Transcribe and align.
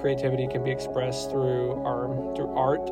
creativity 0.00 0.46
can 0.46 0.62
be 0.64 0.70
expressed 0.70 1.30
through 1.30 1.72
our 1.84 2.08
through 2.36 2.54
art, 2.56 2.86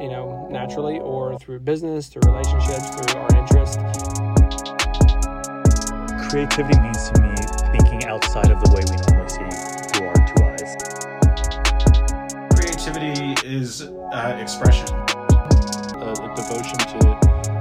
you 0.00 0.08
know, 0.08 0.46
naturally, 0.50 0.98
or 0.98 1.38
through 1.38 1.60
business, 1.60 2.08
through 2.08 2.22
relationships, 2.26 2.90
through 2.90 3.20
our 3.20 3.28
interests. 3.36 3.76
Creativity 6.30 6.78
means 6.80 7.10
to 7.10 7.20
me 7.22 7.34
thinking 7.72 8.04
outside 8.08 8.50
of 8.50 8.62
the 8.62 8.70
way 8.70 8.82
we 8.88 8.96
normally 9.08 9.28
see 9.28 9.50
through 9.90 10.06
our 10.06 10.20
two 10.28 10.40
eyes. 10.44 10.76
Creativity 12.54 13.34
is 13.46 13.82
uh, 14.12 14.38
expression. 14.40 14.88
a, 16.00 16.12
a 16.12 16.34
devotion 16.36 16.78
to 16.78 16.98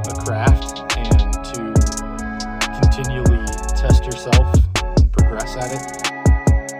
a 0.09 0.25
craft 0.25 0.79
and 0.97 1.33
to 1.43 1.73
continually 2.81 3.45
test 3.75 4.05
yourself 4.05 4.55
and 4.97 5.11
progress 5.11 5.55
at 5.57 5.71
it. 5.71 6.18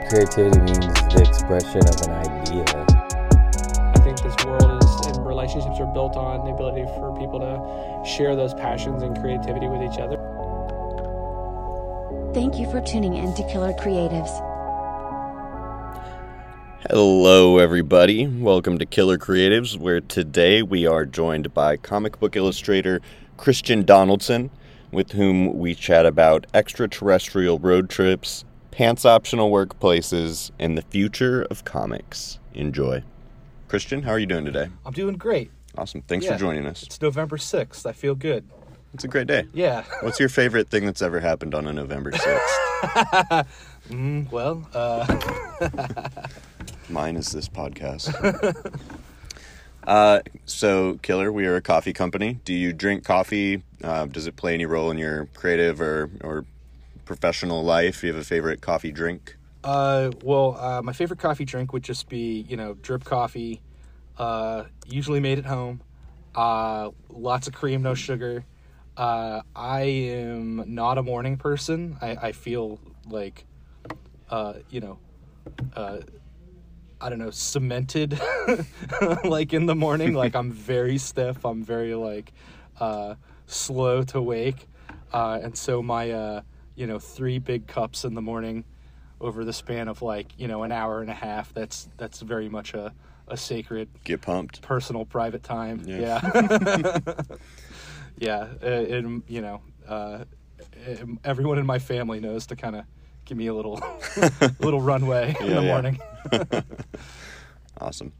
Creativity 0.09 0.59
means 0.61 0.79
the 1.13 1.23
expression 1.23 1.87
of 1.87 2.01
an 2.01 2.09
idea. 2.09 2.65
I 3.93 3.99
think 3.99 4.19
this 4.23 4.43
world 4.43 4.83
is 4.83 5.05
and 5.05 5.23
relationships 5.23 5.79
are 5.79 5.93
built 5.93 6.15
on 6.15 6.45
the 6.45 6.51
ability 6.51 6.81
for 6.97 7.15
people 7.15 7.39
to 7.39 8.09
share 8.09 8.35
those 8.35 8.55
passions 8.55 9.03
and 9.03 9.15
creativity 9.21 9.67
with 9.67 9.83
each 9.83 9.99
other. 9.99 10.17
Thank 12.33 12.57
you 12.57 12.67
for 12.71 12.81
tuning 12.81 13.13
in 13.17 13.35
to 13.35 13.43
Killer 13.51 13.71
Creatives. 13.73 14.33
Hello, 16.89 17.59
everybody. 17.59 18.25
Welcome 18.25 18.79
to 18.79 18.87
Killer 18.87 19.19
Creatives, 19.19 19.77
where 19.77 20.01
today 20.01 20.63
we 20.63 20.87
are 20.87 21.05
joined 21.05 21.53
by 21.53 21.77
comic 21.77 22.19
book 22.19 22.35
illustrator 22.35 22.99
Kristian 23.37 23.85
Donaldson, 23.85 24.49
with 24.91 25.11
whom 25.11 25.59
we 25.59 25.75
chat 25.75 26.07
about 26.07 26.47
extraterrestrial 26.51 27.59
road 27.59 27.91
trips, 27.91 28.43
pants 28.71 29.05
optional 29.05 29.51
workplaces, 29.51 30.51
and 30.59 30.77
the 30.77 30.81
future 30.83 31.43
of 31.49 31.65
comics. 31.65 32.39
Enjoy. 32.53 33.03
Kristian, 33.67 34.03
how 34.03 34.11
are 34.11 34.19
you 34.19 34.25
doing 34.25 34.45
today? 34.45 34.69
I'm 34.85 34.93
doing 34.93 35.15
great. 35.15 35.51
Awesome. 35.77 36.01
Thanks 36.01 36.25
Yeah. 36.25 36.33
for 36.33 36.39
joining 36.39 36.65
us. 36.65 36.83
It's 36.83 37.01
November 37.01 37.37
6th. 37.37 37.85
I 37.85 37.91
feel 37.91 38.15
good. 38.15 38.45
It's 38.93 39.03
a 39.03 39.07
great 39.07 39.27
day. 39.27 39.45
Yeah. 39.53 39.83
What's 40.01 40.19
your 40.19 40.29
favorite 40.29 40.69
thing 40.69 40.85
that's 40.85 41.01
ever 41.03 41.19
happened 41.19 41.53
on 41.53 41.67
a 41.67 41.73
November 41.73 42.11
6th? 42.11 43.45
Mm, 43.89 44.29
well, 44.31 44.67
uh, 44.75 45.03
Mine 46.89 47.15
is 47.15 47.31
this 47.31 47.49
podcast. 47.49 48.13
uh, 49.87 50.19
so, 50.45 50.99
Killer, 51.01 51.31
we 51.31 51.47
are 51.47 51.55
a 51.55 51.61
coffee 51.61 51.91
company. 51.93 52.39
Do 52.45 52.53
you 52.53 52.71
drink 52.71 53.03
coffee? 53.03 53.63
Uh, 53.83 54.05
does 54.05 54.27
it 54.27 54.35
play 54.35 54.53
any 54.53 54.67
role 54.67 54.91
in 54.91 54.99
your 54.99 55.25
creative 55.33 55.81
or, 55.81 56.11
or 56.21 56.45
professional 57.09 57.63
life? 57.63 58.01
Do 58.01 58.07
you 58.07 58.13
have 58.13 58.21
a 58.21 58.25
favorite 58.25 58.61
coffee 58.61 58.91
drink? 58.91 59.35
uh, 59.63 60.11
well, 60.23 60.55
uh, 60.57 60.81
my 60.83 60.93
favorite 60.93 61.19
coffee 61.19 61.43
drink 61.43 61.73
would 61.73 61.83
just 61.83 62.07
be, 62.07 62.45
you 62.47 62.55
know, 62.55 62.75
drip 62.75 63.03
coffee, 63.03 63.61
uh, 64.17 64.65
usually 64.85 65.19
made 65.19 65.39
at 65.39 65.45
home, 65.45 65.81
uh, 66.35 66.91
lots 67.09 67.47
of 67.47 67.53
cream, 67.53 67.81
no 67.81 67.95
sugar. 67.95 68.45
Uh, 68.95 69.41
I 69.55 69.81
am 69.81 70.63
not 70.75 70.97
a 70.99 71.03
morning 71.03 71.37
person. 71.37 71.97
I, 71.99 72.15
I 72.27 72.31
feel 72.31 72.79
like, 73.07 73.45
uh, 74.29 74.53
you 74.69 74.79
know, 74.79 74.99
uh, 75.75 75.99
I 77.01 77.09
don't 77.09 77.19
know, 77.19 77.31
cemented 77.31 78.19
like 79.23 79.51
in 79.53 79.65
the 79.65 79.75
morning. 79.75 80.13
Like 80.13 80.35
I'm 80.35 80.51
very 80.73 80.99
stiff. 80.99 81.43
I'm 81.43 81.63
very 81.63 81.95
like 81.95 82.33
uh, 82.79 83.15
slow 83.47 84.03
to 84.03 84.21
wake. 84.21 84.67
Uh, 85.11 85.39
and 85.41 85.57
so 85.57 85.81
my, 85.81 86.11
uh, 86.11 86.41
you 86.79 86.87
know, 86.87 86.97
three 86.97 87.39
big 87.39 87.67
cups 87.67 88.05
in 88.05 88.13
the 88.13 88.21
morning 88.21 88.63
over 89.19 89.43
the 89.43 89.51
span 89.51 89.89
of 89.89 90.01
like, 90.01 90.27
you 90.37 90.47
know, 90.47 90.63
an 90.63 90.71
hour 90.71 91.01
and 91.01 91.09
a 91.09 91.13
half, 91.13 91.53
that's, 91.53 91.89
that's 91.97 92.21
very 92.21 92.47
much 92.47 92.73
a, 92.73 92.93
a 93.27 93.35
sacred 93.35 93.89
Get 94.05 94.21
pumped. 94.21 94.61
personal 94.61 95.03
private 95.05 95.43
time. 95.43 95.83
Yeah. 95.85 96.21
Yeah. 96.33 97.13
Yeah. 98.17 98.47
uh, 98.61 98.65
and, 98.65 99.23
you 99.29 99.41
know, 99.41 99.61
uh, 99.87 100.25
everyone 101.23 101.57
in 101.57 101.65
my 101.65 101.79
family 101.79 102.19
knows 102.19 102.47
to 102.47 102.55
kind 102.57 102.75
of 102.75 102.83
give 103.23 103.37
me 103.37 103.47
a 103.47 103.53
little, 103.53 103.81
little 104.59 104.81
runway 104.81 105.35
in 105.39 105.47
the 105.47 105.61
yeah. 105.61 105.61
morning. 105.61 105.99
Awesome. 107.81 108.11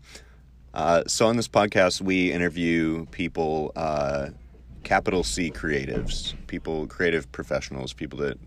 Uh, 0.74 1.04
so, 1.06 1.28
on 1.28 1.36
this 1.36 1.50
podcast, 1.50 2.00
we 2.00 2.32
interview 2.32 3.06
people, 3.08 3.74
uh, 3.76 4.30
capital 4.84 5.22
C 5.26 5.52
creatives, 5.52 6.34
people, 6.48 6.88
creative 6.88 7.30
professionals, 7.34 7.92
people 7.92 8.20
that 8.20 8.38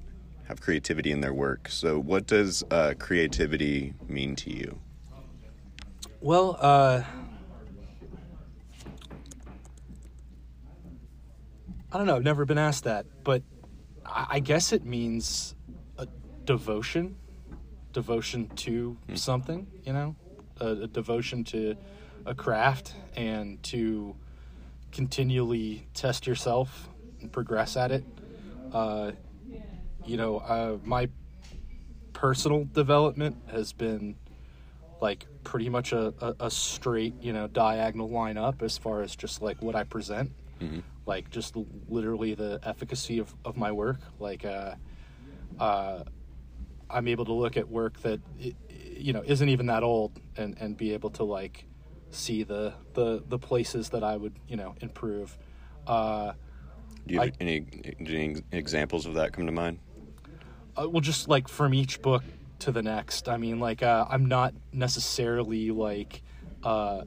have 0.53 0.61
creativity 0.61 1.11
in 1.11 1.23
their 1.23 1.33
work. 1.33 1.67
So, 1.71 1.99
what 1.99 2.27
does 2.27 2.63
uh, 2.71 2.93
creativity 2.99 3.95
mean 4.07 4.37
to 4.37 4.51
you? 4.51 4.79
Well, 6.21 6.59
uh, 6.61 7.03
I 11.91 11.99
don't 11.99 12.07
know. 12.07 12.17
I've 12.17 12.23
never 12.23 12.45
been 12.45 12.59
asked 12.59 12.85
that, 12.85 13.07
but 13.25 13.43
I, 14.05 14.27
I 14.33 14.41
guess 14.41 14.75
it 14.75 14.85
means 14.85 15.55
a 15.97 16.07
devotion, 16.45 17.17
devotion 17.95 18.49
to 18.57 18.99
something. 19.15 19.67
You 19.85 19.95
know, 19.95 20.17
a, 20.61 20.67
a 20.83 20.87
devotion 20.87 21.45
to 21.45 21.77
a 22.27 22.35
craft 22.35 22.95
and 23.17 23.61
to 23.65 24.15
continually 24.93 25.87
test 25.95 26.27
yourself 26.27 26.91
and 27.23 27.33
progress 27.33 27.79
at 27.79 27.91
it. 27.91 28.05
Uh, 28.71 29.13
you 30.05 30.17
know, 30.17 30.39
uh, 30.39 30.79
my 30.85 31.09
personal 32.13 32.65
development 32.73 33.37
has 33.51 33.73
been 33.73 34.17
like 35.01 35.27
pretty 35.43 35.69
much 35.69 35.93
a, 35.93 36.15
a, 36.21 36.35
a 36.47 36.51
straight 36.51 37.15
you 37.21 37.33
know 37.33 37.49
diagonal 37.49 38.09
line 38.09 38.37
up 38.37 38.63
as 38.63 38.79
far 38.79 39.03
as 39.03 39.17
just 39.17 39.43
like 39.43 39.61
what 39.63 39.75
i 39.75 39.83
present. 39.85 40.31
Like 41.05 41.31
just 41.31 41.57
literally 41.89 42.35
the 42.35 42.61
efficacy 42.63 43.19
of, 43.19 43.35
of 43.45 43.57
my 43.57 43.73
work. 43.73 43.99
Like 44.21 44.45
uh, 44.45 44.77
uh, 45.59 46.05
i'm 46.89 47.09
able 47.09 47.25
to 47.25 47.33
look 47.33 47.57
at 47.57 47.69
work 47.69 47.99
that 48.03 48.21
you 48.39 49.13
know 49.13 49.23
isn't 49.27 49.49
even 49.49 49.67
that 49.67 49.83
old 49.83 50.13
and, 50.37 50.57
and 50.61 50.77
be 50.77 50.93
able 50.93 51.11
to 51.11 51.25
like 51.25 51.65
see 52.11 52.43
the, 52.43 52.75
the 52.95 53.23
the 53.29 53.39
places 53.39 53.89
that 53.91 54.05
i 54.05 54.17
would 54.17 54.35
you 54.47 54.57
know 54.57 54.75
improve. 54.81 55.37
Uh, 55.87 56.33
Do 57.07 57.15
you 57.15 57.21
have 57.21 57.31
I- 57.31 57.33
any, 57.41 57.67
any 57.99 58.37
examples 58.53 59.07
of 59.07 59.15
that 59.15 59.33
come 59.33 59.47
to 59.47 59.53
mind? 59.53 59.79
Uh, 60.77 60.89
well 60.89 61.01
just 61.01 61.29
like 61.29 61.49
from 61.49 61.75
each 61.75 62.03
book 62.03 62.25
to 62.61 62.73
the 62.73 62.83
next. 62.83 63.29
I 63.29 63.37
mean 63.37 63.59
like 63.61 63.83
uh, 63.83 64.07
i'm 64.09 64.27
not 64.27 64.55
necessarily 64.73 65.71
like 65.71 66.23
uh, 66.63 67.03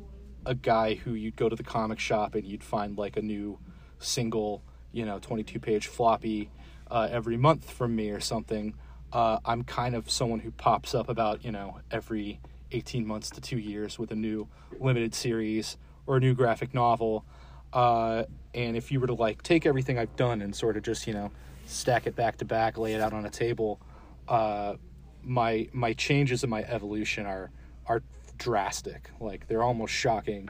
a 0.46 0.56
guy 0.56 0.96
who 0.96 1.14
you'd 1.14 1.36
go 1.36 1.50
to 1.50 1.56
the 1.56 1.64
comic 1.64 2.00
shop 2.00 2.36
and 2.36 2.46
you'd 2.46 2.64
find 2.64 2.98
like 2.98 3.18
a 3.18 3.22
new 3.22 3.60
single 4.00 4.62
you 4.92 5.06
know 5.06 5.20
22 5.20 5.60
page 5.60 5.88
floppy 5.88 6.50
uh, 6.92 7.08
every 7.12 7.38
month 7.38 7.72
from 7.72 7.96
me 7.96 8.10
or 8.10 8.20
something. 8.20 8.74
Uh, 9.14 9.40
i'm 9.46 9.64
kind 9.64 9.96
of 9.96 10.10
someone 10.10 10.40
who 10.40 10.52
pops 10.52 10.94
up 10.94 11.08
about 11.08 11.46
you 11.46 11.52
know 11.52 11.80
every 11.90 12.40
18 12.72 13.06
months 13.08 13.30
to 13.30 13.42
two 13.42 13.58
years 13.58 13.98
with 13.98 14.12
a 14.12 14.16
new 14.16 14.48
limited 14.80 15.16
series 15.16 15.78
or 16.08 16.18
a 16.18 16.20
new 16.20 16.34
graphic 16.34 16.74
novel. 16.74 17.26
Uh, 17.74 18.24
and 18.54 18.78
if 18.78 18.92
you 18.92 19.00
were 19.00 19.08
to 19.08 19.14
like 19.14 19.42
take 19.44 19.66
everything 19.66 19.98
I've 19.98 20.16
done 20.16 20.42
and 20.42 20.56
sort 20.56 20.78
of 20.78 20.84
just 20.84 21.08
you 21.08 21.14
know 21.14 21.32
stack 21.66 22.08
it 22.08 22.16
back 22.16 22.38
to 22.38 22.46
back, 22.46 22.78
lay 22.78 22.94
it 22.94 23.02
out 23.02 23.14
on 23.14 23.26
a 23.26 23.30
table, 23.30 23.80
uh, 24.28 24.76
my 25.24 25.68
my 25.74 25.94
changes 25.94 26.44
in 26.44 26.50
my 26.50 26.64
evolution 26.64 27.26
are 27.26 27.52
are 27.88 28.02
drastic. 28.38 29.10
Like 29.20 29.48
they're 29.48 29.64
almost 29.64 29.94
shocking. 29.94 30.50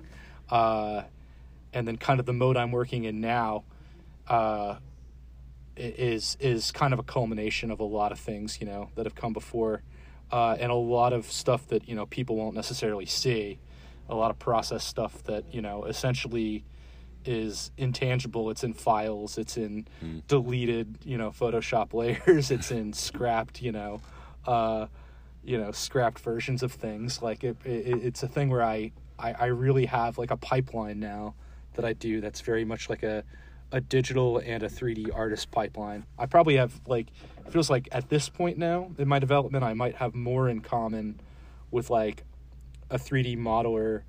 Uh, 0.49 1.03
and 1.73 1.87
then 1.87 1.97
kind 1.97 2.19
of 2.19 2.25
the 2.25 2.33
mode 2.33 2.57
I'm 2.57 2.71
working 2.71 3.03
in 3.03 3.19
now 3.19 3.63
uh, 4.27 4.77
is 5.75 6.37
is 6.39 6.71
kind 6.71 6.93
of 6.93 6.99
a 6.99 7.03
culmination 7.03 7.71
of 7.71 7.79
a 7.79 7.83
lot 7.83 8.11
of 8.11 8.19
things 8.19 8.59
you 8.59 8.65
know 8.65 8.89
that 8.95 9.05
have 9.05 9.15
come 9.15 9.33
before, 9.33 9.81
uh, 10.31 10.55
and 10.59 10.71
a 10.71 10.75
lot 10.75 11.13
of 11.13 11.31
stuff 11.31 11.67
that 11.67 11.87
you 11.87 11.95
know 11.95 12.05
people 12.05 12.35
won't 12.35 12.55
necessarily 12.55 13.05
see, 13.05 13.59
a 14.09 14.15
lot 14.15 14.31
of 14.31 14.39
process 14.39 14.83
stuff 14.83 15.23
that 15.23 15.53
you 15.53 15.61
know 15.61 15.85
essentially 15.85 16.63
is 17.25 17.71
intangible. 17.77 18.49
It's 18.49 18.63
in 18.63 18.73
files. 18.73 19.37
It's 19.37 19.57
in 19.57 19.87
deleted, 20.27 20.97
you 21.03 21.17
know, 21.17 21.31
Photoshop 21.31 21.93
layers. 22.27 22.51
It's 22.51 22.71
in 22.71 22.93
scrapped, 22.93 23.61
you 23.61 23.71
know, 23.71 24.01
uh, 24.45 24.87
you 25.43 25.57
know, 25.57 25.71
scrapped 25.71 26.19
versions 26.19 26.63
of 26.63 26.71
things. 26.71 27.21
Like 27.21 27.43
it, 27.43 27.57
it, 27.65 28.03
it's 28.03 28.23
a 28.23 28.27
thing 28.27 28.49
where 28.49 28.63
I, 28.63 28.91
I, 29.17 29.33
I 29.33 29.45
really 29.45 29.85
have 29.85 30.17
like 30.17 30.31
a 30.31 30.37
pipeline 30.37 30.99
now 30.99 31.35
that 31.73 31.85
I 31.85 31.93
do. 31.93 32.21
That's 32.21 32.41
very 32.41 32.65
much 32.65 32.89
like 32.89 33.03
a, 33.03 33.23
a 33.71 33.81
digital 33.81 34.37
and 34.39 34.63
a 34.63 34.69
3D 34.69 35.13
artist 35.13 35.51
pipeline. 35.51 36.05
I 36.17 36.25
probably 36.25 36.57
have 36.57 36.79
like, 36.87 37.07
it 37.45 37.51
feels 37.51 37.69
like 37.69 37.89
at 37.91 38.09
this 38.09 38.29
point 38.29 38.57
now 38.57 38.91
in 38.97 39.07
my 39.07 39.19
development, 39.19 39.63
I 39.63 39.73
might 39.73 39.95
have 39.95 40.15
more 40.15 40.49
in 40.49 40.61
common 40.61 41.19
with 41.71 41.89
like 41.89 42.23
a 42.89 42.97
3D 42.97 43.37
modeler 43.37 44.03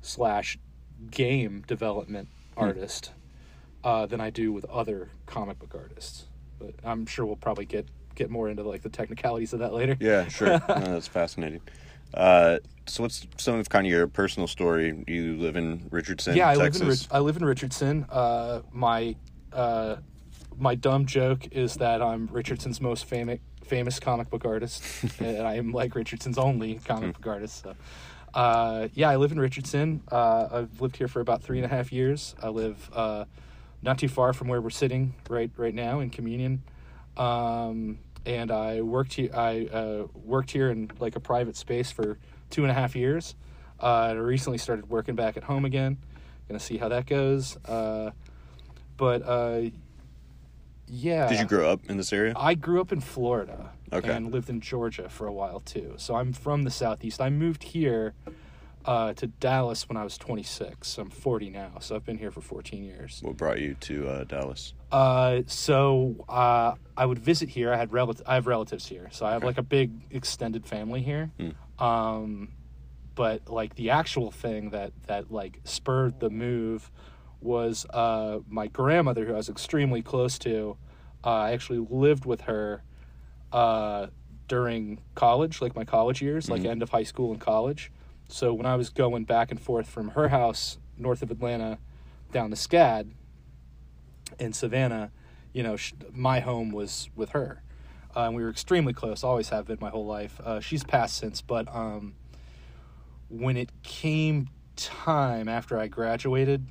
slash 0.00 0.58
game 1.10 1.62
development 1.66 2.28
artist 2.58 3.12
uh, 3.84 4.06
than 4.06 4.20
I 4.20 4.30
do 4.30 4.52
with 4.52 4.64
other 4.66 5.10
comic 5.26 5.58
book 5.58 5.74
artists. 5.74 6.26
But 6.58 6.74
I'm 6.84 7.06
sure 7.06 7.24
we'll 7.24 7.36
probably 7.36 7.66
get 7.66 7.86
get 8.14 8.30
more 8.30 8.48
into 8.48 8.64
like 8.64 8.82
the 8.82 8.88
technicalities 8.88 9.52
of 9.52 9.60
that 9.60 9.72
later. 9.72 9.96
Yeah, 10.00 10.28
sure. 10.28 10.48
no, 10.50 10.58
that's 10.66 11.06
fascinating. 11.06 11.60
Uh, 12.12 12.58
so 12.86 13.02
what's 13.02 13.26
some 13.36 13.56
of 13.56 13.68
kind 13.68 13.86
of 13.86 13.92
your 13.92 14.08
personal 14.08 14.46
story? 14.46 15.04
You 15.06 15.36
live 15.36 15.56
in 15.56 15.86
Richardson, 15.90 16.36
yeah, 16.36 16.48
I 16.48 16.56
Texas. 16.56 16.82
live 16.82 17.10
in 17.10 17.16
I 17.16 17.20
live 17.20 17.36
in 17.36 17.44
Richardson. 17.44 18.06
Uh, 18.08 18.62
my 18.72 19.14
uh, 19.52 19.96
my 20.56 20.74
dumb 20.74 21.06
joke 21.06 21.48
is 21.52 21.74
that 21.76 22.02
I'm 22.02 22.26
Richardson's 22.26 22.80
most 22.80 23.04
famous 23.04 23.40
famous 23.64 24.00
comic 24.00 24.30
book 24.30 24.44
artist, 24.44 24.82
and 25.20 25.46
I 25.46 25.54
am 25.54 25.72
like 25.72 25.94
Richardson's 25.94 26.38
only 26.38 26.80
comic 26.84 27.14
book 27.14 27.26
artist. 27.26 27.62
So, 27.62 27.74
uh, 28.34 28.88
yeah, 28.94 29.10
I 29.10 29.16
live 29.16 29.32
in 29.32 29.40
Richardson. 29.40 30.02
Uh, 30.10 30.48
I've 30.50 30.80
lived 30.80 30.96
here 30.96 31.08
for 31.08 31.20
about 31.20 31.42
three 31.42 31.58
and 31.58 31.64
a 31.64 31.68
half 31.68 31.92
years. 31.92 32.34
I 32.42 32.48
live 32.48 32.90
uh, 32.92 33.24
not 33.82 33.98
too 33.98 34.08
far 34.08 34.32
from 34.32 34.48
where 34.48 34.60
we're 34.60 34.70
sitting 34.70 35.14
right 35.28 35.50
right 35.56 35.74
now 35.74 36.00
in 36.00 36.10
Communion. 36.10 36.62
Um, 37.16 37.98
and 38.26 38.50
I 38.50 38.82
worked 38.82 39.14
here. 39.14 39.30
I 39.34 39.66
uh, 39.66 40.06
worked 40.14 40.50
here 40.50 40.70
in 40.70 40.90
like 41.00 41.16
a 41.16 41.20
private 41.20 41.56
space 41.56 41.90
for 41.90 42.18
two 42.50 42.62
and 42.62 42.70
a 42.70 42.74
half 42.74 42.94
years. 42.94 43.34
Uh, 43.80 43.86
I 43.86 44.12
recently 44.12 44.58
started 44.58 44.88
working 44.90 45.14
back 45.14 45.36
at 45.36 45.44
home 45.44 45.64
again. 45.64 45.98
Gonna 46.48 46.60
see 46.60 46.76
how 46.76 46.88
that 46.88 47.06
goes. 47.06 47.56
Uh, 47.64 48.10
but 48.96 49.22
uh, 49.22 49.62
yeah, 50.86 51.28
Did 51.28 51.40
you 51.40 51.46
grow 51.46 51.70
up 51.70 51.80
in 51.88 51.96
this 51.96 52.12
area? 52.12 52.32
I 52.36 52.54
grew 52.54 52.80
up 52.80 52.92
in 52.92 53.00
Florida 53.00 53.72
Okay. 53.92 54.12
and 54.12 54.32
lived 54.32 54.50
in 54.50 54.60
Georgia 54.60 55.08
for 55.08 55.26
a 55.26 55.32
while 55.32 55.60
too. 55.60 55.94
So 55.96 56.16
I'm 56.16 56.32
from 56.32 56.62
the 56.62 56.70
southeast. 56.70 57.20
I 57.20 57.30
moved 57.30 57.62
here 57.62 58.14
uh, 58.84 59.12
to 59.14 59.26
Dallas 59.26 59.88
when 59.88 59.96
I 59.96 60.04
was 60.04 60.16
26. 60.16 60.98
I'm 60.98 61.10
40 61.10 61.50
now, 61.50 61.72
so 61.80 61.94
I've 61.94 62.04
been 62.04 62.18
here 62.18 62.30
for 62.30 62.40
14 62.40 62.82
years. 62.84 63.20
What 63.22 63.36
brought 63.36 63.60
you 63.60 63.74
to 63.80 64.08
uh, 64.08 64.24
Dallas? 64.24 64.72
Uh, 64.90 65.42
so 65.46 66.24
uh, 66.28 66.74
I 66.96 67.04
would 67.04 67.18
visit 67.18 67.50
here. 67.50 67.72
I 67.72 67.76
had 67.76 67.92
relatives. 67.92 68.24
I 68.26 68.34
have 68.34 68.46
relatives 68.46 68.86
here, 68.86 69.08
so 69.12 69.26
I 69.26 69.32
have 69.32 69.44
like 69.44 69.58
a 69.58 69.62
big 69.62 69.92
extended 70.10 70.66
family 70.66 71.02
here. 71.02 71.30
Um, 71.78 72.52
but 73.14 73.48
like 73.48 73.74
the 73.74 73.90
actual 73.90 74.30
thing 74.30 74.70
that 74.70 74.92
that 75.06 75.30
like 75.30 75.60
spurred 75.64 76.20
the 76.20 76.30
move 76.30 76.90
was 77.40 77.84
uh, 77.90 78.38
my 78.48 78.68
grandmother, 78.68 79.24
who 79.24 79.34
I 79.34 79.36
was 79.36 79.48
extremely 79.48 80.02
close 80.02 80.38
to. 80.40 80.76
Uh, 81.24 81.30
I 81.30 81.52
actually 81.52 81.86
lived 81.90 82.24
with 82.24 82.42
her 82.42 82.82
uh, 83.52 84.06
during 84.46 85.00
college, 85.14 85.60
like 85.60 85.76
my 85.76 85.84
college 85.84 86.22
years, 86.22 86.48
like 86.48 86.64
end 86.64 86.82
of 86.82 86.90
high 86.90 87.02
school 87.02 87.32
and 87.32 87.40
college. 87.40 87.92
So 88.28 88.52
when 88.52 88.66
I 88.66 88.76
was 88.76 88.90
going 88.90 89.24
back 89.24 89.50
and 89.50 89.60
forth 89.60 89.88
from 89.88 90.10
her 90.10 90.28
house 90.28 90.78
north 90.96 91.22
of 91.22 91.30
Atlanta 91.30 91.78
down 92.32 92.50
to 92.50 92.56
SCAD 92.56 93.10
in 94.38 94.52
Savannah, 94.52 95.10
you 95.52 95.62
know, 95.62 95.76
sh- 95.76 95.94
my 96.12 96.40
home 96.40 96.70
was 96.70 97.08
with 97.16 97.30
her. 97.30 97.62
Uh, 98.16 98.24
and 98.26 98.34
we 98.34 98.42
were 98.42 98.50
extremely 98.50 98.92
close, 98.92 99.22
always 99.22 99.50
have 99.50 99.66
been 99.66 99.78
my 99.80 99.90
whole 99.90 100.06
life. 100.06 100.40
Uh, 100.44 100.60
she's 100.60 100.82
passed 100.82 101.16
since, 101.16 101.40
but 101.40 101.74
um, 101.74 102.14
when 103.28 103.56
it 103.56 103.70
came 103.82 104.48
time 104.76 105.48
after 105.48 105.78
I 105.78 105.88
graduated, 105.88 106.66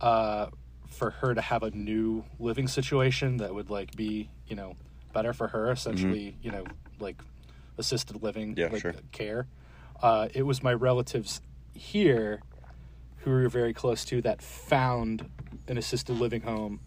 uh, 0.00 0.46
for 0.88 1.10
her 1.10 1.34
to 1.34 1.40
have 1.40 1.62
a 1.62 1.70
new 1.70 2.24
living 2.38 2.68
situation 2.68 3.38
that 3.38 3.54
would 3.54 3.70
like 3.70 3.94
be, 3.96 4.28
you 4.46 4.56
know, 4.56 4.76
better 5.12 5.32
for 5.32 5.48
her, 5.48 5.70
essentially, 5.70 6.36
you 6.42 6.50
know, 6.50 6.64
like 6.98 7.20
assisted 7.78 8.22
living, 8.22 8.54
Yeah, 8.56 8.68
like 8.72 8.82
sure. 8.82 8.94
care. 9.12 9.46
Uh, 10.02 10.28
it 10.34 10.42
was 10.42 10.62
my 10.62 10.72
relatives 10.72 11.40
here 11.74 12.42
who 13.18 13.30
we 13.30 13.42
were 13.42 13.48
very 13.48 13.72
close 13.74 14.04
to 14.06 14.22
that 14.22 14.40
found 14.42 15.28
an 15.68 15.76
assisted 15.78 16.16
living 16.16 16.40
home 16.42 16.80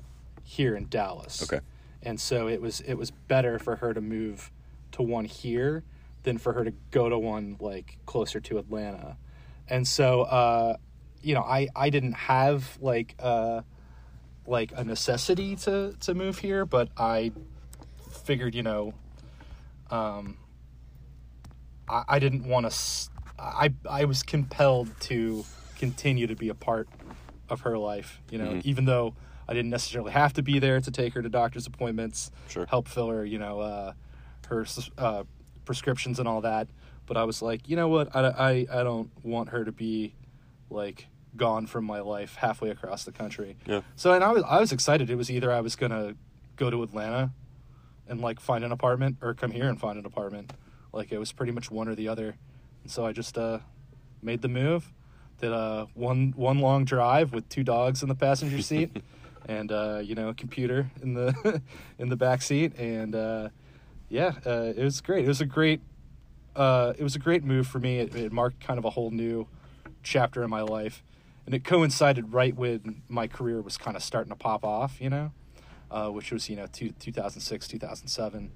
here 0.44 0.76
in 0.76 0.88
Dallas. 0.90 1.44
Okay. 1.44 1.64
And 2.02 2.20
so 2.20 2.48
it 2.48 2.60
was 2.62 2.82
it 2.82 2.96
was 2.96 3.12
better 3.12 3.60
for 3.60 3.78
her 3.78 3.94
to 3.94 4.02
move 4.02 4.52
to 4.94 5.02
one 5.02 5.26
here 5.26 5.84
than 6.24 6.38
for 6.38 6.54
her 6.54 6.64
to 6.64 6.74
go 6.92 7.08
to 7.10 7.18
one 7.18 7.56
like 7.60 7.98
closer 8.06 8.40
to 8.42 8.58
Atlanta. 8.58 9.18
And 9.70 9.88
so 9.88 10.22
uh 10.24 10.78
you 11.22 11.34
know, 11.34 11.44
I 11.44 11.70
I 11.76 11.90
didn't 11.90 12.14
have 12.14 12.78
like 12.82 13.16
uh 13.20 13.62
like 14.46 14.74
a 14.76 14.84
necessity 14.84 15.56
to 15.58 15.96
to 16.02 16.14
move 16.14 16.40
here, 16.40 16.66
but 16.66 16.90
I 16.98 17.32
figured, 18.24 18.56
you 18.56 18.64
know, 18.64 18.94
um 19.92 20.38
I, 21.88 22.04
I 22.08 22.20
didn't 22.20 22.46
want 22.48 22.66
to 22.66 22.68
s- 22.68 23.10
I 23.38 23.74
I 23.90 24.06
was 24.06 24.24
compelled 24.24 24.90
to 25.02 25.46
continue 25.76 26.28
to 26.28 26.36
be 26.36 26.50
a 26.50 26.56
part 26.56 26.88
of 27.50 27.62
her 27.62 27.78
life, 27.78 28.22
you 28.32 28.38
know, 28.38 28.62
even 28.64 28.86
though 28.86 29.16
I 29.48 29.54
didn't 29.54 29.72
necessarily 29.72 30.12
have 30.14 30.34
to 30.34 30.42
be 30.42 30.60
there 30.60 30.80
to 30.80 30.92
take 30.92 31.14
her 31.14 31.22
to 31.22 31.28
doctor's 31.30 31.68
appointments, 31.68 32.32
Sure. 32.48 32.66
help 32.66 32.88
fill 32.88 33.10
her, 33.10 33.26
you 33.26 33.38
know, 33.38 33.60
uh, 33.60 33.94
her 34.48 34.66
uh, 34.98 35.24
prescriptions 35.66 36.20
and 36.20 36.28
all 36.28 36.42
that. 36.42 36.70
But 37.06 37.18
I 37.18 37.26
was 37.26 37.42
like, 37.42 37.68
you 37.68 37.76
know 37.76 37.90
what, 37.90 38.16
I, 38.16 38.22
I, 38.28 38.52
I 38.80 38.84
don't 38.84 39.12
want 39.26 39.50
her 39.50 39.66
to 39.66 39.74
be 39.74 40.16
like 40.70 41.08
gone 41.36 41.68
from 41.68 41.84
my 41.84 42.00
life 42.00 42.36
halfway 42.36 42.70
across 42.70 43.04
the 43.04 43.12
country. 43.12 43.58
Yeah. 43.66 43.82
So 43.98 44.14
and 44.14 44.24
I 44.24 44.32
was 44.32 44.44
I 44.44 44.60
was 44.62 44.72
excited. 44.72 45.10
It 45.10 45.16
was 45.16 45.30
either 45.30 45.52
I 45.52 45.60
was 45.60 45.76
gonna 45.76 46.16
go 46.56 46.70
to 46.70 46.82
Atlanta 46.84 47.32
and 48.08 48.22
like 48.22 48.40
find 48.40 48.64
an 48.64 48.72
apartment 48.72 49.18
or 49.22 49.34
come 49.34 49.52
here 49.52 49.70
and 49.70 49.80
find 49.80 49.98
an 49.98 50.06
apartment. 50.06 50.54
Like 50.92 51.12
it 51.12 51.18
was 51.18 51.32
pretty 51.32 51.52
much 51.52 51.72
one 51.72 51.88
or 51.88 51.96
the 51.96 52.08
other. 52.08 52.36
And 52.84 52.92
so 52.92 53.06
I 53.06 53.12
just 53.12 53.38
uh 53.38 53.60
made 54.22 54.42
the 54.42 54.50
move. 54.50 54.92
Did 55.40 55.52
a 55.52 55.88
one 55.94 56.34
one 56.36 56.60
long 56.60 56.86
drive 56.86 57.34
with 57.34 57.48
two 57.50 57.64
dogs 57.64 58.02
in 58.04 58.10
the 58.10 58.16
passenger 58.16 58.62
seat 58.62 58.92
and 59.48 59.72
uh, 59.72 60.00
you 60.04 60.16
know, 60.16 60.30
a 60.30 60.34
computer 60.34 60.90
in 61.02 61.14
the 61.14 61.62
in 62.00 62.10
the 62.10 62.16
back 62.16 62.42
seat 62.42 62.78
and 62.78 63.16
uh 63.16 63.50
yeah, 64.10 64.34
uh, 64.46 64.74
it 64.76 64.84
was 64.84 65.02
great. 65.02 65.26
It 65.26 65.28
was 65.28 65.42
a 65.42 65.46
great 65.46 65.82
uh, 66.56 66.94
it 66.98 67.04
was 67.04 67.16
a 67.16 67.20
great 67.20 67.44
move 67.44 67.68
for 67.68 67.80
me. 67.80 68.00
It, 68.00 68.16
it 68.16 68.32
marked 68.32 68.60
kind 68.60 68.78
of 68.78 68.86
a 68.86 68.92
whole 68.92 69.12
new 69.12 69.48
chapter 70.04 70.44
in 70.44 70.50
my 70.50 70.62
life, 70.62 71.04
and 71.46 71.56
it 71.56 71.64
coincided 71.64 72.34
right 72.34 72.56
when 72.56 73.02
my 73.10 73.28
career 73.28 73.62
was 73.62 73.78
kind 73.78 73.98
of 73.98 74.04
starting 74.04 74.30
to 74.30 74.36
pop 74.36 74.64
off. 74.64 75.02
You 75.02 75.10
know, 75.10 75.32
uh, 75.94 76.10
which 76.10 76.32
was 76.32 76.50
you 76.50 76.56
know 76.56 76.66
two, 76.66 76.90
2006, 77.00 77.68
2007. 77.68 78.52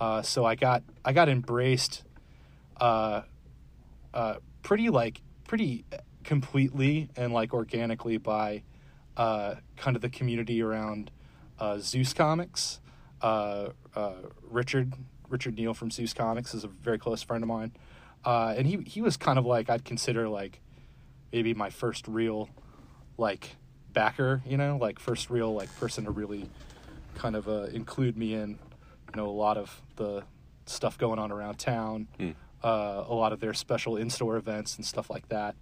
Uh, 0.00 0.22
so 0.22 0.44
I 0.44 0.54
got 0.54 0.82
I 1.04 1.12
got 1.12 1.28
embraced, 1.28 2.02
uh, 2.80 3.22
uh, 4.14 4.36
pretty 4.62 4.88
like 4.88 5.20
pretty 5.46 5.84
completely 6.24 7.10
and 7.16 7.32
like 7.32 7.52
organically 7.52 8.16
by 8.16 8.62
uh, 9.16 9.56
kind 9.76 9.96
of 9.96 10.02
the 10.02 10.08
community 10.08 10.62
around 10.62 11.10
uh, 11.58 11.78
Zeus 11.78 12.14
Comics. 12.14 12.80
Richard 14.50 14.94
Richard 15.28 15.56
Neal 15.56 15.74
from 15.74 15.90
Zeus 15.90 16.14
Comics 16.14 16.54
is 16.54 16.64
a 16.64 16.68
very 16.68 16.98
close 16.98 17.22
friend 17.22 17.44
of 17.44 17.48
mine, 17.48 17.72
uh, 18.24 18.54
and 18.56 18.66
he 18.66 18.78
he 18.86 19.02
was 19.02 19.18
kind 19.18 19.38
of 19.38 19.44
like 19.44 19.68
I'd 19.68 19.84
consider 19.84 20.26
like 20.26 20.60
maybe 21.32 21.52
my 21.52 21.68
first 21.68 22.08
real 22.08 22.48
like 23.18 23.56
backer, 23.92 24.42
you 24.46 24.56
know, 24.56 24.78
like 24.80 24.98
first 24.98 25.28
real 25.28 25.52
like 25.52 25.74
person 25.76 26.04
to 26.04 26.10
really 26.10 26.48
kind 27.18 27.36
of 27.36 27.48
uh, 27.48 27.64
include 27.72 28.16
me 28.16 28.32
in, 28.34 28.50
you 28.50 29.16
know, 29.16 29.26
a 29.26 29.38
lot 29.46 29.56
of 29.58 29.82
the 29.96 30.22
stuff 30.66 30.96
going 30.96 31.18
on 31.18 31.32
around 31.32 31.58
town, 31.58 32.06
uh, 32.62 33.04
a 33.06 33.14
lot 33.14 33.32
of 33.32 33.40
their 33.40 33.54
special 33.54 33.96
in-store 33.96 34.36
events 34.36 34.76
and 34.76 34.86
stuff 34.86 35.10
like 35.10 35.28
that. 35.28 35.54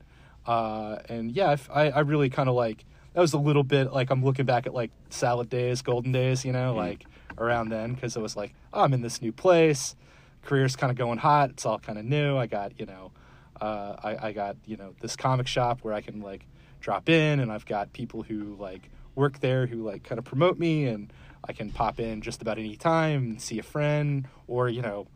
Uh, 0.46 0.98
and 1.08 1.32
yeah, 1.32 1.56
I, 1.72 1.90
I 1.90 2.00
really 2.00 2.30
kind 2.30 2.48
of 2.48 2.54
like 2.54 2.84
that 3.14 3.20
was 3.20 3.32
a 3.32 3.38
little 3.38 3.64
bit 3.64 3.92
like 3.92 4.10
I'm 4.10 4.22
looking 4.22 4.44
back 4.44 4.66
at 4.66 4.74
like 4.74 4.90
salad 5.10 5.48
days, 5.48 5.82
golden 5.82 6.12
days, 6.12 6.44
you 6.44 6.52
know, 6.52 6.74
like 6.74 7.04
around 7.38 7.70
then 7.70 7.94
because 7.94 8.16
it 8.16 8.20
was 8.20 8.36
like 8.36 8.54
oh, 8.72 8.82
I'm 8.82 8.92
in 8.94 9.00
this 9.00 9.20
new 9.22 9.32
place, 9.32 9.96
career's 10.44 10.76
kind 10.76 10.90
of 10.90 10.96
going 10.96 11.18
hot, 11.18 11.50
it's 11.50 11.66
all 11.66 11.78
kind 11.78 11.98
of 11.98 12.04
new. 12.04 12.36
I 12.36 12.46
got 12.46 12.78
you 12.78 12.86
know, 12.86 13.10
uh, 13.60 13.96
I 14.04 14.28
I 14.28 14.32
got 14.32 14.56
you 14.66 14.76
know 14.76 14.94
this 15.00 15.16
comic 15.16 15.46
shop 15.46 15.80
where 15.82 15.94
I 15.94 16.00
can 16.00 16.20
like 16.20 16.46
drop 16.80 17.08
in, 17.08 17.40
and 17.40 17.50
I've 17.50 17.66
got 17.66 17.92
people 17.92 18.22
who 18.22 18.54
like 18.56 18.90
work 19.16 19.40
there 19.40 19.66
who 19.66 19.82
like 19.82 20.04
kind 20.04 20.18
of 20.18 20.24
promote 20.24 20.58
me, 20.58 20.86
and 20.86 21.12
I 21.48 21.52
can 21.52 21.70
pop 21.70 22.00
in 22.00 22.20
just 22.22 22.42
about 22.42 22.58
any 22.58 22.76
time 22.76 23.22
and 23.30 23.42
see 23.42 23.58
a 23.58 23.62
friend, 23.62 24.26
or 24.46 24.68
you 24.68 24.82
know. 24.82 25.06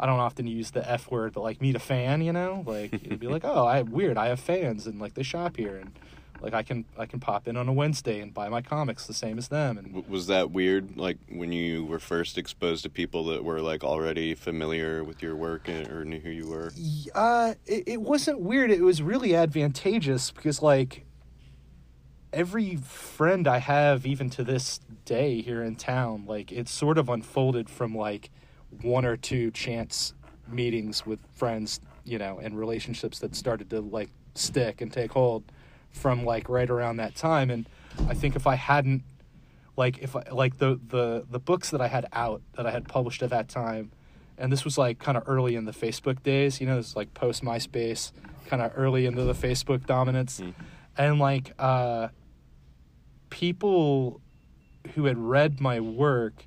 I 0.00 0.06
don't 0.06 0.18
often 0.18 0.48
use 0.48 0.72
the 0.72 0.90
F 0.90 1.08
word, 1.12 1.32
but 1.32 1.42
like 1.42 1.60
meet 1.60 1.76
a 1.76 1.78
fan, 1.78 2.22
you 2.22 2.32
know, 2.32 2.64
like 2.66 2.92
it'd 2.92 3.20
be 3.20 3.28
like, 3.36 3.44
oh, 3.44 3.64
I 3.66 3.82
weird, 3.82 4.16
I 4.18 4.28
have 4.28 4.40
fans, 4.40 4.88
and 4.88 5.00
like 5.00 5.14
they 5.14 5.22
shop 5.22 5.56
here, 5.56 5.76
and 5.76 5.92
like 6.40 6.54
I 6.54 6.64
can 6.64 6.86
I 6.98 7.06
can 7.06 7.20
pop 7.20 7.46
in 7.46 7.56
on 7.56 7.68
a 7.68 7.72
Wednesday 7.72 8.18
and 8.18 8.34
buy 8.34 8.48
my 8.48 8.62
comics 8.62 9.06
the 9.06 9.14
same 9.14 9.38
as 9.38 9.46
them, 9.46 9.78
and 9.78 10.04
Was 10.08 10.26
that 10.26 10.50
weird? 10.50 10.96
Like 10.96 11.18
when 11.28 11.52
you 11.52 11.84
were 11.84 12.00
first 12.00 12.36
exposed 12.36 12.82
to 12.82 12.90
people 12.90 13.26
that 13.26 13.44
were 13.44 13.60
like 13.60 13.84
already 13.84 14.34
familiar 14.34 15.04
with 15.04 15.22
your 15.22 15.36
work 15.36 15.68
and- 15.68 15.86
or 15.88 16.04
knew 16.04 16.18
who 16.18 16.30
you 16.30 16.48
were? 16.48 16.72
Uh, 17.14 17.54
it, 17.66 17.84
it 17.86 18.00
wasn't 18.02 18.40
weird. 18.40 18.72
It 18.72 18.82
was 18.82 19.02
really 19.02 19.36
advantageous 19.36 20.32
because, 20.32 20.62
like, 20.62 21.04
every 22.32 22.76
friend 22.76 23.46
I 23.46 23.58
have, 23.58 24.04
even 24.06 24.30
to 24.30 24.42
this 24.42 24.80
day 25.04 25.40
here 25.42 25.62
in 25.62 25.76
town, 25.76 26.24
like, 26.26 26.52
it's 26.52 26.70
sort 26.70 26.98
of 26.98 27.08
unfolded 27.08 27.68
from 27.68 27.94
like 27.94 28.30
one 28.82 29.04
or 29.04 29.16
two 29.16 29.50
chance 29.50 30.14
meetings 30.48 31.06
with 31.06 31.20
friends, 31.34 31.80
you 32.04 32.18
know, 32.18 32.38
and 32.38 32.58
relationships 32.58 33.18
that 33.20 33.34
started 33.34 33.70
to 33.70 33.80
like 33.80 34.10
stick 34.34 34.80
and 34.80 34.92
take 34.92 35.12
hold 35.12 35.44
from 35.90 36.24
like 36.24 36.48
right 36.48 36.70
around 36.70 36.96
that 36.96 37.14
time. 37.14 37.50
And 37.50 37.68
I 38.08 38.14
think 38.14 38.36
if 38.36 38.46
I 38.46 38.54
hadn't, 38.54 39.02
like, 39.76 39.98
if 39.98 40.16
I 40.16 40.24
like 40.30 40.58
the 40.58 40.78
the 40.88 41.24
the 41.30 41.38
books 41.38 41.70
that 41.70 41.80
I 41.80 41.88
had 41.88 42.06
out 42.12 42.42
that 42.56 42.66
I 42.66 42.70
had 42.70 42.88
published 42.88 43.22
at 43.22 43.30
that 43.30 43.48
time 43.48 43.90
and 44.38 44.52
this 44.52 44.64
was 44.64 44.76
like 44.76 44.98
kind 44.98 45.16
of 45.16 45.24
early 45.26 45.54
in 45.54 45.64
the 45.64 45.72
Facebook 45.72 46.22
days. 46.22 46.60
You 46.60 46.66
know, 46.66 46.76
this 46.76 46.88
is 46.88 46.96
like 46.96 47.14
post 47.14 47.44
MySpace, 47.44 48.12
kind 48.46 48.62
of 48.62 48.72
early 48.74 49.06
into 49.06 49.22
the 49.24 49.34
Facebook 49.34 49.86
dominance, 49.86 50.42
and 50.96 51.18
like 51.18 51.52
uh, 51.58 52.08
people 53.30 54.20
who 54.94 55.04
had 55.06 55.18
read 55.18 55.60
my 55.60 55.80
work 55.80 56.46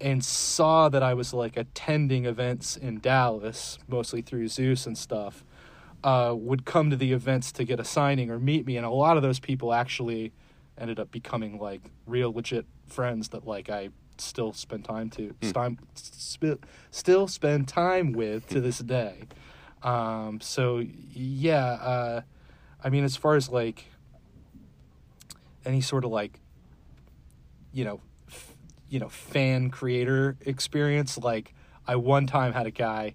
and 0.00 0.24
saw 0.24 0.88
that 0.88 1.02
I 1.02 1.14
was 1.14 1.34
like 1.34 1.56
attending 1.56 2.24
events 2.24 2.76
in 2.76 3.00
Dallas, 3.00 3.78
mostly 3.88 4.22
through 4.22 4.48
Zeus 4.48 4.86
and 4.86 4.96
stuff, 4.96 5.44
uh, 6.04 6.34
would 6.36 6.64
come 6.64 6.90
to 6.90 6.96
the 6.96 7.12
events 7.12 7.50
to 7.52 7.64
get 7.64 7.80
a 7.80 7.84
signing 7.84 8.30
or 8.30 8.38
meet 8.38 8.66
me, 8.66 8.76
and 8.76 8.86
a 8.86 8.90
lot 8.90 9.16
of 9.16 9.22
those 9.22 9.40
people 9.40 9.72
actually 9.72 10.32
ended 10.76 11.00
up 11.00 11.10
becoming 11.10 11.58
like 11.58 11.80
real 12.06 12.32
legit 12.32 12.64
friends 12.86 13.30
that 13.30 13.46
like 13.46 13.68
I 13.68 13.90
still 14.16 14.52
spend 14.52 14.84
time 14.84 15.10
to 15.10 15.34
time 15.52 15.78
sp- 15.94 16.62
still 16.90 17.26
spend 17.26 17.68
time 17.68 18.12
with 18.12 18.46
to 18.48 18.60
this 18.60 18.78
day. 18.78 19.24
Um, 19.82 20.40
so 20.40 20.84
yeah, 21.12 21.64
uh, 21.64 22.20
I 22.82 22.90
mean, 22.90 23.04
as 23.04 23.16
far 23.16 23.34
as 23.34 23.48
like 23.48 23.86
any 25.68 25.80
sort 25.82 26.04
of 26.04 26.10
like 26.10 26.40
you 27.72 27.84
know 27.84 28.00
f- 28.28 28.56
you 28.88 28.98
know 28.98 29.08
fan 29.08 29.70
creator 29.70 30.36
experience. 30.44 31.18
Like 31.18 31.54
i 31.86 31.94
one 31.96 32.26
time 32.26 32.52
had 32.52 32.66
a 32.66 32.70
guy 32.70 33.14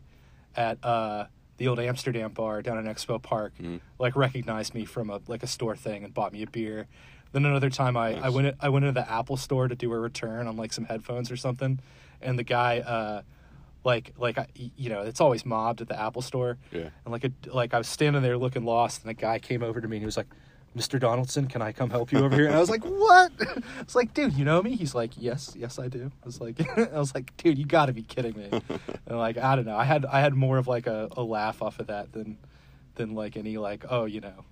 at 0.56 0.78
uh 0.86 1.26
the 1.58 1.68
old 1.68 1.80
amsterdam 1.80 2.32
bar 2.32 2.62
down 2.62 2.78
in 2.80 2.86
expo 2.86 3.22
park 3.22 3.54
like 4.00 4.16
recognized 4.16 4.74
me 4.74 4.86
from 4.86 5.10
a 5.10 5.20
like 5.28 5.44
a 5.44 5.48
store 5.48 5.76
thing 5.76 6.04
and 6.04 6.14
bought 6.14 6.32
me 6.34 6.44
a 6.44 6.48
beer. 6.48 6.88
Then 7.32 7.46
another 7.46 7.70
time 7.72 7.98
i 7.98 8.14
i 8.20 8.30
went 8.30 8.56
i 8.60 8.70
went 8.70 8.86
into 8.86 9.00
the 9.00 9.12
apple 9.12 9.38
store 9.38 9.68
to 9.68 9.76
do 9.76 9.92
a 9.92 10.00
return 10.00 10.48
on 10.48 10.56
like 10.56 10.72
some 10.74 10.86
headphones 10.86 11.32
or 11.32 11.38
something. 11.38 11.80
And 12.22 12.38
the 12.38 12.44
guy 12.44 12.80
uh 12.80 13.22
like 13.84 14.14
like 14.18 14.38
I, 14.38 14.48
you 14.56 14.90
know 14.90 15.02
it's 15.02 15.20
always 15.20 15.46
mobbed 15.46 15.82
at 15.82 15.88
the 15.90 16.00
apple 16.00 16.22
store. 16.22 16.58
Yeah. 16.72 16.90
and 17.04 17.12
like 17.12 17.24
a 17.26 17.32
like 17.52 17.74
i 17.74 17.78
was 17.80 17.88
standing 17.88 18.22
there 18.22 18.38
looking 18.38 18.64
lost 18.64 19.02
and 19.02 19.10
a 19.12 19.14
guy 19.16 19.40
came 19.40 19.62
over 19.64 19.82
to 19.82 19.88
me 19.88 19.98
and 19.98 20.02
he 20.02 20.06
was 20.06 20.18
like 20.18 20.28
Mr. 20.78 21.00
Donaldson, 21.00 21.48
can 21.48 21.62
I 21.62 21.72
come 21.72 21.90
help 21.92 22.12
you 22.12 22.20
over 22.20 22.36
here? 22.36 22.48
And 22.48 22.56
I 22.56 22.60
was 22.60 22.70
like, 22.70 22.84
what? 22.84 23.32
I 23.42 23.62
was 23.86 23.96
like, 23.96 24.14
dude, 24.14 24.34
you 24.34 24.44
know 24.44 24.62
me? 24.64 24.76
He's 24.76 24.96
like, 24.96 25.12
yes, 25.18 25.54
yes, 25.56 25.78
I 25.78 25.88
do. 25.88 26.12
I 26.22 26.26
was 26.26 26.42
like, 26.42 26.60
I 26.94 26.98
was 27.00 27.14
like, 27.14 27.36
dude, 27.38 27.58
you 27.58 27.66
got 27.66 27.86
to 27.88 27.94
be 27.94 28.02
kidding 28.04 28.36
me. 28.38 28.50
And 29.06 29.18
like, 29.18 29.38
I 29.38 29.56
don't 29.56 29.66
know. 29.66 29.76
I 29.78 29.84
had 29.84 30.06
I 30.06 30.22
had 30.22 30.34
more 30.34 30.58
of 30.58 30.68
like 30.68 30.88
a, 30.88 31.10
a 31.18 31.22
laugh 31.22 31.62
off 31.62 31.80
of 31.80 31.88
that 31.88 32.14
than 32.14 32.38
than 32.96 33.14
like 33.16 33.36
any 33.38 33.58
like 33.58 33.86
oh 33.90 34.06
you 34.06 34.22
know 34.22 34.46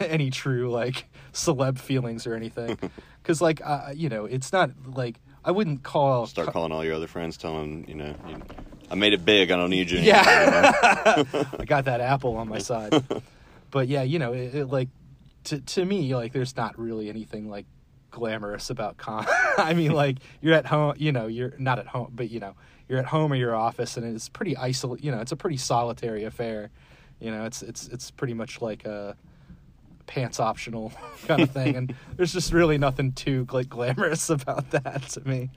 any 0.00 0.30
true 0.30 0.70
like 0.70 1.04
celeb 1.32 1.78
feelings 1.78 2.26
or 2.26 2.34
anything. 2.34 2.78
Because 3.22 3.42
like 3.42 3.60
uh, 3.64 3.92
you 3.94 4.08
know, 4.08 4.24
it's 4.24 4.52
not 4.52 4.70
like 4.94 5.16
I 5.44 5.50
wouldn't 5.50 5.82
call 5.82 6.26
Start 6.26 6.48
calling 6.52 6.72
all 6.72 6.84
your 6.84 6.94
other 6.94 7.06
friends, 7.08 7.36
telling 7.36 7.82
them, 7.82 7.88
you 7.88 7.94
know, 7.96 8.14
you, 8.28 8.42
I 8.90 8.94
made 8.94 9.12
it 9.12 9.24
big. 9.24 9.50
I 9.50 9.56
don't 9.56 9.70
need 9.70 9.90
you. 9.90 9.98
anymore, 9.98 10.22
Yeah. 10.24 11.16
you 11.18 11.24
know? 11.32 11.44
I 11.58 11.64
got 11.64 11.84
that 11.86 12.00
apple 12.00 12.36
on 12.36 12.48
my 12.48 12.58
side. 12.58 13.04
but 13.70 13.88
yeah, 13.88 14.02
you 14.02 14.18
know, 14.18 14.32
it, 14.32 14.54
it, 14.54 14.66
like 14.66 14.88
to 15.46 15.60
to 15.60 15.84
me, 15.84 16.14
like 16.14 16.32
there's 16.32 16.56
not 16.56 16.78
really 16.78 17.08
anything 17.08 17.48
like 17.48 17.66
glamorous 18.10 18.70
about 18.70 18.96
con. 18.96 19.26
I 19.58 19.74
mean, 19.74 19.92
like 19.92 20.18
you're 20.40 20.54
at 20.54 20.66
home, 20.66 20.94
you 20.98 21.12
know, 21.12 21.26
you're 21.26 21.54
not 21.58 21.78
at 21.78 21.86
home, 21.86 22.12
but 22.14 22.30
you 22.30 22.40
know, 22.40 22.54
you're 22.88 22.98
at 22.98 23.06
home 23.06 23.32
or 23.32 23.36
your 23.36 23.54
office, 23.54 23.96
and 23.96 24.06
it's 24.06 24.28
pretty 24.28 24.54
isol. 24.54 25.02
You 25.02 25.10
know, 25.10 25.20
it's 25.20 25.32
a 25.32 25.36
pretty 25.36 25.56
solitary 25.56 26.24
affair. 26.24 26.70
You 27.20 27.30
know, 27.30 27.44
it's 27.44 27.62
it's 27.62 27.88
it's 27.88 28.10
pretty 28.10 28.34
much 28.34 28.60
like 28.60 28.84
a 28.84 29.16
pants 30.06 30.38
optional 30.38 30.92
kind 31.26 31.42
of 31.42 31.50
thing, 31.50 31.76
and 31.76 31.94
there's 32.16 32.32
just 32.32 32.52
really 32.52 32.78
nothing 32.78 33.12
too 33.12 33.46
like 33.52 33.68
glamorous 33.68 34.30
about 34.30 34.70
that 34.70 35.02
to 35.10 35.26
me. 35.26 35.50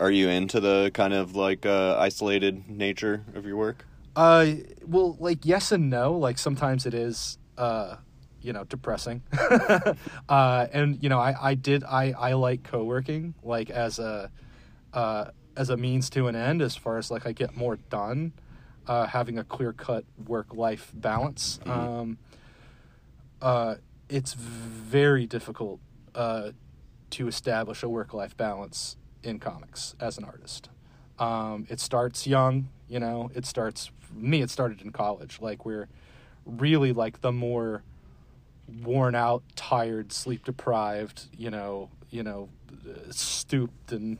Are 0.00 0.10
you 0.10 0.28
into 0.28 0.60
the 0.60 0.90
kind 0.92 1.14
of 1.14 1.36
like 1.36 1.66
uh, 1.66 1.96
isolated 1.98 2.68
nature 2.68 3.24
of 3.34 3.46
your 3.46 3.56
work? 3.56 3.86
Uh, 4.16 4.54
well, 4.86 5.16
like 5.18 5.44
yes 5.44 5.72
and 5.72 5.90
no. 5.90 6.12
Like 6.12 6.38
sometimes 6.38 6.86
it 6.86 6.94
is, 6.94 7.38
uh, 7.56 7.96
you 8.44 8.52
know, 8.52 8.64
depressing. 8.64 9.22
uh, 10.28 10.66
and 10.72 11.02
you 11.02 11.08
know, 11.08 11.18
I 11.18 11.34
I 11.40 11.54
did 11.54 11.82
I 11.82 12.12
I 12.16 12.34
like 12.34 12.62
co-working 12.62 13.34
like 13.42 13.70
as 13.70 13.98
a, 13.98 14.30
uh, 14.92 15.30
as 15.56 15.70
a 15.70 15.76
means 15.76 16.10
to 16.10 16.28
an 16.28 16.36
end 16.36 16.60
as 16.60 16.76
far 16.76 16.98
as 16.98 17.10
like 17.10 17.26
I 17.26 17.32
get 17.32 17.56
more 17.56 17.76
done, 17.76 18.32
uh, 18.86 19.06
having 19.06 19.38
a 19.38 19.44
clear 19.44 19.72
cut 19.72 20.04
work 20.26 20.54
life 20.54 20.92
balance. 20.94 21.58
Um, 21.64 22.18
uh, 23.40 23.76
it's 24.10 24.34
very 24.34 25.26
difficult 25.26 25.80
uh, 26.14 26.50
to 27.10 27.26
establish 27.26 27.82
a 27.82 27.88
work 27.88 28.12
life 28.12 28.36
balance 28.36 28.96
in 29.22 29.38
comics 29.38 29.94
as 29.98 30.18
an 30.18 30.24
artist. 30.24 30.68
Um, 31.18 31.66
it 31.70 31.80
starts 31.80 32.26
young, 32.26 32.68
you 32.88 33.00
know. 33.00 33.30
It 33.34 33.46
starts 33.46 33.90
for 34.00 34.14
me. 34.14 34.42
It 34.42 34.50
started 34.50 34.82
in 34.82 34.92
college. 34.92 35.38
Like 35.40 35.64
we're 35.64 35.88
really 36.44 36.92
like 36.92 37.22
the 37.22 37.32
more 37.32 37.82
worn 38.82 39.14
out, 39.14 39.42
tired, 39.56 40.12
sleep 40.12 40.44
deprived, 40.44 41.26
you 41.36 41.50
know, 41.50 41.90
you 42.10 42.22
know, 42.22 42.48
stooped 43.10 43.92
and 43.92 44.18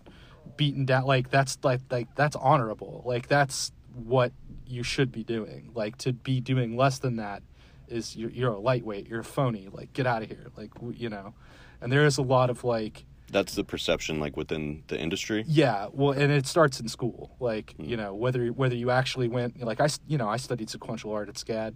beaten 0.56 0.84
down. 0.84 1.04
Like 1.04 1.30
that's 1.30 1.58
like 1.62 1.80
like 1.90 2.14
that's 2.14 2.36
honorable. 2.36 3.02
Like 3.04 3.28
that's 3.28 3.72
what 3.94 4.32
you 4.66 4.82
should 4.82 5.12
be 5.12 5.24
doing. 5.24 5.70
Like 5.74 5.96
to 5.98 6.12
be 6.12 6.40
doing 6.40 6.76
less 6.76 6.98
than 6.98 7.16
that 7.16 7.42
is 7.88 8.16
you're, 8.16 8.30
you're 8.30 8.52
a 8.52 8.58
lightweight. 8.58 9.08
You're 9.08 9.20
a 9.20 9.24
phony. 9.24 9.68
Like 9.70 9.92
get 9.92 10.06
out 10.06 10.22
of 10.22 10.28
here. 10.28 10.50
Like 10.56 10.70
you 10.92 11.08
know, 11.08 11.34
and 11.80 11.90
there 11.92 12.04
is 12.06 12.18
a 12.18 12.22
lot 12.22 12.50
of 12.50 12.64
like 12.64 13.04
That's 13.30 13.54
the 13.54 13.64
perception, 13.64 14.20
like 14.20 14.36
within 14.36 14.82
the 14.88 14.98
industry. 14.98 15.44
yeah, 15.46 15.88
well, 15.92 16.12
and 16.12 16.32
it 16.32 16.46
starts 16.46 16.80
in 16.80 16.88
school. 16.88 17.36
Like 17.40 17.74
you 17.78 17.96
know, 17.96 18.14
whether 18.14 18.46
whether 18.48 18.74
you 18.74 18.90
actually 18.90 19.28
went, 19.28 19.60
like 19.62 19.80
I, 19.80 19.88
you 20.06 20.18
know, 20.18 20.28
I 20.28 20.36
studied 20.36 20.70
sequential 20.70 21.12
art 21.12 21.28
at 21.28 21.36
SCAD, 21.36 21.74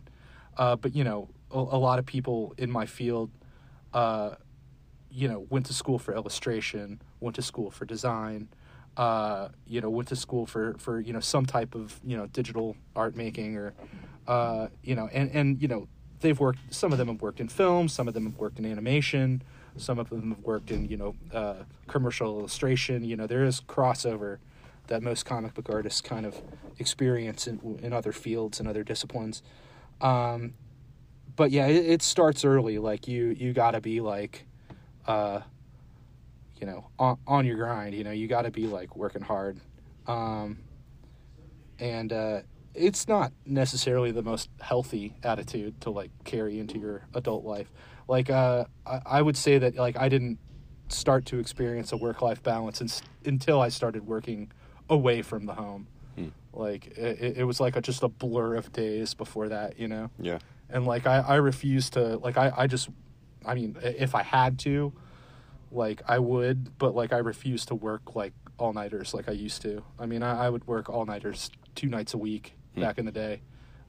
uh, 0.57 0.77
but 0.77 0.95
you 0.95 1.05
know, 1.05 1.29
a, 1.50 1.59
a 1.59 1.78
lot 1.78 1.99
of 1.99 2.07
people 2.07 2.55
in 2.59 2.71
my 2.71 2.87
field, 2.87 3.31
uh, 3.93 4.35
you 5.11 5.28
know, 5.28 5.47
went 5.50 5.67
to 5.67 5.75
school 5.75 5.99
for 5.99 6.14
illustration, 6.14 7.00
went 7.21 7.37
to 7.37 7.43
school 7.43 7.71
for 7.71 7.85
design, 7.85 8.49
uh, 8.97 9.49
you 9.67 9.81
know, 9.81 9.88
went 9.88 10.09
to 10.09 10.17
school 10.17 10.45
for 10.45 10.75
for 10.78 11.00
you 11.00 11.12
know 11.12 11.21
some 11.21 11.47
type 11.47 11.75
of 11.75 11.99
you 12.05 12.17
know 12.17 12.26
digital 12.26 12.76
art 12.97 13.17
making 13.17 13.57
or, 13.57 13.73
uh, 14.26 14.67
you 14.83 14.95
know, 14.95 15.09
and 15.12 15.31
and 15.31 15.62
you 15.62 15.69
know 15.69 15.88
they've 16.21 16.38
worked. 16.38 16.59
Some 16.71 16.93
of 16.93 16.99
them 16.99 17.09
have 17.09 17.23
worked 17.23 17.40
in 17.40 17.49
film, 17.49 17.88
some 17.88 18.09
of 18.09 18.14
them 18.14 18.25
have 18.25 18.37
worked 18.37 18.59
in 18.59 18.67
animation, 18.67 19.43
some 19.76 19.99
of 19.99 20.11
them 20.11 20.31
have 20.31 20.45
worked 20.45 20.71
in 20.71 20.88
you 20.88 20.97
know 20.97 21.14
uh, 21.33 21.62
commercial 21.87 22.38
illustration. 22.38 23.05
You 23.05 23.17
know, 23.17 23.26
there 23.26 23.45
is 23.45 23.61
crossover 23.61 24.38
that 24.88 25.02
most 25.02 25.25
comic 25.25 25.55
book 25.55 25.69
artists 25.71 26.00
kind 26.00 26.26
of 26.26 26.43
experience 26.78 27.47
in 27.47 27.78
in 27.83 27.93
other 27.93 28.12
fields 28.12 28.59
and 28.59 28.69
other 28.69 28.83
disciplines. 28.83 29.43
Um, 30.00 30.55
but 31.38 31.52
yeah, 31.52 31.68
it, 31.68 31.87
it 31.87 32.02
starts 32.02 32.45
early. 32.45 32.78
Like 32.78 33.07
you, 33.07 33.28
you 33.28 33.52
got 33.52 33.71
to 33.71 33.80
be 33.80 34.00
like, 34.00 34.45
uh, 35.07 35.40
you 36.61 36.66
know, 36.66 36.88
on, 36.99 37.16
on 37.28 37.47
your 37.47 37.57
grind. 37.57 37.95
You 37.95 38.02
know, 38.02 38.11
you 38.11 38.26
got 38.26 38.42
to 38.42 38.50
be 38.50 38.66
like 38.66 38.97
working 38.97 39.23
hard, 39.23 39.61
um, 40.09 40.59
and 41.78 42.12
uh, 42.12 42.40
it's 42.75 43.07
not 43.07 43.33
necessarily 43.47 44.11
the 44.11 44.23
most 44.23 44.50
healthy 44.61 45.14
attitude 45.23 45.80
to 45.83 45.90
like 45.90 46.11
carry 46.25 46.59
into 46.59 46.76
your 46.76 47.07
adult 47.14 47.45
life. 47.45 47.71
Like, 48.09 48.30
uh, 48.30 48.64
I, 48.85 49.00
I 49.07 49.23
would 49.23 49.37
say 49.37 49.59
that 49.59 49.76
like 49.76 49.97
I 49.97 50.09
didn't 50.09 50.38
start 50.88 51.25
to 51.26 51.38
experience 51.38 51.92
a 51.92 51.97
work 51.97 52.21
life 52.21 52.42
balance 52.42 52.80
in, 52.80 52.88
until 53.25 53.61
I 53.61 53.68
started 53.68 54.09
working 54.09 54.50
away 54.90 55.23
from 55.23 55.47
the 55.47 55.54
home. 55.54 55.87
Like 56.52 56.88
it, 56.99 57.38
it 57.38 57.45
was 57.45 57.61
like 57.61 57.76
a, 57.76 57.80
just 57.80 58.02
a 58.02 58.09
blur 58.09 58.57
of 58.57 58.73
days 58.73 59.14
before 59.14 59.49
that, 59.49 59.78
you 59.78 59.87
know 59.87 60.11
Yeah. 60.18 60.38
And 60.71 60.87
like 60.87 61.07
I, 61.07 61.19
I 61.19 61.37
refuse 61.37 61.91
to 61.91 62.19
like 62.19 62.37
I, 62.37 62.53
I 62.57 62.67
just 62.67 62.89
i 63.47 63.55
mean 63.55 63.77
if 63.83 64.15
i 64.15 64.23
had 64.23 64.59
to 64.61 64.93
like 65.71 66.03
i 66.07 66.19
would 66.19 66.77
but 66.79 66.95
like 66.95 67.13
i 67.13 67.19
refuse 67.19 67.65
to 67.67 67.75
work 67.75 68.15
like 68.15 68.33
all 68.59 68.73
nighters 68.73 69.15
like 69.15 69.29
i 69.29 69.33
used 69.33 69.63
to. 69.63 69.85
I 69.99 70.07
mean 70.07 70.23
i, 70.23 70.47
I 70.47 70.51
would 70.51 70.67
work 70.67 70.89
all 70.91 71.05
nighters 71.07 71.51
two 71.75 71.89
nights 71.89 72.13
a 72.15 72.19
week 72.19 72.55
back 72.77 72.99
in 72.99 73.05
the 73.07 73.13
day 73.13 73.41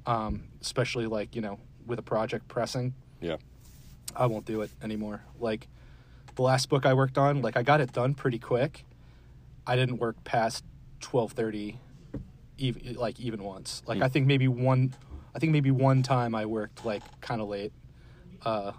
um, 0.06 0.46
especially 0.62 1.06
like 1.08 1.36
you 1.36 1.42
know 1.42 1.60
with 1.86 2.00
a 2.00 2.04
project 2.04 2.48
pressing. 2.48 2.94
Yeah. 3.22 3.38
i 4.16 4.26
won't 4.26 4.46
do 4.46 4.62
it 4.62 4.72
anymore. 4.82 5.22
Like 5.40 5.68
the 6.36 6.42
last 6.44 6.70
book 6.70 6.86
i 6.86 6.94
worked 6.94 7.18
on 7.18 7.42
like 7.42 7.58
i 7.58 7.64
got 7.64 7.82
it 7.82 7.92
done 7.94 8.14
pretty 8.16 8.40
quick. 8.40 8.86
I 9.68 9.76
didn't 9.76 9.98
work 9.98 10.24
past 10.24 10.64
12.30 11.02 11.78
even 12.58 12.96
like 12.96 13.20
even 13.20 13.44
once. 13.44 13.84
Like 13.88 14.02
i 14.02 14.08
think 14.08 14.26
maybe 14.28 14.48
one 14.48 14.94
i 15.36 15.40
think 15.40 15.52
maybe 15.52 15.72
one 15.72 16.04
time 16.04 16.34
i 16.36 16.46
worked 16.46 16.86
like 16.86 17.04
kind 17.22 17.42
of 17.42 17.48
late 17.48 17.74
uh 18.44 18.72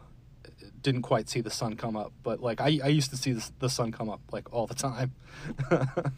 didn't 0.82 1.02
quite 1.02 1.28
see 1.28 1.40
the 1.40 1.50
sun 1.50 1.76
come 1.76 1.96
up 1.96 2.12
but 2.22 2.40
like 2.40 2.60
i, 2.60 2.78
I 2.82 2.88
used 2.88 3.10
to 3.10 3.16
see 3.16 3.32
the, 3.32 3.50
the 3.58 3.68
sun 3.68 3.92
come 3.92 4.08
up 4.08 4.20
like 4.32 4.52
all 4.52 4.66
the 4.66 4.74
time 4.74 5.12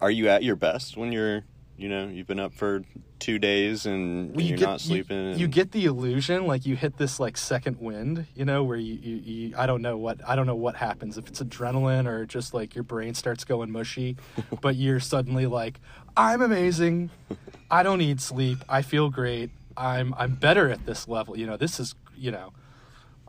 Are 0.00 0.10
you 0.10 0.28
at 0.28 0.42
your 0.42 0.56
best 0.56 0.96
when 0.96 1.10
you're 1.12 1.42
You 1.78 1.88
know, 1.88 2.08
you've 2.08 2.26
been 2.26 2.38
up 2.40 2.52
for 2.52 2.84
two 3.18 3.38
days 3.38 3.86
and, 3.86 4.36
Well, 4.36 4.44
you're 4.44 4.58
get, 4.58 4.66
not 4.66 4.80
sleeping. 4.82 5.16
You, 5.16 5.30
and- 5.30 5.40
you 5.40 5.48
get 5.48 5.72
the 5.72 5.86
illusion, 5.86 6.46
like 6.46 6.66
you 6.66 6.76
hit 6.76 6.98
this 6.98 7.18
like 7.18 7.38
second 7.38 7.78
wind, 7.80 8.26
you 8.34 8.44
know, 8.44 8.62
where 8.62 8.76
you, 8.76 8.94
you, 8.94 9.16
you 9.16 9.54
I 9.56 9.64
don't 9.64 9.80
know 9.80 9.96
what 9.96 10.20
I 10.28 10.36
don't 10.36 10.46
know 10.46 10.54
what 10.54 10.76
happens 10.76 11.16
if 11.16 11.26
it's 11.28 11.40
adrenaline 11.40 12.06
or 12.06 12.26
just 12.26 12.52
like 12.52 12.74
your 12.74 12.84
brain 12.84 13.14
starts 13.14 13.44
going 13.44 13.70
mushy, 13.70 14.18
but 14.60 14.76
you're 14.76 15.00
suddenly 15.00 15.46
like, 15.46 15.80
I'm 16.16 16.42
amazing, 16.42 17.10
I 17.70 17.82
don't 17.82 17.98
need 17.98 18.20
sleep, 18.20 18.58
I 18.68 18.82
feel 18.82 19.10
great, 19.10 19.50
I'm 19.76 20.14
I'm 20.18 20.34
better 20.34 20.70
at 20.70 20.86
this 20.86 21.08
level, 21.08 21.36
you 21.38 21.46
know, 21.46 21.56
this 21.56 21.80
is 21.80 21.94
you 22.16 22.30
know. 22.30 22.52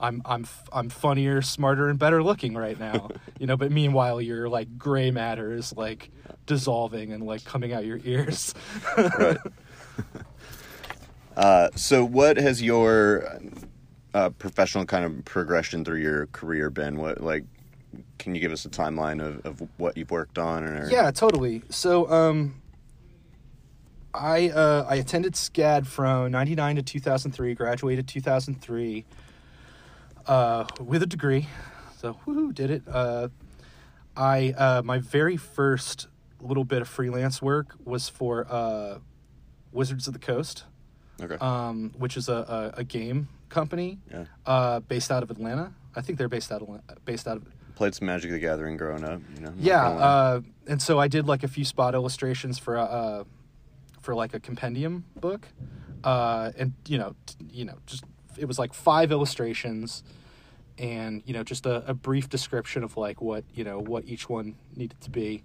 I'm 0.02 0.22
I'm 0.26 0.48
I'm 0.74 0.90
funnier, 0.90 1.42
smarter, 1.44 1.88
and 1.88 2.00
better 2.00 2.24
looking 2.24 2.56
right 2.56 2.78
now, 2.78 3.12
you 3.40 3.46
know. 3.46 3.56
But 3.56 3.72
meanwhile, 3.72 4.20
your 4.20 4.50
like 4.50 4.78
gray 4.78 5.12
matter 5.12 5.54
is 5.54 5.74
like 5.78 6.10
dissolving 6.48 7.14
and 7.14 7.24
like 7.24 7.46
coming 7.46 7.72
out 7.72 7.86
your 7.86 8.00
ears. 8.04 8.54
right. 8.98 9.38
uh, 11.38 11.70
so, 11.76 12.04
what 12.04 12.38
has 12.38 12.62
your 12.62 13.40
uh, 14.14 14.32
professional 14.32 14.86
kind 14.86 15.06
of 15.06 15.24
progression 15.24 15.86
through 15.86 16.00
your 16.00 16.26
career 16.28 16.70
been? 16.70 16.98
What 16.98 17.22
like? 17.22 17.46
Can 18.18 18.36
you 18.36 18.42
give 18.42 18.52
us 18.52 18.66
a 18.66 18.70
timeline 18.70 19.22
of, 19.22 19.46
of 19.46 19.68
what 19.78 19.98
you've 19.98 20.12
worked 20.12 20.38
on? 20.38 20.64
Or 20.64 20.90
Yeah, 20.90 21.12
totally. 21.12 21.64
So, 21.70 22.10
um, 22.10 22.61
I 24.14 24.50
uh, 24.50 24.86
I 24.90 24.96
attended 24.96 25.34
SCAD 25.34 25.86
from 25.86 26.32
'99 26.32 26.78
to 26.78 26.82
2003. 26.82 27.54
Graduated 27.54 28.08
2003 28.08 29.06
uh, 30.28 30.66
with 30.80 31.04
a 31.04 31.06
degree. 31.06 31.48
So, 31.98 32.18
woohoo, 32.26 32.54
did 32.54 32.72
it. 32.72 32.84
Uh, 32.88 33.30
I 34.16 34.54
uh, 34.58 34.82
my 34.84 35.00
very 35.00 35.38
first 35.38 36.08
little 36.42 36.64
bit 36.64 36.82
of 36.82 36.88
freelance 36.88 37.42
work 37.42 37.76
was 37.86 38.10
for 38.10 38.48
uh, 38.50 38.98
Wizards 39.72 40.08
of 40.08 40.14
the 40.14 40.20
Coast, 40.20 40.64
Okay. 41.22 41.36
um, 41.36 41.94
which 41.98 42.18
is 42.18 42.28
a, 42.28 42.74
a, 42.76 42.80
a 42.80 42.84
game 42.84 43.28
company 43.50 44.00
yeah. 44.10 44.26
uh, 44.46 44.80
based 44.80 45.12
out 45.12 45.22
of 45.24 45.30
Atlanta. 45.30 45.74
I 45.96 46.02
think 46.02 46.18
they're 46.18 46.30
based 46.30 46.52
out 46.52 46.62
of 46.62 47.06
based 47.06 47.28
out 47.28 47.38
of 47.38 47.46
Played 47.76 47.96
some 47.96 48.06
Magic 48.08 48.32
the 48.32 48.40
Gathering 48.40 48.78
growing 48.78 49.04
up. 49.04 49.22
You 49.36 49.42
know. 49.42 49.54
yeah, 49.58 49.88
uh, 49.88 50.42
and 50.68 50.82
so 50.82 51.00
I 51.00 51.08
did 51.08 51.28
like 51.28 51.44
a 51.44 51.48
few 51.48 51.66
spot 51.66 51.94
illustrations 51.96 52.58
for 52.60 52.78
uh, 52.78 53.24
for 54.02 54.16
like 54.16 54.34
a 54.34 54.40
compendium 54.40 55.06
book, 55.16 55.48
uh, 56.04 56.52
and 56.58 56.74
you 56.88 56.98
know, 56.98 57.16
t- 57.26 57.36
you 57.52 57.66
know, 57.66 57.78
just 57.86 58.04
it 58.38 58.46
was 58.46 58.58
like 58.60 58.74
five 58.74 59.12
illustrations, 59.12 60.04
and 60.78 61.22
you 61.26 61.34
know, 61.34 61.44
just 61.44 61.66
a, 61.66 61.88
a 61.90 61.94
brief 61.94 62.30
description 62.30 62.84
of 62.84 62.98
like 62.98 63.22
what 63.22 63.44
you 63.54 63.64
know 63.64 63.80
what 63.80 64.06
each 64.06 64.30
one 64.30 64.56
needed 64.76 65.00
to 65.02 65.10
be, 65.10 65.44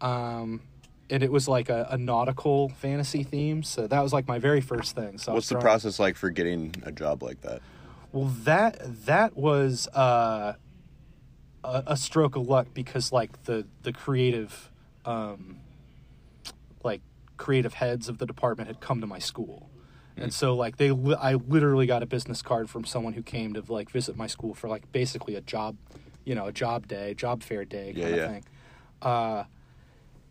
um, 0.00 0.62
and 1.10 1.22
it 1.22 1.32
was 1.32 1.48
like 1.48 1.68
a, 1.68 1.88
a 1.90 1.98
nautical 1.98 2.68
fantasy 2.70 3.22
theme. 3.22 3.62
So 3.62 3.86
that 3.86 4.00
was 4.00 4.12
like 4.12 4.28
my 4.28 4.38
very 4.38 4.60
first 4.60 4.94
thing. 4.94 5.18
So 5.18 5.34
What's 5.34 5.48
the 5.48 5.58
process 5.58 5.98
like 5.98 6.16
for 6.16 6.30
getting 6.30 6.74
a 6.84 6.92
job 6.92 7.22
like 7.22 7.40
that? 7.42 7.60
well, 8.12 8.32
that 8.44 8.78
that 9.06 9.36
was 9.36 9.88
uh, 9.88 10.54
a, 11.64 11.82
a 11.88 11.96
stroke 11.96 12.36
of 12.36 12.48
luck 12.48 12.68
because 12.74 13.12
like 13.12 13.44
the 13.44 13.66
the 13.82 13.92
creative, 13.92 14.70
um, 15.04 15.58
like 16.82 17.00
creative 17.38 17.74
heads 17.74 18.08
of 18.08 18.18
the 18.18 18.26
department 18.26 18.66
had 18.68 18.80
come 18.80 19.00
to 19.00 19.06
my 19.06 19.18
school, 19.18 19.70
and 20.16 20.32
so 20.34 20.54
like 20.56 20.76
they 20.76 20.90
li- 20.90 21.16
I 21.18 21.34
literally 21.34 21.86
got 21.86 22.02
a 22.02 22.06
business 22.06 22.42
card 22.42 22.68
from 22.68 22.84
someone 22.84 23.14
who 23.14 23.22
came 23.22 23.54
to 23.54 23.62
like 23.68 23.88
visit 23.90 24.16
my 24.16 24.26
school 24.26 24.52
for 24.54 24.68
like 24.68 24.90
basically 24.92 25.34
a 25.36 25.40
job, 25.40 25.76
you 26.24 26.34
know, 26.34 26.46
a 26.46 26.52
job 26.52 26.86
day, 26.88 27.14
job 27.14 27.42
fair 27.42 27.64
day 27.64 27.92
kind 27.94 27.98
Yeah, 27.98 28.06
of 28.08 28.16
yeah. 28.16 28.26
thing, 28.28 28.44
uh, 29.02 29.44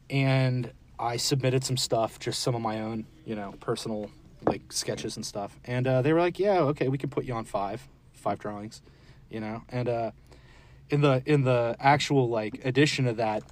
and 0.09 0.71
I 0.99 1.17
submitted 1.17 1.63
some 1.63 1.77
stuff, 1.77 2.19
just 2.19 2.41
some 2.41 2.55
of 2.55 2.61
my 2.61 2.81
own, 2.81 3.05
you 3.25 3.35
know, 3.35 3.53
personal 3.59 4.09
like 4.45 4.71
sketches 4.71 5.15
and 5.15 5.25
stuff. 5.25 5.57
And 5.65 5.87
uh, 5.87 6.01
they 6.01 6.13
were 6.13 6.19
like, 6.19 6.39
"Yeah, 6.39 6.59
okay, 6.59 6.87
we 6.89 6.97
can 6.97 7.09
put 7.09 7.25
you 7.25 7.33
on 7.33 7.45
five, 7.45 7.87
five 8.13 8.39
drawings," 8.39 8.81
you 9.29 9.39
know. 9.39 9.63
And 9.69 9.89
uh, 9.89 10.11
in 10.89 11.01
the 11.01 11.21
in 11.25 11.43
the 11.43 11.75
actual 11.79 12.29
like 12.29 12.63
edition 12.65 13.07
of 13.07 13.17
that 13.17 13.43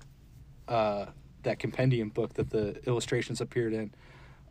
uh, 0.68 1.08
that 1.46 1.58
compendium 1.58 2.10
book 2.10 2.36
that 2.36 2.50
the 2.50 2.80
illustrations 2.86 3.42
appeared 3.42 3.74
in, 3.74 3.94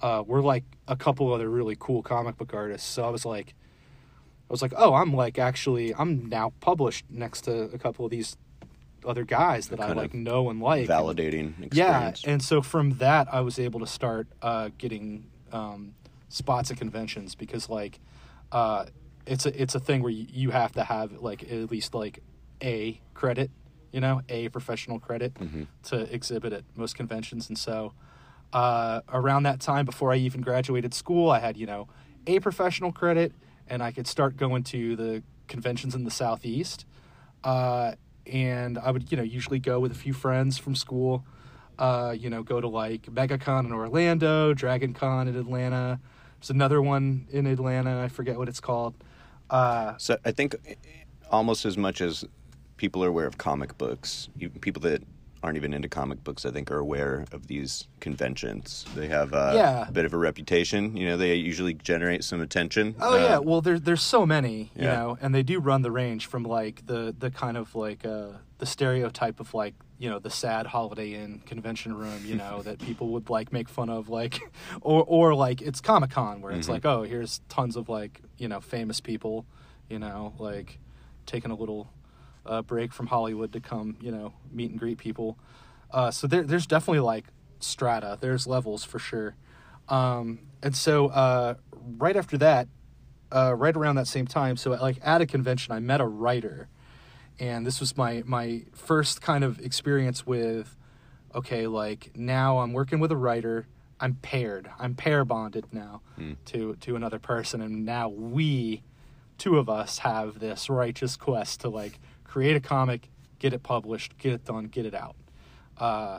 uh, 0.00 0.24
were 0.26 0.42
like 0.42 0.64
a 0.88 0.96
couple 0.96 1.33
other 1.33 1.48
really 1.48 1.76
cool 1.78 2.02
comic 2.02 2.37
book 2.37 2.52
artists. 2.52 2.88
So 2.88 3.04
I 3.04 3.11
was 3.11 3.24
like, 3.24 3.54
I 4.48 4.52
was 4.52 4.62
like, 4.62 4.72
oh, 4.76 4.94
I'm 4.94 5.14
like 5.14 5.38
actually, 5.38 5.94
I'm 5.94 6.26
now 6.26 6.52
published 6.61 7.04
next 7.09 7.42
to 7.42 7.62
a 7.64 7.78
couple 7.78 8.04
of 8.04 8.11
these 8.11 8.37
other 9.07 9.24
guys 9.24 9.68
that 9.68 9.80
I 9.80 9.92
like 9.92 10.14
know 10.14 10.50
and 10.50 10.61
like. 10.61 10.88
Validating 10.88 11.74
yeah, 11.74 12.14
and 12.24 12.42
so 12.42 12.62
from 12.62 12.98
that, 12.98 13.28
I 13.33 13.40
was 13.40 13.59
able 13.59 13.80
to 13.80 13.87
start 13.87 14.26
uh, 14.42 14.70
getting 14.78 15.30
um, 15.52 15.94
spots 16.28 16.70
at 16.70 16.76
conventions 16.76 17.35
because 17.35 17.68
like 17.68 18.00
uh, 18.52 18.87
it's 19.26 19.46
a 19.46 19.62
it's 19.62 19.74
a 19.74 19.80
thing 19.80 20.02
where 20.02 20.12
you, 20.12 20.26
you 20.30 20.50
have 20.50 20.72
to 20.72 20.85
have 20.85 21.12
like 21.20 21.42
at 21.50 21.70
least 21.70 21.94
like 21.94 22.20
a 22.62 23.00
credit, 23.14 23.50
you 23.94 24.00
know, 24.00 24.20
a 24.28 24.48
professional 24.48 24.98
credit 24.98 25.33
Mm-hmm. 25.35 25.62
to 25.90 25.96
exhibit 26.14 26.52
at 26.52 26.64
most 26.76 26.96
conventions, 26.96 27.48
and 27.48 27.57
so 27.59 27.92
uh, 28.52 29.00
around 29.12 29.44
that 29.44 29.61
time 29.61 29.85
before 29.87 30.12
I 30.12 30.16
even 30.16 30.40
graduated 30.40 30.92
school, 30.94 31.30
I 31.30 31.38
had 31.38 31.57
you 31.57 31.66
know 31.66 31.88
a 32.26 32.40
professional 32.40 32.92
credit, 32.92 33.33
and 33.68 33.83
I 33.83 33.92
could 33.92 34.07
start 34.07 34.37
going 34.37 34.62
to 34.64 34.96
the 34.96 35.22
conventions 35.48 35.94
in 35.94 36.04
the 36.04 36.11
southeast. 36.11 36.85
Uh, 37.44 37.92
and 38.26 38.78
I 38.78 38.90
would, 38.90 39.11
you 39.12 39.18
know, 39.18 39.22
usually 39.22 39.59
go 39.59 39.78
with 39.78 39.92
a 39.92 39.94
few 39.94 40.14
friends 40.14 40.57
from 40.59 40.74
school. 40.74 41.24
Uh, 41.78 42.14
you 42.18 42.30
know, 42.30 42.42
go 42.42 42.61
to 42.61 42.68
like 42.68 43.02
MegaCon 43.02 43.66
in 43.66 43.72
Orlando, 43.72 44.54
Dragon 44.54 44.94
Con 44.94 45.28
in 45.28 45.37
Atlanta. 45.37 46.00
There's 46.40 46.50
another 46.50 46.80
one 46.80 47.26
in 47.30 47.46
Atlanta. 47.46 48.00
I 48.02 48.09
forget 48.09 48.38
what 48.38 48.48
it's 48.48 48.61
called. 48.61 48.94
Uh, 49.50 49.94
So 49.98 50.16
I 50.24 50.33
think 50.33 50.54
almost 51.30 51.66
as 51.66 51.76
much 51.76 52.00
as 52.00 52.24
people 52.76 53.04
are 53.04 53.08
aware 53.08 53.26
of 53.26 53.38
comic 53.38 53.76
books, 53.78 54.28
you, 54.37 54.50
people 54.50 54.80
that 54.82 55.02
aren't 55.42 55.56
even 55.58 55.74
into 55.74 55.88
comic 55.88 56.24
books, 56.24 56.46
I 56.46 56.50
think, 56.50 56.70
are 56.70 56.78
aware 56.78 57.26
of 57.30 57.48
these 57.48 57.87
conventions. 58.00 58.87
They 58.94 59.08
have 59.08 59.34
uh, 59.34 59.52
Yeah. 59.54 59.87
a 59.87 59.92
bit 59.92 60.06
of 60.06 60.14
a 60.14 60.16
reputation. 60.16 60.96
You 60.96 61.06
know, 61.06 61.16
they 61.18 61.34
usually 61.34 61.74
generate 61.74 62.24
some 62.24 62.40
attention. 62.40 62.94
Oh 62.98 63.14
Uh, 63.14 63.18
yeah, 63.18 63.38
well 63.38 63.60
there's 63.60 63.82
there's 63.82 64.02
so 64.02 64.24
many, 64.24 64.70
you 64.74 64.84
Yeah. 64.84 64.94
know, 64.94 65.18
and 65.20 65.34
they 65.34 65.42
do 65.42 65.60
run 65.60 65.82
the 65.82 65.90
range 65.90 66.26
from 66.26 66.44
like 66.44 66.87
the 66.87 67.14
the 67.18 67.30
kind 67.30 67.56
of 67.58 67.74
like 67.74 68.06
uh 68.06 68.28
the 68.58 68.66
stereotype 68.66 69.38
of 69.40 69.52
like 69.52 69.74
you 69.98 70.08
know 70.08 70.18
the 70.18 70.30
sad 70.30 70.66
Holiday 70.68 71.12
Inn 71.12 71.42
convention 71.44 71.94
room, 71.94 72.24
you 72.24 72.37
know, 72.37 72.62
that 72.66 72.80
people 72.80 73.08
would 73.10 73.28
like 73.28 73.52
make 73.52 73.68
fun 73.68 73.90
of, 73.90 74.08
like, 74.08 74.40
or 74.80 75.04
or 75.06 75.34
like 75.34 75.60
it's 75.60 75.80
Comic 75.82 76.10
Con 76.10 76.40
where 76.40 76.52
it's 76.52 76.68
Mhm. 76.68 76.70
like 76.70 76.87
oh 76.87 77.02
here's 77.02 77.40
tons 77.50 77.76
of 77.76 77.88
like 77.90 78.22
you 78.38 78.48
know 78.48 78.60
famous 78.60 78.98
people, 79.00 79.44
you 79.90 79.98
know, 79.98 80.32
like 80.38 80.78
taking 81.26 81.50
a 81.50 81.54
little 81.54 81.90
uh, 82.46 82.62
break 82.62 82.92
from 82.92 83.07
Hollywood 83.07 83.52
to 83.52 83.61
come 83.61 83.96
you 84.00 84.11
know 84.11 84.33
meet 84.52 84.70
and 84.70 84.78
greet 84.78 84.98
people. 84.98 85.38
Uh, 85.90 86.11
so 86.11 86.26
there 86.26 86.42
there's 86.42 86.66
definitely 86.66 87.00
like 87.00 87.26
strata, 87.61 88.18
there's 88.20 88.46
levels 88.46 88.85
for 88.85 88.98
sure. 88.98 89.37
Um, 89.88 90.40
and 90.62 90.74
so 90.74 91.09
uh, 91.09 91.54
right 91.98 92.16
after 92.16 92.38
that, 92.38 92.68
uh, 93.30 93.54
right 93.54 93.76
around 93.76 93.96
that 93.96 94.07
same 94.07 94.26
time, 94.26 94.57
so 94.57 94.70
like 94.70 94.98
at 95.02 95.20
a 95.20 95.26
convention, 95.26 95.72
I 95.72 95.80
met 95.80 96.00
a 96.00 96.07
writer, 96.07 96.68
and 97.38 97.66
this 97.66 97.80
was 97.80 97.96
my 97.96 98.22
my 98.26 98.62
first 98.72 99.20
kind 99.20 99.44
of 99.44 99.61
experience 99.61 100.26
with, 100.26 100.76
okay, 101.35 101.66
like 101.66 102.11
now 102.16 102.59
I'm 102.59 102.72
working 102.72 103.00
with 103.00 103.12
a 103.12 103.16
writer. 103.16 103.66
I'm 104.00 104.14
paired. 104.14 104.68
I'm 104.78 104.94
pair 104.94 105.24
bonded 105.24 105.66
now 105.72 106.02
to 106.46 106.76
to 106.80 106.96
another 106.96 107.18
person, 107.18 107.61
and 107.61 107.85
now 107.85 108.09
we, 108.09 108.83
two 109.38 109.59
of 109.59 109.68
us, 109.68 109.98
have 109.98 110.40
this 110.40 110.68
righteous 110.68 111.16
quest 111.16 111.61
to 111.62 111.68
like 111.68 111.98
create 112.34 112.56
a 112.56 112.60
comic, 112.60 113.08
get 113.38 113.52
it 113.52 113.62
published, 113.62 114.18
get 114.18 114.32
it 114.32 114.44
done, 114.44 114.64
get 114.64 114.84
it 114.84 114.92
out, 114.92 115.14
uh, 115.78 116.18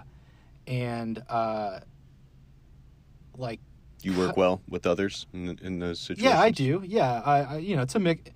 and 0.66 1.22
uh, 1.28 1.78
like 3.38 3.60
You 4.02 4.18
work 4.18 4.38
well 4.38 4.62
with 4.70 4.88
others 4.88 5.28
in, 5.34 5.60
in 5.62 5.80
those 5.80 6.00
situations. 6.00 6.24
yeah, 6.24 6.40
I 6.40 6.52
do. 6.52 6.82
Yeah, 6.86 7.22
I, 7.26 7.40
I 7.42 7.58
you 7.58 7.76
know, 7.76 7.84
to 7.84 8.00
make. 8.00 8.32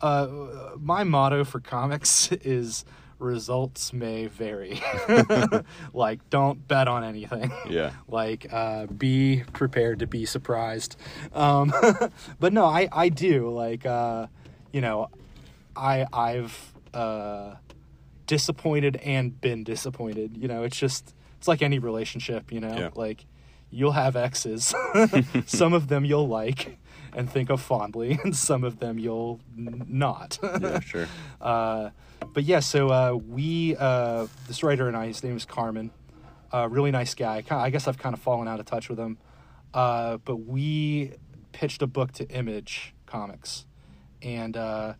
Uh, 0.00 0.26
my 0.80 1.04
motto 1.04 1.44
for 1.44 1.60
comics 1.60 2.32
is 2.32 2.86
results 3.18 3.92
may 3.92 4.26
vary. 4.26 4.80
like, 5.92 6.20
don't 6.30 6.66
bet 6.66 6.88
on 6.88 7.04
anything. 7.04 7.52
Yeah. 7.68 7.90
Like, 8.06 8.46
uh, 8.50 8.86
be 8.86 9.42
prepared 9.52 9.98
to 9.98 10.06
be 10.06 10.24
surprised. 10.24 10.96
Um, 11.34 11.74
but 12.40 12.54
no, 12.54 12.64
I, 12.64 12.88
I 12.90 13.10
do. 13.10 13.50
Like, 13.50 13.84
uh, 13.84 14.28
you 14.72 14.80
know, 14.80 15.10
I, 15.76 16.06
I've 16.12 16.72
uh, 16.94 17.56
disappointed 18.26 18.96
and 18.96 19.40
been 19.40 19.64
disappointed. 19.64 20.36
You 20.36 20.48
know, 20.48 20.62
it's 20.62 20.76
just, 20.76 21.14
it's 21.38 21.48
like 21.48 21.62
any 21.62 21.78
relationship, 21.78 22.52
you 22.52 22.60
know? 22.60 22.76
Yeah. 22.76 22.90
Like, 22.94 23.24
you'll 23.70 23.92
have 23.92 24.16
exes. 24.16 24.74
some 25.46 25.72
of 25.72 25.88
them 25.88 26.04
you'll 26.04 26.28
like 26.28 26.78
and 27.14 27.30
think 27.30 27.50
of 27.50 27.60
fondly, 27.60 28.18
and 28.24 28.36
some 28.36 28.64
of 28.64 28.78
them 28.78 28.98
you'll 28.98 29.40
n- 29.56 29.86
not. 29.88 30.38
Yeah, 30.42 30.80
sure. 30.80 31.08
Uh, 31.40 31.90
but 32.32 32.44
yeah, 32.44 32.60
so 32.60 32.88
uh, 32.90 33.14
we, 33.14 33.76
uh, 33.76 34.26
this 34.46 34.62
writer 34.62 34.88
and 34.88 34.96
I, 34.96 35.06
his 35.06 35.22
name 35.22 35.36
is 35.36 35.44
Carmen. 35.44 35.90
Uh, 36.52 36.68
really 36.70 36.90
nice 36.90 37.14
guy. 37.14 37.42
I 37.50 37.70
guess 37.70 37.88
I've 37.88 37.98
kind 37.98 38.14
of 38.14 38.20
fallen 38.20 38.48
out 38.48 38.60
of 38.60 38.66
touch 38.66 38.88
with 38.88 38.98
him. 38.98 39.18
Uh, 39.74 40.16
but 40.18 40.36
we 40.36 41.12
pitched 41.52 41.82
a 41.82 41.86
book 41.86 42.12
to 42.12 42.28
Image 42.30 42.94
Comics, 43.06 43.66
and 44.22 44.56
uh, 44.56 44.94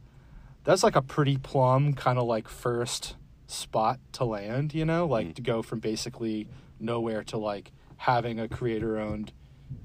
that's 0.68 0.82
like 0.82 0.96
a 0.96 1.00
pretty 1.00 1.38
plum 1.38 1.94
kind 1.94 2.18
of 2.18 2.26
like 2.26 2.46
first 2.46 3.16
spot 3.46 3.98
to 4.12 4.24
land. 4.26 4.74
You 4.74 4.84
know, 4.84 5.06
like 5.06 5.34
to 5.36 5.42
go 5.42 5.62
from 5.62 5.78
basically 5.78 6.46
nowhere 6.78 7.24
to 7.24 7.38
like 7.38 7.72
having 7.96 8.38
a 8.38 8.48
creator-owned 8.48 9.32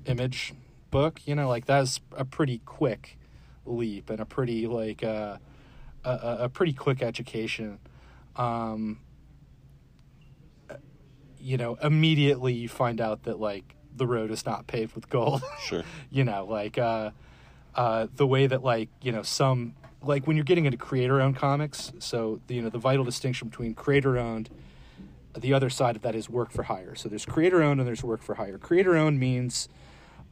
image 0.05 0.53
book. 0.91 1.21
You 1.25 1.35
know, 1.35 1.47
like 1.47 1.65
that's 1.67 2.01
a 2.17 2.25
pretty 2.25 2.57
quick 2.65 3.17
leap 3.65 4.09
and 4.09 4.19
a 4.19 4.25
pretty 4.25 4.67
like 4.67 5.05
uh, 5.05 5.37
a, 6.03 6.09
a, 6.09 6.37
a 6.41 6.49
pretty 6.49 6.73
quick 6.73 7.01
education. 7.01 7.79
Um, 8.35 8.99
you 11.39 11.55
know, 11.55 11.75
immediately 11.75 12.51
you 12.51 12.67
find 12.67 12.99
out 12.99 13.23
that 13.23 13.39
like 13.39 13.75
the 13.95 14.05
road 14.05 14.31
is 14.31 14.45
not 14.45 14.67
paved 14.67 14.95
with 14.95 15.09
gold. 15.09 15.43
Sure. 15.61 15.83
you 16.11 16.25
know, 16.25 16.43
like 16.43 16.77
uh, 16.77 17.11
uh, 17.73 18.07
the 18.13 18.27
way 18.27 18.47
that 18.47 18.65
like 18.65 18.89
you 19.01 19.13
know 19.13 19.21
some 19.21 19.75
like 20.03 20.27
when 20.27 20.35
you're 20.35 20.43
getting 20.43 20.65
into 20.65 20.77
creator-owned 20.77 21.35
comics. 21.35 21.91
So 21.99 22.41
the, 22.47 22.55
you 22.55 22.61
know 22.61 22.69
the 22.69 22.77
vital 22.77 23.03
distinction 23.03 23.49
between 23.49 23.73
creator-owned, 23.73 24.49
the 25.37 25.53
other 25.53 25.69
side 25.69 25.95
of 25.95 26.01
that 26.03 26.15
is 26.15 26.29
work 26.29 26.51
for 26.51 26.63
hire. 26.63 26.95
So 26.95 27.09
there's 27.09 27.25
creator-owned 27.25 27.79
and 27.79 27.87
there's 27.87 28.03
work 28.03 28.21
for 28.21 28.35
hire. 28.35 28.57
Creator-owned 28.57 29.19
means 29.19 29.69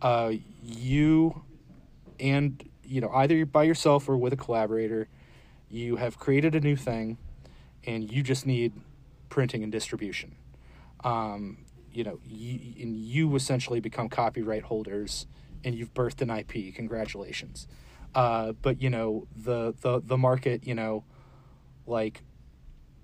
uh, 0.02 0.34
you 0.64 1.44
and 2.20 2.64
you 2.84 3.02
know 3.02 3.12
either 3.12 3.46
by 3.46 3.64
yourself 3.64 4.08
or 4.08 4.18
with 4.18 4.34
a 4.34 4.38
collaborator, 4.38 5.08
you 5.70 5.96
have 5.96 6.20
created 6.20 6.56
a 6.56 6.60
new 6.60 6.76
thing, 6.76 7.18
and 7.86 8.12
you 8.12 8.24
just 8.24 8.46
need 8.46 8.74
printing 9.30 9.64
and 9.64 9.72
distribution. 9.72 10.36
Um, 11.04 11.66
you 11.94 12.04
know, 12.04 12.20
you, 12.26 12.74
and 12.82 12.96
you 12.96 13.36
essentially 13.36 13.80
become 13.80 14.08
copyright 14.08 14.64
holders, 14.64 15.26
and 15.64 15.76
you've 15.76 15.94
birthed 15.94 16.22
an 16.22 16.30
IP. 16.30 16.74
Congratulations. 16.76 17.68
Uh, 18.14 18.54
but 18.62 18.82
you 18.82 18.90
know 18.90 19.28
the 19.36 19.74
the 19.82 20.02
the 20.04 20.18
market, 20.18 20.68
you 20.68 20.76
know, 20.76 21.04
like 21.86 22.22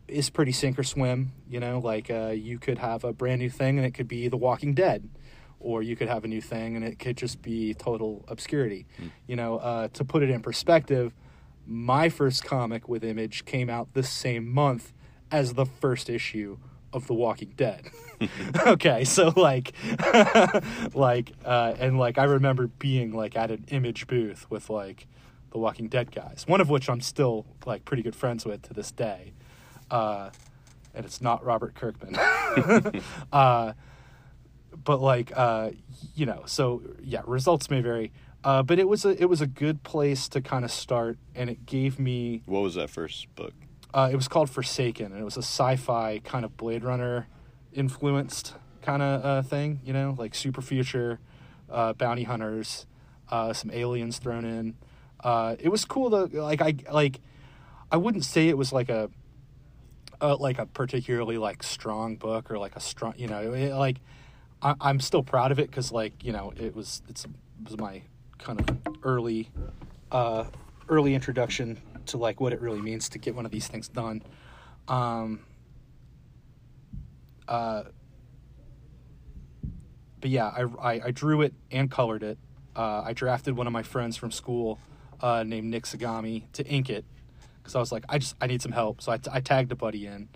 is 0.08 0.30
pretty 0.30 0.52
sink 0.52 0.78
or 0.80 0.84
swim. 0.84 1.34
You 1.50 1.60
know, 1.60 1.80
like 1.80 2.10
uh, 2.10 2.30
you 2.30 2.60
could 2.60 2.78
have 2.78 3.04
a 3.04 3.14
brand 3.14 3.40
new 3.40 3.50
thing 3.50 3.78
and 3.78 3.86
it 3.86 3.92
could 3.92 4.08
be 4.08 4.28
The 4.28 4.38
Walking 4.38 4.74
Dead, 4.74 5.10
or 5.60 5.82
you 5.82 5.96
could 5.96 6.08
have 6.08 6.24
a 6.24 6.28
new 6.28 6.42
thing 6.42 6.76
and 6.76 6.84
it 6.84 7.00
could 7.00 7.18
just 7.18 7.42
be 7.42 7.74
total 7.74 8.26
obscurity. 8.28 8.86
You 9.28 9.36
know, 9.36 9.58
uh, 9.58 9.88
to 9.90 10.04
put 10.04 10.24
it 10.24 10.30
in 10.30 10.42
perspective, 10.42 11.14
my 11.66 12.10
first 12.10 12.44
comic 12.44 12.88
with 12.88 13.04
Image 13.04 13.46
came 13.46 13.70
out 13.70 13.94
this 13.94 14.10
same 14.10 14.48
month 14.48 14.94
as 15.32 15.54
the 15.54 15.66
first 15.66 16.10
issue 16.10 16.58
of 16.98 17.08
The 17.08 17.14
Walking 17.14 17.54
Dead. 17.56 17.90
okay, 18.68 19.06
so 19.06 19.32
like, 19.36 19.74
like, 20.94 21.32
uh, 21.46 21.74
and 21.80 21.98
like 21.98 22.18
I 22.18 22.26
remember 22.26 22.68
being 22.68 23.14
like 23.14 23.38
at 23.38 23.52
an 23.52 23.64
Image 23.70 24.08
booth 24.08 24.50
with 24.50 24.70
like 24.70 25.08
the 25.52 25.58
Walking 25.58 25.88
Dead 25.88 26.12
guys, 26.12 26.44
one 26.48 26.60
of 26.60 26.70
which 26.70 26.90
I'm 26.90 27.02
still 27.02 27.46
like 27.66 27.86
pretty 27.86 28.04
good 28.04 28.16
friends 28.16 28.46
with 28.46 28.64
to 28.64 28.74
this 28.74 28.92
day. 28.92 29.34
Uh, 29.90 30.32
and 30.94 31.06
it's 31.06 31.22
not 31.22 31.46
Robert 31.46 31.76
Kirkman. 31.76 32.16
uh, 33.32 33.74
but 34.84 35.00
like, 35.00 35.32
uh, 35.36 35.72
you 36.16 36.26
know, 36.26 36.44
so 36.46 36.82
yeah, 37.02 37.22
results 37.26 37.70
may 37.70 37.82
vary. 37.82 38.12
Uh, 38.44 38.64
but 38.64 38.80
it 38.80 38.88
was 38.88 39.04
a 39.06 39.22
it 39.22 39.26
was 39.26 39.42
a 39.42 39.48
good 39.48 39.84
place 39.84 40.28
to 40.30 40.42
kind 40.42 40.64
of 40.64 40.72
start, 40.72 41.18
and 41.36 41.50
it 41.50 41.66
gave 41.66 42.00
me 42.00 42.44
What 42.46 42.62
was 42.62 42.76
that 42.76 42.90
first 42.90 43.34
book? 43.36 43.54
Uh, 43.94 44.10
it 44.12 44.16
was 44.16 44.28
called 44.28 44.50
Forsaken, 44.50 45.12
and 45.12 45.20
it 45.20 45.24
was 45.24 45.38
a 45.38 45.42
sci-fi 45.42 46.20
kind 46.20 46.46
of 46.46 46.58
Blade 46.58 46.84
Runner 46.84 47.28
influenced 47.74 48.54
kind 48.82 49.02
of 49.02 49.26
uh, 49.26 49.42
thing, 49.42 49.82
you 49.84 49.94
know, 49.94 50.16
like 50.18 50.36
super 50.36 50.62
future, 50.62 51.20
uh, 51.70 51.94
bounty 51.94 52.24
hunters, 52.24 52.86
uh, 53.30 53.54
some 53.54 53.72
aliens 53.72 54.20
thrown 54.20 54.46
in. 54.46 54.76
Uh, 55.20 55.56
it 55.60 55.70
was 55.70 55.86
cool 55.86 56.10
though. 56.10 56.30
like 56.32 56.62
I 56.62 56.76
like 56.92 57.20
I 57.92 57.98
wouldn't 57.98 58.24
say 58.26 58.50
it 58.50 58.58
was 58.58 58.72
like 58.72 58.90
a 58.90 59.10
uh, 60.22 60.38
like 60.38 60.60
a 60.60 60.66
particularly 60.66 61.38
like 61.38 61.64
strong 61.64 62.16
book 62.16 62.52
or 62.52 62.58
like 62.58 62.76
a 62.76 62.80
strong 62.80 63.14
you 63.18 63.28
know 63.28 63.54
it, 63.54 63.74
like 63.74 63.98
I, 64.62 64.76
I'm 64.80 65.00
still 65.00 65.24
proud 65.24 65.52
of 65.52 65.60
it 65.60 65.70
because 65.70 65.92
like 65.92 66.24
you 66.24 66.32
know 66.32 66.54
it 66.56 66.76
was 66.76 67.02
it's 67.10 67.26
it 67.26 67.32
was 67.64 67.78
my 67.78 68.04
kind 68.38 68.60
of 68.60 68.98
early 69.04 69.50
early 70.90 71.16
introduction 71.16 71.78
to 72.08 72.18
like 72.18 72.40
what 72.40 72.54
it 72.54 72.62
really 72.62 72.82
means 72.82 73.10
to 73.10 73.18
get 73.18 73.36
one 73.36 73.46
of 73.46 73.52
these 73.52 73.68
things 73.68 73.88
done. 73.88 74.22
Um, 74.88 75.42
uh, 77.48 77.84
but 80.20 80.30
yeah, 80.30 80.48
I, 80.48 80.64
I, 80.64 81.02
I 81.06 81.12
drew 81.12 81.42
it 81.42 81.54
and 81.72 81.90
colored 81.90 82.24
it. 82.24 82.38
Uh, 82.76 83.04
I 83.06 83.14
drafted 83.14 83.58
one 83.58 83.68
of 83.68 83.74
my 83.74 83.84
friends 83.84 84.18
from 84.18 84.32
school 84.32 84.80
uh, 85.22 85.44
named 85.44 85.70
Nick 85.70 85.84
Sagami 85.84 86.44
to 86.54 86.66
ink 86.66 86.90
it 86.90 87.06
because 87.58 87.76
I 87.76 87.80
was 87.80 87.92
like, 87.92 88.06
I 88.08 88.18
just 88.18 88.36
I 88.40 88.48
need 88.48 88.62
some 88.62 88.72
help. 88.72 89.02
So 89.02 89.12
I, 89.12 89.20
I 89.32 89.42
tagged 89.42 89.72
a 89.72 89.76
buddy 89.76 90.06
in, 90.06 90.30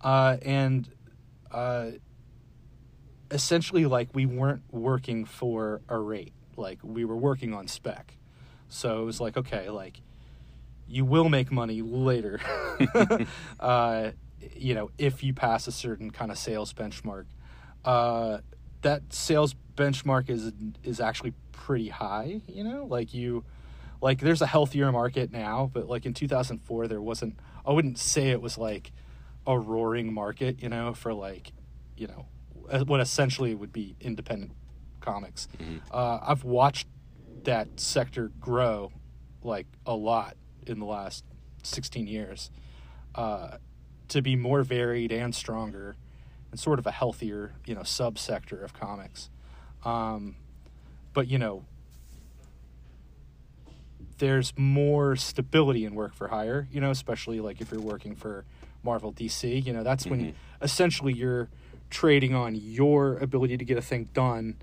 uh, 0.00 0.36
and 0.42 0.88
uh, 1.50 1.92
essentially 3.30 3.86
like 3.86 4.08
we 4.14 4.26
weren't 4.26 4.62
working 4.70 5.24
for 5.24 5.80
a 5.88 5.98
rate, 5.98 6.32
like 6.56 6.78
we 6.82 7.04
were 7.04 7.16
working 7.16 7.54
on 7.54 7.68
spec. 7.68 8.16
So 8.68 9.02
it 9.02 9.04
was 9.04 9.20
like, 9.20 9.36
okay, 9.36 9.70
like 9.70 10.00
you 10.88 11.04
will 11.04 11.28
make 11.28 11.50
money 11.50 11.82
later, 11.82 12.40
uh, 13.60 14.10
you 14.54 14.74
know, 14.74 14.90
if 14.98 15.22
you 15.24 15.34
pass 15.34 15.66
a 15.66 15.72
certain 15.72 16.10
kind 16.10 16.30
of 16.30 16.38
sales 16.38 16.72
benchmark. 16.72 17.24
Uh, 17.84 18.38
that 18.82 19.12
sales 19.12 19.54
benchmark 19.76 20.30
is 20.30 20.52
is 20.82 21.00
actually 21.00 21.32
pretty 21.52 21.88
high, 21.88 22.40
you 22.46 22.62
know, 22.64 22.84
like 22.84 23.14
you 23.14 23.44
like 24.00 24.20
there's 24.20 24.42
a 24.42 24.46
healthier 24.46 24.92
market 24.92 25.32
now, 25.32 25.70
but 25.72 25.88
like 25.88 26.06
in 26.06 26.14
2004 26.14 26.86
there 26.88 27.00
wasn't 27.00 27.38
I 27.64 27.72
wouldn't 27.72 27.98
say 27.98 28.30
it 28.30 28.40
was 28.40 28.56
like 28.58 28.92
a 29.46 29.58
roaring 29.58 30.12
market, 30.12 30.62
you 30.62 30.68
know, 30.68 30.94
for 30.94 31.12
like, 31.14 31.52
you 31.96 32.06
know, 32.06 32.26
what 32.84 33.00
essentially 33.00 33.54
would 33.54 33.72
be 33.72 33.96
independent 34.00 34.52
comics. 35.00 35.48
Uh, 35.90 36.18
I've 36.22 36.44
watched 36.44 36.88
that 37.44 37.78
sector 37.78 38.30
grow 38.40 38.92
like 39.42 39.66
a 39.86 39.94
lot 39.94 40.36
in 40.68 40.78
the 40.78 40.86
last 40.86 41.24
16 41.62 42.06
years 42.06 42.50
uh, 43.14 43.58
to 44.08 44.22
be 44.22 44.36
more 44.36 44.62
varied 44.62 45.12
and 45.12 45.34
stronger 45.34 45.96
and 46.50 46.60
sort 46.60 46.78
of 46.78 46.86
a 46.86 46.92
healthier, 46.92 47.52
you 47.66 47.74
know, 47.74 47.82
subsector 47.82 48.62
of 48.62 48.72
comics. 48.72 49.30
Um, 49.84 50.36
but 51.12 51.28
you 51.28 51.38
know, 51.38 51.64
there's 54.18 54.52
more 54.56 55.16
stability 55.16 55.84
in 55.84 55.94
work 55.94 56.14
for 56.14 56.28
hire, 56.28 56.68
you 56.72 56.80
know, 56.80 56.90
especially 56.90 57.40
like 57.40 57.60
if 57.60 57.70
you're 57.70 57.80
working 57.80 58.14
for 58.14 58.44
Marvel 58.82 59.12
DC, 59.12 59.64
you 59.64 59.72
know, 59.72 59.82
that's 59.82 60.06
when 60.06 60.34
essentially 60.62 61.12
you're 61.12 61.48
trading 61.90 62.34
on 62.34 62.54
your 62.54 63.18
ability 63.18 63.56
to 63.56 63.64
get 63.64 63.76
a 63.76 63.82
thing 63.82 64.08
done 64.12 64.56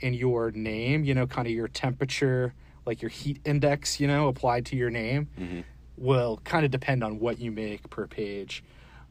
in 0.00 0.14
your 0.14 0.50
name, 0.50 1.04
you 1.04 1.14
know, 1.14 1.26
kind 1.26 1.46
of 1.46 1.52
your 1.52 1.68
temperature, 1.68 2.54
like 2.86 3.02
your 3.02 3.10
heat 3.10 3.40
index, 3.44 4.00
you 4.00 4.06
know, 4.06 4.28
applied 4.28 4.66
to 4.66 4.76
your 4.76 4.90
name 4.90 5.28
will 5.96 6.40
kind 6.44 6.64
of 6.64 6.70
depend 6.70 7.04
on 7.04 7.18
what 7.20 7.38
you 7.38 7.50
make 7.52 7.88
per 7.90 8.06
page. 8.06 8.64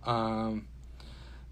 Um, 0.06 0.68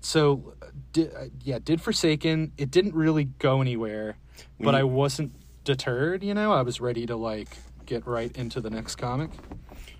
so, 0.01 0.53
di- 0.93 1.07
uh, 1.07 1.25
yeah, 1.43 1.59
did 1.63 1.81
Forsaken. 1.81 2.51
It 2.57 2.71
didn't 2.71 2.95
really 2.95 3.25
go 3.25 3.61
anywhere, 3.61 4.17
but 4.59 4.75
I 4.75 4.83
wasn't 4.83 5.33
deterred, 5.63 6.23
you 6.23 6.33
know, 6.33 6.51
I 6.51 6.61
was 6.61 6.81
ready 6.81 7.05
to 7.05 7.15
like 7.15 7.49
get 7.85 8.05
right 8.07 8.35
into 8.35 8.61
the 8.61 8.69
next 8.69 8.95
comic. 8.95 9.29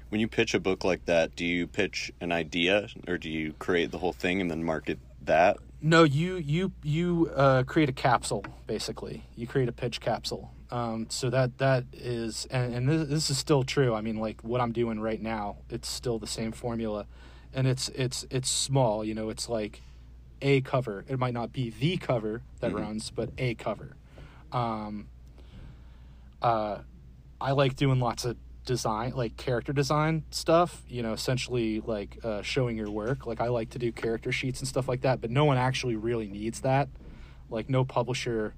When 0.10 0.20
you 0.20 0.28
pitch 0.28 0.54
a 0.56 0.60
book 0.60 0.84
like 0.84 1.06
that, 1.06 1.36
do 1.36 1.46
you 1.46 1.68
pitch 1.68 2.12
an 2.22 2.32
idea 2.32 2.88
or 3.08 3.18
do 3.18 3.30
you 3.30 3.54
create 3.60 3.92
the 3.92 4.00
whole 4.00 4.14
thing 4.14 4.42
and 4.42 4.50
then 4.50 4.64
market 4.64 4.98
that? 5.26 5.58
No, 5.82 6.04
you 6.04 6.36
you 6.38 6.72
you 6.84 7.32
uh, 7.36 7.64
create 7.64 7.90
a 7.90 7.94
capsule 7.94 8.44
basically. 8.68 9.24
You 9.36 9.48
create 9.48 9.70
a 9.70 9.72
pitch 9.72 10.02
capsule. 10.02 10.52
Um, 10.72 11.08
so 11.10 11.30
that 11.32 11.58
that 11.58 11.86
is, 11.94 12.48
and, 12.52 12.76
and 12.76 12.90
this, 12.90 13.10
this 13.10 13.30
is 13.30 13.38
still 13.38 13.64
true. 13.64 13.94
I 13.96 14.02
mean, 14.02 14.18
like 14.18 14.42
what 14.44 14.62
I'm 14.62 14.72
doing 14.72 15.00
right 15.00 15.22
now, 15.22 15.58
it's 15.70 15.90
still 15.90 16.20
the 16.20 16.28
same 16.28 16.52
formula, 16.52 17.08
and 17.54 17.68
it's 17.68 17.90
it's 17.90 18.26
it's 18.30 18.50
small. 18.50 19.04
You 19.04 19.16
know, 19.16 19.30
it's 19.30 19.50
like 19.50 19.82
a 20.42 20.62
cover. 20.62 21.06
It 21.08 21.18
might 21.18 21.34
not 21.34 21.52
be 21.52 21.72
the 21.72 21.98
cover 21.98 22.44
that 22.60 22.72
runs, 22.74 23.10
but 23.10 23.32
a 23.38 23.56
cover. 23.56 23.96
Um, 24.52 25.08
uh, 26.42 26.80
I 27.42 27.52
like 27.52 27.76
doing 27.76 28.00
lots 28.00 28.26
of 28.26 28.38
design, 28.66 29.14
like 29.16 29.38
character 29.38 29.74
design 29.74 30.24
stuff. 30.30 30.84
You 30.88 31.02
know, 31.02 31.14
essentially 31.14 31.82
like 31.82 32.20
uh, 32.24 32.44
showing 32.44 32.78
your 32.78 32.92
work. 32.92 33.26
Like 33.26 33.42
I 33.42 33.48
like 33.48 33.72
to 33.72 33.80
do 33.80 33.92
character 33.92 34.32
sheets 34.32 34.60
and 34.60 34.68
stuff 34.68 34.88
like 34.88 35.02
that, 35.02 35.20
but 35.20 35.32
no 35.32 35.46
one 35.46 35.58
actually 35.58 35.96
really 35.96 36.28
needs 36.28 36.62
that. 36.62 36.90
Like 37.50 37.70
no 37.70 37.84
publisher 37.84 38.54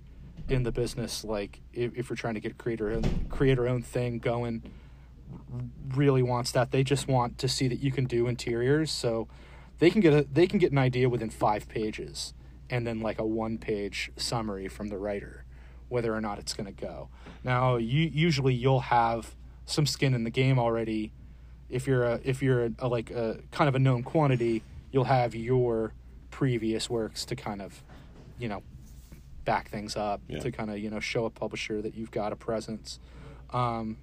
in 0.49 0.63
the 0.63 0.71
business, 0.71 1.23
like 1.23 1.61
if, 1.73 1.95
if 1.95 2.09
you're 2.09 2.17
trying 2.17 2.33
to 2.33 2.39
get 2.39 2.57
creator 2.57 2.91
own 2.91 3.27
creator 3.29 3.67
own 3.67 3.81
thing 3.81 4.19
going, 4.19 4.63
really 5.95 6.23
wants 6.23 6.51
that. 6.51 6.71
They 6.71 6.83
just 6.83 7.07
want 7.07 7.37
to 7.39 7.47
see 7.47 7.67
that 7.67 7.79
you 7.79 7.91
can 7.91 8.05
do 8.05 8.27
interiors, 8.27 8.91
so 8.91 9.27
they 9.79 9.89
can 9.89 10.01
get 10.01 10.13
a 10.13 10.23
they 10.31 10.47
can 10.47 10.59
get 10.59 10.71
an 10.71 10.77
idea 10.77 11.09
within 11.09 11.29
five 11.29 11.67
pages 11.67 12.33
and 12.69 12.87
then 12.87 13.01
like 13.01 13.19
a 13.19 13.25
one 13.25 13.57
page 13.57 14.11
summary 14.15 14.67
from 14.67 14.87
the 14.87 14.97
writer, 14.97 15.43
whether 15.89 16.15
or 16.15 16.21
not 16.21 16.39
it's 16.39 16.53
going 16.53 16.73
to 16.73 16.81
go. 16.81 17.09
Now, 17.43 17.75
you 17.75 18.09
usually 18.11 18.53
you'll 18.53 18.79
have 18.79 19.35
some 19.65 19.85
skin 19.85 20.13
in 20.13 20.23
the 20.23 20.29
game 20.29 20.57
already. 20.57 21.11
If 21.69 21.85
you're 21.87 22.03
a 22.03 22.19
if 22.23 22.41
you're 22.41 22.65
a, 22.65 22.71
a 22.79 22.87
like 22.87 23.11
a 23.11 23.39
kind 23.51 23.67
of 23.67 23.75
a 23.75 23.79
known 23.79 24.03
quantity, 24.03 24.63
you'll 24.91 25.03
have 25.05 25.35
your 25.35 25.93
previous 26.29 26.89
works 26.89 27.25
to 27.25 27.35
kind 27.35 27.61
of, 27.61 27.83
you 28.39 28.47
know, 28.47 28.63
back 29.45 29.69
things 29.69 29.95
up 29.95 30.21
Yeah. 30.27 30.39
to 30.39 30.51
kind 30.51 30.69
of 30.69 30.77
you 30.79 30.89
know 30.89 30.99
show 30.99 31.25
a 31.25 31.29
publisher 31.29 31.81
that 31.81 31.95
you've 31.95 32.11
got 32.11 32.31
a 32.31 32.35
presence. 32.35 32.99
Um, 33.51 33.97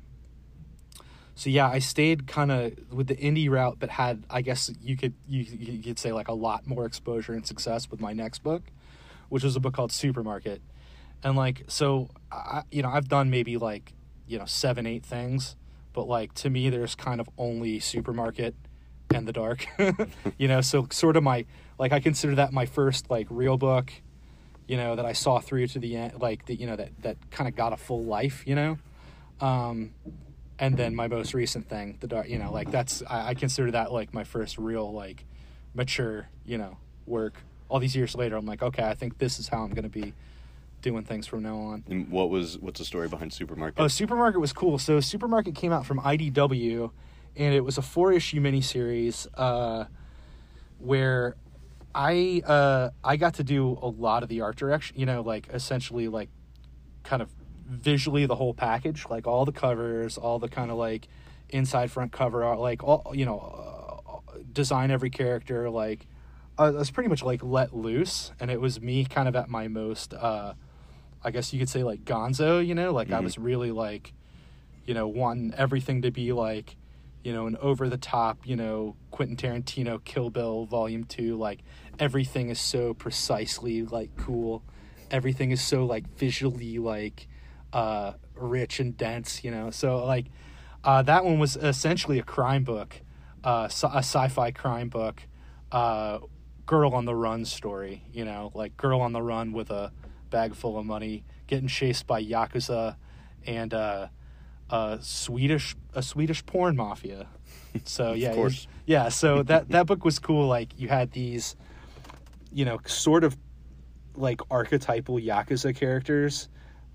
so 1.34 1.50
yeah, 1.50 1.68
I 1.68 1.78
stayed 1.78 2.26
kind 2.26 2.50
of 2.50 2.72
with 2.92 3.06
the 3.06 3.14
indie 3.14 3.48
route, 3.48 3.76
but 3.78 3.90
had 3.90 4.24
I 4.28 4.42
guess 4.42 4.70
you 4.82 4.96
could 4.96 5.14
you, 5.28 5.42
you 5.42 5.82
could 5.82 5.98
say 5.98 6.12
like 6.12 6.28
a 6.28 6.32
lot 6.32 6.66
more 6.66 6.84
exposure 6.84 7.32
and 7.32 7.46
success 7.46 7.88
with 7.90 8.00
my 8.00 8.12
next 8.12 8.40
book, 8.42 8.62
which 9.28 9.44
was 9.44 9.54
a 9.54 9.60
book 9.60 9.74
called 9.74 9.92
Supermarket, 9.92 10.60
and 11.22 11.36
like 11.36 11.62
so 11.68 12.08
I 12.32 12.62
you 12.72 12.82
know 12.82 12.88
I've 12.90 13.08
done 13.08 13.30
maybe 13.30 13.56
like 13.56 13.92
you 14.26 14.38
know 14.38 14.46
seven 14.46 14.84
eight 14.86 15.06
things, 15.06 15.54
but 15.92 16.08
like 16.08 16.34
to 16.34 16.50
me 16.50 16.70
there's 16.70 16.96
kind 16.96 17.20
of 17.20 17.28
only 17.38 17.78
Supermarket 17.78 18.56
and 19.14 19.26
the 19.28 19.32
dark, 19.32 19.64
you 20.38 20.48
know. 20.48 20.60
So 20.60 20.88
sort 20.90 21.16
of 21.16 21.22
my 21.22 21.46
like 21.78 21.92
I 21.92 22.00
consider 22.00 22.34
that 22.34 22.52
my 22.52 22.66
first 22.66 23.08
like 23.10 23.28
real 23.30 23.56
book, 23.56 23.92
you 24.68 24.76
know 24.76 24.94
that 24.94 25.06
I 25.06 25.14
saw 25.14 25.40
through 25.40 25.66
to 25.68 25.78
the 25.78 25.96
end, 25.96 26.20
like 26.20 26.46
that 26.46 26.60
you 26.60 26.66
know 26.66 26.76
that 26.76 26.90
that 27.02 27.16
kind 27.30 27.48
of 27.48 27.56
got 27.56 27.72
a 27.72 27.76
full 27.76 28.04
life, 28.04 28.44
you 28.46 28.54
know. 28.54 28.78
Um, 29.40 29.94
and 30.58 30.76
then 30.76 30.94
my 30.94 31.08
most 31.08 31.34
recent 31.34 31.68
thing, 31.68 31.96
the 32.00 32.06
dark, 32.06 32.28
you 32.28 32.38
know, 32.38 32.52
like 32.52 32.70
that's 32.70 33.02
I, 33.08 33.28
I 33.28 33.34
consider 33.34 33.70
that 33.72 33.92
like 33.92 34.12
my 34.12 34.24
first 34.24 34.58
real 34.58 34.92
like 34.92 35.24
mature, 35.74 36.28
you 36.44 36.58
know, 36.58 36.76
work. 37.06 37.42
All 37.68 37.78
these 37.78 37.96
years 37.96 38.14
later, 38.14 38.36
I'm 38.36 38.46
like, 38.46 38.62
okay, 38.62 38.82
I 38.82 38.94
think 38.94 39.18
this 39.18 39.38
is 39.38 39.48
how 39.48 39.62
I'm 39.62 39.70
gonna 39.70 39.88
be 39.88 40.12
doing 40.82 41.04
things 41.04 41.26
from 41.26 41.42
now 41.42 41.56
on. 41.56 41.84
And 41.88 42.10
what 42.10 42.28
was 42.28 42.58
what's 42.58 42.78
the 42.78 42.84
story 42.84 43.08
behind 43.08 43.32
Supermarket? 43.32 43.80
Oh, 43.80 43.88
Supermarket 43.88 44.40
was 44.40 44.52
cool. 44.52 44.78
So 44.78 45.00
Supermarket 45.00 45.54
came 45.54 45.72
out 45.72 45.86
from 45.86 45.98
IDW, 46.00 46.90
and 47.36 47.54
it 47.54 47.64
was 47.64 47.78
a 47.78 47.82
four 47.82 48.12
issue 48.12 48.40
miniseries 48.40 49.26
uh, 49.34 49.84
where 50.78 51.36
I 51.94 52.42
uh, 52.46 52.90
I 53.02 53.16
got 53.16 53.34
to 53.34 53.44
do 53.44 53.78
a 53.80 53.88
lot 53.88 54.22
of 54.22 54.28
the 54.28 54.40
art 54.42 54.56
direction. 54.56 54.98
You 54.98 55.06
know, 55.06 55.22
like 55.22 55.48
essentially 55.52 56.08
like 56.08 56.28
kind 57.02 57.22
of 57.22 57.30
visually 57.66 58.26
the 58.26 58.34
whole 58.34 58.54
package, 58.54 59.06
like 59.08 59.26
all 59.26 59.44
the 59.44 59.52
covers, 59.52 60.18
all 60.18 60.38
the 60.38 60.48
kind 60.48 60.70
of 60.70 60.76
like 60.76 61.08
inside 61.48 61.90
front 61.90 62.12
cover 62.12 62.44
art, 62.44 62.58
like 62.58 62.82
all 62.84 63.12
you 63.14 63.24
know, 63.24 64.02
uh, 64.08 64.38
design 64.52 64.90
every 64.90 65.10
character. 65.10 65.70
Like 65.70 66.06
uh, 66.58 66.64
I 66.64 66.70
was 66.70 66.90
pretty 66.90 67.08
much 67.08 67.22
like 67.22 67.42
let 67.42 67.74
loose, 67.74 68.32
and 68.40 68.50
it 68.50 68.60
was 68.60 68.80
me 68.80 69.04
kind 69.04 69.28
of 69.28 69.36
at 69.36 69.48
my 69.48 69.68
most. 69.68 70.14
Uh, 70.14 70.54
I 71.22 71.30
guess 71.30 71.52
you 71.52 71.58
could 71.58 71.68
say 71.68 71.82
like 71.82 72.04
Gonzo, 72.04 72.64
you 72.64 72.74
know, 72.74 72.92
like 72.92 73.10
I 73.10 73.20
was 73.20 73.38
really 73.38 73.72
like, 73.72 74.12
you 74.86 74.94
know, 74.94 75.08
wanting 75.08 75.52
everything 75.54 76.02
to 76.02 76.10
be 76.10 76.32
like, 76.32 76.76
you 77.28 77.34
know, 77.34 77.46
an 77.46 77.58
over 77.60 77.90
the 77.90 77.98
top, 77.98 78.46
you 78.46 78.56
know, 78.56 78.96
Quentin 79.10 79.36
Tarantino 79.36 80.02
Kill 80.02 80.30
Bill 80.30 80.64
Volume 80.64 81.04
Two. 81.04 81.36
Like 81.36 81.60
everything 81.98 82.48
is 82.48 82.58
so 82.58 82.94
precisely 82.94 83.82
like 83.82 84.16
cool, 84.16 84.62
everything 85.10 85.50
is 85.50 85.60
so 85.60 85.84
like 85.84 86.08
visually 86.16 86.78
like 86.78 87.28
uh 87.74 88.14
rich 88.34 88.80
and 88.80 88.96
dense, 88.96 89.44
you 89.44 89.50
know. 89.50 89.68
So 89.68 90.06
like 90.06 90.24
uh, 90.82 91.02
that 91.02 91.22
one 91.22 91.38
was 91.38 91.54
essentially 91.56 92.18
a 92.18 92.22
crime 92.22 92.64
book, 92.64 92.98
uh, 93.44 93.68
a 93.68 93.98
sci-fi 93.98 94.50
crime 94.52 94.88
book, 94.88 95.20
uh, 95.70 96.20
girl 96.64 96.94
on 96.94 97.04
the 97.04 97.14
run 97.14 97.44
story. 97.44 98.04
You 98.10 98.24
know, 98.24 98.52
like 98.54 98.78
girl 98.78 99.02
on 99.02 99.12
the 99.12 99.20
run 99.20 99.52
with 99.52 99.70
a 99.70 99.92
bag 100.30 100.54
full 100.54 100.78
of 100.78 100.86
money, 100.86 101.24
getting 101.46 101.68
chased 101.68 102.06
by 102.06 102.24
yakuza 102.24 102.96
and 103.44 103.74
uh, 103.74 104.06
a 104.70 104.98
Swedish 105.00 105.76
a 105.94 106.02
Swedish 106.02 106.44
porn 106.46 106.76
mafia. 106.76 107.26
So 107.84 108.12
yeah, 108.14 108.28
it 108.28 108.30
was- 108.30 108.36
course. 108.36 108.68
yeah. 108.86 109.08
So 109.10 109.42
that 109.50 109.68
that 109.68 109.86
book 109.86 110.04
was 110.04 110.18
cool. 110.18 110.48
Like 110.48 110.78
you 110.78 110.88
had 110.88 111.12
these, 111.12 111.54
you 112.52 112.64
know, 112.64 112.80
sort 112.86 113.24
of 113.24 113.36
like 114.16 114.40
archetypal 114.50 115.16
yakuza 115.18 115.76
characters, 115.76 116.48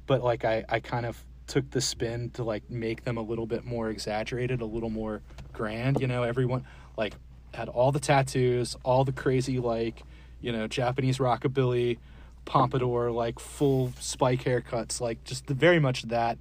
but 0.07 0.23
like 0.23 0.43
I 0.45 0.65
I 0.67 0.79
kind 0.79 1.05
of 1.05 1.23
took 1.47 1.69
the 1.71 1.79
spin 1.79 2.31
to 2.31 2.43
like 2.43 2.69
make 2.69 3.03
them 3.03 3.17
a 3.17 3.21
little 3.21 3.45
bit 3.45 3.63
more 3.65 3.89
exaggerated, 3.89 4.61
a 4.61 4.65
little 4.65 4.89
more 4.89 5.21
grand. 5.53 6.01
You 6.01 6.07
know, 6.07 6.23
everyone 6.23 6.65
like 6.97 7.13
had 7.53 7.69
all 7.69 7.91
the 7.91 7.99
tattoos, 7.99 8.75
all 8.83 9.05
the 9.05 9.13
crazy 9.13 9.59
like 9.59 10.01
you 10.41 10.51
know 10.51 10.67
Japanese 10.67 11.19
rockabilly 11.19 11.99
pompadour, 12.45 13.11
like 13.11 13.39
full 13.39 13.93
spike 13.99 14.43
haircuts, 14.43 14.99
like 14.99 15.23
just 15.23 15.47
the, 15.47 15.53
very 15.53 15.79
much 15.79 16.01
that 16.03 16.37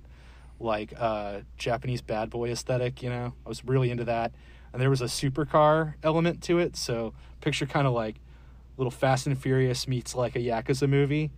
like 0.62 0.92
uh 0.98 1.40
Japanese 1.56 2.02
bad 2.02 2.30
boy 2.30 2.50
aesthetic. 2.50 3.02
You 3.02 3.10
know, 3.10 3.34
I 3.44 3.48
was 3.48 3.64
really 3.64 3.90
into 3.90 4.04
that, 4.04 4.32
and 4.72 4.80
there 4.80 4.90
was 4.90 5.00
a 5.00 5.06
supercar 5.06 5.94
element 6.02 6.42
to 6.44 6.58
it. 6.58 6.76
So 6.76 7.14
picture 7.40 7.66
kind 7.66 7.86
of 7.86 7.92
like 7.92 8.16
little 8.76 8.90
Fast 8.90 9.26
and 9.26 9.38
Furious 9.38 9.86
meets 9.86 10.14
like 10.14 10.36
a 10.36 10.40
Yakuza 10.40 10.88
movie. 10.88 11.30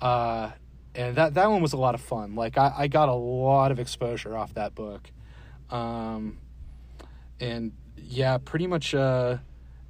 Uh, 0.00 0.50
and 0.94 1.16
that 1.16 1.34
that 1.34 1.50
one 1.50 1.62
was 1.62 1.72
a 1.72 1.76
lot 1.76 1.94
of 1.94 2.00
fun. 2.00 2.34
Like 2.34 2.56
I, 2.56 2.72
I 2.76 2.86
got 2.88 3.08
a 3.08 3.14
lot 3.14 3.70
of 3.70 3.78
exposure 3.78 4.36
off 4.36 4.54
that 4.54 4.74
book. 4.74 5.10
Um, 5.70 6.38
and 7.40 7.72
yeah, 7.96 8.38
pretty 8.38 8.66
much 8.66 8.94
uh, 8.94 9.38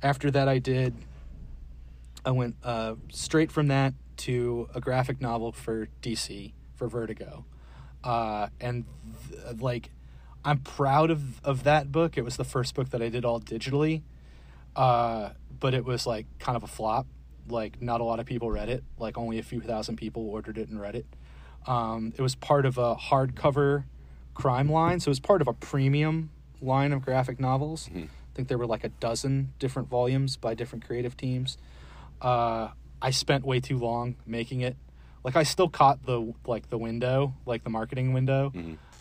after 0.03 0.31
that 0.31 0.48
I 0.48 0.59
did 0.59 0.94
I 2.29 2.31
went 2.31 2.57
uh, 2.62 2.96
straight 3.11 3.51
from 3.51 3.68
that 3.68 3.94
to 4.18 4.68
a 4.74 4.81
graphic 4.81 5.20
novel 5.20 5.51
for 5.51 5.88
DC 6.03 6.53
for 6.74 6.88
Vertigo. 6.88 7.46
Uh, 8.05 8.49
and 8.61 8.85
th- 9.31 9.61
like 9.61 9.91
I'm 10.45 10.59
proud 10.59 11.11
of 11.11 11.43
of 11.45 11.65
that 11.65 11.91
book. 11.93 12.17
It 12.17 12.25
was 12.25 12.37
the 12.37 12.45
first 12.45 12.75
book 12.75 12.91
that 12.91 13.03
I 13.03 13.09
did 13.09 13.25
all 13.25 13.41
digitally. 13.41 14.03
Uh, 14.77 15.31
but 15.59 15.75
it 15.75 15.85
was 15.85 16.07
like 16.07 16.27
kind 16.39 16.57
of 16.57 16.63
a 16.63 16.69
flop. 16.69 17.07
Like 17.49 17.81
not 17.83 18.01
a 18.01 18.05
lot 18.05 18.21
of 18.21 18.27
people 18.27 18.51
read 18.51 18.69
it. 18.69 18.85
Like 18.99 19.19
only 19.19 19.39
a 19.39 19.43
few 19.43 19.61
thousand 19.61 19.97
people 19.97 20.29
ordered 20.29 20.59
it 20.59 20.69
and 20.69 20.81
read 20.81 20.95
it. 20.95 21.07
Um, 21.67 22.13
it 22.17 22.23
was 22.23 22.35
part 22.35 22.65
of 22.65 22.79
a 22.79 22.95
hardcover 22.95 23.85
crime 24.35 24.71
line, 24.71 25.01
so 25.01 25.09
it 25.09 25.11
was 25.11 25.21
part 25.21 25.43
of 25.43 25.49
a 25.49 25.53
premium 25.53 26.31
line 26.61 26.93
of 26.93 27.03
graphic 27.05 27.41
novels. 27.41 27.91
I 28.05 28.35
think 28.35 28.49
there 28.49 28.59
were 28.59 28.67
like 28.67 28.85
a 28.85 28.89
dozen 28.89 29.53
different 29.59 29.89
volumes 29.89 30.37
by 30.37 30.55
different 30.55 30.87
creative 30.87 31.17
teams. 31.17 31.59
Uh, 32.23 32.69
I 33.03 33.11
spent 33.11 33.45
way 33.45 33.59
too 33.61 33.79
long 33.79 34.15
making 34.27 34.61
it. 34.61 34.77
Like 35.24 35.37
I 35.37 35.42
still 35.42 35.68
caught 35.68 36.04
the 36.07 36.33
like 36.46 36.70
the 36.70 36.78
window, 36.78 37.35
like 37.46 37.64
the 37.64 37.70
marketing 37.70 38.12
window, 38.12 38.52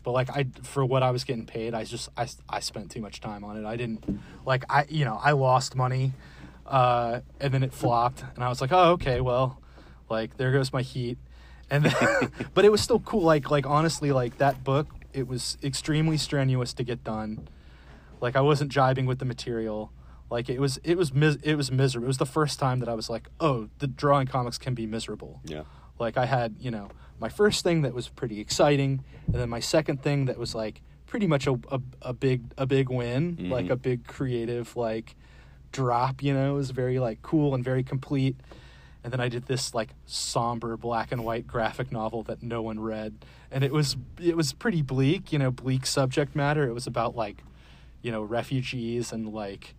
but 0.04 0.12
like 0.12 0.30
I 0.30 0.48
for 0.64 0.84
what 0.86 1.04
I 1.04 1.12
was 1.12 1.24
getting 1.24 1.46
paid, 1.46 1.74
I 1.74 1.84
just 1.84 2.10
I 2.18 2.28
I 2.50 2.60
spent 2.60 2.92
too 2.92 3.02
much 3.02 3.22
time 3.22 3.44
on 3.44 3.58
it. 3.58 3.66
I 3.66 3.76
didn't 3.76 4.04
like 4.46 4.64
I 4.70 4.86
you 4.90 5.06
know 5.06 5.20
I 5.24 5.32
lost 5.32 5.76
money, 5.76 6.14
uh, 6.66 7.22
and 7.40 7.54
then 7.54 7.64
it 7.64 7.74
flopped, 7.74 8.24
and 8.36 8.44
I 8.44 8.50
was 8.50 8.62
like, 8.62 8.72
oh 8.72 8.92
okay, 8.94 9.22
well, 9.22 9.62
like 10.10 10.38
there 10.38 10.52
goes 10.52 10.74
my 10.74 10.82
heat, 10.82 11.18
and 11.70 11.86
then 11.86 12.32
but 12.54 12.66
it 12.66 12.72
was 12.72 12.82
still 12.82 13.00
cool. 13.00 13.22
Like 13.22 13.50
like 13.52 13.66
honestly, 13.66 14.12
like 14.12 14.38
that 14.40 14.64
book, 14.64 14.88
it 15.14 15.28
was 15.28 15.58
extremely 15.64 16.18
strenuous 16.18 16.74
to 16.74 16.84
get 16.84 17.04
done. 17.04 17.48
Like 18.20 18.36
I 18.36 18.42
wasn't 18.42 18.72
jibing 18.72 19.06
with 19.06 19.20
the 19.20 19.26
material. 19.26 19.92
Like 20.30 20.50
it 20.50 20.60
was 20.60 20.78
it 20.84 20.98
was 20.98 21.14
mis- 21.14 21.38
it 21.44 21.56
was 21.56 21.72
miserable. 21.72 22.06
It 22.06 22.08
was 22.08 22.18
the 22.18 22.26
first 22.26 22.60
time 22.60 22.80
that 22.80 22.90
I 22.90 22.96
was 22.96 23.10
like, 23.10 23.30
oh, 23.40 23.70
the 23.80 23.88
drawing 23.88 24.28
comics 24.28 24.58
can 24.58 24.74
be 24.74 24.86
miserable. 24.88 25.40
Yeah. 25.46 25.64
Like 26.00 26.18
I 26.18 26.26
had, 26.26 26.56
you 26.60 26.72
know, 26.72 26.90
my 27.20 27.30
first 27.30 27.64
thing 27.64 27.82
that 27.82 27.94
was 27.94 28.08
pretty 28.10 28.40
exciting, 28.40 29.04
and 29.26 29.36
then 29.36 29.50
my 29.50 29.60
second 29.60 30.02
thing 30.04 30.26
that 30.26 30.38
was 30.38 30.54
like 30.54 30.82
pretty 31.06 31.28
much 31.28 31.48
a 31.48 31.60
a, 31.72 31.80
a 32.02 32.14
big 32.14 32.44
a 32.58 32.66
big 32.66 32.90
win, 32.90 33.50
like 33.50 33.70
a 33.70 33.76
big 33.76 34.06
creative 34.08 34.76
like 34.76 35.16
drop. 35.72 36.22
You 36.22 36.34
know, 36.34 36.54
it 36.54 36.58
was 36.58 36.72
very 36.72 37.00
like 37.00 37.22
cool 37.22 37.56
and 37.56 37.64
very 37.64 37.84
complete. 37.84 38.36
And 39.04 39.14
then 39.14 39.22
I 39.22 39.30
did 39.30 39.46
this 39.46 39.74
like 39.74 39.90
somber 40.06 40.76
black 40.76 41.12
and 41.12 41.24
white 41.24 41.48
graphic 41.48 41.92
novel 41.92 42.24
that 42.24 42.44
no 42.44 42.62
one 42.62 42.80
read, 42.80 43.26
and 43.52 43.64
it 43.64 43.72
was 43.72 43.96
it 44.22 44.36
was 44.36 44.54
pretty 44.54 44.82
bleak. 44.82 45.32
You 45.32 45.40
know, 45.40 45.50
bleak 45.52 45.86
subject 45.86 46.36
matter. 46.36 46.68
It 46.68 46.74
was 46.74 46.88
about 46.88 47.16
like, 47.16 47.44
you 48.02 48.12
know, 48.12 48.22
refugees 48.22 49.14
and 49.14 49.34
like, 49.34 49.76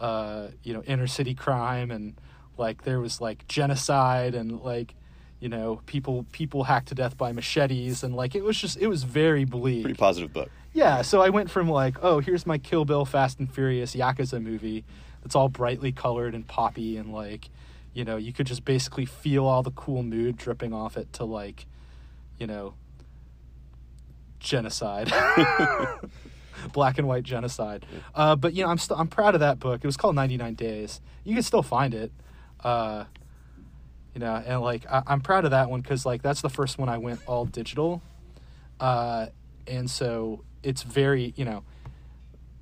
uh, 0.00 0.48
you 0.62 0.74
know, 0.74 0.82
inner 0.82 1.06
city 1.06 1.34
crime 1.34 1.90
and 1.90 2.14
like 2.58 2.82
there 2.82 3.00
was 3.00 3.20
like 3.20 3.46
genocide 3.48 4.34
and 4.34 4.60
like 4.60 4.94
you 5.44 5.50
know 5.50 5.82
people 5.84 6.24
people 6.32 6.64
hacked 6.64 6.88
to 6.88 6.94
death 6.94 7.18
by 7.18 7.30
machetes 7.30 8.02
and 8.02 8.16
like 8.16 8.34
it 8.34 8.42
was 8.42 8.56
just 8.56 8.78
it 8.78 8.86
was 8.86 9.04
very 9.04 9.44
bleak. 9.44 9.82
Pretty 9.82 9.98
positive 9.98 10.32
book. 10.32 10.48
yeah 10.72 11.02
so 11.02 11.20
i 11.20 11.28
went 11.28 11.50
from 11.50 11.68
like 11.68 11.96
oh 12.00 12.18
here's 12.20 12.46
my 12.46 12.56
kill 12.56 12.86
bill 12.86 13.04
fast 13.04 13.38
and 13.38 13.52
furious 13.52 13.94
yakuza 13.94 14.42
movie 14.42 14.84
that's 15.22 15.34
all 15.34 15.50
brightly 15.50 15.92
colored 15.92 16.34
and 16.34 16.46
poppy 16.48 16.96
and 16.96 17.12
like 17.12 17.50
you 17.92 18.06
know 18.06 18.16
you 18.16 18.32
could 18.32 18.46
just 18.46 18.64
basically 18.64 19.04
feel 19.04 19.44
all 19.44 19.62
the 19.62 19.70
cool 19.72 20.02
mood 20.02 20.38
dripping 20.38 20.72
off 20.72 20.96
it 20.96 21.12
to 21.12 21.24
like 21.24 21.66
you 22.38 22.46
know 22.46 22.72
genocide. 24.40 25.12
Black 26.72 26.98
and 26.98 27.06
white 27.08 27.24
genocide. 27.24 27.84
Uh, 28.14 28.34
but 28.36 28.54
you 28.54 28.62
know 28.62 28.70
i'm 28.70 28.78
still 28.78 28.96
i'm 28.96 29.08
proud 29.08 29.34
of 29.34 29.40
that 29.40 29.58
book. 29.58 29.80
It 29.84 29.86
was 29.86 29.98
called 29.98 30.14
99 30.14 30.54
days. 30.54 31.02
You 31.24 31.34
can 31.34 31.42
still 31.42 31.62
find 31.62 31.92
it. 31.92 32.12
Uh, 32.62 33.04
you 34.14 34.20
know, 34.20 34.42
and 34.46 34.60
like 34.60 34.86
I, 34.90 35.02
I'm 35.06 35.20
proud 35.20 35.44
of 35.44 35.50
that 35.50 35.70
one 35.70 35.80
because 35.80 36.06
like 36.06 36.22
that's 36.22 36.40
the 36.40 36.50
first 36.50 36.78
one 36.78 36.88
I 36.88 36.98
went 36.98 37.20
all 37.26 37.44
digital, 37.44 38.02
uh, 38.80 39.26
and 39.66 39.90
so 39.90 40.44
it's 40.62 40.82
very 40.82 41.34
you 41.36 41.44
know, 41.44 41.64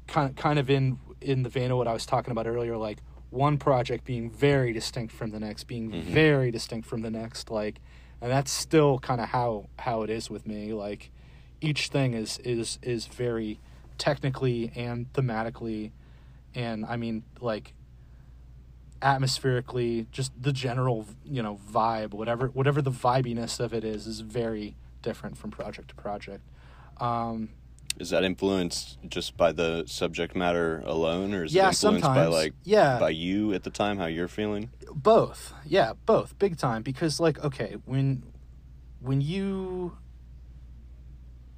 kind 0.06 0.36
kind 0.36 0.58
of 0.58 0.70
in 0.70 0.98
in 1.20 1.42
the 1.42 1.48
vein 1.48 1.70
of 1.70 1.76
what 1.78 1.86
I 1.86 1.92
was 1.92 2.06
talking 2.06 2.32
about 2.32 2.46
earlier, 2.46 2.76
like 2.76 2.98
one 3.30 3.56
project 3.56 4.04
being 4.04 4.30
very 4.30 4.72
distinct 4.72 5.14
from 5.14 5.30
the 5.30 5.40
next, 5.40 5.64
being 5.64 5.90
very 6.02 6.50
distinct 6.50 6.86
from 6.86 7.00
the 7.00 7.10
next, 7.10 7.50
like, 7.50 7.80
and 8.20 8.30
that's 8.30 8.50
still 8.50 8.98
kind 8.98 9.20
of 9.20 9.28
how 9.28 9.68
how 9.78 10.02
it 10.02 10.10
is 10.10 10.28
with 10.30 10.46
me. 10.46 10.72
Like, 10.72 11.10
each 11.60 11.88
thing 11.88 12.14
is 12.14 12.38
is 12.38 12.78
is 12.82 13.06
very 13.06 13.60
technically 13.98 14.72
and 14.74 15.12
thematically, 15.12 15.92
and 16.54 16.84
I 16.86 16.96
mean 16.96 17.24
like 17.40 17.72
atmospherically, 19.02 20.06
just 20.12 20.32
the 20.40 20.52
general 20.52 21.06
you 21.24 21.42
know 21.42 21.58
vibe, 21.70 22.12
whatever 22.14 22.48
whatever 22.48 22.80
the 22.80 22.90
vibiness 22.92 23.60
of 23.60 23.74
it 23.74 23.84
is, 23.84 24.06
is 24.06 24.20
very 24.20 24.76
different 25.02 25.36
from 25.36 25.50
project 25.50 25.88
to 25.88 25.94
project. 25.94 26.42
Um, 26.98 27.48
Is 27.98 28.10
that 28.10 28.22
influenced 28.24 28.98
just 29.08 29.36
by 29.36 29.50
the 29.52 29.84
subject 29.86 30.36
matter 30.36 30.80
alone, 30.86 31.34
or 31.34 31.44
is 31.44 31.52
Yeah, 31.54 31.66
it 31.68 31.82
influenced 31.82 32.04
by 32.04 32.26
like 32.26 32.54
Yeah. 32.64 32.98
by 32.98 33.10
you 33.10 33.52
at 33.52 33.64
the 33.64 33.70
time, 33.70 33.98
how 33.98 34.06
you're 34.06 34.28
feeling? 34.28 34.70
both 34.94 35.54
yeah 35.64 35.94
both 36.04 36.38
big 36.38 36.58
time 36.58 36.82
because 36.82 37.18
like 37.18 37.42
okay 37.42 37.76
when 37.86 38.22
when 39.00 39.22
you 39.22 39.96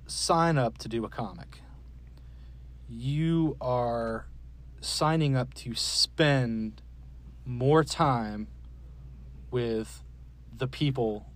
sign 0.07 0.57
up 0.57 0.79
to 0.79 0.89
do 0.89 1.05
a 1.05 1.09
comic 1.09 1.59
you 2.89 3.57
are 3.61 4.27
signing 4.81 5.35
up 5.35 5.53
to 5.55 5.75
spend 5.75 6.81
more 7.45 7.85
time 7.85 8.49
with 9.51 10.03
the 10.57 10.67
people 10.67 11.27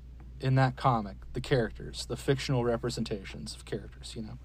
in 0.40 0.54
that 0.54 0.76
comic 0.76 1.16
the 1.32 1.40
characters 1.40 2.06
the 2.06 2.16
fictional 2.16 2.64
representations 2.64 3.54
of 3.54 3.64
characters 3.64 4.14
you 4.16 4.22
know 4.22 4.38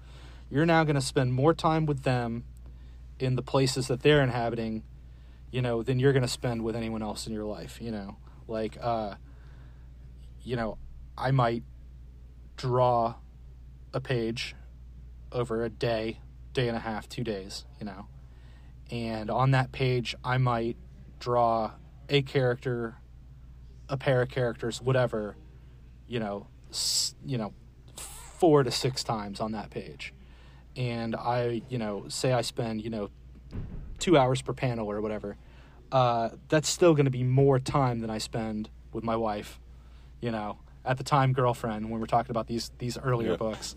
you're 0.50 0.66
now 0.66 0.84
going 0.84 0.96
to 0.96 1.00
spend 1.00 1.32
more 1.32 1.54
time 1.54 1.86
with 1.86 2.02
them 2.02 2.44
in 3.18 3.36
the 3.36 3.42
places 3.42 3.88
that 3.88 4.02
they're 4.02 4.22
inhabiting 4.22 4.82
you 5.54 5.62
know, 5.62 5.84
than 5.84 6.00
you're 6.00 6.12
going 6.12 6.24
to 6.24 6.28
spend 6.28 6.64
with 6.64 6.74
anyone 6.74 7.00
else 7.00 7.28
in 7.28 7.32
your 7.32 7.44
life, 7.44 7.80
you 7.80 7.92
know. 7.92 8.16
Like 8.48 8.76
uh 8.82 9.14
you 10.42 10.56
know, 10.56 10.78
I 11.16 11.30
might 11.30 11.62
draw 12.56 13.14
a 13.92 14.00
page 14.00 14.56
over 15.30 15.64
a 15.64 15.70
day, 15.70 16.18
day 16.52 16.66
and 16.66 16.76
a 16.76 16.80
half, 16.80 17.08
2 17.08 17.22
days, 17.22 17.64
you 17.78 17.86
know. 17.86 18.08
And 18.90 19.30
on 19.30 19.52
that 19.52 19.70
page 19.70 20.16
I 20.24 20.38
might 20.38 20.76
draw 21.24 21.70
a 22.10 22.20
character, 22.20 22.96
a 23.88 23.96
pair 23.96 24.20
of 24.20 24.28
characters, 24.28 24.82
whatever, 24.82 25.34
you 26.06 26.20
know, 26.20 26.46
you 27.24 27.38
know, 27.38 27.54
4 27.96 28.64
to 28.64 28.70
6 28.70 29.04
times 29.04 29.40
on 29.40 29.52
that 29.52 29.70
page. 29.70 30.12
And 30.76 31.16
I, 31.16 31.62
you 31.70 31.78
know, 31.78 32.04
say 32.08 32.34
I 32.34 32.42
spend, 32.42 32.82
you 32.82 32.90
know, 32.90 33.08
two 33.98 34.18
hours 34.18 34.42
per 34.42 34.52
panel 34.52 34.90
or 34.90 35.00
whatever, 35.00 35.38
uh, 35.90 36.28
that's 36.48 36.68
still 36.68 36.92
going 36.92 37.06
to 37.06 37.10
be 37.10 37.24
more 37.24 37.58
time 37.58 38.00
than 38.00 38.10
I 38.10 38.18
spend 38.18 38.68
with 38.92 39.02
my 39.02 39.16
wife, 39.16 39.58
you 40.20 40.30
know, 40.30 40.58
at 40.84 40.98
the 40.98 41.04
time 41.04 41.32
girlfriend 41.32 41.90
when 41.90 42.00
we're 42.00 42.06
talking 42.06 42.30
about 42.30 42.46
these 42.46 42.70
these 42.78 42.98
earlier 42.98 43.30
Yeah. 43.30 43.36
books, 43.36 43.76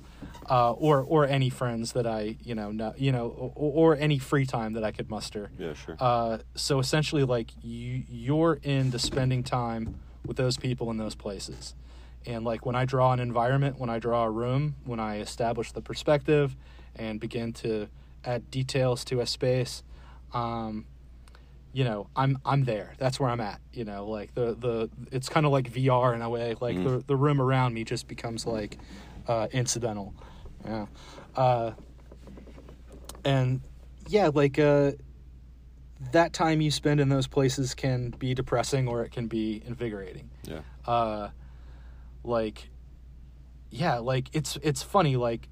uh, 0.49 0.71
or 0.73 1.01
or 1.01 1.25
any 1.25 1.49
friends 1.49 1.93
that 1.93 2.05
I 2.05 2.37
you 2.43 2.55
know 2.55 2.71
know, 2.71 2.93
you 2.97 3.11
know 3.11 3.27
or, 3.27 3.93
or 3.93 3.95
any 3.95 4.19
free 4.19 4.45
time 4.45 4.73
that 4.73 4.83
I 4.83 4.91
could 4.91 5.09
muster. 5.09 5.51
Yeah, 5.57 5.73
sure. 5.73 5.95
Uh, 5.99 6.39
so 6.55 6.79
essentially, 6.79 7.23
like 7.23 7.51
you 7.61 8.03
you're 8.09 8.59
into 8.63 8.99
spending 8.99 9.43
time 9.43 9.99
with 10.25 10.37
those 10.37 10.57
people 10.57 10.91
in 10.91 10.97
those 10.97 11.15
places. 11.15 11.75
And 12.25 12.43
like 12.43 12.65
when 12.65 12.75
I 12.75 12.83
draw 12.83 13.13
an 13.13 13.21
environment, 13.21 13.79
when 13.79 13.89
I 13.89 13.99
draw 13.99 14.25
a 14.25 14.29
room, 14.29 14.75
when 14.83 14.99
I 14.99 15.19
establish 15.19 15.71
the 15.71 15.81
perspective 15.81 16.57
and 16.93 17.21
begin 17.21 17.53
to 17.53 17.87
add 18.25 18.51
details 18.51 19.05
to 19.05 19.21
a 19.21 19.25
space, 19.25 19.81
um, 20.33 20.85
you 21.77 21.83
know, 21.83 22.09
I'm 22.15 22.39
I'm 22.43 22.63
there. 22.63 22.95
That's 22.97 23.19
where 23.19 23.29
I'm 23.29 23.39
at. 23.39 23.61
You 23.71 23.85
know, 23.85 24.07
like 24.07 24.33
the 24.33 24.55
the 24.55 24.89
it's 25.11 25.29
kind 25.29 25.45
of 25.45 25.51
like 25.51 25.71
VR 25.71 26.15
in 26.15 26.23
a 26.23 26.29
way. 26.29 26.55
Like 26.59 26.75
the 26.83 27.03
the 27.05 27.15
room 27.15 27.39
around 27.39 27.75
me 27.75 27.83
just 27.83 28.07
becomes 28.07 28.47
like 28.47 28.79
uh, 29.27 29.47
incidental. 29.51 30.15
Yeah. 30.65 30.87
Uh, 31.35 31.73
and 33.23 33.61
yeah, 34.07 34.31
like 34.33 34.57
uh, 34.57 34.93
that 36.13 36.33
time 36.33 36.61
you 36.61 36.71
spend 36.71 36.99
in 36.99 37.09
those 37.09 37.27
places 37.27 37.75
can 37.75 38.09
be 38.09 38.33
depressing 38.33 38.87
or 38.87 39.03
it 39.03 39.11
can 39.11 39.27
be 39.27 39.61
invigorating 39.65 40.29
yeah. 40.43 40.59
uh 40.85 41.29
like 42.23 42.69
yeah 43.71 43.97
like 43.97 44.29
it's 44.31 44.59
it's 44.61 44.83
funny 44.83 45.15
like 45.15 45.49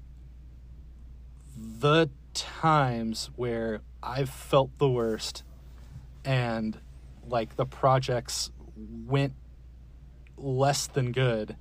the 1.58 2.08
times 2.32 3.28
where 3.34 3.80
i've 4.04 4.30
felt 4.30 4.78
the 4.78 4.88
worst 4.88 5.42
and 6.26 6.78
like 7.26 7.56
the 7.56 7.64
projects 7.66 8.50
went 9.06 9.32
less 10.36 10.86
than 10.88 11.12
good 11.12 11.56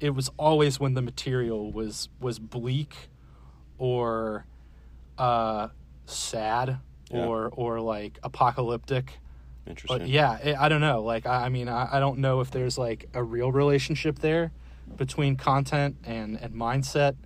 it 0.00 0.10
was 0.10 0.30
always 0.36 0.80
when 0.80 0.94
the 0.94 1.02
material 1.02 1.70
was 1.72 2.08
was 2.20 2.38
bleak 2.38 2.94
or 3.78 4.44
uh 5.18 5.68
sad 6.06 6.78
Yeah. 7.10 7.26
or 7.26 7.48
or 7.52 7.80
like 7.80 8.18
apocalyptic 8.22 9.18
Interesting. 9.66 9.98
but 9.98 10.08
yeah, 10.08 10.38
it, 10.38 10.56
I 10.58 10.70
don't 10.70 10.80
know. 10.80 11.02
Like, 11.02 11.26
I, 11.26 11.44
I 11.44 11.48
mean, 11.50 11.68
I, 11.68 11.96
I 11.96 12.00
don't 12.00 12.20
know 12.20 12.40
if 12.40 12.50
there's 12.50 12.78
like 12.78 13.06
a 13.12 13.22
real 13.22 13.52
relationship 13.52 14.18
there 14.20 14.50
between 14.96 15.36
content 15.36 15.96
and, 16.04 16.40
and 16.40 16.54
mindset, 16.54 17.16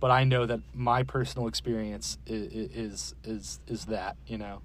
but 0.00 0.10
I 0.10 0.24
know 0.24 0.44
that 0.46 0.58
my 0.74 1.04
personal 1.04 1.46
experience 1.46 2.18
is, 2.26 2.52
is 2.74 3.14
is 3.22 3.60
is 3.68 3.84
that 3.84 4.16
you 4.26 4.36
know, 4.36 4.62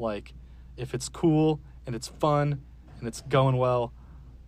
like, 0.00 0.32
if 0.76 0.94
it's 0.94 1.08
cool 1.08 1.60
and 1.86 1.94
it's 1.94 2.08
fun 2.08 2.62
and 2.98 3.08
it's 3.08 3.20
going 3.22 3.56
well, 3.56 3.92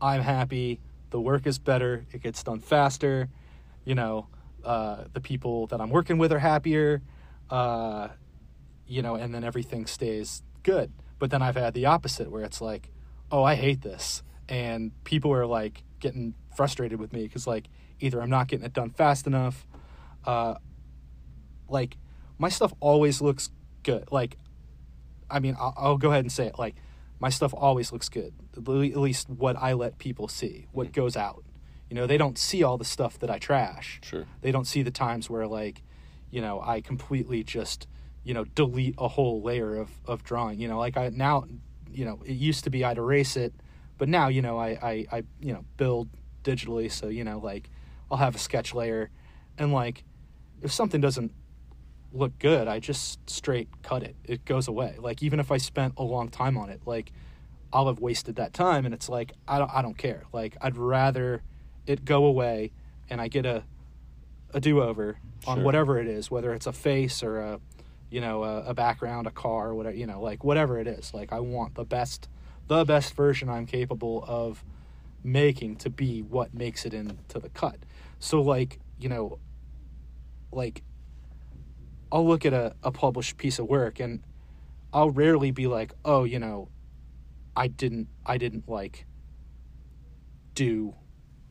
I'm 0.00 0.22
happy. 0.22 0.80
The 1.10 1.20
work 1.20 1.46
is 1.46 1.58
better. 1.58 2.06
It 2.12 2.22
gets 2.22 2.42
done 2.42 2.60
faster. 2.60 3.28
You 3.84 3.94
know, 3.94 4.28
uh, 4.64 5.04
the 5.12 5.20
people 5.20 5.66
that 5.68 5.80
I'm 5.80 5.90
working 5.90 6.18
with 6.18 6.32
are 6.32 6.38
happier. 6.38 7.02
Uh, 7.50 8.08
you 8.86 9.02
know, 9.02 9.14
and 9.14 9.34
then 9.34 9.44
everything 9.44 9.86
stays 9.86 10.42
good. 10.62 10.92
But 11.18 11.30
then 11.30 11.42
I've 11.42 11.56
had 11.56 11.74
the 11.74 11.86
opposite 11.86 12.30
where 12.30 12.44
it's 12.44 12.60
like, 12.60 12.90
oh, 13.30 13.42
I 13.42 13.54
hate 13.54 13.82
this. 13.82 14.22
And 14.48 14.92
people 15.04 15.32
are 15.32 15.46
like 15.46 15.82
getting 16.00 16.34
frustrated 16.56 16.98
with 16.98 17.12
me 17.12 17.22
because, 17.22 17.46
like, 17.46 17.68
either 18.00 18.20
I'm 18.20 18.30
not 18.30 18.48
getting 18.48 18.66
it 18.66 18.72
done 18.72 18.90
fast 18.90 19.26
enough. 19.26 19.66
Uh, 20.24 20.56
like, 21.68 21.96
my 22.38 22.48
stuff 22.48 22.72
always 22.80 23.20
looks 23.20 23.50
good. 23.82 24.10
Like, 24.10 24.36
I 25.32 25.40
mean, 25.40 25.56
I'll, 25.58 25.74
I'll 25.76 25.98
go 25.98 26.10
ahead 26.10 26.24
and 26.24 26.30
say 26.32 26.46
it. 26.46 26.58
Like, 26.58 26.76
my 27.18 27.30
stuff 27.30 27.54
always 27.56 27.92
looks 27.92 28.08
good. 28.08 28.34
At 28.56 28.66
least 28.66 29.30
what 29.30 29.56
I 29.56 29.72
let 29.72 29.98
people 29.98 30.28
see, 30.28 30.66
what 30.72 30.88
mm-hmm. 30.88 31.00
goes 31.00 31.16
out. 31.16 31.44
You 31.88 31.96
know, 31.96 32.06
they 32.06 32.18
don't 32.18 32.38
see 32.38 32.62
all 32.62 32.78
the 32.78 32.84
stuff 32.84 33.18
that 33.18 33.30
I 33.30 33.38
trash 33.38 34.00
Sure. 34.02 34.24
they 34.40 34.50
don't 34.50 34.66
see 34.66 34.82
the 34.82 34.90
times 34.90 35.28
where 35.28 35.46
like 35.46 35.82
you 36.32 36.40
know 36.40 36.60
i 36.60 36.80
completely 36.80 37.44
just 37.44 37.86
you 38.24 38.34
know 38.34 38.44
delete 38.44 38.96
a 38.98 39.06
whole 39.06 39.40
layer 39.42 39.76
of, 39.76 39.90
of 40.06 40.24
drawing 40.24 40.58
you 40.58 40.66
know 40.66 40.78
like 40.78 40.96
i 40.96 41.08
now 41.10 41.44
you 41.92 42.04
know 42.04 42.20
it 42.24 42.32
used 42.32 42.64
to 42.64 42.70
be 42.70 42.84
i'd 42.84 42.98
erase 42.98 43.36
it 43.36 43.54
but 43.98 44.08
now 44.08 44.26
you 44.26 44.42
know 44.42 44.58
i 44.58 44.70
i, 44.70 45.06
I 45.12 45.22
you 45.40 45.52
know 45.52 45.64
build 45.76 46.08
digitally 46.42 46.90
so 46.90 47.06
you 47.06 47.22
know 47.22 47.38
like 47.38 47.70
i'll 48.10 48.18
have 48.18 48.34
a 48.34 48.38
sketch 48.38 48.74
layer 48.74 49.10
and 49.58 49.72
like 49.72 50.02
if 50.62 50.72
something 50.72 51.00
doesn't 51.00 51.32
look 52.12 52.38
good 52.38 52.68
i 52.68 52.78
just 52.78 53.18
straight 53.28 53.68
cut 53.82 54.02
it. 54.02 54.14
It 54.24 54.44
goes 54.44 54.68
away. 54.68 54.96
Like 54.98 55.22
even 55.22 55.40
if 55.40 55.50
i 55.50 55.56
spent 55.56 55.94
a 55.96 56.02
long 56.02 56.28
time 56.28 56.56
on 56.56 56.70
it 56.70 56.80
like 56.86 57.12
i'll 57.72 57.86
have 57.86 58.00
wasted 58.00 58.36
that 58.36 58.52
time 58.52 58.84
and 58.84 58.92
it's 58.94 59.08
like 59.08 59.32
i 59.48 59.58
don't 59.58 59.70
i 59.72 59.82
don't 59.82 59.96
care. 59.96 60.24
Like 60.32 60.56
i'd 60.60 60.76
rather 60.76 61.42
it 61.86 62.04
go 62.04 62.24
away 62.24 62.72
and 63.10 63.20
i 63.20 63.28
get 63.28 63.46
a 63.46 63.64
a 64.54 64.60
do-over 64.60 65.18
on 65.46 65.64
whatever 65.64 65.98
it 65.98 66.06
is 66.06 66.30
whether 66.30 66.52
it's 66.52 66.66
a 66.66 66.72
face 66.72 67.22
or 67.22 67.40
a 67.40 67.60
you 68.10 68.20
know 68.20 68.44
a, 68.44 68.66
a 68.66 68.74
background 68.74 69.26
a 69.26 69.30
car 69.30 69.74
whatever 69.74 69.96
you 69.96 70.06
know 70.06 70.20
like 70.20 70.44
whatever 70.44 70.78
it 70.78 70.86
is. 70.86 71.14
Like 71.14 71.32
i 71.32 71.40
want 71.40 71.74
the 71.74 71.84
best 71.84 72.28
the 72.68 72.84
best 72.84 73.14
version 73.14 73.48
i'm 73.48 73.66
capable 73.66 74.24
of 74.28 74.62
making 75.24 75.76
to 75.76 75.90
be 75.90 76.20
what 76.20 76.52
makes 76.52 76.84
it 76.84 76.92
into 76.92 77.38
the 77.38 77.48
cut. 77.48 77.76
So 78.18 78.42
like 78.42 78.78
you 78.98 79.08
know 79.08 79.38
like 80.52 80.82
i'll 82.12 82.26
look 82.26 82.46
at 82.46 82.52
a, 82.52 82.74
a 82.82 82.92
published 82.92 83.36
piece 83.36 83.58
of 83.58 83.66
work 83.66 83.98
and 83.98 84.22
i'll 84.92 85.10
rarely 85.10 85.50
be 85.50 85.66
like 85.66 85.92
oh 86.04 86.22
you 86.24 86.38
know 86.38 86.68
i 87.56 87.66
didn't 87.66 88.06
i 88.24 88.38
didn't 88.38 88.68
like 88.68 89.06
do 90.54 90.94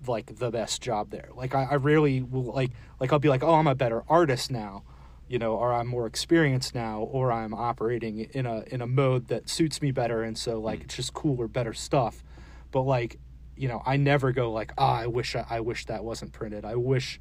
like 0.07 0.37
the 0.37 0.49
best 0.49 0.81
job 0.81 1.11
there. 1.11 1.29
Like 1.35 1.53
I, 1.53 1.63
I 1.71 1.75
rarely 1.75 2.21
will 2.21 2.43
like 2.43 2.71
like 2.99 3.11
I'll 3.13 3.19
be 3.19 3.29
like, 3.29 3.43
oh, 3.43 3.55
I'm 3.55 3.67
a 3.67 3.75
better 3.75 4.03
artist 4.07 4.51
now, 4.51 4.83
you 5.27 5.37
know, 5.39 5.53
or 5.53 5.73
I'm 5.73 5.87
more 5.87 6.07
experienced 6.07 6.73
now, 6.73 7.01
or 7.01 7.31
I'm 7.31 7.53
operating 7.53 8.19
in 8.19 8.45
a 8.45 8.63
in 8.67 8.81
a 8.81 8.87
mode 8.87 9.27
that 9.27 9.49
suits 9.49 9.81
me 9.81 9.91
better, 9.91 10.23
and 10.23 10.37
so 10.37 10.59
like 10.59 10.81
it's 10.81 10.95
just 10.95 11.13
cooler, 11.13 11.47
better 11.47 11.73
stuff. 11.73 12.23
But 12.71 12.81
like, 12.83 13.17
you 13.55 13.67
know, 13.67 13.81
I 13.85 13.97
never 13.97 14.31
go 14.31 14.51
like, 14.51 14.73
ah, 14.77 15.01
I 15.01 15.07
wish 15.07 15.35
I, 15.35 15.45
I 15.49 15.59
wish 15.59 15.85
that 15.85 16.03
wasn't 16.03 16.31
printed. 16.31 16.65
I 16.65 16.75
wish, 16.75 17.19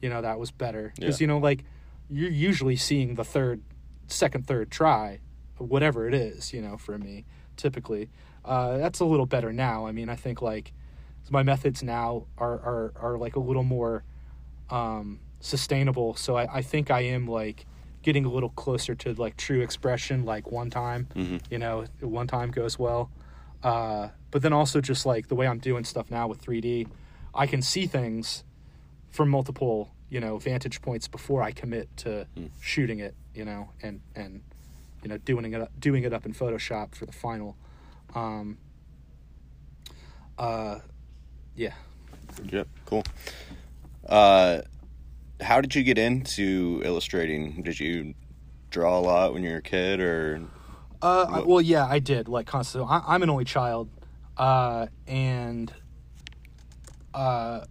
you 0.00 0.08
know, 0.08 0.22
that 0.22 0.38
was 0.38 0.50
better. 0.50 0.92
Because 0.96 1.20
Yeah. 1.20 1.24
you 1.24 1.28
know, 1.28 1.38
like 1.38 1.64
you're 2.10 2.30
usually 2.30 2.76
seeing 2.76 3.14
the 3.14 3.24
third, 3.24 3.62
second, 4.06 4.46
third 4.46 4.70
try, 4.70 5.20
whatever 5.58 6.06
it 6.08 6.14
is. 6.14 6.52
You 6.52 6.62
know, 6.62 6.76
for 6.76 6.98
me, 6.98 7.24
typically, 7.56 8.08
uh, 8.44 8.78
that's 8.78 9.00
a 9.00 9.04
little 9.04 9.26
better 9.26 9.52
now. 9.52 9.86
I 9.86 9.92
mean, 9.92 10.08
I 10.08 10.16
think 10.16 10.42
like 10.42 10.72
my 11.30 11.42
methods 11.42 11.82
now 11.82 12.26
are 12.38 12.54
are 12.54 12.92
are 12.96 13.18
like 13.18 13.36
a 13.36 13.40
little 13.40 13.64
more 13.64 14.04
um, 14.70 15.20
sustainable. 15.40 16.14
So 16.14 16.36
I, 16.36 16.56
I 16.58 16.62
think 16.62 16.90
I 16.90 17.00
am 17.00 17.26
like 17.26 17.66
getting 18.02 18.24
a 18.24 18.28
little 18.30 18.50
closer 18.50 18.94
to 18.94 19.14
like 19.14 19.36
true 19.36 19.60
expression, 19.60 20.24
like 20.24 20.52
one 20.52 20.70
time, 20.70 21.08
you 21.50 21.58
know, 21.58 21.84
one 22.00 22.26
time 22.28 22.50
goes 22.52 22.78
well. 22.78 23.10
Uh, 23.62 24.08
but 24.30 24.42
then 24.42 24.52
also 24.52 24.80
just 24.80 25.06
like 25.06 25.26
the 25.28 25.34
way 25.34 25.48
I'm 25.48 25.58
doing 25.58 25.84
stuff 25.84 26.10
now 26.10 26.28
with 26.28 26.40
3D, 26.40 26.86
I 27.34 27.46
can 27.48 27.62
see 27.62 27.86
things 27.86 28.44
from 29.10 29.28
multiple, 29.30 29.92
you 30.08 30.20
know, 30.20 30.38
vantage 30.38 30.80
points 30.82 31.08
before 31.08 31.42
I 31.42 31.50
commit 31.52 31.88
to 31.98 32.26
shooting 32.60 33.00
it, 33.00 33.14
you 33.34 33.44
know, 33.44 33.70
and, 33.82 34.00
and, 34.14 34.42
you 35.02 35.08
know, 35.08 35.18
doing 35.18 35.52
it, 35.52 35.80
doing 35.80 36.04
it 36.04 36.12
up 36.12 36.24
in 36.26 36.32
Photoshop 36.32 36.94
for 36.94 37.06
the 37.06 37.12
final. 37.12 37.56
Um, 38.14 38.58
uh, 40.38 40.78
yeah. 41.56 41.72
Yep, 42.44 42.68
cool. 42.84 43.04
Uh, 44.08 44.60
how 45.40 45.60
did 45.60 45.74
you 45.74 45.82
get 45.82 45.98
into 45.98 46.80
illustrating? 46.84 47.62
Did 47.62 47.80
you 47.80 48.14
draw 48.70 48.98
a 48.98 49.00
lot 49.00 49.32
when 49.34 49.42
you 49.42 49.50
were 49.50 49.56
a 49.58 49.62
kid, 49.62 50.00
or 50.00 50.42
Uh, 51.02 51.26
I- 51.28 51.40
well, 51.40 51.60
yeah, 51.60 51.86
I 51.86 51.98
did 51.98 52.28
like 52.28 52.46
constantly. 52.46 52.88
I, 52.90 53.02
I'm 53.14 53.22
an 53.22 53.30
only 53.30 53.44
child, 53.44 53.88
uh, 54.36 54.86
and 55.06 55.72
uh, 57.14 57.64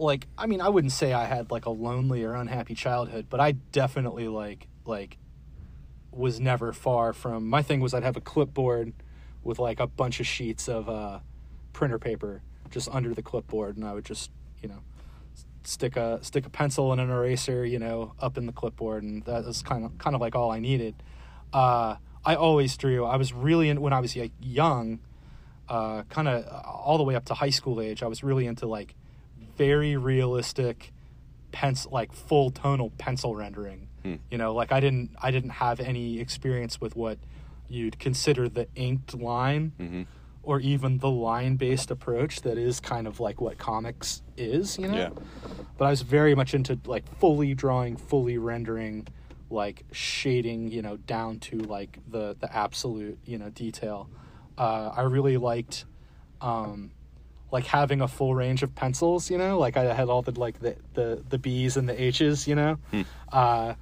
like 0.00 0.26
I 0.36 0.46
mean, 0.46 0.60
I 0.60 0.68
wouldn't 0.68 0.92
say 0.92 1.12
I 1.12 1.26
had 1.26 1.50
like 1.50 1.66
a 1.66 1.70
lonely 1.70 2.24
or 2.24 2.34
unhappy 2.34 2.74
childhood, 2.74 3.26
but 3.28 3.40
I 3.40 3.52
definitely 3.52 4.28
like 4.28 4.66
like 4.84 5.18
was 6.10 6.40
never 6.40 6.72
far 6.72 7.12
from. 7.12 7.48
My 7.48 7.62
thing 7.62 7.80
was 7.80 7.94
I'd 7.94 8.02
have 8.02 8.16
a 8.16 8.20
clipboard 8.20 8.92
with 9.42 9.58
like 9.58 9.80
a 9.80 9.86
bunch 9.86 10.20
of 10.20 10.26
sheets 10.26 10.68
of 10.68 10.88
uh, 10.88 11.20
printer 11.72 11.98
paper 11.98 12.42
just 12.70 12.88
under 12.90 13.14
the 13.14 13.22
clipboard, 13.22 13.76
and 13.76 13.84
I 13.84 13.92
would 13.92 14.04
just 14.04 14.30
you 14.62 14.68
know 14.68 14.80
stick 15.64 15.96
a 15.96 16.18
stick 16.22 16.46
a 16.46 16.50
pencil 16.50 16.92
and 16.92 17.00
an 17.00 17.10
eraser, 17.10 17.64
you 17.64 17.78
know, 17.78 18.14
up 18.20 18.38
in 18.38 18.46
the 18.46 18.52
clipboard, 18.52 19.02
and 19.02 19.22
that 19.24 19.44
was 19.44 19.62
kind 19.62 19.84
of 19.84 19.96
kind 19.98 20.14
of 20.14 20.20
like 20.20 20.34
all 20.34 20.50
I 20.50 20.58
needed. 20.58 20.94
Uh, 21.52 21.96
I 22.24 22.34
always 22.34 22.76
drew. 22.76 23.04
I 23.04 23.16
was 23.16 23.32
really 23.32 23.68
in 23.68 23.80
when 23.80 23.92
I 23.92 24.00
was 24.00 24.16
like 24.16 24.32
young, 24.40 25.00
uh, 25.68 26.02
kind 26.04 26.28
of 26.28 26.46
all 26.64 26.98
the 26.98 27.04
way 27.04 27.14
up 27.14 27.26
to 27.26 27.34
high 27.34 27.50
school 27.50 27.80
age. 27.80 28.02
I 28.02 28.06
was 28.06 28.22
really 28.22 28.46
into 28.46 28.66
like 28.66 28.94
very 29.60 29.94
realistic 29.96 30.90
pencil, 31.52 31.90
like 31.92 32.10
full 32.12 32.50
tonal 32.50 32.90
pencil 32.96 33.34
rendering. 33.36 33.88
You 34.30 34.38
know, 34.38 34.54
like 34.54 34.72
I 34.72 34.80
didn't 34.80 35.10
I 35.20 35.30
didn't 35.30 35.50
have 35.50 35.78
any 35.78 36.20
experience 36.20 36.80
with 36.80 36.96
what 36.96 37.18
you'd 37.68 37.98
consider 37.98 38.48
the 38.48 38.66
inked 38.74 39.12
line 39.14 40.06
or 40.42 40.58
even 40.60 40.96
the 40.98 41.10
line 41.10 41.56
based 41.56 41.90
approach 41.90 42.40
that 42.40 42.56
is 42.56 42.80
kind 42.80 43.06
of 43.06 43.20
like 43.20 43.42
what 43.42 43.58
comics 43.58 44.22
is, 44.38 44.78
you 44.78 44.88
know? 44.88 44.96
Yeah. 44.96 45.10
But 45.76 45.84
I 45.84 45.90
was 45.90 46.00
very 46.00 46.34
much 46.34 46.54
into 46.54 46.78
like 46.86 47.04
fully 47.18 47.52
drawing, 47.54 47.98
fully 47.98 48.38
rendering, 48.38 49.06
like 49.50 49.84
shading, 49.92 50.72
you 50.72 50.80
know, 50.80 50.96
down 50.96 51.38
to 51.40 51.58
like 51.58 51.98
the 52.08 52.34
the 52.40 52.48
absolute, 52.56 53.18
you 53.26 53.36
know, 53.36 53.50
detail. 53.50 54.08
Uh, 54.56 54.92
I 54.96 55.02
really 55.02 55.36
liked 55.36 55.84
um 56.40 56.90
like 57.52 57.66
having 57.66 58.00
a 58.00 58.08
full 58.08 58.34
range 58.34 58.62
of 58.62 58.74
pencils, 58.74 59.30
you 59.30 59.38
know, 59.38 59.58
like 59.58 59.76
I 59.76 59.92
had 59.92 60.08
all 60.08 60.22
the 60.22 60.38
like 60.38 60.60
the 60.60 60.76
the, 60.94 61.22
the 61.28 61.38
B's 61.38 61.76
and 61.76 61.88
the 61.88 62.00
H's, 62.00 62.46
you 62.46 62.54
know. 62.54 62.78
Uh 63.32 63.74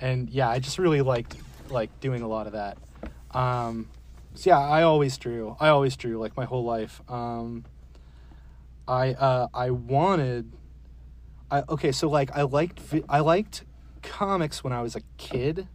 and 0.00 0.30
yeah, 0.30 0.48
I 0.48 0.58
just 0.58 0.78
really 0.78 1.02
liked 1.02 1.36
like 1.68 1.98
doing 2.00 2.22
a 2.22 2.28
lot 2.28 2.46
of 2.46 2.52
that. 2.52 2.78
Um 3.32 3.88
so 4.34 4.50
yeah, 4.50 4.58
I 4.58 4.82
always 4.82 5.16
drew. 5.18 5.56
I 5.58 5.68
always 5.68 5.96
drew 5.96 6.18
like 6.18 6.36
my 6.36 6.44
whole 6.44 6.64
life. 6.64 7.00
Um 7.08 7.64
I 8.86 9.14
uh 9.14 9.48
I 9.52 9.70
wanted 9.70 10.52
I 11.50 11.62
okay, 11.68 11.92
so 11.92 12.08
like 12.08 12.36
I 12.36 12.42
liked 12.42 12.80
I 13.08 13.20
liked 13.20 13.64
comics 14.02 14.62
when 14.62 14.72
I 14.72 14.82
was 14.82 14.94
a 14.94 15.00
kid, 15.16 15.66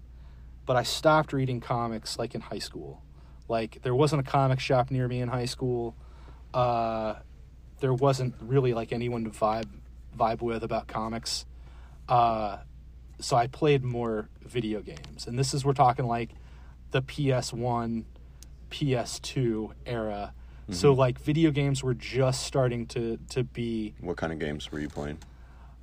but 0.65 0.77
I 0.77 0.83
stopped 0.83 1.33
reading 1.33 1.59
comics 1.59 2.17
like 2.17 2.33
in 2.33 2.41
high 2.41 2.59
school. 2.59 3.03
Like 3.49 3.81
there 3.81 3.95
wasn't 3.95 4.25
a 4.25 4.29
comic 4.29 4.61
shop 4.61 4.89
near 4.91 5.07
me 5.09 5.19
in 5.19 5.27
high 5.27 5.45
school. 5.45 5.97
Uh 6.53 7.15
there 7.81 7.93
wasn't 7.93 8.33
really 8.39 8.73
like 8.73 8.93
anyone 8.93 9.25
to 9.25 9.29
vibe 9.29 9.67
vibe 10.17 10.41
with 10.41 10.63
about 10.63 10.87
comics. 10.87 11.45
Uh 12.07 12.57
so 13.19 13.35
I 13.35 13.47
played 13.47 13.83
more 13.83 14.29
video 14.41 14.81
games. 14.81 15.27
And 15.27 15.37
this 15.37 15.53
is 15.53 15.63
we're 15.63 15.73
talking 15.73 16.07
like 16.07 16.29
the 16.91 17.01
PS1, 17.01 18.05
PS2 18.71 19.71
era. 19.85 20.33
So 20.69 20.93
like 20.93 21.19
video 21.19 21.51
games 21.51 21.83
were 21.83 21.93
just 21.93 22.43
starting 22.43 22.85
to 22.87 23.19
to 23.31 23.43
be 23.43 23.93
what 23.99 24.15
kind 24.15 24.31
of 24.31 24.39
games 24.39 24.71
were 24.71 24.79
you 24.79 24.87
playing? 24.87 25.17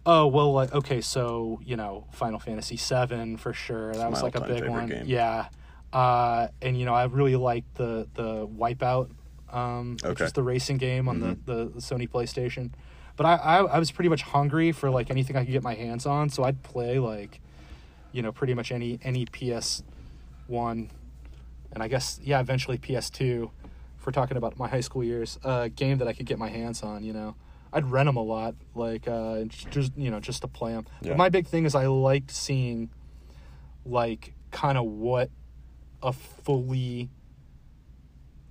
Oh 0.06 0.26
well, 0.26 0.52
like 0.54 0.72
okay, 0.72 1.02
so 1.02 1.60
you 1.62 1.76
know, 1.76 2.06
Final 2.12 2.38
Fantasy 2.38 2.76
VII 2.76 3.36
for 3.36 3.52
sure. 3.52 3.92
That 3.94 4.10
was 4.10 4.22
like 4.22 4.34
a 4.34 4.40
big 4.40 4.66
one. 4.66 4.88
game. 4.88 5.04
Yeah, 5.04 5.48
uh, 5.92 6.48
and 6.62 6.78
you 6.78 6.86
know, 6.86 6.94
I 6.94 7.04
really 7.04 7.36
liked 7.36 7.74
the 7.74 8.08
the 8.14 8.46
Wipeout, 8.48 9.10
um, 9.52 9.96
which 10.04 10.20
is 10.20 10.32
the 10.32 10.42
racing 10.42 10.76
game 10.76 11.08
on 11.08 11.20
the, 11.20 11.38
the 11.44 11.64
the 11.66 11.80
Sony 11.80 12.08
PlayStation. 12.08 12.70
But 13.16 13.26
I, 13.26 13.34
I 13.34 13.56
I 13.64 13.78
was 13.78 13.90
pretty 13.90 14.08
much 14.08 14.22
hungry 14.22 14.72
for 14.72 14.90
like 14.90 15.10
anything 15.10 15.36
I 15.36 15.44
could 15.44 15.52
get 15.52 15.62
my 15.62 15.74
hands 15.74 16.06
on, 16.06 16.28
so 16.30 16.44
I'd 16.44 16.62
play 16.62 16.98
like, 16.98 17.40
you 18.12 18.22
know, 18.22 18.32
pretty 18.32 18.54
much 18.54 18.70
any 18.70 18.98
any 19.02 19.26
PS 19.26 19.82
one, 20.46 20.90
and 21.72 21.82
I 21.82 21.88
guess 21.88 22.20
yeah, 22.22 22.40
eventually 22.40 22.78
PS 22.78 23.10
two. 23.10 23.50
If 23.98 24.06
we're 24.06 24.12
talking 24.12 24.36
about 24.36 24.56
my 24.56 24.68
high 24.68 24.80
school 24.80 25.02
years, 25.02 25.38
uh, 25.42 25.68
game 25.74 25.98
that 25.98 26.06
I 26.06 26.12
could 26.12 26.26
get 26.26 26.38
my 26.38 26.48
hands 26.48 26.82
on, 26.82 27.02
you 27.02 27.12
know. 27.12 27.34
I'd 27.72 27.90
rent 27.90 28.06
them 28.06 28.16
a 28.16 28.22
lot, 28.22 28.54
like 28.74 29.06
uh, 29.06 29.44
just 29.44 29.92
you 29.96 30.10
know, 30.10 30.20
just 30.20 30.42
to 30.42 30.48
play 30.48 30.72
them. 30.72 30.86
Yeah. 31.02 31.10
But 31.10 31.18
my 31.18 31.28
big 31.28 31.46
thing 31.46 31.66
is 31.66 31.74
I 31.74 31.86
liked 31.86 32.30
seeing, 32.30 32.88
like, 33.84 34.32
kind 34.50 34.78
of 34.78 34.86
what 34.86 35.30
a 36.02 36.12
fully 36.12 37.10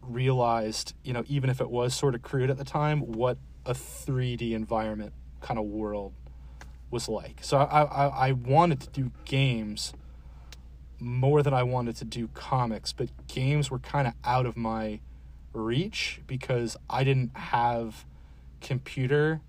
realized, 0.08 0.94
you 1.04 1.14
know, 1.14 1.24
even 1.28 1.50
if 1.50 1.62
it 1.62 1.70
was 1.70 1.94
sort 1.94 2.16
of 2.16 2.22
crude 2.22 2.50
at 2.50 2.58
the 2.58 2.64
time, 2.64 3.02
what 3.02 3.38
a 3.66 3.74
3D 3.74 4.54
environment 4.54 5.14
kind 5.42 5.60
of 5.60 5.66
world 5.66 6.14
was 6.90 7.10
like. 7.10 7.40
So 7.42 7.58
I, 7.58 7.84
I, 7.84 8.08
I 8.28 8.32
wanted 8.32 8.82
to 8.82 8.90
do 8.90 9.12
games 9.26 9.94
more 11.00 11.44
than 11.44 11.54
I 11.54 11.64
wanted 11.64 11.96
to 11.98 12.06
do 12.06 12.28
comics, 12.30 12.94
but 12.94 13.10
games 13.28 13.70
were 13.70 13.80
kind 13.80 14.08
of 14.08 14.14
out 14.24 14.46
of 14.46 14.58
my 14.58 15.00
reach 15.54 16.22
because 16.28 16.78
I 16.90 17.04
didn't 17.04 17.36
have 17.36 18.06
computer 18.62 19.42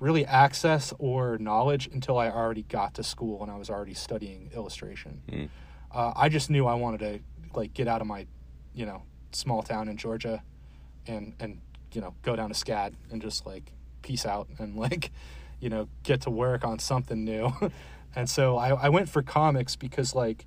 really 0.00 0.26
access 0.26 0.92
or 0.98 1.38
knowledge 1.38 1.88
until 1.92 2.18
I 2.18 2.28
already 2.28 2.62
got 2.62 2.94
to 2.94 3.04
school 3.04 3.42
and 3.42 3.50
I 3.50 3.56
was 3.56 3.70
already 3.70 3.94
studying 3.94 4.50
illustration. 4.54 5.20
Uh, 5.92 6.12
I 6.16 6.28
just 6.28 6.50
knew 6.50 6.66
I 6.66 6.74
wanted 6.74 7.00
to 7.00 7.20
like 7.54 7.74
get 7.74 7.86
out 7.86 8.00
of 8.00 8.06
my, 8.06 8.26
you 8.74 8.86
know, 8.86 9.02
small 9.34 9.62
town 9.62 9.88
in 9.88 9.96
Georgia, 9.96 10.42
and 11.06 11.34
and 11.40 11.60
you 11.92 12.00
know 12.00 12.14
go 12.22 12.36
down 12.36 12.48
to 12.50 12.54
SCAD 12.54 12.94
and 13.10 13.20
just 13.20 13.46
like 13.46 13.72
peace 14.02 14.26
out 14.26 14.48
and 14.58 14.76
like, 14.84 15.10
you 15.60 15.70
know, 15.70 15.88
get 16.02 16.20
to 16.22 16.30
work 16.30 16.64
on 16.64 16.78
something 16.78 17.24
new. 17.24 17.52
and 18.14 18.28
so 18.28 18.56
I, 18.56 18.70
I 18.70 18.88
went 18.88 19.08
for 19.08 19.22
comics 19.22 19.76
because 19.76 20.14
like 20.14 20.46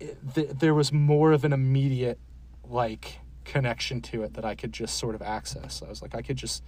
it, 0.00 0.18
th- 0.34 0.50
there 0.50 0.74
was 0.74 0.92
more 0.92 1.32
of 1.32 1.44
an 1.44 1.52
immediate 1.52 2.18
like 2.68 3.20
connection 3.44 4.02
to 4.02 4.22
it 4.22 4.34
that 4.34 4.44
I 4.44 4.54
could 4.54 4.72
just 4.72 4.98
sort 4.98 5.14
of 5.14 5.22
access. 5.22 5.82
I 5.84 5.88
was 5.88 6.02
like, 6.02 6.14
I 6.14 6.22
could 6.22 6.36
just, 6.36 6.62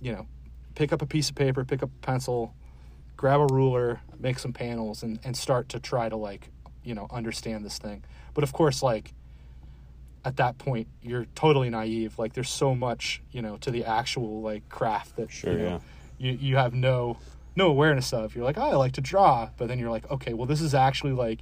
you 0.00 0.12
know, 0.12 0.26
pick 0.74 0.92
up 0.92 1.02
a 1.02 1.06
piece 1.06 1.28
of 1.28 1.36
paper, 1.36 1.64
pick 1.64 1.82
up 1.82 1.90
a 1.90 2.06
pencil, 2.06 2.54
grab 3.16 3.40
a 3.40 3.46
ruler, 3.46 4.00
make 4.18 4.38
some 4.38 4.52
panels, 4.52 5.02
and 5.02 5.20
and 5.24 5.36
start 5.36 5.68
to 5.70 5.78
try 5.78 6.08
to 6.08 6.16
like, 6.16 6.50
you 6.82 6.94
know, 6.94 7.06
understand 7.10 7.64
this 7.64 7.78
thing. 7.78 8.02
But 8.34 8.44
of 8.44 8.52
course, 8.52 8.82
like 8.82 9.14
at 10.24 10.36
that 10.36 10.58
point, 10.58 10.88
you're 11.02 11.26
totally 11.34 11.70
naive. 11.70 12.18
Like 12.18 12.32
there's 12.32 12.50
so 12.50 12.74
much, 12.74 13.22
you 13.30 13.42
know, 13.42 13.56
to 13.58 13.70
the 13.70 13.84
actual 13.84 14.42
like 14.42 14.68
craft 14.68 15.16
that 15.16 15.30
Sure, 15.30 15.52
you 15.52 15.58
know, 15.58 15.80
yeah. 16.18 16.32
you 16.32 16.38
you 16.40 16.56
have 16.56 16.74
no 16.74 17.18
no 17.56 17.68
awareness 17.68 18.12
of. 18.12 18.34
You're 18.34 18.44
like, 18.44 18.58
oh, 18.58 18.70
I 18.70 18.74
like 18.76 18.92
to 18.92 19.00
draw, 19.00 19.50
but 19.56 19.68
then 19.68 19.78
you're 19.78 19.90
like, 19.90 20.10
okay, 20.10 20.34
well, 20.34 20.46
this 20.46 20.60
is 20.60 20.74
actually 20.74 21.12
like 21.12 21.40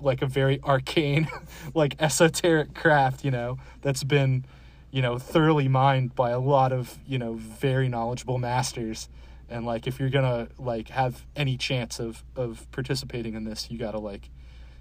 like 0.00 0.22
a 0.22 0.26
very 0.26 0.60
arcane, 0.62 1.28
like 1.74 1.96
esoteric 2.00 2.74
craft, 2.74 3.24
you 3.24 3.30
know, 3.30 3.58
that's 3.82 4.04
been, 4.04 4.44
you 4.92 5.02
know, 5.02 5.18
thoroughly 5.18 5.66
mined 5.66 6.14
by 6.14 6.30
a 6.30 6.38
lot 6.38 6.72
of, 6.72 6.98
you 7.06 7.18
know, 7.18 7.34
very 7.34 7.88
knowledgeable 7.88 8.38
masters. 8.38 9.08
And 9.50 9.66
like 9.66 9.86
if 9.86 9.98
you're 9.98 10.10
gonna 10.10 10.48
like 10.58 10.90
have 10.90 11.26
any 11.34 11.56
chance 11.56 11.98
of 11.98 12.22
of 12.36 12.70
participating 12.70 13.34
in 13.34 13.44
this, 13.44 13.70
you 13.70 13.78
gotta 13.78 13.98
like 13.98 14.30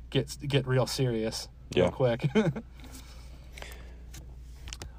get 0.09 0.37
get 0.47 0.67
real 0.67 0.87
serious 0.87 1.47
Yeah. 1.73 1.83
real 1.83 1.91
quick. 1.91 2.29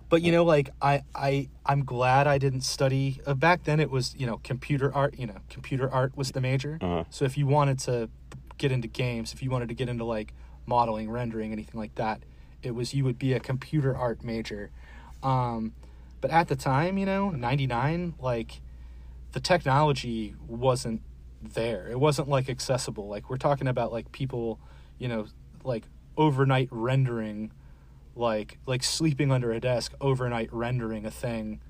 but 0.09 0.23
you 0.23 0.33
know 0.33 0.45
like 0.45 0.71
i 0.81 1.03
i 1.15 1.49
i'm 1.67 1.85
glad 1.85 2.27
i 2.27 2.39
didn't 2.39 2.63
study 2.63 3.21
uh, 3.27 3.35
back 3.35 3.65
then 3.65 3.79
it 3.81 3.91
was 3.91 4.15
you 4.17 4.27
know 4.27 4.41
computer 4.43 4.95
art 4.95 5.19
you 5.19 5.27
know 5.27 5.37
computer 5.51 5.91
art 5.93 6.17
was 6.17 6.33
the 6.33 6.41
major 6.41 6.79
Uh-huh. 6.81 7.05
so 7.11 7.25
if 7.25 7.37
you 7.37 7.47
wanted 7.47 7.79
to 7.81 8.09
get 8.57 8.73
into 8.73 8.89
games 8.89 9.33
if 9.33 9.43
you 9.43 9.51
wanted 9.51 9.69
to 9.69 9.75
get 9.75 9.89
into 9.89 10.05
like 10.05 10.33
modeling 10.67 11.11
rendering 11.11 11.53
anything 11.53 11.79
like 11.79 11.95
that 11.97 12.21
it 12.63 12.75
was 12.75 12.95
you 12.95 13.05
would 13.05 13.19
be 13.19 13.33
a 13.35 13.41
computer 13.41 13.95
art 13.97 14.25
major 14.25 14.71
um 15.23 15.73
but 16.21 16.31
at 16.31 16.49
the 16.49 16.57
time 16.57 16.97
you 16.99 17.07
know 17.07 17.31
99 17.31 18.15
like 18.19 18.61
the 19.33 19.41
technology 19.41 20.35
wasn't 20.47 21.03
there 21.43 21.87
it 21.91 22.01
wasn't 22.01 22.29
like 22.29 22.49
accessible 22.49 23.09
like 23.09 23.29
we're 23.31 23.37
talking 23.37 23.69
about 23.69 23.93
like 23.93 24.11
people 24.11 24.59
you 24.99 25.09
know 25.09 25.27
like 25.65 25.85
overnight 26.17 26.69
rendering 26.71 27.53
like 28.17 28.59
like 28.67 28.83
sleeping 28.83 29.31
under 29.31 29.53
a 29.53 29.61
desk 29.61 29.93
overnight 30.01 30.53
rendering 30.53 31.07
a 31.07 31.11
thing 31.11 31.61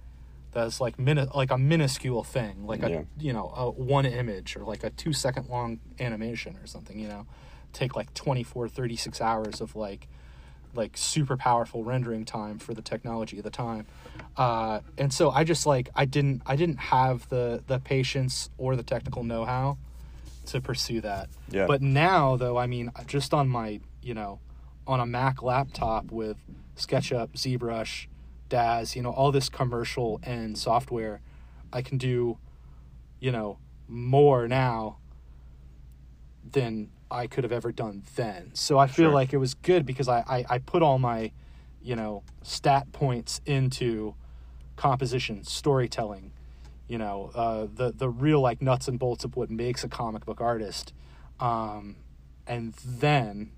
that's 0.53 0.81
like 0.81 0.99
mini- 0.99 1.27
like 1.35 1.51
a 1.51 1.59
minuscule 1.59 2.25
thing 2.25 2.67
like 2.67 2.83
a 2.83 3.07
you 3.21 3.33
know 3.33 3.53
a 3.55 3.71
one 3.71 4.07
image 4.07 4.57
or 4.57 4.65
like 4.65 4.83
a 4.83 4.91
2 4.91 5.13
second 5.13 5.49
long 5.49 5.79
animation 6.01 6.57
or 6.57 6.67
something 6.67 6.99
you 6.99 7.09
know? 7.09 7.27
Take 7.75 7.95
like 7.95 8.15
24 8.15 8.69
36 8.69 9.21
hours 9.21 9.61
of 9.61 9.77
like 9.77 10.09
like 10.75 10.97
super 10.97 11.37
powerful 11.37 11.85
rendering 11.85 12.25
time 12.25 12.59
for 12.59 12.73
the 12.73 12.83
technology 12.83 13.39
of 13.39 13.45
the 13.45 13.51
time. 13.51 13.87
Uh, 14.37 14.81
and 14.97 15.13
so 15.13 15.31
i 15.31 15.45
just 15.45 15.67
like 15.67 15.91
i 15.95 16.07
didn't 16.07 16.41
i 16.47 16.57
didn't 16.57 16.79
have 16.79 17.29
the 17.29 17.63
the 17.67 17.79
patience 17.79 18.49
or 18.57 18.75
the 18.75 18.83
technical 18.83 19.23
know-how 19.23 19.77
to 20.49 20.61
pursue 20.61 21.01
that 21.01 21.29
Yeah. 21.51 21.67
but 21.67 21.81
now 21.83 22.37
though 22.37 22.57
i 22.59 22.67
mean 22.67 22.91
just 23.07 23.33
on 23.35 23.49
my 23.49 23.81
you 24.03 24.15
know 24.15 24.41
on 24.87 25.01
a 25.01 25.07
mac 25.07 25.43
laptop 25.43 26.11
with 26.11 26.37
sketchup 26.77 27.33
zbrush 27.35 28.07
daz 28.49 28.97
you 28.97 29.03
know 29.03 29.11
all 29.11 29.31
this 29.33 29.49
commercial 29.49 30.21
and 30.23 30.57
software 30.59 31.21
i 31.73 31.83
can 31.83 31.99
do 31.99 32.39
you 33.21 33.31
know 33.33 33.59
more 33.89 34.47
now 34.49 34.99
than 36.51 36.91
I 37.11 37.27
could 37.27 37.45
have 37.45 37.53
ever 37.53 37.73
done 37.73 38.03
then. 38.17 38.51
So 38.55 38.79
I 38.79 38.87
feel 38.87 39.07
Sure. 39.07 39.15
like 39.15 39.33
it 39.33 39.39
was 39.39 39.55
good 39.55 39.87
because 39.87 40.09
I, 40.09 40.19
I, 40.29 40.45
I 40.49 40.59
put 40.59 40.83
all 40.83 40.99
my, 40.99 41.33
you 41.83 41.97
know, 41.97 42.23
stat 42.43 42.93
points 42.93 43.41
into 43.47 44.15
composition, 44.77 45.45
storytelling, 45.45 46.33
you 46.89 46.99
know, 46.99 47.31
uh, 47.35 47.67
the 47.73 47.93
the 47.93 48.09
real 48.09 48.41
like 48.41 48.63
nuts 48.63 48.89
and 48.89 48.99
bolts 48.99 49.25
of 49.25 49.37
what 49.37 49.51
makes 49.51 49.85
a 49.85 49.89
comic 49.89 50.25
book 50.25 50.41
artist. 50.41 50.93
Um, 51.39 51.97
and 52.47 52.75
then, 52.85 53.53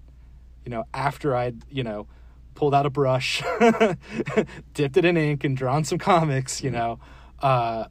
you 0.64 0.70
know, 0.70 0.84
after 0.92 1.34
I'd, 1.34 1.64
you 1.70 1.84
know, 1.84 2.08
pulled 2.54 2.74
out 2.74 2.84
a 2.84 2.90
brush, 2.90 3.42
dipped 4.74 4.96
it 4.96 5.04
in 5.04 5.16
ink 5.16 5.44
and 5.44 5.56
drawn 5.56 5.84
some 5.84 5.98
comics, 5.98 6.62
you 6.62 6.70
know, 6.70 6.98
uh, 7.40 7.84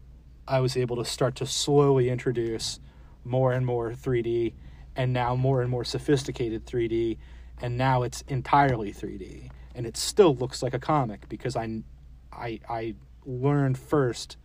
I 0.48 0.60
was 0.60 0.76
able 0.76 0.98
to 0.98 1.06
start 1.06 1.36
to 1.36 1.46
slowly 1.46 2.10
introduce 2.10 2.80
more 3.24 3.54
and 3.54 3.66
more 3.66 3.92
3D 3.92 4.54
and 4.96 5.14
now 5.14 5.36
more 5.36 5.62
and 5.62 5.70
more 5.70 5.86
sophisticated 5.86 6.66
3D 6.66 7.18
and 7.62 7.78
now 7.78 8.04
it's 8.04 8.22
entirely 8.28 8.92
3D 8.92 9.50
and 9.76 9.86
it 9.86 9.96
still 9.96 10.36
looks 10.36 10.62
like 10.64 10.74
a 10.74 10.80
comic 10.80 11.30
because 11.30 11.56
I 11.56 11.84
I 12.32 12.60
I 12.68 12.96
learned 13.26 13.78
first 13.78 14.38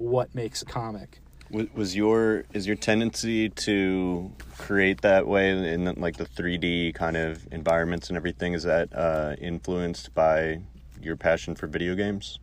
what 0.00 0.34
makes 0.34 0.62
a 0.62 0.64
comic. 0.64 1.20
Was, 1.50 1.66
was 1.74 1.96
your 1.96 2.44
is 2.52 2.66
your 2.66 2.76
tendency 2.76 3.48
to 3.48 4.32
create 4.56 5.02
that 5.02 5.26
way 5.26 5.50
in 5.50 5.84
like 5.96 6.16
the 6.16 6.24
3D 6.24 6.94
kind 6.94 7.16
of 7.16 7.46
environments 7.52 8.08
and 8.08 8.16
everything? 8.16 8.54
Is 8.54 8.62
that 8.62 8.88
uh, 8.94 9.34
influenced 9.40 10.14
by 10.14 10.60
your 11.02 11.16
passion 11.16 11.54
for 11.54 11.66
video 11.66 11.94
games, 11.94 12.38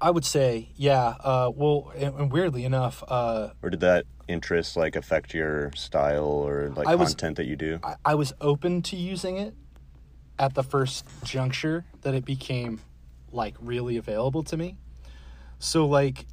I 0.00 0.10
would 0.10 0.24
say, 0.24 0.70
yeah. 0.76 1.14
Uh, 1.20 1.50
well, 1.54 1.92
and, 1.96 2.14
and 2.14 2.32
weirdly 2.32 2.64
enough, 2.64 3.04
uh, 3.06 3.50
or 3.62 3.70
did 3.70 3.80
that 3.80 4.06
interest 4.28 4.76
like 4.76 4.96
affect 4.96 5.34
your 5.34 5.70
style 5.74 6.24
or 6.24 6.70
like 6.76 6.86
I 6.88 6.94
was- 6.94 7.10
content 7.10 7.36
that 7.36 7.46
you 7.46 7.56
do? 7.56 7.80
I, 7.82 7.96
I 8.04 8.14
was 8.14 8.32
open 8.40 8.82
to 8.82 8.96
using 8.96 9.36
it 9.36 9.54
at 10.38 10.54
the 10.54 10.62
first 10.62 11.04
juncture 11.24 11.84
that 12.02 12.14
it 12.14 12.24
became 12.24 12.80
like 13.30 13.54
really 13.60 13.96
available 13.96 14.42
to 14.44 14.56
me. 14.56 14.76
So 15.58 15.86
like 15.86 16.26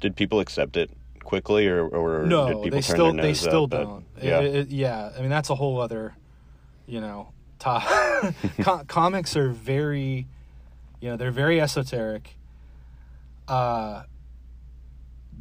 Did 0.00 0.16
people 0.16 0.40
accept 0.40 0.76
it 0.76 0.90
quickly, 1.22 1.66
or 1.68 1.86
or 1.86 2.20
did 2.22 2.28
no, 2.28 2.46
people 2.46 2.62
they 2.64 2.70
turn 2.70 2.82
still 2.82 3.12
their 3.12 3.22
they 3.22 3.34
still 3.34 3.64
up 3.64 3.70
don't. 3.70 4.04
yeah, 4.22 4.40
It- 4.40 4.54
it- 4.54 4.68
yeah. 4.68 5.10
I 5.16 5.20
mean 5.20 5.30
that's 5.30 5.50
a 5.50 5.54
whole 5.54 5.80
other, 5.80 6.14
you 6.86 7.00
know, 7.00 7.32
top. 7.58 7.82
Com- 8.60 8.84
comics 8.86 9.36
are 9.36 9.48
very, 9.50 10.26
you 11.00 11.08
know, 11.10 11.16
they're 11.16 11.30
very 11.30 11.60
esoteric. 11.60 12.36
Uh, 13.48 14.02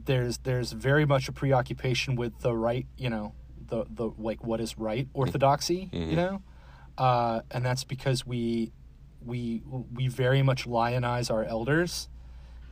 there's 0.05 0.37
there's 0.39 0.71
very 0.71 1.05
much 1.05 1.27
a 1.29 1.31
preoccupation 1.31 2.15
with 2.15 2.37
the 2.39 2.53
right, 2.55 2.85
you 2.97 3.09
know, 3.09 3.33
the 3.67 3.85
the 3.89 4.11
like 4.17 4.43
what 4.43 4.59
is 4.59 4.77
right 4.77 5.07
orthodoxy, 5.13 5.89
you 5.91 6.15
know, 6.15 6.41
uh, 6.97 7.41
and 7.51 7.63
that's 7.65 7.83
because 7.83 8.25
we 8.25 8.71
we 9.25 9.61
we 9.93 10.07
very 10.07 10.41
much 10.41 10.65
lionize 10.65 11.31
our 11.31 11.43
elders, 11.45 12.09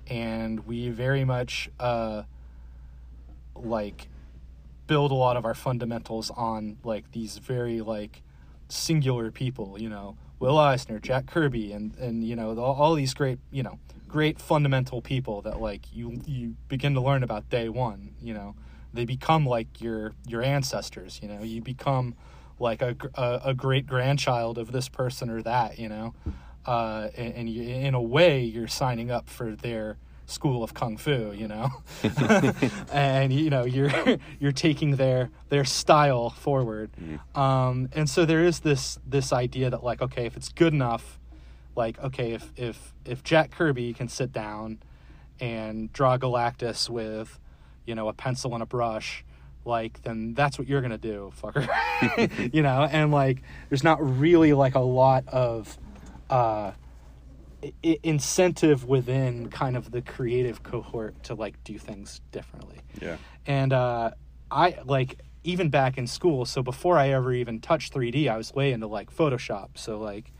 and 0.07 0.65
we 0.65 0.89
very 0.89 1.23
much 1.23 1.69
uh, 1.79 2.23
like 3.55 4.07
build 4.87 5.11
a 5.11 5.15
lot 5.15 5.37
of 5.37 5.45
our 5.45 5.53
fundamentals 5.53 6.29
on 6.31 6.77
like 6.83 7.11
these 7.11 7.37
very 7.37 7.81
like 7.81 8.21
singular 8.67 9.31
people, 9.31 9.79
you 9.79 9.89
know, 9.89 10.17
Will 10.39 10.57
Eisner, 10.57 10.99
Jack 10.99 11.27
Kirby, 11.27 11.71
and 11.71 11.95
and 11.97 12.23
you 12.23 12.35
know 12.35 12.57
all, 12.57 12.75
all 12.75 12.95
these 12.95 13.13
great 13.13 13.39
you 13.51 13.63
know 13.63 13.79
great 14.07 14.39
fundamental 14.39 15.01
people 15.01 15.41
that 15.43 15.61
like 15.61 15.81
you 15.93 16.21
you 16.25 16.55
begin 16.67 16.93
to 16.95 17.01
learn 17.01 17.23
about 17.23 17.49
day 17.49 17.69
one. 17.69 18.15
You 18.21 18.33
know, 18.33 18.55
they 18.93 19.05
become 19.05 19.45
like 19.45 19.79
your 19.79 20.13
your 20.27 20.41
ancestors. 20.41 21.19
You 21.21 21.29
know, 21.29 21.43
you 21.43 21.61
become 21.61 22.15
like 22.59 22.81
a 22.81 22.95
a, 23.15 23.41
a 23.45 23.53
great 23.53 23.85
grandchild 23.85 24.57
of 24.57 24.71
this 24.71 24.89
person 24.89 25.29
or 25.29 25.41
that. 25.43 25.77
You 25.77 25.89
know, 25.89 26.13
uh, 26.65 27.09
and, 27.15 27.33
and 27.33 27.49
you, 27.49 27.63
in 27.63 27.93
a 27.93 28.01
way 28.01 28.41
you're 28.43 28.67
signing 28.67 29.11
up 29.11 29.29
for 29.29 29.55
their 29.55 29.97
school 30.25 30.63
of 30.63 30.73
kung 30.73 30.95
fu 30.97 31.33
you 31.33 31.47
know? 31.47 31.69
And 32.91 33.33
you 33.33 33.49
know 33.49 33.65
you're 33.65 33.91
you're 34.39 34.53
taking 34.53 34.95
their 34.95 35.29
their 35.49 35.65
style 35.65 36.29
forward. 36.29 36.91
Um 37.35 37.89
and 37.93 38.09
so 38.09 38.25
there 38.25 38.43
is 38.43 38.59
this 38.59 38.97
this 39.05 39.33
idea 39.33 39.69
that 39.69 39.83
like 39.83 40.01
okay 40.01 40.25
if 40.25 40.37
it's 40.37 40.49
good 40.49 40.73
enough 40.73 41.19
like 41.75 41.99
okay 41.99 42.31
if 42.31 42.51
if 42.55 42.93
if 43.05 43.23
jack 43.23 43.51
kirby 43.51 43.93
can 43.93 44.07
sit 44.07 44.31
down 44.31 44.79
and 45.39 45.91
draw 45.91 46.17
galactus 46.17 46.89
with 46.89 47.39
you 47.85 47.95
know 47.95 48.07
a 48.07 48.13
pencil 48.13 48.53
and 48.53 48.63
a 48.63 48.65
brush 48.65 49.25
like 49.65 50.01
then 50.03 50.33
that's 50.33 50.57
what 50.57 50.67
you're 50.67 50.81
gonna 50.81 50.97
do 50.97 51.31
fucker. 51.41 51.67
You 52.53 52.61
know? 52.61 52.87
And 52.89 53.11
like 53.11 53.41
there's 53.69 53.83
not 53.83 54.19
really 54.19 54.53
like 54.53 54.75
a 54.75 54.79
lot 54.79 55.27
of 55.27 55.77
uh 56.31 56.71
I- 57.83 57.99
incentive 58.01 58.85
within 58.85 59.49
kind 59.49 59.77
of 59.77 59.91
the 59.91 60.01
creative 60.01 60.63
cohort 60.63 61.21
to 61.25 61.35
like 61.35 61.63
do 61.63 61.77
things 61.77 62.21
differently. 62.31 62.79
Yeah. 63.01 63.17
and 63.45 63.71
uh 63.73 64.11
i 64.49 64.77
like 64.85 65.19
even 65.43 65.69
back 65.69 65.97
in 65.97 66.07
school 66.07 66.45
so 66.45 66.61
before 66.63 66.97
i 66.97 67.09
ever 67.09 67.33
even 67.33 67.59
touched 67.59 67.93
3d 67.93 68.27
i 68.27 68.37
was 68.37 68.53
way 68.53 68.71
into 68.71 68.87
like 68.87 69.15
photoshop. 69.15 69.69
So 69.75 69.99
like 69.99 70.31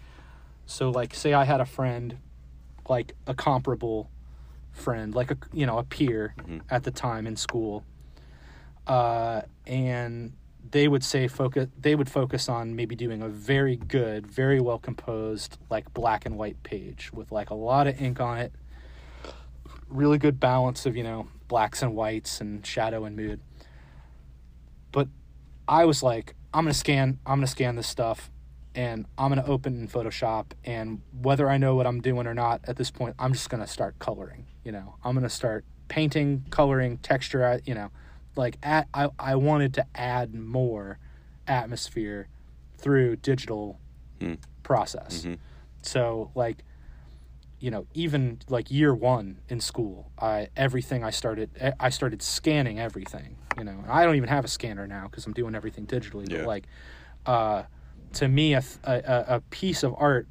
so 0.66 0.90
like 0.90 1.14
say 1.14 1.34
i 1.34 1.44
had 1.46 1.62
a 1.62 1.66
friend 1.66 2.18
like 2.90 3.14
a 3.28 3.34
comparable 3.34 4.10
friend 4.72 5.14
like 5.14 5.30
a 5.32 5.38
you 5.54 5.66
know 5.66 5.78
a 5.78 5.84
peer 5.84 6.34
at 6.70 6.84
the 6.84 6.92
time 6.92 7.28
in 7.28 7.36
school 7.36 7.84
uh 8.88 9.42
and 9.68 10.34
they 10.70 10.88
would 10.88 11.04
say 11.04 11.28
focus 11.28 11.68
they 11.80 11.96
would 11.96 12.10
focus 12.10 12.48
on 12.48 12.76
maybe 12.76 12.96
doing 12.96 13.22
a 13.22 13.28
very 13.28 13.76
good 13.76 14.28
very 14.28 14.60
well 14.60 14.80
composed 14.80 15.58
like 15.70 15.92
black 15.94 16.26
and 16.26 16.38
white 16.38 16.62
page 16.64 17.12
with 17.12 17.32
like 17.32 17.50
a 17.50 17.56
lot 17.56 17.88
of 17.88 18.00
ink 18.02 18.20
on 18.20 18.38
it. 18.38 18.54
Really 19.90 20.18
good 20.18 20.40
balance 20.40 20.86
of 20.86 20.96
you 20.96 21.04
know 21.04 21.28
blacks 21.48 21.82
and 21.82 21.96
whites 21.96 22.40
and 22.42 22.66
shadow 22.66 23.06
and 23.06 23.16
mood. 23.16 23.42
But 24.92 25.08
i 25.68 25.86
was 25.86 26.04
like 26.04 26.36
i'm 26.54 26.66
gonna 26.66 26.74
scan 26.74 27.20
i'm 27.26 27.38
gonna 27.38 27.48
scan 27.48 27.76
this 27.76 27.88
stuff 27.88 28.30
and 28.76 29.06
i'm 29.18 29.30
gonna 29.30 29.46
open 29.46 29.80
in 29.80 29.88
photoshop 29.88 30.48
and 30.66 31.02
whether 31.22 31.50
i 31.50 31.58
know 31.58 31.76
what 31.76 31.86
i'm 31.86 32.02
doing 32.02 32.26
or 32.26 32.34
not 32.34 32.62
at 32.66 32.78
this 32.78 32.90
point 32.90 33.16
i'm 33.20 33.32
just 33.32 33.50
gonna 33.50 33.68
start 33.68 33.98
coloring 34.00 34.46
you 34.64 34.72
know? 34.72 34.96
I'm 35.04 35.16
gonna 35.16 35.30
start 35.30 35.66
painting 35.88 36.46
coloring 36.50 36.98
texture 36.98 37.60
you 37.66 37.74
know 37.74 37.90
like 38.36 38.58
at, 38.64 38.88
I, 38.94 39.10
I 39.20 39.36
wanted 39.36 39.74
to 39.76 39.86
add 39.96 40.34
more 40.34 40.98
atmosphere 41.48 42.28
through 42.78 43.18
digital 43.18 43.80
process 44.64 45.24
so 45.82 46.30
like 46.36 46.64
you 47.60 47.72
know 47.72 47.88
even 47.94 48.40
like 48.50 48.70
year 48.72 48.94
one 48.94 49.40
in 49.50 49.60
school 49.60 50.12
i 50.20 50.48
everything 50.56 51.04
i 51.04 51.10
started 51.10 51.50
i 51.80 51.90
started 51.90 52.22
scanning 52.22 52.80
everything 52.80 53.36
you 53.58 53.64
know 53.64 53.84
i 53.90 54.04
don't 54.06 54.16
even 54.16 54.30
have 54.30 54.46
a 54.46 54.48
scanner 54.48 54.86
now 54.88 55.08
because 55.10 55.26
i'm 55.26 55.34
doing 55.34 55.56
everything 55.56 55.86
digitally 55.88 56.30
Yeah. 56.32 56.38
but 56.40 56.48
like 56.48 56.66
uh 57.26 57.64
to 58.14 58.28
me 58.28 58.54
a, 58.54 58.62
a- 58.84 59.26
a 59.38 59.42
piece 59.50 59.82
of 59.84 59.96
art 59.98 60.28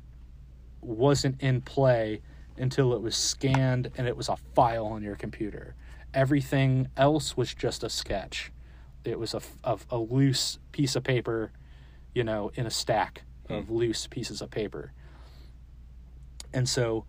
wasn't 0.81 1.41
in 1.43 1.61
play 1.61 2.21
until 2.57 2.93
it 2.95 3.01
was 3.03 3.17
scanned 3.17 3.91
and 3.97 4.07
it 4.07 4.17
was 4.17 4.29
a 4.29 4.37
file 4.55 4.87
on 4.87 5.03
your 5.03 5.17
computer. 5.17 5.75
Everything 6.13 6.89
else 6.97 7.37
was 7.37 7.55
just 7.55 7.85
a 7.85 7.91
sketch. 7.91 8.53
It 9.05 9.19
was 9.19 9.35
a, 9.35 9.41
of 9.65 9.87
a 9.91 9.99
loose 9.99 10.59
piece 10.73 10.97
of 10.97 11.05
paper, 11.05 11.53
you 12.15 12.25
know, 12.25 12.53
in 12.55 12.67
a 12.67 12.71
stack 12.71 13.23
of 13.49 13.67
hmm. 13.67 13.75
loose 13.75 14.07
pieces 14.07 14.41
of 14.41 14.51
paper. 14.51 14.93
And 16.53 16.69
so 16.69 17.05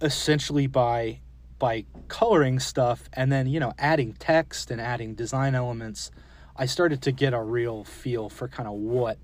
essentially 0.00 0.66
by 0.66 1.20
by 1.58 1.84
coloring 2.06 2.60
stuff 2.60 3.10
and 3.12 3.32
then, 3.32 3.48
you 3.48 3.58
know, 3.58 3.72
adding 3.78 4.12
text 4.12 4.70
and 4.70 4.80
adding 4.80 5.14
design 5.14 5.56
elements, 5.56 6.12
I 6.54 6.66
started 6.66 7.02
to 7.02 7.12
get 7.12 7.34
a 7.34 7.42
real 7.42 7.82
feel 7.82 8.28
for 8.28 8.46
kind 8.46 8.68
of 8.68 8.74
what 8.74 9.18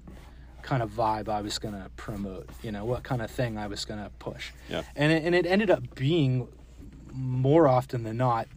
kind 0.63 0.83
of 0.83 0.91
vibe 0.91 1.29
I 1.29 1.43
was 1.43 1.59
going 1.61 1.75
to 1.75 1.91
promote, 1.97 2.49
you 2.63 2.73
know, 2.73 2.85
what 2.85 3.05
kind 3.05 3.23
of 3.23 3.31
thing 3.31 3.57
I 3.57 3.69
was 3.69 3.85
going 3.85 4.03
to 4.03 4.11
push. 4.19 4.51
Yeah. 4.69 4.83
And 4.97 5.13
it, 5.13 5.23
and 5.25 5.35
it 5.35 5.47
ended 5.47 5.71
up 5.71 5.95
being 5.95 6.49
more 7.13 7.69
often 7.69 8.03
than 8.03 8.17
not 8.17 8.49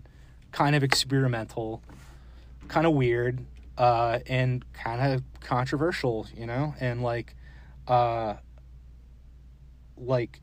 kind 0.51 0.75
of 0.75 0.83
experimental, 0.83 1.81
kind 2.67 2.85
of 2.85 2.93
weird, 2.93 3.43
uh, 3.77 4.19
and 4.27 4.65
kind 4.73 5.13
of 5.13 5.23
controversial, 5.41 6.27
you 6.35 6.45
know, 6.45 6.73
and 6.79 7.03
like, 7.03 7.35
uh, 7.87 8.35
like, 9.97 10.41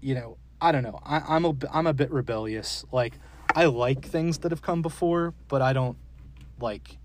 you 0.00 0.14
know, 0.14 0.36
I 0.60 0.72
don't 0.72 0.82
know. 0.82 0.98
I, 1.04 1.22
I'm 1.28 1.44
a 1.44 1.54
I'm 1.72 1.86
a 1.86 1.92
bit 1.92 2.10
rebellious. 2.10 2.84
Like, 2.90 3.14
I 3.54 3.66
like 3.66 4.04
things 4.04 4.38
that 4.38 4.52
have 4.52 4.62
come 4.62 4.82
before, 4.82 5.34
but 5.48 5.62
I 5.62 5.72
don't 5.72 5.96
like. 6.60 6.98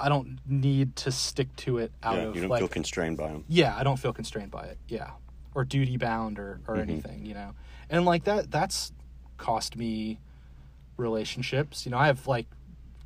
I 0.00 0.08
don't 0.08 0.38
need 0.46 0.94
to 0.96 1.12
stick 1.12 1.54
to 1.56 1.78
it 1.78 1.92
out 2.02 2.14
yeah, 2.16 2.22
of 2.22 2.34
you 2.34 2.42
don't 2.42 2.50
like 2.50 2.60
feel 2.60 2.68
constrained 2.68 3.16
by 3.16 3.28
them. 3.32 3.44
yeah 3.48 3.76
i 3.76 3.82
don't 3.82 3.96
feel 3.96 4.12
constrained 4.12 4.52
by 4.52 4.64
it 4.66 4.78
yeah 4.86 5.10
or 5.56 5.64
duty 5.64 5.96
bound 5.96 6.38
or 6.38 6.60
or 6.68 6.76
anything 6.76 7.26
you 7.26 7.34
know 7.34 7.52
and 7.90 8.04
like 8.04 8.22
that 8.22 8.48
that's 8.48 8.92
cost 9.38 9.76
me 9.76 10.18
relationships. 10.96 11.86
You 11.86 11.92
know 11.92 11.98
i 11.98 12.06
have 12.06 12.26
like 12.26 12.46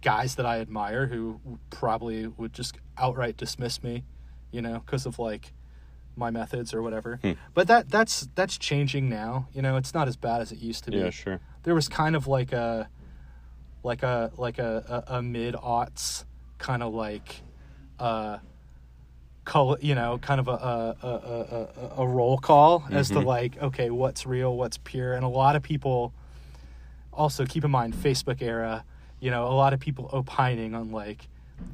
guys 0.03 0.35
that 0.35 0.47
i 0.47 0.59
admire 0.59 1.07
who 1.07 1.39
probably 1.71 2.27
would 2.27 2.53
just 2.53 2.77
outright 2.99 3.37
dismiss 3.37 3.83
me 3.85 4.03
you 4.51 4.61
know 4.61 4.81
because 4.85 5.07
of 5.07 5.19
like 5.19 5.53
my 6.17 6.31
methods 6.31 6.75
or 6.75 6.83
whatever. 6.83 7.19
But 7.55 7.69
that 7.69 7.89
that's 7.89 8.29
that's 8.35 8.59
changing 8.59 9.09
now. 9.09 9.49
You 9.55 9.63
know 9.63 9.77
it's 9.77 9.95
not 9.95 10.09
as 10.09 10.17
bad 10.17 10.43
as 10.43 10.53
it 10.53 10.59
used 10.59 10.85
to 10.85 10.91
be. 10.91 10.99
Yeah, 10.99 11.09
sure. 11.11 11.41
there 11.63 11.75
was 11.75 11.89
kind 11.89 12.15
of 12.17 12.27
like 12.27 12.53
a 12.53 12.89
like 13.83 14.03
a 14.03 14.31
like 14.37 14.59
a 14.59 15.05
a, 15.09 15.17
a 15.19 15.23
mid 15.23 15.55
aughts 15.55 16.25
kind 16.59 16.83
of 16.83 16.93
like 16.93 17.41
uh 17.99 18.39
call 19.45 19.77
you 19.81 19.95
know 19.95 20.19
kind 20.19 20.39
of 20.39 20.49
a 20.49 20.53
a, 20.53 20.97
a, 21.03 21.09
a, 21.09 21.69
a- 21.99 22.03
a 22.03 22.07
roll 22.07 22.37
call 22.39 22.85
as 22.91 23.09
to 23.09 23.21
like 23.21 23.57
okay 23.63 23.89
what's 23.91 24.27
real 24.27 24.55
what's 24.57 24.77
pure. 24.79 25.15
And 25.15 25.25
a 25.25 25.29
lot 25.29 25.57
of 25.57 25.63
people 25.63 26.13
also 27.13 27.45
keep 27.47 27.65
in 27.65 27.71
mind 27.71 27.95
facebook 27.95 28.41
era 28.43 28.85
you 29.21 29.31
know 29.31 29.47
a 29.47 29.55
lot 29.55 29.73
of 29.73 29.81
people 29.81 30.09
opining 30.13 30.75
on 30.75 30.91
like 30.91 31.29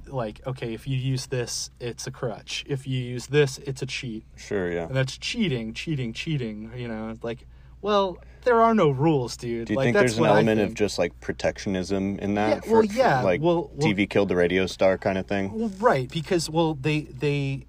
like 0.06 0.40
okay 0.46 0.74
if 0.74 0.86
you 0.86 0.96
use 0.96 1.26
this 1.26 1.70
it's 1.80 2.06
a 2.06 2.10
crutch 2.10 2.64
if 2.68 2.86
you 2.86 2.98
use 2.98 3.26
this 3.28 3.58
it's 3.58 3.80
a 3.82 3.86
cheat 3.86 4.24
Sure, 4.36 4.70
yeah. 4.70 4.86
and 4.86 4.94
that's 4.96 5.16
cheating 5.16 5.72
cheating 5.72 6.12
cheating 6.12 6.70
you 6.76 6.88
know 6.88 7.08
it's 7.08 7.24
like 7.24 7.46
well 7.80 8.18
there 8.44 8.60
are 8.60 8.74
no 8.74 8.90
rules 8.90 9.36
dude 9.36 9.66
Do 9.66 9.72
you 9.72 9.76
like, 9.76 9.84
think 9.86 9.96
there's 9.96 10.18
an 10.18 10.24
element 10.24 10.60
of 10.60 10.74
just 10.74 10.98
like 10.98 11.18
protectionism 11.20 12.18
in 12.18 12.34
that? 12.34 12.64
Yeah, 12.64 12.72
well, 12.72 12.84
yeah, 12.84 13.22
like 13.22 13.40
well- 13.42 13.70
well- 13.74 13.88
TV 13.88 14.08
killed 14.08 14.28
the 14.28 14.36
radio 14.36 14.66
star 14.66 14.96
kind 14.96 15.18
of 15.18 15.26
thing. 15.26 15.52
Well, 15.52 15.72
right, 15.80 16.08
because 16.08 16.48
well, 16.48 16.74
they 16.74 17.00
they 17.02 17.66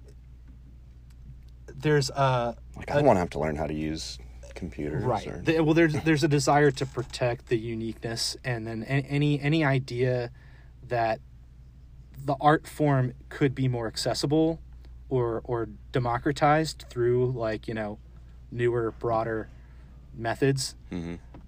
there's 1.74 2.10
a 2.10 2.56
Like 2.76 2.90
I 2.90 2.94
don't 2.94 3.04
want 3.04 3.16
to 3.16 3.20
have 3.20 3.30
to 3.30 3.38
learn 3.38 3.56
how 3.56 3.66
to 3.66 3.74
use 3.74 4.18
computers. 4.54 5.04
right. 5.04 5.26
Or, 5.26 5.38
The- 5.42 5.60
well, 5.60 5.74
there's 5.74 5.94
there's 6.02 6.24
a 6.24 6.28
desire 6.28 6.70
to 6.72 6.86
protect 6.86 7.46
the 7.48 7.58
uniqueness, 7.58 8.36
and 8.44 8.66
then 8.66 8.82
any 8.84 9.40
any 9.40 9.64
idea 9.64 10.30
that 10.88 11.20
the 12.24 12.36
art 12.40 12.66
form 12.66 13.14
could 13.28 13.54
be 13.54 13.68
more 13.68 13.86
accessible 13.86 14.60
or 15.08 15.40
or 15.44 15.68
democratized 15.92 16.84
through 16.90 17.30
like 17.32 17.66
you 17.68 17.74
know 17.74 17.98
newer, 18.50 18.90
broader 18.98 19.48
methods. 20.14 20.74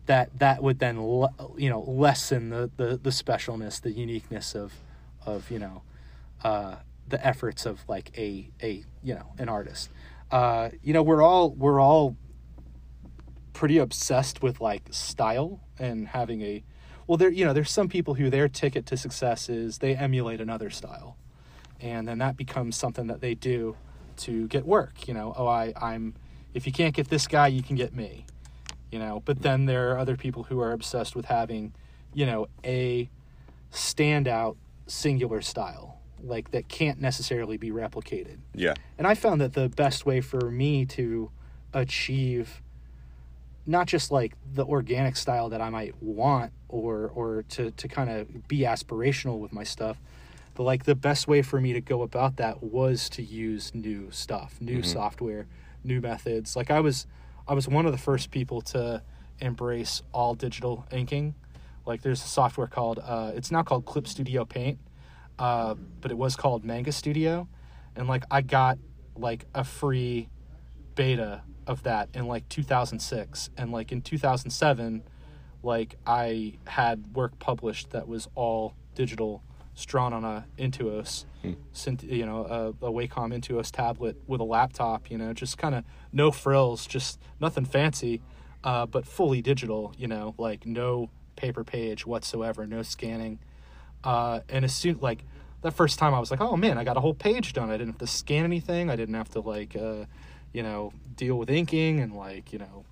That 0.07 0.37
that 0.39 0.63
would 0.63 0.79
then 0.81 1.01
le- 1.01 1.33
you 1.57 1.71
know 1.71 1.81
lessen 1.83 2.51
the, 2.51 2.71
the 2.77 2.97
the 2.97 3.11
specialness, 3.11 3.81
the 3.81 3.93
uniqueness 3.93 4.55
of 4.55 4.73
of 5.25 5.51
you 5.51 5.59
know 5.61 5.83
uh, 6.43 6.77
the 7.09 7.25
efforts 7.25 7.67
of 7.67 7.81
like 7.89 8.11
a 8.19 8.49
a 8.63 8.85
you 9.03 9.15
know 9.15 9.27
an 9.39 9.49
artist. 9.49 9.91
Uh, 10.31 10.71
you 10.83 10.93
know 10.93 11.03
we're 11.03 11.23
all 11.23 11.51
we're 11.51 11.81
all 11.81 12.17
pretty 13.53 13.79
obsessed 13.79 14.43
with 14.43 14.61
like 14.61 14.83
style 14.91 15.61
and 15.79 16.09
having 16.09 16.43
a 16.43 16.63
well 17.07 17.19
there 17.19 17.31
you 17.31 17.45
know 17.45 17.53
there's 17.53 17.71
some 17.71 17.89
people 17.89 18.15
who 18.15 18.31
their 18.31 18.49
ticket 18.49 18.87
to 18.87 18.97
success 18.97 19.49
is 19.49 19.79
they 19.79 19.95
emulate 19.97 20.41
another 20.41 20.71
style. 20.71 21.17
And 21.81 22.07
then 22.07 22.19
that 22.19 22.37
becomes 22.37 22.77
something 22.77 23.09
that 23.09 23.21
they 23.21 23.35
do 23.35 23.77
to 24.19 24.47
get 24.49 24.65
work 24.65 25.09
you 25.09 25.15
know 25.15 25.35
oh 25.37 25.47
i 25.47 25.73
i'm 25.81 26.15
if 26.55 26.67
you 26.67 26.73
can't 26.73 26.95
get 26.95 27.09
this 27.09 27.27
guy 27.27 27.47
you 27.47 27.63
can 27.63 27.77
get 27.77 27.95
me 27.95 28.27
you 28.93 28.99
know. 28.99 29.23
But 29.25 29.43
then 29.43 29.65
there 29.65 29.91
are 29.91 29.99
other 29.99 30.17
people 30.17 30.45
who 30.45 30.61
are 30.61 30.71
obsessed 30.71 31.17
with 31.17 31.25
having 31.25 31.73
you 32.15 32.27
know 32.27 32.47
a 32.63 33.11
standout 33.73 34.57
singular 34.87 35.41
style 35.41 35.99
like 36.23 36.51
that 36.53 36.69
can't 36.69 37.01
necessarily 37.01 37.57
be 37.57 37.71
replicated. 37.71 38.37
Yeah. 38.55 38.75
and 38.99 39.07
I 39.09 39.15
found 39.15 39.41
that 39.41 39.55
the 39.55 39.71
best 39.71 40.07
way 40.07 40.21
for 40.21 40.51
me 40.51 40.85
to 40.87 41.31
achieve 41.73 42.63
not 43.67 43.87
just 43.87 44.11
like 44.11 44.35
the 44.55 44.65
organic 44.65 45.17
style 45.17 45.49
that 45.51 45.61
I 45.61 45.71
might 45.71 46.01
want 46.03 46.53
or 46.69 47.11
or 47.15 47.45
to 47.51 47.71
to 47.71 47.89
kind 47.89 48.11
of 48.11 48.49
be 48.49 48.61
aspirational 48.61 49.39
with 49.39 49.53
my 49.53 49.65
stuff, 49.65 50.01
but 50.55 50.65
like 50.65 50.85
the 50.85 50.95
best 50.95 51.29
way 51.29 51.43
for 51.43 51.61
me 51.61 51.73
to 51.73 51.81
go 51.81 52.03
about 52.03 52.37
that 52.37 52.63
was 52.63 53.09
to 53.11 53.23
use 53.23 53.75
new 53.75 54.11
stuff, 54.11 54.57
new 54.61 54.83
software, 54.83 55.47
new 55.85 56.01
methods. 56.01 56.57
Like 56.57 56.71
I 56.71 56.81
was 56.81 57.07
I 57.47 57.55
was 57.55 57.69
one 57.69 57.87
of 57.87 57.93
the 57.93 57.99
first 57.99 58.31
people 58.31 58.61
to 58.63 59.03
embrace 59.41 60.03
all 60.13 60.35
digital 60.35 60.87
inking. 60.91 61.35
Like 61.87 62.03
there's 62.03 62.23
a 62.23 62.29
software 62.29 62.67
called 62.67 63.01
uh, 63.03 63.33
it's 63.35 63.51
now 63.51 63.63
called 63.63 63.85
Clip 63.85 64.07
Studio 64.07 64.45
Paint, 64.45 64.79
uh, 65.39 65.75
but 66.01 66.11
it 66.11 66.19
was 66.19 66.37
called 66.37 66.65
Manga 66.65 66.93
Studio, 66.93 67.49
and 67.97 68.09
like 68.09 68.25
I 68.31 68.41
got 68.41 68.79
like 69.17 69.47
a 69.55 69.65
free 69.65 70.29
beta 70.95 71.43
of 71.67 71.83
that 71.85 72.09
in 72.15 72.27
like 72.27 72.49
2006, 72.49 73.51
and 73.57 73.73
like 73.73 73.93
in 73.93 74.03
2007, 74.03 75.03
like 75.63 75.97
I 76.07 76.55
had 76.67 77.15
work 77.15 77.39
published 77.39 77.91
that 77.91 78.09
was 78.09 78.29
all 78.35 78.75
digital, 78.95 79.43
drawn 79.87 80.13
on 80.13 80.25
a 80.25 80.47
Intuos, 80.59 81.25
sent 81.73 82.03
you 82.03 82.27
know 82.27 82.75
a, 82.83 82.87
a 82.87 82.93
Wacom 82.93 83.33
Intuos 83.33 83.71
tablet 83.71 84.17
with 84.27 84.41
a 84.41 84.45
laptop, 84.45 85.11
you 85.11 85.19
know, 85.19 85.33
just 85.33 85.59
kind 85.59 85.75
of 85.75 85.85
no 86.13 86.31
frills, 86.31 86.87
just 86.87 87.21
nothing 87.41 87.65
fancy, 87.65 88.21
uh, 88.65 88.87
but 88.87 89.07
fully 89.07 89.43
digital, 89.43 89.95
you 89.97 90.07
know, 90.07 90.35
like 90.39 90.67
no 90.67 91.11
paper 91.37 91.65
page 91.65 92.07
whatsoever, 92.07 92.67
no 92.67 92.83
scanning. 92.83 93.39
Uh, 94.05 94.41
and 94.49 94.65
as 94.65 94.75
soon 94.75 94.99
like 95.01 95.25
that 95.63 95.73
first 95.73 95.99
time, 95.99 96.15
I 96.15 96.19
was 96.19 96.31
like, 96.31 96.41
oh 96.41 96.57
man, 96.57 96.77
I 96.77 96.85
got 96.85 96.97
a 96.97 97.01
whole 97.01 97.15
page 97.15 97.53
done. 97.53 97.71
I 97.71 97.75
didn't 97.75 97.95
have 97.95 97.99
to 97.99 98.07
scan 98.07 98.45
anything. 98.45 98.91
I 98.91 98.97
didn't 98.97 99.15
have 99.15 99.31
to 99.31 99.41
like, 99.41 99.77
uh, 99.77 100.05
you 100.53 100.63
know, 100.63 100.93
deal 101.17 101.37
with 101.37 101.51
inking 101.51 102.01
and 102.01 102.15
like, 102.15 102.53
you 102.53 102.59
know, 102.59 102.85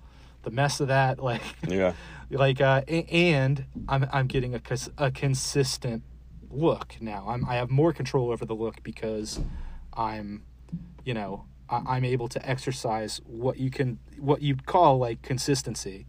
the 0.43 0.51
mess 0.51 0.79
of 0.79 0.87
that. 0.87 1.19
Like, 1.23 1.41
Yeah. 1.67 1.93
like, 2.29 2.61
uh, 2.61 2.81
and 2.87 3.65
I'm 3.87 4.07
I'm 4.11 4.27
getting 4.27 4.55
a 4.55 4.61
a 4.97 5.11
consistent 5.11 6.03
look 6.49 6.95
now. 6.99 7.25
I'm 7.29 7.45
I 7.45 7.55
have 7.55 7.69
more 7.69 7.93
control 7.93 8.31
over 8.31 8.45
the 8.45 8.55
look 8.55 8.83
because 8.83 9.39
I'm, 9.93 10.43
you 11.05 11.13
know, 11.13 11.45
I, 11.69 11.81
I'm 11.87 12.05
able 12.05 12.27
to 12.29 12.49
exercise 12.49 13.21
what 13.25 13.57
you 13.57 13.69
can 13.69 13.99
what 14.17 14.41
you'd 14.41 14.65
call 14.65 14.97
like 14.97 15.21
consistency. 15.21 16.05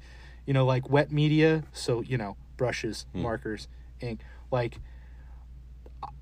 You 0.47 0.53
know, 0.55 0.65
like 0.65 0.89
wet 0.91 1.13
media. 1.13 1.65
So 1.73 2.01
you 2.01 2.17
know, 2.19 2.37
brushes, 2.57 3.07
markers, 3.15 3.69
ink. 4.01 4.21
Like, 4.51 4.79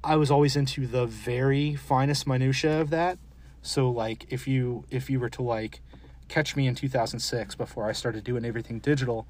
I 0.04 0.16
was 0.16 0.30
always 0.30 0.56
into 0.56 0.86
the 0.86 1.06
very 1.06 1.74
finest 1.74 2.26
minutia 2.26 2.80
of 2.80 2.90
that. 2.90 3.18
So 3.62 3.90
like, 3.90 4.26
if 4.30 4.48
you 4.48 4.84
if 4.90 5.10
you 5.10 5.20
were 5.20 5.28
to 5.30 5.42
like 5.42 5.80
catch 6.28 6.56
me 6.56 6.66
in 6.66 6.74
2006 6.74 7.54
before 7.56 7.88
I 7.88 7.92
started 7.92 8.24
doing 8.24 8.44
everything 8.44 8.78
digital, 8.78 9.26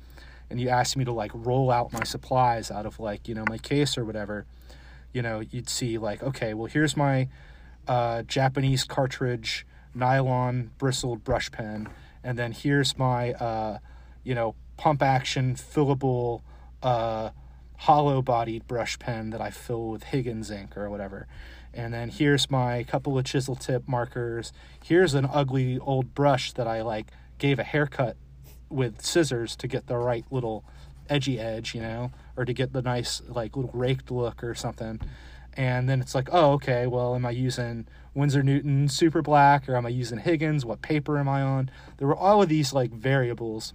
and 0.48 0.60
you 0.60 0.68
asked 0.68 0.96
me 0.96 1.04
to 1.04 1.12
like 1.12 1.30
roll 1.34 1.70
out 1.70 1.92
my 1.92 2.04
supplies 2.04 2.70
out 2.70 2.86
of 2.86 3.00
like 3.00 3.28
you 3.28 3.34
know 3.34 3.44
my 3.48 3.58
case 3.58 3.96
or 3.98 4.04
whatever, 4.04 4.46
you 5.12 5.22
know, 5.22 5.40
you'd 5.40 5.68
see 5.68 5.98
like, 5.98 6.22
okay, 6.22 6.54
well 6.54 6.66
here's 6.66 6.96
my 6.96 7.28
uh, 7.88 8.22
Japanese 8.22 8.84
cartridge 8.84 9.66
nylon 9.94 10.70
bristled 10.78 11.24
brush 11.24 11.50
pen, 11.50 11.88
and 12.22 12.38
then 12.38 12.52
here's 12.52 12.96
my 12.98 13.32
uh, 13.34 13.78
you 14.22 14.34
know 14.34 14.54
pump 14.76 15.02
action 15.02 15.54
fillable 15.54 16.42
uh, 16.82 17.30
hollow 17.76 18.22
bodied 18.22 18.66
brush 18.68 18.98
pen 18.98 19.30
that 19.30 19.40
I 19.40 19.50
fill 19.50 19.88
with 19.88 20.04
Higgins 20.04 20.50
ink 20.50 20.76
or 20.76 20.88
whatever. 20.90 21.26
And 21.72 21.94
then 21.94 22.08
here's 22.08 22.50
my 22.50 22.82
couple 22.84 23.16
of 23.16 23.24
chisel 23.24 23.54
tip 23.54 23.86
markers. 23.86 24.52
Here's 24.82 25.14
an 25.14 25.28
ugly 25.30 25.78
old 25.78 26.14
brush 26.14 26.52
that 26.54 26.66
I 26.66 26.82
like 26.82 27.10
gave 27.38 27.58
a 27.58 27.64
haircut 27.64 28.16
with 28.68 29.02
scissors 29.02 29.56
to 29.56 29.68
get 29.68 29.86
the 29.86 29.96
right 29.96 30.24
little 30.30 30.64
edgy 31.08 31.38
edge, 31.38 31.74
you 31.74 31.80
know, 31.80 32.12
or 32.36 32.44
to 32.44 32.52
get 32.52 32.72
the 32.72 32.82
nice 32.82 33.22
like 33.28 33.56
little 33.56 33.72
raked 33.72 34.10
look 34.10 34.42
or 34.42 34.54
something. 34.54 35.00
And 35.54 35.88
then 35.88 36.00
it's 36.00 36.14
like, 36.14 36.28
oh, 36.32 36.52
okay, 36.52 36.86
well, 36.86 37.14
am 37.14 37.26
I 37.26 37.30
using 37.30 37.86
Winsor 38.14 38.42
Newton 38.42 38.88
super 38.88 39.20
black 39.22 39.68
or 39.68 39.76
am 39.76 39.84
I 39.84 39.88
using 39.90 40.18
Higgins? 40.18 40.64
What 40.64 40.82
paper 40.82 41.18
am 41.18 41.28
I 41.28 41.42
on? 41.42 41.70
There 41.98 42.06
were 42.06 42.16
all 42.16 42.42
of 42.42 42.48
these 42.48 42.72
like 42.72 42.92
variables 42.92 43.74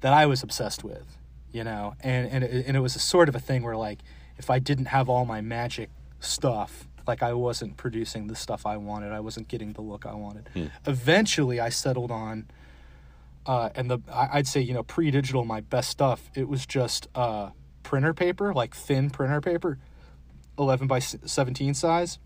that 0.00 0.12
I 0.12 0.26
was 0.26 0.42
obsessed 0.42 0.84
with, 0.84 1.18
you 1.52 1.64
know, 1.64 1.94
and 2.00 2.28
and 2.28 2.44
it, 2.44 2.66
and 2.66 2.76
it 2.76 2.80
was 2.80 2.96
a 2.96 3.00
sort 3.00 3.28
of 3.28 3.34
a 3.34 3.40
thing 3.40 3.62
where 3.62 3.76
like 3.76 4.00
if 4.38 4.50
I 4.50 4.58
didn't 4.58 4.86
have 4.86 5.08
all 5.08 5.24
my 5.24 5.40
magic 5.40 5.90
stuff, 6.26 6.88
like 7.06 7.22
I 7.22 7.32
wasn't 7.32 7.76
producing 7.76 8.26
the 8.26 8.34
stuff 8.36 8.66
I 8.66 8.76
wanted, 8.76 9.12
I 9.12 9.20
wasn't 9.20 9.48
getting 9.48 9.72
the 9.72 9.80
look 9.82 10.06
I 10.06 10.14
wanted. 10.14 10.48
Eventually, 10.86 11.60
I 11.60 11.68
settled 11.68 12.10
on, 12.10 12.46
uh, 13.46 13.70
and 13.74 13.90
the 13.90 13.98
I'd 14.12 14.46
say 14.46 14.60
you 14.60 14.74
know 14.74 14.82
pre-digital 14.82 15.44
my 15.44 15.60
best 15.60 15.90
stuff. 15.90 16.30
It 16.34 16.48
was 16.48 16.66
just 16.66 17.08
uh, 17.14 17.50
printer 17.82 18.12
paper, 18.12 18.52
like 18.52 18.74
thin 18.74 19.10
printer 19.10 19.40
paper, 19.40 19.78
eleven 20.58 20.86
by 20.88 20.98
seventeen 20.98 21.74
size, 21.74 22.18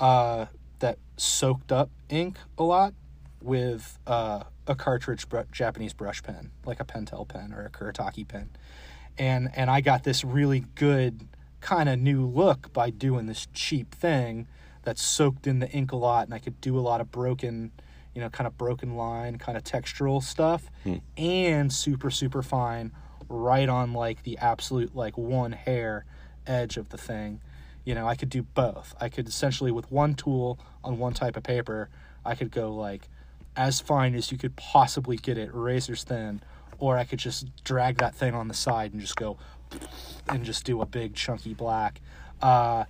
uh, 0.00 0.46
that 0.78 0.98
soaked 1.16 1.70
up 1.72 1.90
ink 2.08 2.38
a 2.56 2.62
lot 2.62 2.94
with 3.42 3.98
uh, 4.06 4.44
a 4.66 4.74
cartridge 4.74 5.28
br- 5.28 5.40
Japanese 5.52 5.92
brush 5.92 6.22
pen, 6.22 6.50
like 6.64 6.80
a 6.80 6.84
Pentel 6.84 7.28
pen 7.28 7.52
or 7.52 7.66
a 7.66 7.70
Kuretake 7.70 8.26
pen, 8.26 8.48
and 9.18 9.50
and 9.54 9.70
I 9.70 9.80
got 9.82 10.04
this 10.04 10.24
really 10.24 10.64
good 10.74 11.28
kind 11.60 11.88
of 11.88 11.98
new 11.98 12.26
look 12.26 12.72
by 12.72 12.90
doing 12.90 13.26
this 13.26 13.46
cheap 13.52 13.94
thing 13.94 14.46
that 14.82 14.98
soaked 14.98 15.46
in 15.46 15.58
the 15.58 15.68
ink 15.70 15.92
a 15.92 15.96
lot, 15.96 16.26
and 16.26 16.34
I 16.34 16.38
could 16.38 16.60
do 16.60 16.78
a 16.78 16.80
lot 16.80 17.00
of 17.00 17.10
broken, 17.10 17.72
you 18.14 18.20
know, 18.20 18.30
kind 18.30 18.46
of 18.46 18.56
broken 18.56 18.96
line, 18.96 19.36
kind 19.38 19.56
of 19.58 19.64
textural 19.64 20.22
stuff, 20.22 20.70
hmm. 20.84 20.96
and 21.16 21.72
super 21.72 22.10
super 22.10 22.42
fine, 22.42 22.92
right 23.28 23.68
on 23.68 23.92
like 23.92 24.22
the 24.22 24.38
absolute 24.38 24.94
like 24.94 25.18
one 25.18 25.52
hair 25.52 26.04
edge 26.46 26.76
of 26.76 26.88
the 26.88 26.98
thing. 26.98 27.40
You 27.84 27.94
know, 27.94 28.06
I 28.06 28.14
could 28.14 28.30
do 28.30 28.42
both. 28.42 28.94
I 29.00 29.08
could 29.08 29.28
essentially 29.28 29.70
with 29.70 29.90
one 29.90 30.14
tool 30.14 30.58
on 30.84 30.98
one 30.98 31.12
type 31.12 31.36
of 31.36 31.42
paper, 31.42 31.88
I 32.24 32.34
could 32.34 32.50
go 32.50 32.72
like 32.72 33.08
as 33.56 33.80
fine 33.80 34.14
as 34.14 34.30
you 34.30 34.38
could 34.38 34.56
possibly 34.56 35.16
get 35.16 35.36
it, 35.36 35.50
razor's 35.52 36.04
thin, 36.04 36.40
or 36.78 36.96
I 36.96 37.04
could 37.04 37.18
just 37.18 37.46
drag 37.64 37.98
that 37.98 38.14
thing 38.14 38.34
on 38.34 38.48
the 38.48 38.54
side 38.54 38.92
and 38.92 39.00
just 39.00 39.16
go 39.16 39.36
and 40.28 40.44
just 40.44 40.64
do 40.64 40.80
a 40.80 40.86
big 40.86 41.14
chunky 41.14 41.54
black. 41.54 42.00
Uh, 42.40 42.84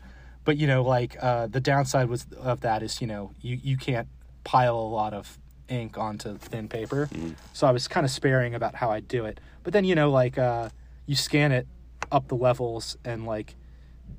but 0.44 0.56
you 0.56 0.66
know, 0.66 0.82
like 0.82 1.16
uh, 1.20 1.46
the 1.46 1.60
downside 1.60 2.08
was 2.08 2.26
of 2.38 2.62
that 2.62 2.82
is 2.82 3.00
you 3.00 3.06
know 3.06 3.32
you 3.40 3.58
you 3.62 3.76
can't 3.76 4.08
pile 4.44 4.78
a 4.78 4.88
lot 4.88 5.12
of 5.12 5.38
ink 5.68 5.98
onto 5.98 6.38
thin 6.38 6.68
paper, 6.68 7.08
so 7.52 7.66
I 7.66 7.70
was 7.70 7.86
kind 7.88 8.04
of 8.04 8.10
sparing 8.10 8.54
about 8.54 8.74
how 8.74 8.90
I 8.90 9.00
do 9.00 9.26
it. 9.26 9.40
But 9.62 9.72
then 9.72 9.84
you 9.84 9.94
know, 9.94 10.10
like 10.10 10.38
uh, 10.38 10.70
you 11.06 11.14
scan 11.14 11.52
it 11.52 11.66
up 12.10 12.28
the 12.28 12.34
levels 12.34 12.96
and 13.04 13.26
like 13.26 13.56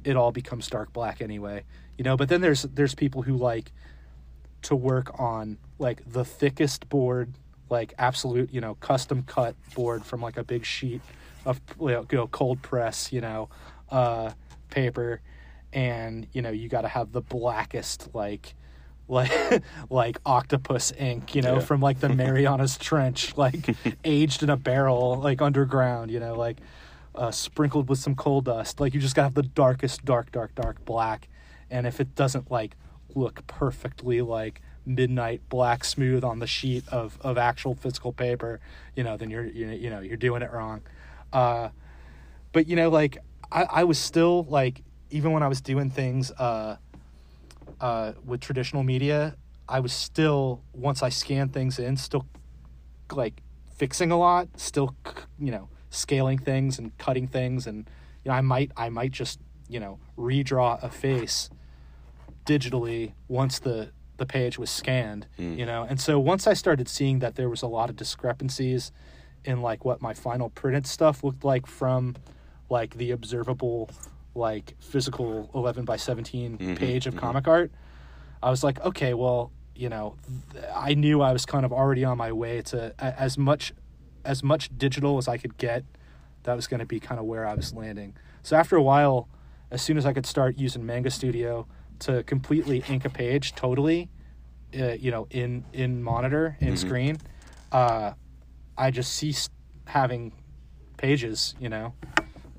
it 0.03 0.16
all 0.16 0.32
becomes 0.32 0.68
dark 0.68 0.93
black 0.93 1.22
anyway. 1.22 1.64
You 1.97 2.03
know, 2.03 2.16
but 2.16 2.30
then 2.30 2.41
there's 2.41 2.64
there's 2.64 2.95
people 2.95 3.24
who 3.24 3.36
like 3.36 3.72
to 4.64 4.76
work 4.76 5.20
on 5.20 5.57
like 5.80 6.01
the 6.12 6.26
thickest 6.26 6.89
board, 6.89 7.34
like 7.70 7.93
absolute, 7.97 8.53
you 8.53 8.62
know, 8.62 8.76
custom 8.76 9.24
cut 9.24 9.55
board 9.74 10.05
from 10.05 10.22
like 10.22 10.38
a 10.38 10.43
big 10.43 10.66
sheet 10.66 11.01
of 11.45 11.61
you 11.79 12.05
know, 12.11 12.27
cold 12.27 12.61
press, 12.61 13.11
you 13.11 13.21
know, 13.21 13.49
uh, 13.89 14.31
paper, 14.69 15.21
and 15.73 16.27
you 16.33 16.41
know 16.41 16.49
you 16.49 16.67
got 16.69 16.81
to 16.81 16.87
have 16.87 17.11
the 17.11 17.21
blackest 17.21 18.09
like 18.13 18.55
like 19.07 19.31
like 19.89 20.17
octopus 20.25 20.91
ink, 20.97 21.35
you 21.35 21.41
know, 21.41 21.55
Yeah. 21.55 21.59
from 21.61 21.81
like 21.81 21.99
the 21.99 22.09
Marianas 22.15 22.77
Trench, 22.77 23.35
like 23.37 23.75
aged 24.03 24.43
in 24.43 24.49
a 24.49 24.57
barrel, 24.57 25.17
like 25.19 25.41
underground, 25.41 26.11
you 26.11 26.19
know, 26.19 26.35
like 26.35 26.57
uh, 27.15 27.31
sprinkled 27.31 27.89
with 27.89 27.99
some 27.99 28.15
coal 28.15 28.41
dust. 28.41 28.79
Like 28.79 28.93
you 28.93 28.99
just 28.99 29.15
gotta 29.15 29.27
have 29.27 29.33
the 29.33 29.43
darkest, 29.43 30.05
dark, 30.05 30.31
dark, 30.31 30.53
dark 30.55 30.85
black, 30.85 31.27
and 31.71 31.87
if 31.87 31.99
it 31.99 32.15
doesn't 32.15 32.51
like 32.51 32.75
look 33.15 33.45
perfectly 33.47 34.21
like 34.21 34.61
midnight 34.85 35.41
black 35.49 35.83
smooth 35.83 36.23
on 36.23 36.39
the 36.39 36.47
sheet 36.47 36.87
of, 36.89 37.17
of 37.21 37.37
actual 37.37 37.73
physical 37.75 38.13
paper, 38.13 38.59
you 38.95 39.03
know, 39.03 39.17
then 39.17 39.29
you're 39.29 39.45
you 39.45 39.65
know, 39.67 39.73
you 39.73 39.89
know 39.89 39.99
you're 39.99 40.17
doing 40.17 40.41
it 40.43 40.51
wrong. 40.51 40.81
Uh, 41.32 41.69
but 42.51 42.67
you 42.67 42.75
know, 42.75 42.89
like 42.89 43.17
I, 43.51 43.63
I 43.63 43.84
was 43.84 43.97
still 43.97 44.43
like 44.49 44.84
even 45.11 45.32
when 45.32 45.43
I 45.43 45.47
was 45.47 45.61
doing 45.61 45.89
things 45.89 46.32
uh, 46.32 46.77
uh, 47.82 48.13
with 48.25 48.41
traditional 48.41 48.84
media, 48.84 49.36
I 49.67 49.80
was 49.80 49.93
still 49.93 50.61
once 50.73 51.03
I 51.03 51.09
scanned 51.09 51.53
things 51.53 51.80
in, 51.80 51.97
still 51.97 52.25
like 53.11 53.41
fixing 53.75 54.11
a 54.11 54.17
lot, 54.17 54.47
still 54.57 54.95
you 55.39 55.51
know 55.51 55.69
scaling 55.89 56.38
things 56.38 56.77
and 56.80 56.95
cutting 56.97 57.27
things, 57.27 57.67
and 57.67 57.89
you 58.23 58.30
know 58.30 58.36
I 58.36 58.41
might 58.41 58.71
I 58.77 58.89
might 58.89 59.11
just 59.11 59.39
you 59.67 59.80
know 59.80 59.99
redraw 60.17 60.82
a 60.84 60.89
face 60.89 61.49
digitally 62.45 63.13
once 63.27 63.59
the 63.59 63.91
the 64.17 64.25
page 64.25 64.59
was 64.59 64.69
scanned, 64.69 65.27
you 65.57 65.65
know, 65.65 65.86
and 65.88 65.99
so 65.99 66.19
once 66.19 66.45
I 66.45 66.53
started 66.53 66.89
seeing 66.89 67.19
that 67.19 67.36
there 67.36 67.47
was 67.49 67.61
a 67.61 67.67
lot 67.67 67.89
of 67.89 67.95
discrepancies 67.95 68.91
in 69.45 69.61
like 69.61 69.85
what 69.85 70.01
my 70.01 70.13
final 70.13 70.49
printed 70.49 70.85
stuff 70.87 71.23
looked 71.23 71.43
like 71.43 71.65
from 71.67 72.15
like 72.69 72.95
the 72.95 73.11
observable 73.11 73.89
like 74.35 74.75
physical 74.79 75.49
11 75.55 75.85
by 75.85 75.95
17 75.97 76.75
page 76.75 77.07
of 77.07 77.15
comic 77.15 77.47
art. 77.47 77.71
I 78.43 78.49
was 78.49 78.63
like 78.63 78.79
okay 78.85 79.13
well 79.13 79.51
you 79.75 79.89
know 79.89 80.15
th- 80.53 80.65
i 80.75 80.93
knew 80.93 81.21
i 81.21 81.31
was 81.31 81.45
kind 81.45 81.65
of 81.65 81.71
already 81.71 82.03
on 82.03 82.17
my 82.17 82.31
way 82.33 82.61
to 82.61 82.93
a- 82.99 83.19
as 83.19 83.37
much 83.37 83.73
as 84.25 84.43
much 84.43 84.69
digital 84.77 85.17
as 85.17 85.27
i 85.27 85.37
could 85.37 85.57
get 85.57 85.83
that 86.43 86.53
was 86.55 86.67
going 86.67 86.79
to 86.81 86.85
be 86.85 86.99
kind 86.99 87.19
of 87.19 87.25
where 87.25 87.45
i 87.47 87.53
was 87.53 87.73
landing. 87.73 88.13
So 88.43 88.55
after 88.57 88.75
a 88.75 88.81
while 88.83 89.27
as 89.71 89.81
soon 89.81 89.97
as 89.97 90.05
i 90.05 90.11
could 90.13 90.25
start 90.25 90.57
using 90.57 90.85
manga 90.85 91.09
studio 91.11 91.65
to 91.99 92.23
completely 92.23 92.83
ink 92.89 93.05
a 93.05 93.09
page 93.09 93.55
totally 93.55 94.09
uh, 94.79 94.93
you 94.93 95.11
know 95.11 95.27
in 95.31 95.63
in 95.73 96.03
monitor 96.03 96.57
in 96.59 96.75
screen 96.77 97.17
uh 97.71 98.11
i 98.80 98.89
just 98.89 99.13
ceased 99.13 99.51
having 99.86 100.32
pages 100.97 101.53
you 101.59 101.69
know 101.69 101.93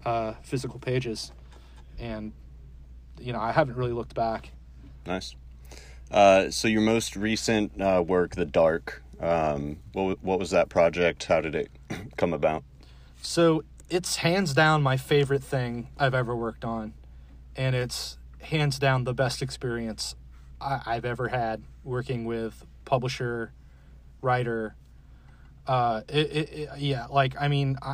uh 0.05 0.35
physical 0.43 0.79
pages 0.79 1.33
and 1.99 2.33
you 3.21 3.33
know 3.33 3.41
i 3.41 3.51
haven't 3.51 3.77
really 3.77 3.93
looked 3.93 4.15
back 4.15 4.53
Nice. 5.07 5.35
Uh, 6.11 6.51
so 6.51 6.69
your 6.69 6.83
most 6.83 7.17
recent 7.17 7.81
uh, 7.81 8.03
work, 8.07 8.35
The 8.35 8.45
Dark. 8.45 9.03
Um, 9.21 9.79
what 9.93 10.23
what 10.23 10.39
was 10.39 10.51
that 10.51 10.69
project? 10.69 11.25
How 11.25 11.41
did 11.41 11.55
it 11.55 11.71
come 12.17 12.33
about? 12.33 12.65
So 13.23 13.65
it's 13.89 14.17
hands 14.17 14.55
down 14.55 14.83
my 14.83 14.97
favorite 14.97 15.43
thing 15.43 15.89
I've 15.99 16.15
ever 16.15 16.35
worked 16.35 16.65
on, 16.65 16.95
and 17.57 17.75
it's 17.77 18.19
hands 18.41 18.79
down 18.79 19.05
the 19.05 19.13
best 19.15 19.43
experience 19.43 20.15
I, 20.61 20.81
I've 20.87 21.05
ever 21.05 21.29
had 21.29 21.63
working 21.85 22.25
with 22.25 22.65
publisher, 22.85 23.53
writer. 24.23 24.75
Uh, 25.71 26.03
it, 26.09 26.33
it, 26.33 26.53
it, 26.53 26.69
yeah, 26.79 27.07
like 27.07 27.37
I 27.41 27.47
mean, 27.47 27.79
I, 27.81 27.89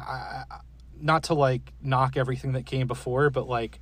I, 0.50 0.60
not 0.98 1.24
to 1.24 1.34
like 1.34 1.74
knock 1.82 2.16
everything 2.16 2.52
that 2.52 2.64
came 2.64 2.86
before, 2.86 3.28
but 3.28 3.46
like 3.46 3.80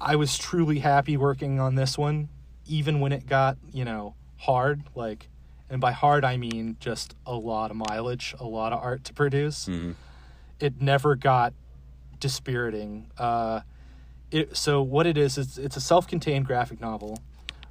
I 0.00 0.14
was 0.14 0.38
truly 0.38 0.78
happy 0.78 1.16
working 1.16 1.58
on 1.58 1.74
this 1.74 1.98
one, 1.98 2.28
even 2.64 3.00
when 3.00 3.10
it 3.10 3.26
got 3.26 3.56
you 3.72 3.84
know 3.84 4.14
hard. 4.36 4.84
Like, 4.94 5.28
and 5.68 5.80
by 5.80 5.90
hard 5.90 6.24
I 6.24 6.36
mean 6.36 6.76
just 6.78 7.16
a 7.26 7.34
lot 7.34 7.72
of 7.72 7.76
mileage, 7.76 8.36
a 8.38 8.46
lot 8.46 8.72
of 8.72 8.80
art 8.80 9.02
to 9.06 9.12
produce. 9.12 9.66
It 10.60 10.80
never 10.80 11.16
got 11.16 11.54
dispiriting. 12.20 13.10
Uh, 13.18 13.62
it, 14.30 14.56
so 14.56 14.80
what 14.80 15.08
it 15.08 15.18
is 15.18 15.38
is 15.38 15.58
it's 15.58 15.76
a 15.76 15.80
self-contained 15.80 16.46
graphic 16.46 16.80
novel, 16.80 17.18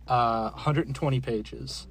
uh, 0.09 0.49
120 0.49 1.21
pages. 1.21 1.87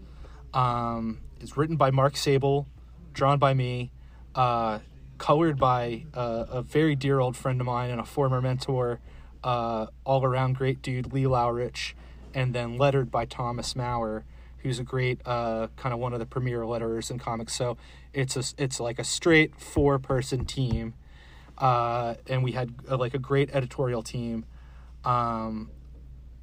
Um, 0.52 1.20
it's 1.40 1.56
written 1.56 1.76
by 1.76 1.90
Mark 1.90 2.18
Sable, 2.18 2.66
drawn 3.12 3.38
by 3.38 3.54
me, 3.54 3.92
uh, 4.34 4.80
colored 5.18 5.58
by 5.58 6.04
uh, 6.14 6.46
a 6.50 6.62
very 6.62 6.96
dear 6.96 7.20
old 7.20 7.36
friend 7.36 7.60
of 7.60 7.66
mine 7.66 7.90
and 7.90 8.00
a 8.00 8.04
former 8.04 8.40
mentor, 8.40 9.00
uh, 9.44 9.86
all 10.04 10.24
around 10.24 10.56
great 10.56 10.82
dude 10.82 11.12
Lee 11.12 11.26
Loughridge, 11.26 11.96
and 12.34 12.54
then 12.54 12.78
lettered 12.78 13.10
by 13.10 13.24
Thomas 13.24 13.74
Mauer, 13.74 14.24
who's 14.58 14.78
a 14.78 14.84
great 14.84 15.20
uh, 15.26 15.68
kind 15.76 15.92
of 15.92 15.98
one 15.98 16.12
of 16.12 16.18
the 16.18 16.26
premier 16.26 16.60
letterers 16.60 17.10
in 17.10 17.18
comics. 17.18 17.54
So 17.54 17.76
it's 18.12 18.36
a 18.36 18.62
it's 18.62 18.80
like 18.80 18.98
a 18.98 19.04
straight 19.04 19.58
four 19.60 19.98
person 19.98 20.44
team, 20.44 20.94
uh, 21.58 22.14
and 22.26 22.42
we 22.42 22.52
had 22.52 22.74
uh, 22.90 22.96
like 22.96 23.14
a 23.14 23.18
great 23.18 23.50
editorial 23.54 24.02
team. 24.02 24.44
Um, 25.04 25.70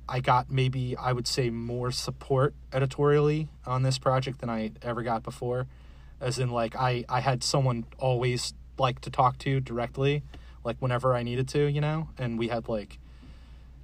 I 0.07 0.19
got 0.19 0.49
maybe 0.49 0.97
I 0.97 1.13
would 1.13 1.27
say 1.27 1.49
more 1.49 1.91
support 1.91 2.53
editorially 2.73 3.47
on 3.65 3.83
this 3.83 3.97
project 3.97 4.39
than 4.39 4.49
I 4.49 4.71
ever 4.81 5.03
got 5.03 5.23
before, 5.23 5.67
as 6.21 6.39
in 6.39 6.49
like 6.49 6.75
I 6.75 7.05
I 7.09 7.19
had 7.21 7.43
someone 7.43 7.85
always 7.97 8.53
like 8.77 9.01
to 9.01 9.09
talk 9.09 9.37
to 9.39 9.59
directly, 9.59 10.23
like 10.63 10.77
whenever 10.79 11.13
I 11.13 11.23
needed 11.23 11.47
to, 11.49 11.67
you 11.67 11.81
know, 11.81 12.09
and 12.17 12.39
we 12.39 12.47
had 12.47 12.69
like 12.69 12.99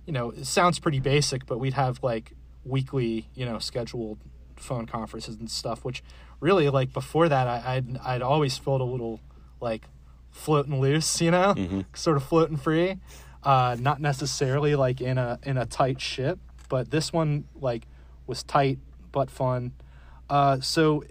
you 0.06 0.14
know, 0.14 0.30
it 0.32 0.46
sounds 0.46 0.78
pretty 0.80 1.00
basic, 1.00 1.46
but 1.46 1.60
we'd 1.60 1.74
have 1.74 2.04
like 2.04 2.34
weekly, 2.64 3.28
you 3.34 3.46
know, 3.46 3.58
scheduled 3.60 4.20
phone 4.56 4.86
conferences 4.86 5.36
and 5.36 5.50
stuff. 5.50 5.84
Which 5.84 6.04
really, 6.40 6.70
like 6.70 6.94
before 6.94 7.28
that, 7.30 7.48
I, 7.48 7.76
I'd 7.76 7.98
I'd 7.98 8.22
always 8.22 8.58
felt 8.58 8.82
a 8.82 8.86
little 8.86 9.20
like 9.60 9.86
floating 10.32 10.80
loose, 10.80 11.22
you 11.22 11.32
know, 11.32 11.56
sort 11.94 12.18
of 12.18 12.24
floating 12.24 12.58
free, 12.58 12.98
uh, 13.44 13.78
not 13.80 14.00
necessarily 14.00 14.76
like 14.76 15.02
in 15.02 15.18
a 15.18 15.40
in 15.44 15.58
a 15.58 15.66
tight 15.66 16.00
ship, 16.00 16.40
but 16.70 16.92
this 16.92 17.12
one 17.12 17.46
like 17.60 17.88
was 18.28 18.44
tight 18.44 18.80
but 19.12 19.32
fun. 19.32 19.72
Uh, 20.30 20.60
so 20.60 21.04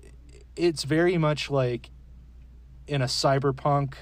it's 0.56 0.84
very 0.84 1.18
much 1.18 1.50
like 1.50 1.90
in 2.86 3.02
a 3.02 3.06
cyberpunk 3.06 3.94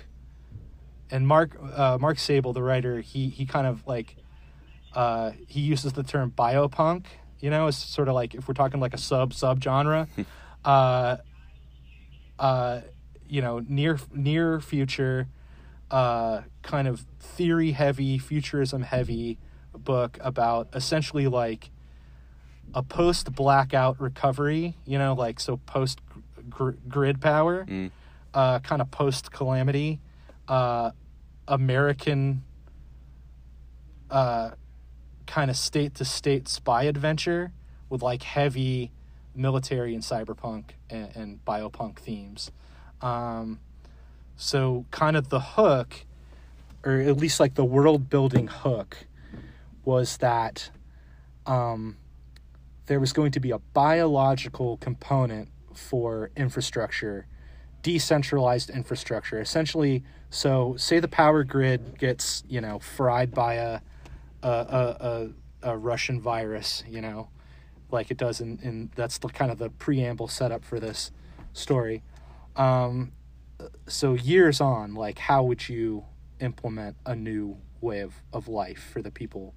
and 1.13 1.29
Mark 1.29 1.57
uh, 1.77 1.99
Mark 2.01 2.19
Sable, 2.19 2.55
the 2.55 2.63
writer, 2.63 3.01
he 3.01 3.29
he 3.29 3.45
kind 3.45 3.67
of 3.67 3.87
like 3.87 4.17
uh, 4.95 5.33
he 5.47 5.61
uses 5.61 5.93
the 5.93 6.03
term 6.03 6.33
biopunk. 6.37 7.05
You 7.39 7.51
know, 7.51 7.67
it's 7.67 7.77
sort 7.77 8.09
of 8.09 8.15
like 8.15 8.35
if 8.35 8.49
we're 8.49 8.55
talking 8.55 8.81
like 8.81 8.95
a 8.95 8.99
sub 8.99 9.35
sub 9.35 9.63
genre, 9.63 10.09
uh, 10.65 11.19
uh, 12.39 12.81
you 13.29 13.43
know, 13.43 13.63
near 13.69 13.99
near 14.11 14.59
future, 14.61 15.29
uh, 15.91 16.41
kind 16.63 16.89
of 16.89 17.05
theory 17.21 17.73
heavy, 17.73 18.19
futurism 18.19 18.83
heavy 18.83 19.39
book 19.77 20.19
about 20.23 20.69
essentially 20.75 21.27
like 21.27 21.71
a 22.75 22.83
post 22.83 23.35
blackout 23.35 24.01
recovery. 24.01 24.79
You 24.87 24.99
know, 24.99 25.13
like 25.13 25.41
so 25.41 25.59
post 25.59 26.01
gr- 26.49 26.79
grid 26.89 27.21
power, 27.21 27.67
uh, 28.35 28.59
kind 28.61 28.81
of 28.83 28.91
post 28.91 29.31
calamity. 29.33 30.01
Uh, 30.49 30.91
American 31.49 32.43
uh, 34.11 34.51
kind 35.27 35.51
of 35.51 35.57
state 35.57 35.95
to 35.97 36.05
state 36.05 36.49
spy 36.49 36.85
adventure 36.85 37.53
with 37.89 38.03
like 38.03 38.23
heavy 38.23 38.93
military 39.35 39.95
and 39.95 40.03
cyberpunk 40.03 40.65
and, 40.91 41.15
and 41.17 41.45
biopunk 41.45 41.99
themes. 41.99 42.51
Um, 43.01 43.61
so, 44.37 44.87
kind 44.91 45.17
of 45.17 45.29
the 45.29 45.41
hook, 45.41 46.05
or 46.85 46.99
at 47.01 47.17
least 47.17 47.41
like 47.41 47.55
the 47.55 47.65
world 47.65 48.09
building 48.09 48.49
hook, 48.49 49.07
was 49.85 50.19
that 50.19 50.71
um, 51.47 51.97
there 52.87 53.01
was 53.01 53.13
going 53.13 53.33
to 53.33 53.41
be 53.41 53.51
a 53.51 53.59
biological 53.59 54.77
component 54.79 55.49
for 55.77 56.31
infrastructure 56.37 57.27
decentralized 57.83 58.71
infrastructure. 58.71 59.41
Essentially 59.41 60.05
so 60.31 60.75
say 60.79 60.99
the 60.99 61.09
power 61.09 61.45
grid 61.45 61.99
gets 61.99 62.43
you 62.49 62.61
know 62.61 62.79
fried 62.79 63.33
by 63.35 63.55
a 63.55 63.81
a, 64.43 64.49
a, 64.49 65.31
a, 65.63 65.73
a 65.73 65.77
russian 65.77 66.21
virus 66.21 66.83
you 66.89 67.03
know 67.03 67.29
like 67.91 68.11
it 68.11 68.17
does 68.17 68.41
in, 68.41 68.59
in 68.63 68.91
that's 68.97 69.19
the 69.19 69.29
kind 69.29 69.53
of 69.53 69.59
the 69.59 69.69
preamble 69.69 70.27
setup 70.27 70.65
for 70.65 70.81
this 70.81 71.13
story. 71.53 72.03
Um 72.57 73.13
so 73.87 74.15
years 74.15 74.61
on 74.61 74.95
like 74.95 75.19
how 75.19 75.43
would 75.45 75.69
you 75.69 76.05
implement 76.41 76.97
a 77.07 77.15
new 77.15 77.59
way 77.81 78.01
of, 78.01 78.15
of 78.33 78.49
life 78.49 78.89
for 78.93 79.03
the 79.03 79.11
people 79.11 79.55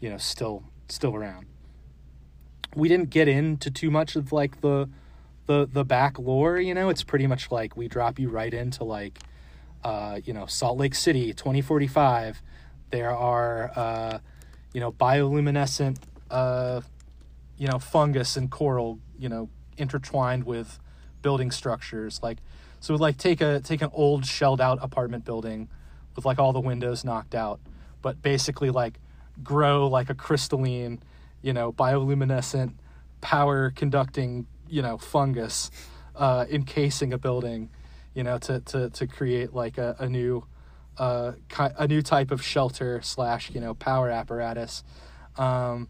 you 0.00 0.08
know 0.08 0.16
still 0.16 0.62
still 0.88 1.16
around? 1.16 1.46
We 2.76 2.88
didn't 2.88 3.10
get 3.10 3.26
into 3.26 3.70
too 3.70 3.90
much 3.90 4.14
of 4.14 4.32
like 4.32 4.60
the 4.60 4.88
the 5.46 5.68
the 5.70 5.84
back 5.84 6.18
lore 6.18 6.58
you 6.58 6.74
know 6.74 6.88
it's 6.88 7.02
pretty 7.02 7.26
much 7.26 7.50
like 7.50 7.76
we 7.76 7.88
drop 7.88 8.18
you 8.18 8.28
right 8.28 8.54
into 8.54 8.84
like 8.84 9.18
uh 9.82 10.18
you 10.24 10.32
know 10.32 10.46
salt 10.46 10.78
lake 10.78 10.94
city 10.94 11.32
2045 11.32 12.40
there 12.90 13.10
are 13.10 13.70
uh 13.76 14.18
you 14.72 14.80
know 14.80 14.92
bioluminescent 14.92 15.98
uh 16.30 16.80
you 17.58 17.68
know 17.68 17.78
fungus 17.78 18.36
and 18.36 18.50
coral 18.50 18.98
you 19.18 19.28
know 19.28 19.48
intertwined 19.76 20.44
with 20.44 20.78
building 21.22 21.50
structures. 21.50 22.20
Like 22.22 22.38
so 22.80 22.94
like 22.94 23.16
take 23.16 23.40
a 23.40 23.60
take 23.60 23.82
an 23.82 23.90
old 23.92 24.26
shelled 24.26 24.60
out 24.60 24.78
apartment 24.82 25.24
building 25.24 25.68
with 26.14 26.24
like 26.24 26.38
all 26.38 26.52
the 26.52 26.60
windows 26.60 27.04
knocked 27.04 27.34
out 27.34 27.58
but 28.02 28.20
basically 28.22 28.70
like 28.70 29.00
grow 29.42 29.88
like 29.88 30.10
a 30.10 30.14
crystalline 30.14 31.02
you 31.42 31.52
know 31.52 31.72
bioluminescent 31.72 32.74
power 33.20 33.70
conducting 33.70 34.46
you 34.74 34.82
know 34.82 34.98
fungus 34.98 35.70
uh, 36.16 36.44
encasing 36.50 37.12
a 37.12 37.18
building 37.18 37.70
you 38.14 38.24
know 38.24 38.38
to 38.38 38.60
to 38.60 38.90
to 38.90 39.06
create 39.06 39.54
like 39.54 39.78
a, 39.78 39.94
a 40.00 40.08
new 40.08 40.44
uh, 40.98 41.32
a 41.58 41.86
new 41.86 42.02
type 42.02 42.30
of 42.30 42.42
shelter 42.42 43.00
slash 43.02 43.50
you 43.50 43.60
know 43.60 43.74
power 43.74 44.10
apparatus. 44.10 44.84
Um, 45.36 45.88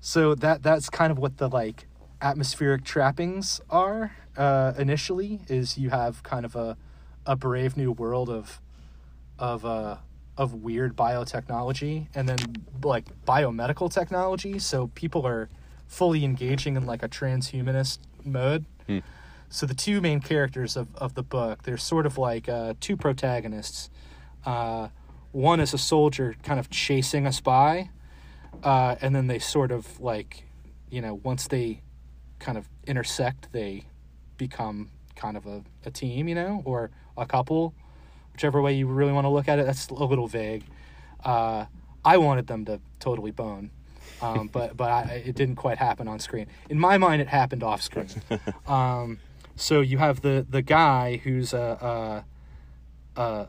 so 0.00 0.34
that 0.36 0.62
that's 0.62 0.88
kind 0.88 1.10
of 1.10 1.18
what 1.18 1.38
the 1.38 1.48
like 1.48 1.86
atmospheric 2.22 2.84
trappings 2.84 3.60
are 3.68 4.16
uh, 4.36 4.72
initially 4.78 5.40
is 5.48 5.76
you 5.76 5.90
have 5.90 6.22
kind 6.22 6.44
of 6.44 6.56
a 6.56 6.76
a 7.26 7.36
brave 7.36 7.76
new 7.76 7.92
world 7.92 8.30
of 8.30 8.60
of 9.38 9.64
uh 9.66 9.96
of 10.38 10.54
weird 10.54 10.94
biotechnology 10.96 12.08
and 12.14 12.28
then 12.28 12.38
like 12.82 13.06
biomedical 13.26 13.92
technology. 13.92 14.58
So 14.58 14.88
people 14.88 15.26
are 15.26 15.48
fully 15.86 16.24
engaging 16.24 16.76
in 16.76 16.86
like 16.86 17.02
a 17.02 17.08
transhumanist 17.08 17.98
mode. 18.24 18.64
So 19.48 19.66
the 19.66 19.74
two 19.74 20.00
main 20.00 20.20
characters 20.20 20.76
of, 20.76 20.94
of 20.96 21.14
the 21.14 21.22
book 21.22 21.62
they're 21.62 21.76
sort 21.76 22.06
of 22.06 22.18
like 22.18 22.48
uh, 22.48 22.74
two 22.80 22.96
protagonists. 22.96 23.90
Uh, 24.44 24.88
one 25.32 25.60
is 25.60 25.72
a 25.74 25.78
soldier 25.78 26.34
kind 26.42 26.58
of 26.58 26.70
chasing 26.70 27.26
a 27.26 27.32
spy 27.32 27.90
uh, 28.62 28.96
and 29.00 29.14
then 29.14 29.26
they 29.26 29.38
sort 29.38 29.70
of 29.70 30.00
like 30.00 30.44
you 30.90 31.00
know 31.00 31.14
once 31.22 31.46
they 31.48 31.82
kind 32.38 32.58
of 32.58 32.68
intersect 32.86 33.52
they 33.52 33.82
become 34.36 34.90
kind 35.14 35.36
of 35.36 35.46
a, 35.46 35.62
a 35.84 35.90
team 35.90 36.28
you 36.28 36.34
know 36.34 36.62
or 36.64 36.90
a 37.16 37.26
couple. 37.26 37.74
Whichever 38.32 38.60
way 38.60 38.74
you 38.74 38.86
really 38.86 39.12
want 39.12 39.24
to 39.24 39.30
look 39.30 39.48
at 39.48 39.58
it 39.58 39.66
that's 39.66 39.88
a 39.88 39.94
little 39.94 40.26
vague. 40.26 40.64
Uh, 41.24 41.64
i 42.04 42.18
wanted 42.18 42.46
them 42.46 42.64
to 42.64 42.78
totally 43.00 43.32
bone 43.32 43.70
um, 44.22 44.48
but 44.48 44.76
but 44.76 44.90
I, 44.90 45.22
it 45.26 45.34
didn't 45.34 45.56
quite 45.56 45.78
happen 45.78 46.08
on 46.08 46.18
screen 46.18 46.46
in 46.70 46.78
my 46.78 46.98
mind 46.98 47.22
it 47.22 47.28
happened 47.28 47.62
off 47.62 47.82
screen 47.82 48.08
um, 48.66 49.18
so 49.54 49.80
you 49.80 49.98
have 49.98 50.22
the 50.22 50.46
the 50.48 50.62
guy 50.62 51.16
who's 51.18 51.52
a, 51.52 52.24
a, 53.16 53.20
a, 53.20 53.48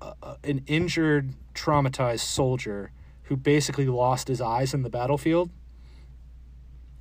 a, 0.00 0.36
an 0.44 0.62
injured 0.66 1.34
traumatized 1.54 2.20
soldier 2.20 2.92
who 3.24 3.36
basically 3.36 3.86
lost 3.86 4.28
his 4.28 4.40
eyes 4.40 4.72
in 4.72 4.82
the 4.82 4.90
battlefield 4.90 5.50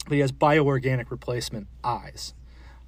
but 0.08 0.14
he 0.14 0.20
has 0.20 0.32
bioorganic 0.32 1.12
replacement 1.12 1.68
eyes 1.84 2.34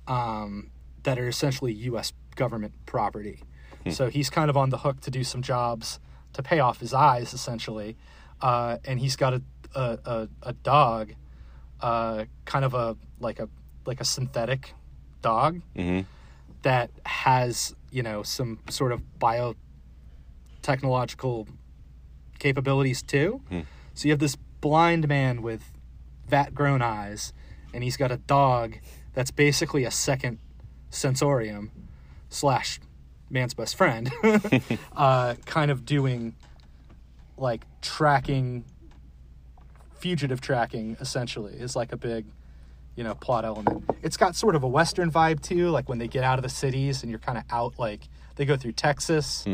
um, 0.07 0.71
that 1.03 1.19
are 1.19 1.27
essentially 1.27 1.73
U.S. 1.73 2.13
government 2.35 2.73
property. 2.85 3.41
So 3.91 4.09
he's 4.09 4.29
kind 4.29 4.49
of 4.49 4.57
on 4.57 4.69
the 4.69 4.79
hook 4.79 5.01
to 5.01 5.11
do 5.11 5.23
some 5.23 5.41
jobs 5.41 5.99
to 6.33 6.43
pay 6.43 6.59
off 6.59 6.79
his 6.79 6.93
eyes, 6.93 7.33
essentially. 7.33 7.97
Uh, 8.41 8.77
and 8.85 8.99
he's 8.99 9.15
got 9.15 9.33
a 9.33 9.41
a, 9.75 9.99
a, 10.05 10.29
a 10.43 10.53
dog, 10.53 11.13
uh, 11.81 12.25
kind 12.45 12.65
of 12.65 12.73
a 12.73 12.97
like 13.19 13.39
a 13.39 13.49
like 13.85 14.01
a 14.01 14.05
synthetic 14.05 14.73
dog 15.21 15.61
that 16.61 16.91
has 17.05 17.75
you 17.91 18.03
know 18.03 18.23
some 18.23 18.59
sort 18.69 18.91
of 18.91 19.01
biotechnological 19.19 21.47
capabilities 22.39 23.01
too. 23.01 23.41
So 23.93 24.07
you 24.07 24.11
have 24.11 24.19
this 24.19 24.35
blind 24.61 25.07
man 25.07 25.41
with 25.41 25.63
vat 26.27 26.53
grown 26.53 26.81
eyes, 26.81 27.33
and 27.73 27.83
he's 27.83 27.97
got 27.97 28.11
a 28.11 28.17
dog 28.17 28.77
that's 29.13 29.31
basically 29.31 29.83
a 29.85 29.91
second 29.91 30.39
sensorium 30.89 31.71
slash 32.29 32.79
man's 33.29 33.53
best 33.53 33.75
friend, 33.75 34.11
uh, 34.95 35.35
kind 35.45 35.71
of 35.71 35.85
doing 35.85 36.35
like 37.37 37.65
tracking, 37.81 38.65
fugitive 39.99 40.41
tracking 40.41 40.97
essentially 40.99 41.53
is 41.53 41.75
like 41.75 41.91
a 41.91 41.97
big, 41.97 42.25
you 42.95 43.03
know, 43.03 43.15
plot 43.15 43.45
element. 43.45 43.83
It's 44.01 44.17
got 44.17 44.35
sort 44.35 44.55
of 44.55 44.63
a 44.63 44.67
Western 44.67 45.11
vibe 45.11 45.41
too, 45.41 45.69
like 45.69 45.89
when 45.89 45.97
they 45.97 46.07
get 46.07 46.23
out 46.23 46.39
of 46.39 46.43
the 46.43 46.49
cities 46.49 47.03
and 47.03 47.09
you're 47.09 47.19
kind 47.19 47.37
of 47.37 47.43
out, 47.49 47.77
like 47.77 48.07
they 48.35 48.45
go 48.45 48.55
through 48.57 48.73
Texas, 48.73 49.45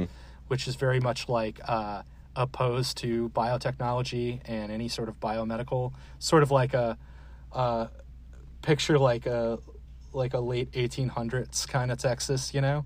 which 0.47 0.67
is 0.67 0.75
very 0.75 0.99
much 0.99 1.27
like 1.27 1.59
uh, 1.67 2.03
opposed 2.35 2.97
to 2.97 3.29
biotechnology 3.29 4.41
and 4.45 4.71
any 4.71 4.87
sort 4.87 5.09
of 5.09 5.19
biomedical, 5.19 5.93
sort 6.19 6.43
of 6.43 6.51
like 6.51 6.73
a, 6.73 6.97
uh, 7.51 7.87
picture 8.61 8.97
like 8.97 9.25
a 9.27 9.59
like 10.11 10.33
a 10.33 10.39
late 10.39 10.71
1800s 10.71 11.67
kind 11.67 11.91
of 11.91 11.97
Texas, 11.99 12.53
you 12.53 12.61
know, 12.61 12.85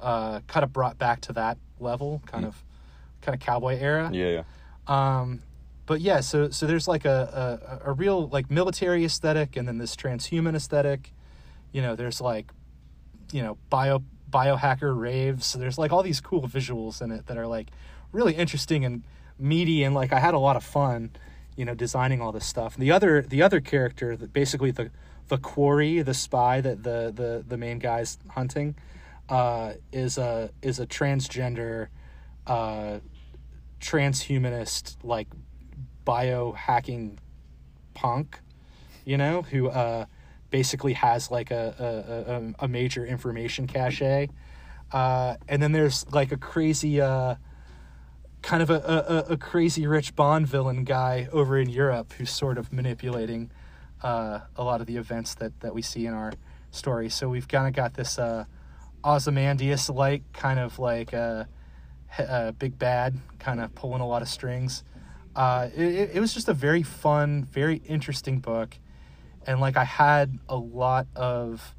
uh, 0.00 0.40
kind 0.46 0.64
of 0.64 0.72
brought 0.72 0.96
back 0.96 1.20
to 1.22 1.32
that 1.34 1.58
level, 1.80 2.22
kind 2.26 2.44
of 2.44 2.64
kind 3.20 3.34
of 3.34 3.40
cowboy 3.40 3.76
era. 3.78 4.10
Yeah, 4.12 4.28
yeah. 4.28 4.42
Um, 4.86 5.42
but 5.88 6.02
yeah, 6.02 6.20
so 6.20 6.50
so 6.50 6.66
there's 6.66 6.86
like 6.86 7.06
a, 7.06 7.80
a 7.82 7.90
a 7.90 7.92
real 7.94 8.28
like 8.28 8.50
military 8.50 9.06
aesthetic, 9.06 9.56
and 9.56 9.66
then 9.66 9.78
this 9.78 9.96
transhuman 9.96 10.54
aesthetic. 10.54 11.12
You 11.72 11.80
know, 11.80 11.96
there's 11.96 12.20
like, 12.20 12.52
you 13.32 13.42
know, 13.42 13.56
bio 13.70 14.02
biohacker 14.30 14.94
raves. 14.96 15.46
So 15.46 15.58
there's 15.58 15.78
like 15.78 15.90
all 15.90 16.02
these 16.02 16.20
cool 16.20 16.42
visuals 16.42 17.00
in 17.00 17.10
it 17.10 17.26
that 17.26 17.38
are 17.38 17.46
like 17.46 17.68
really 18.12 18.34
interesting 18.34 18.84
and 18.84 19.02
meaty 19.38 19.82
and 19.82 19.94
like 19.94 20.12
I 20.12 20.18
had 20.18 20.34
a 20.34 20.38
lot 20.38 20.56
of 20.56 20.62
fun, 20.62 21.10
you 21.56 21.64
know, 21.64 21.74
designing 21.74 22.20
all 22.20 22.32
this 22.32 22.44
stuff. 22.44 22.76
The 22.76 22.92
other 22.92 23.22
the 23.22 23.40
other 23.40 23.60
character, 23.62 24.14
that 24.14 24.30
basically 24.30 24.70
the 24.70 24.90
the 25.28 25.38
quarry, 25.38 26.02
the 26.02 26.14
spy 26.14 26.60
that 26.60 26.82
the 26.82 27.10
the 27.14 27.42
the 27.48 27.56
main 27.56 27.78
guy's 27.78 28.18
hunting, 28.28 28.76
uh, 29.30 29.72
is 29.90 30.18
a 30.18 30.50
is 30.60 30.80
a 30.80 30.86
transgender, 30.86 31.88
uh, 32.46 32.98
transhumanist 33.80 34.96
like 35.02 35.28
biohacking 36.08 37.18
punk, 37.92 38.40
you 39.04 39.18
know, 39.18 39.42
who 39.42 39.68
uh, 39.68 40.06
basically 40.50 40.94
has 40.94 41.30
like 41.30 41.50
a 41.50 41.64
a, 41.78 42.32
a, 42.32 42.64
a 42.64 42.68
major 42.68 43.04
information 43.04 43.66
cache. 43.66 44.28
Uh, 44.90 45.36
and 45.48 45.62
then 45.62 45.72
there's 45.72 46.06
like 46.10 46.32
a 46.32 46.38
crazy 46.38 46.98
uh, 47.00 47.34
kind 48.40 48.62
of 48.62 48.70
a, 48.70 49.26
a, 49.28 49.32
a 49.32 49.36
crazy 49.36 49.86
rich 49.86 50.16
Bond 50.16 50.46
villain 50.46 50.84
guy 50.84 51.28
over 51.32 51.58
in 51.58 51.68
Europe 51.68 52.14
who's 52.14 52.30
sort 52.30 52.56
of 52.56 52.72
manipulating 52.72 53.50
uh, 54.02 54.40
a 54.56 54.64
lot 54.64 54.80
of 54.80 54.86
the 54.86 54.96
events 54.96 55.34
that, 55.34 55.60
that 55.60 55.74
we 55.74 55.82
see 55.82 56.06
in 56.06 56.14
our 56.14 56.32
story. 56.70 57.08
So 57.10 57.28
we've 57.28 57.48
kind 57.48 57.66
of 57.66 57.74
got 57.74 57.94
this 57.94 58.18
uh, 58.18 58.44
Ozymandias 59.04 59.90
like 59.90 60.22
kind 60.32 60.58
of 60.58 60.78
like 60.78 61.12
a, 61.12 61.48
a 62.18 62.52
big 62.52 62.78
bad 62.78 63.18
kind 63.38 63.60
of 63.60 63.74
pulling 63.74 64.00
a 64.00 64.06
lot 64.06 64.22
of 64.22 64.28
strings. 64.28 64.84
Uh, 65.38 65.70
it, 65.76 66.10
it 66.14 66.20
was 66.20 66.34
just 66.34 66.48
a 66.48 66.52
very 66.52 66.82
fun, 66.82 67.44
very 67.44 67.76
interesting 67.86 68.40
book. 68.40 68.76
And 69.46 69.60
like 69.60 69.76
I 69.76 69.84
had 69.84 70.36
a 70.48 70.56
lot 70.56 71.06
of 71.14 71.76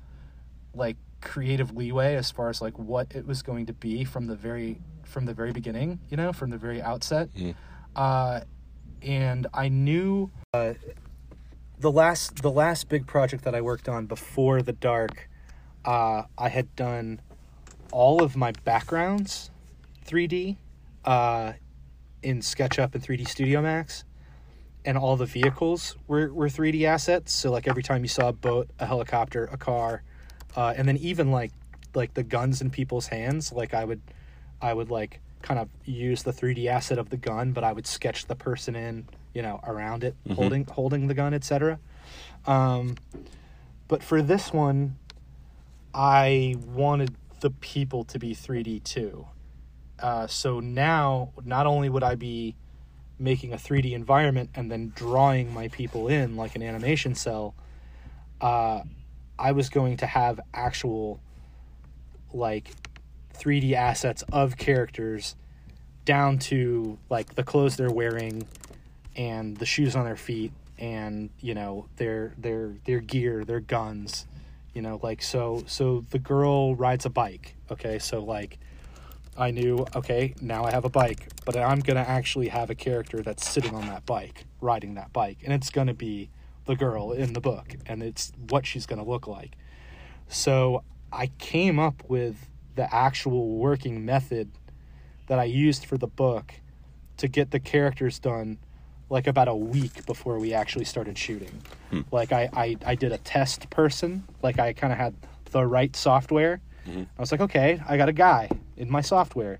like 0.73 0.95
creative 1.19 1.75
leeway 1.75 2.15
as 2.15 2.31
far 2.31 2.47
as 2.47 2.61
like 2.61 2.79
what 2.79 3.13
it 3.13 3.27
was 3.27 3.41
going 3.41 3.65
to 3.65 3.73
be 3.73 4.05
from 4.05 4.27
the 4.27 4.35
very 4.35 4.79
from 5.03 5.25
the 5.25 5.33
very 5.33 5.51
beginning, 5.51 5.99
you 6.09 6.15
know, 6.15 6.31
from 6.31 6.51
the 6.51 6.57
very 6.57 6.81
outset. 6.81 7.29
Uh, 7.97 8.41
and 9.01 9.45
I 9.53 9.67
knew 9.67 10.31
uh, 10.53 10.75
the 11.79 11.91
last 11.91 12.41
the 12.41 12.51
last 12.51 12.87
big 12.87 13.07
project 13.07 13.43
that 13.43 13.55
I 13.55 13.59
worked 13.59 13.89
on 13.89 14.05
before 14.05 14.61
the 14.61 14.71
dark, 14.71 15.29
uh, 15.83 16.23
I 16.37 16.47
had 16.47 16.73
done 16.77 17.19
all 17.91 18.23
of 18.23 18.37
my 18.37 18.53
backgrounds 18.63 19.51
3D 20.05 20.55
uh, 21.03 21.53
in 22.23 22.39
SketchUp 22.39 22.95
and 22.95 23.03
3D 23.03 23.27
Studio 23.27 23.61
Max, 23.61 24.03
and 24.85 24.97
all 24.97 25.15
the 25.17 25.25
vehicles 25.25 25.95
were, 26.07 26.33
were 26.33 26.47
3D 26.47 26.83
assets. 26.83 27.33
So 27.33 27.51
like 27.51 27.67
every 27.67 27.83
time 27.83 28.03
you 28.03 28.07
saw 28.07 28.29
a 28.29 28.33
boat, 28.33 28.69
a 28.79 28.85
helicopter, 28.85 29.45
a 29.51 29.57
car, 29.57 30.03
uh, 30.55 30.73
and 30.75 30.87
then 30.87 30.97
even 30.97 31.31
like 31.31 31.51
like 31.95 32.13
the 32.13 32.23
guns 32.23 32.61
in 32.61 32.69
people's 32.69 33.07
hands, 33.07 33.51
like 33.51 33.73
I 33.73 33.83
would 33.83 34.01
I 34.61 34.73
would 34.73 34.89
like 34.89 35.21
kind 35.41 35.59
of 35.59 35.69
use 35.85 36.23
the 36.23 36.31
3D 36.31 36.67
asset 36.67 36.97
of 36.97 37.09
the 37.09 37.17
gun, 37.17 37.51
but 37.53 37.63
I 37.63 37.71
would 37.71 37.87
sketch 37.87 38.25
the 38.25 38.35
person 38.35 38.75
in, 38.75 39.07
you 39.33 39.41
know, 39.41 39.59
around 39.63 40.03
it, 40.03 40.15
holding 40.35 40.65
holding 40.65 41.07
the 41.07 41.13
gun, 41.13 41.33
etc. 41.33 41.79
Um, 42.45 42.95
but 43.87 44.03
for 44.03 44.21
this 44.21 44.51
one, 44.53 44.97
I 45.93 46.55
wanted 46.65 47.15
the 47.39 47.49
people 47.51 48.03
to 48.05 48.19
be 48.19 48.35
3D 48.35 48.83
too. 48.83 49.27
Uh, 50.01 50.27
so 50.27 50.59
now, 50.59 51.31
not 51.43 51.67
only 51.67 51.89
would 51.89 52.03
I 52.03 52.15
be 52.15 52.55
making 53.17 53.53
a 53.53 53.57
3D 53.57 53.91
environment 53.91 54.49
and 54.55 54.71
then 54.71 54.93
drawing 54.95 55.53
my 55.53 55.67
people 55.67 56.07
in 56.07 56.35
like 56.35 56.55
an 56.55 56.63
animation 56.63 57.15
cell, 57.15 57.53
uh, 58.41 58.81
I 59.37 59.51
was 59.51 59.69
going 59.69 59.97
to 59.97 60.05
have 60.05 60.39
actual 60.53 61.19
like 62.33 62.71
3D 63.37 63.73
assets 63.73 64.23
of 64.31 64.57
characters 64.57 65.35
down 66.05 66.39
to 66.39 66.97
like 67.09 67.35
the 67.35 67.43
clothes 67.43 67.77
they're 67.77 67.91
wearing 67.91 68.47
and 69.15 69.57
the 69.57 69.65
shoes 69.65 69.95
on 69.95 70.05
their 70.05 70.15
feet 70.15 70.51
and 70.77 71.29
you 71.41 71.53
know 71.53 71.85
their 71.97 72.33
their 72.37 72.73
their 72.85 72.99
gear, 72.99 73.43
their 73.43 73.59
guns, 73.59 74.25
you 74.73 74.81
know 74.81 74.99
like 75.03 75.21
so 75.21 75.63
so 75.67 76.05
the 76.09 76.19
girl 76.19 76.75
rides 76.75 77.05
a 77.05 77.09
bike, 77.09 77.55
okay? 77.69 77.99
So 77.99 78.23
like 78.23 78.59
I 79.39 79.51
knew, 79.51 79.85
okay, 79.95 80.35
now 80.41 80.65
I 80.65 80.71
have 80.71 80.85
a 80.85 80.89
bike, 80.89 81.29
but 81.45 81.55
I'm 81.55 81.79
going 81.79 81.95
to 81.95 82.07
actually 82.07 82.49
have 82.49 82.69
a 82.69 82.75
character 82.75 83.21
that's 83.21 83.47
sitting 83.47 83.73
on 83.73 83.87
that 83.87 84.05
bike, 84.05 84.45
riding 84.61 84.95
that 84.95 85.13
bike, 85.13 85.39
and 85.43 85.53
it's 85.53 85.69
going 85.69 85.87
to 85.87 85.93
be 85.93 86.29
the 86.69 86.75
girl 86.75 87.13
in 87.13 87.33
the 87.33 87.41
book 87.41 87.75
and 87.87 88.03
it's 88.03 88.31
what 88.49 88.63
she's 88.63 88.85
going 88.85 89.03
to 89.03 89.09
look 89.09 89.25
like. 89.25 89.55
So 90.27 90.83
I 91.11 91.31
came 91.39 91.79
up 91.79 92.03
with 92.07 92.47
the 92.75 92.93
actual 92.93 93.57
working 93.57 94.05
method 94.05 94.51
that 95.25 95.39
I 95.39 95.45
used 95.45 95.85
for 95.85 95.97
the 95.97 96.07
book 96.07 96.53
to 97.17 97.27
get 97.27 97.49
the 97.49 97.59
characters 97.59 98.19
done 98.19 98.59
like 99.09 99.25
about 99.25 99.47
a 99.47 99.55
week 99.55 100.05
before 100.05 100.37
we 100.37 100.53
actually 100.53 100.85
started 100.85 101.17
shooting. 101.17 101.63
Hmm. 101.89 102.01
Like 102.11 102.31
I, 102.31 102.49
I, 102.53 102.77
I 102.85 102.93
did 102.93 103.11
a 103.11 103.17
test 103.17 103.71
person, 103.71 104.23
like 104.43 104.59
I 104.59 104.73
kind 104.73 104.93
of 104.93 104.99
had 104.99 105.15
the 105.45 105.65
right 105.65 105.95
software. 105.95 106.61
I 106.87 107.19
was 107.19 107.31
like, 107.31 107.41
okay, 107.41 107.81
I 107.87 107.97
got 107.97 108.09
a 108.09 108.13
guy 108.13 108.49
in 108.77 108.89
my 108.89 109.01
software. 109.01 109.59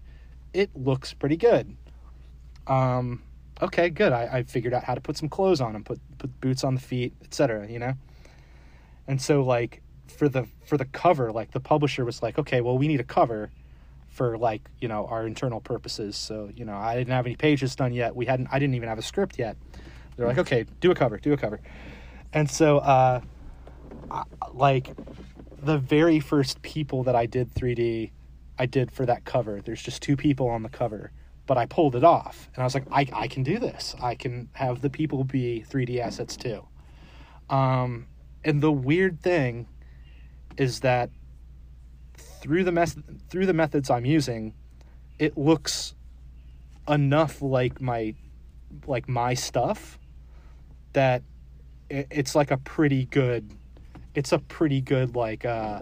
It 0.54 0.70
looks 0.76 1.14
pretty 1.14 1.38
good. 1.38 1.76
Um, 2.68 3.24
okay, 3.62 3.90
good. 3.90 4.14
I, 4.14 4.38
I 4.38 4.44
figured 4.44 4.74
out 4.74 4.84
how 4.84 4.96
to 4.96 5.02
put 5.02 5.18
some 5.18 5.30
clothes 5.30 5.62
on 5.62 5.76
him, 5.76 5.84
put 5.84 6.00
put 6.18 6.40
boots 6.42 6.64
on 6.64 6.76
the 6.76 6.82
feet, 6.82 7.14
etc. 7.24 7.70
You 7.70 7.80
know. 7.80 7.94
And 9.08 9.22
so 9.22 9.44
like 9.44 9.82
for 10.08 10.30
the 10.30 10.48
for 10.66 10.78
the 10.78 10.86
cover, 10.86 11.32
like 11.32 11.52
the 11.52 11.60
publisher 11.60 12.06
was 12.06 12.22
like, 12.22 12.40
okay, 12.40 12.62
well 12.62 12.78
we 12.78 12.88
need 12.88 13.00
a 13.00 13.06
cover 13.06 13.52
for 14.10 14.38
like 14.38 14.62
you 14.80 14.88
know 14.88 15.06
our 15.08 15.26
internal 15.26 15.62
purposes. 15.62 16.16
So 16.16 16.50
you 16.56 16.66
know 16.66 16.76
I 16.76 16.96
didn't 16.96 17.14
have 17.14 17.26
any 17.26 17.36
pages 17.36 17.76
done 17.76 17.94
yet. 17.94 18.16
We 18.16 18.26
hadn't. 18.26 18.48
I 18.52 18.60
didn't 18.60 18.76
even 18.76 18.90
have 18.90 19.00
a 19.00 19.04
script 19.04 19.38
yet. 19.38 19.58
They're 20.16 20.28
like, 20.28 20.38
okay, 20.40 20.66
do 20.82 20.92
a 20.92 20.96
cover, 20.96 21.18
do 21.18 21.32
a 21.32 21.38
cover. 21.38 21.62
And 22.34 22.50
so 22.50 22.80
uh, 22.80 23.22
I, 24.12 24.24
like 24.54 24.90
the 25.62 25.78
very 25.78 26.20
first 26.20 26.62
people 26.62 27.04
that 27.04 27.16
I 27.16 27.26
did 27.26 27.54
3D, 27.54 28.12
I 28.58 28.66
did 28.66 28.92
for 28.92 29.06
that 29.06 29.26
cover. 29.26 29.62
There's 29.62 29.82
just 29.82 30.02
two 30.02 30.16
people 30.16 30.50
on 30.50 30.64
the 30.64 30.70
cover, 30.70 31.12
but 31.46 31.58
I 31.58 31.66
pulled 31.66 31.96
it 31.96 32.04
off, 32.04 32.50
and 32.54 32.62
I 32.62 32.66
was 32.66 32.74
like, 32.74 32.86
I 32.92 33.08
I 33.14 33.28
can 33.28 33.44
do 33.44 33.60
this. 33.60 33.96
I 34.02 34.16
can 34.16 34.50
have 34.54 34.82
the 34.82 34.90
people 34.90 35.24
be 35.24 35.66
3D 35.70 36.00
assets 36.00 36.36
too. 36.38 36.66
Um, 37.50 38.08
and 38.44 38.62
the 38.62 38.72
weird 38.72 39.22
thing 39.22 39.68
is 40.58 40.82
that 40.82 41.10
through 42.18 42.64
the 42.64 42.72
mes- 42.72 42.98
through 43.30 43.46
the 43.46 43.54
methods 43.54 43.90
I'm 43.90 44.06
using, 44.06 44.54
it 45.18 45.38
looks 45.38 45.96
enough 46.88 47.42
like 47.42 47.82
my 47.82 48.16
like 48.88 49.10
my 49.10 49.34
stuff 49.34 50.00
that 50.94 51.24
it, 51.90 52.08
it's 52.12 52.36
like 52.36 52.52
a 52.52 52.58
pretty 52.58 53.06
good 53.06 53.52
it's 54.16 54.32
a 54.32 54.40
pretty 54.40 54.82
good 54.82 55.16
like 55.16 55.46
uh 55.46 55.82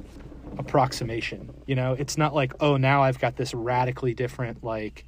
approximation 0.58 1.54
you 1.66 1.76
know? 1.76 1.94
It's 1.94 2.18
not 2.18 2.34
like 2.34 2.54
oh 2.60 2.78
now 2.78 3.04
i've 3.04 3.20
got 3.20 3.36
this 3.36 3.54
radically 3.54 4.14
different 4.14 4.64
like 4.64 5.06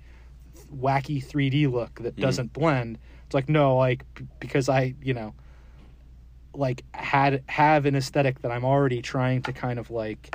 wacky 0.76 1.24
3d 1.24 1.72
look 1.72 1.96
that 2.02 2.16
doesn't 2.18 2.54
blend. 2.54 3.00
It's 3.26 3.34
like 3.34 3.50
no 3.50 3.78
like 3.78 4.04
b- 4.16 4.28
because 4.40 4.70
i 4.70 4.94
you 5.02 5.14
know 5.14 5.34
like 6.54 6.84
had 6.94 7.44
have 7.48 7.86
an 7.86 7.96
aesthetic 7.96 8.42
that 8.42 8.52
i'm 8.52 8.66
already 8.66 9.02
trying 9.02 9.42
to 9.44 9.54
kind 9.54 9.80
of 9.80 9.90
like 9.92 10.34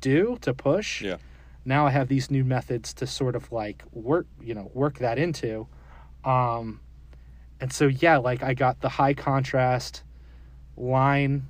do 0.00 0.38
to 0.42 0.54
push. 0.54 1.02
Yeah. 1.02 1.16
now 1.64 1.86
i 1.86 1.90
have 1.90 2.08
these 2.08 2.30
new 2.30 2.44
methods 2.44 2.94
to 2.94 3.06
sort 3.06 3.34
of 3.36 3.50
like 3.52 3.82
work 3.92 4.26
you 4.40 4.54
know 4.54 4.70
work 4.74 4.98
that 4.98 5.18
into. 5.18 5.66
Um 6.24 6.80
and 7.60 7.72
so 7.72 7.86
yeah 7.86 8.18
like 8.18 8.42
i 8.42 8.54
got 8.54 8.80
the 8.80 8.88
high 8.90 9.14
contrast 9.14 10.02
line 10.76 11.48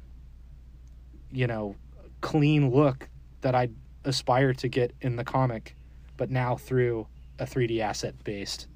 you 1.32 1.46
know 1.46 1.74
clean 2.20 2.70
look 2.70 3.08
that 3.40 3.54
i 3.54 3.68
aspire 4.04 4.52
to 4.52 4.68
get 4.68 4.92
in 5.00 5.16
the 5.16 5.24
comic 5.24 5.74
but 6.16 6.30
now 6.30 6.56
through 6.56 7.06
a 7.38 7.44
3d 7.44 7.80
asset 7.80 8.14
based 8.24 8.66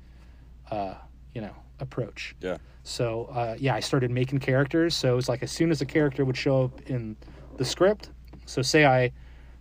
uh 0.70 0.94
you 1.34 1.40
know 1.40 1.54
approach 1.78 2.34
Yeah. 2.40 2.58
so 2.82 3.24
uh, 3.32 3.56
yeah, 3.58 3.74
I 3.74 3.80
started 3.80 4.10
making 4.10 4.40
characters. 4.40 4.94
So 4.94 5.12
it 5.12 5.16
was 5.16 5.30
like 5.30 5.42
as 5.42 5.50
soon 5.50 5.70
as 5.70 5.80
a 5.80 5.86
character 5.86 6.26
would 6.26 6.36
show 6.36 6.64
up 6.64 6.82
in 6.90 7.16
the 7.56 7.64
script. 7.64 8.10
So 8.44 8.60
say 8.60 8.84
I 8.84 9.12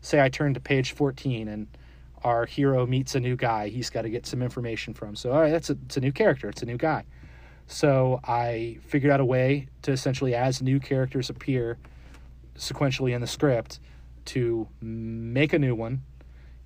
say 0.01 0.19
I 0.21 0.27
turn 0.27 0.53
to 0.55 0.59
page 0.59 0.91
fourteen 0.91 1.47
and 1.47 1.67
our 2.25 2.45
hero 2.45 2.85
meets 2.85 3.15
a 3.15 3.21
new 3.21 3.37
guy. 3.37 3.69
He's 3.69 3.89
got 3.89 4.01
to 4.01 4.09
get 4.09 4.25
some 4.25 4.41
information 4.41 4.93
from. 4.93 5.15
So 5.15 5.31
all 5.31 5.39
right, 5.39 5.49
that's 5.51 5.69
a, 5.69 5.77
it's 5.85 5.95
a 5.95 6.01
new 6.01 6.11
character. 6.11 6.49
It's 6.49 6.61
a 6.61 6.65
new 6.65 6.75
guy. 6.75 7.05
So 7.67 8.19
I 8.25 8.79
figured 8.81 9.11
out 9.13 9.21
a 9.21 9.25
way 9.25 9.67
to 9.83 9.93
essentially, 9.93 10.35
as 10.35 10.61
new 10.61 10.81
characters 10.81 11.29
appear 11.29 11.77
sequentially 12.59 13.15
in 13.15 13.21
the 13.21 13.27
script, 13.27 13.79
to 14.25 14.67
make 14.81 15.53
a 15.53 15.59
new 15.59 15.73
one. 15.73 16.03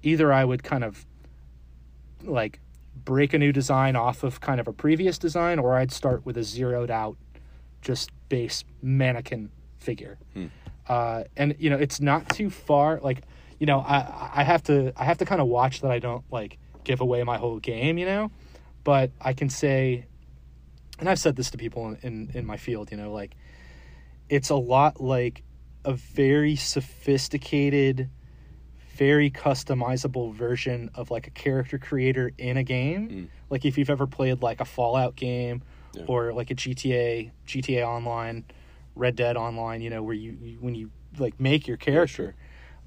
Either 0.02 0.34
I 0.34 0.44
would 0.44 0.64
kind 0.64 0.84
of 0.84 1.06
like 2.24 2.60
break 3.06 3.34
a 3.34 3.38
new 3.38 3.52
design 3.52 3.96
off 3.96 4.24
of 4.24 4.42
kind 4.42 4.60
of 4.60 4.68
a 4.68 4.74
previous 4.74 5.18
design, 5.18 5.60
or 5.60 5.76
I'd 5.76 5.92
start 5.92 6.26
with 6.26 6.38
a 6.38 6.44
zeroed 6.44 6.92
out, 6.92 7.16
just 7.82 8.12
base 8.28 8.66
mannequin 8.82 9.50
figure. 9.78 10.18
Uh, 10.88 11.24
and 11.38 11.56
you 11.60 11.70
know, 11.70 11.78
it's 11.78 12.02
not 12.02 12.28
too 12.30 12.50
far. 12.50 13.00
Like, 13.00 13.22
you 13.60 13.66
know, 13.66 13.80
I 13.80 14.32
I 14.36 14.44
have 14.44 14.64
to 14.64 14.92
I 14.98 15.06
have 15.06 15.20
to 15.20 15.26
kind 15.26 15.40
of 15.40 15.48
watch 15.48 15.82
that 15.82 15.92
I 15.92 16.00
don't 16.00 16.26
like 16.32 16.58
give 16.84 17.00
away 17.00 17.24
my 17.24 17.38
whole 17.38 17.60
game. 17.60 17.98
You 17.98 18.06
know, 18.06 18.32
but 18.84 19.12
I 19.22 19.34
can 19.34 19.50
say, 19.50 20.06
and 21.00 21.08
I've 21.08 21.20
said 21.20 21.38
this 21.38 21.52
to 21.52 21.58
people 21.58 21.88
in, 21.88 21.98
in, 22.02 22.32
in 22.34 22.46
my 22.46 22.58
field, 22.58 22.92
you 22.92 22.98
know, 22.98 23.14
like 23.14 23.36
it's 24.28 24.50
a 24.50 24.56
lot 24.56 25.00
like 25.00 25.44
a 25.86 25.94
very 25.94 26.56
sophisticated, 26.56 28.10
very 28.96 29.30
customizable 29.30 30.34
version 30.34 30.90
of 30.96 31.12
like 31.12 31.28
a 31.28 31.32
character 31.32 31.78
creator 31.78 32.32
in 32.38 32.58
a 32.58 32.64
game. 32.64 33.10
Mm. 33.10 33.28
Like 33.50 33.66
if 33.66 33.78
you've 33.78 33.90
ever 33.90 34.08
played 34.08 34.42
like 34.42 34.62
a 34.62 34.66
Fallout 34.66 35.16
game 35.16 35.64
Yeah. 35.94 36.04
or 36.08 36.34
like 36.34 36.52
a 36.52 36.56
GTA, 36.56 37.32
GTA 37.46 37.88
Online, 37.88 38.46
Red 38.96 39.16
Dead 39.16 39.38
Online, 39.38 39.82
you 39.82 39.90
know, 39.90 40.04
where 40.04 40.16
you, 40.16 40.38
you 40.42 40.58
when 40.60 40.76
you 40.76 40.92
like 41.18 41.40
make 41.40 41.68
your 41.68 41.78
character, 41.78 42.36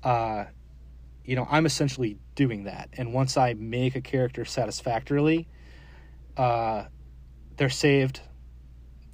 uh, 0.03 0.45
you 1.25 1.35
know, 1.35 1.47
I'm 1.51 1.67
essentially 1.67 2.19
doing 2.35 2.65
that. 2.65 2.89
And 2.97 3.13
once 3.13 3.37
I 3.37 3.55
make 3.55 3.97
a 3.97 4.01
character 4.01 4.45
satisfactorily, 4.45 5.49
uh, 6.37 6.85
they're 7.57 7.69
saved. 7.69 8.21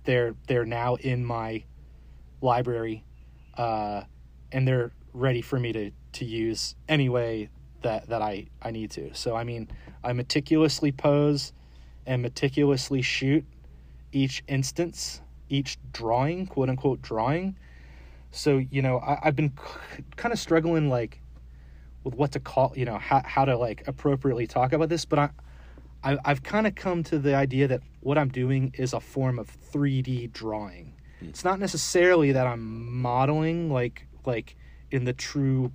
They're 0.05 0.35
they're 0.47 0.67
now 0.67 0.97
in 0.97 1.25
my 1.25 1.65
library, 2.41 3.05
uh, 3.57 4.03
and 4.51 4.67
they're 4.67 4.93
ready 5.13 5.43
for 5.43 5.59
me 5.59 5.73
to 5.73 5.91
to 6.13 6.25
use 6.25 6.75
any 6.89 7.09
way 7.09 7.49
that 7.83 8.09
that 8.09 8.23
I 8.23 8.47
I 8.63 8.71
need 8.71 8.91
to. 8.93 9.15
So 9.15 9.37
I 9.37 9.45
mean, 9.45 9.69
I 10.03 10.13
meticulously 10.13 10.93
pose 10.93 11.53
and 12.07 12.23
meticulously 12.23 13.03
shoot 13.03 13.45
each 14.13 14.43
instance, 14.49 15.21
each 15.49 15.79
drawing, 15.93 16.47
quote 16.47 16.69
unquote 16.69 17.03
drawing. 17.03 17.57
So 18.31 18.59
you 18.71 18.83
know, 18.83 18.99
I, 18.99 19.19
I've 19.25 19.37
been 19.37 19.53
c- 19.97 20.05
kind 20.17 20.33
of 20.33 20.39
struggling 20.39 20.89
like 20.89 21.21
with 22.05 22.15
what 22.15 22.33
to 22.33 22.41
call, 22.41 22.73
you 22.77 22.85
know, 22.85 22.99
how 22.99 23.23
how 23.25 23.45
to 23.45 23.57
like 23.57 23.87
appropriately 23.87 24.47
talk 24.47 24.73
about 24.73 24.89
this, 24.89 25.05
but 25.05 25.19
I. 25.19 25.31
I, 26.05 26.19
I've 26.25 26.43
kind 26.43 26.67
of 26.67 26.75
come 26.75 27.05
to 27.05 27.19
the 27.21 27.37
idea 27.37 27.69
that 27.69 27.81
what 28.01 28.19
I'm 28.19 28.29
doing 28.29 28.75
is 28.77 28.93
a 28.93 28.99
form 28.99 29.39
of 29.39 29.49
3D 29.73 30.33
drawing. 30.33 30.95
It's 31.29 31.45
not 31.45 31.59
necessarily 31.59 32.33
that 32.33 32.47
I'm 32.47 33.01
modeling 33.01 33.71
like 33.71 34.07
like 34.25 34.57
in 34.91 35.05
the 35.05 35.13
true 35.13 35.73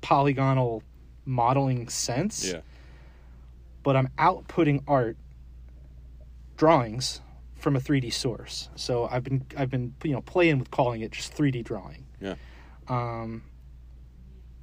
polygonal 0.00 0.82
modeling 1.24 1.88
sense, 1.88 2.44
Yeah. 2.50 2.60
but 3.82 3.96
I'm 3.96 4.08
outputting 4.18 4.82
art 4.88 5.16
drawings 6.56 7.20
from 7.56 7.76
a 7.76 7.80
3D 7.80 8.12
source. 8.12 8.68
So 8.76 9.06
I've 9.10 9.22
been 9.24 9.44
I've 9.56 9.70
been 9.70 9.94
you 10.04 10.12
know 10.12 10.20
playing 10.22 10.58
with 10.58 10.70
calling 10.70 11.00
it 11.02 11.12
just 11.12 11.34
3D 11.36 11.64
drawing. 11.64 12.06
Yeah. 12.20 12.34
Um 12.88 13.42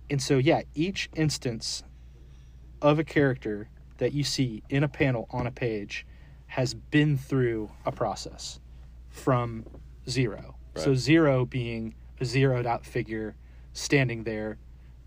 and 0.09 0.21
so 0.21 0.37
yeah, 0.37 0.61
each 0.73 1.09
instance 1.15 1.83
of 2.81 2.99
a 2.99 3.03
character 3.03 3.69
that 3.97 4.13
you 4.13 4.23
see 4.23 4.63
in 4.69 4.83
a 4.83 4.87
panel 4.87 5.27
on 5.31 5.47
a 5.47 5.51
page 5.51 6.05
has 6.47 6.73
been 6.73 7.17
through 7.17 7.69
a 7.85 7.91
process 7.91 8.59
from 9.17 9.65
zero. 10.09 10.55
So 10.75 10.93
zero 10.93 11.45
being 11.45 11.95
a 12.19 12.25
zeroed 12.25 12.67
out 12.67 12.85
figure 12.85 13.35
standing 13.73 14.23
there 14.23 14.57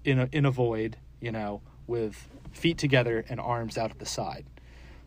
in 0.04 0.18
a 0.18 0.28
in 0.32 0.44
a 0.44 0.50
void, 0.50 0.96
you 1.20 1.30
know, 1.30 1.62
with 1.86 2.28
feet 2.52 2.76
together 2.78 3.24
and 3.28 3.38
arms 3.40 3.78
out 3.78 3.90
at 3.90 3.98
the 3.98 4.06
side. 4.06 4.46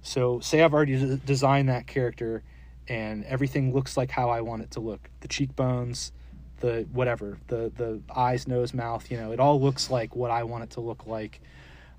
So 0.02 0.40
say 0.40 0.62
I've 0.62 0.74
already 0.74 0.98
d- 0.98 1.22
designed 1.26 1.70
that 1.70 1.88
character 1.88 2.44
and 2.88 3.24
everything 3.26 3.74
looks 3.74 3.98
like 3.98 4.12
how 4.12 4.30
I 4.30 4.42
want 4.42 4.62
it 4.62 4.72
to 4.72 4.80
look. 4.80 5.10
The 5.22 5.28
cheekbones, 5.28 6.12
the 6.60 6.88
whatever, 6.92 7.38
the 7.48 7.72
the 7.76 8.02
eyes, 8.16 8.48
nose, 8.48 8.74
mouth, 8.74 9.12
you 9.12 9.18
know, 9.18 9.32
it 9.32 9.40
all 9.40 9.60
looks 9.62 9.90
like 9.90 10.16
what 10.16 10.32
I 10.32 10.44
want 10.44 10.64
it 10.64 10.70
to 10.72 10.82
look 10.82 11.06
like. 11.08 11.42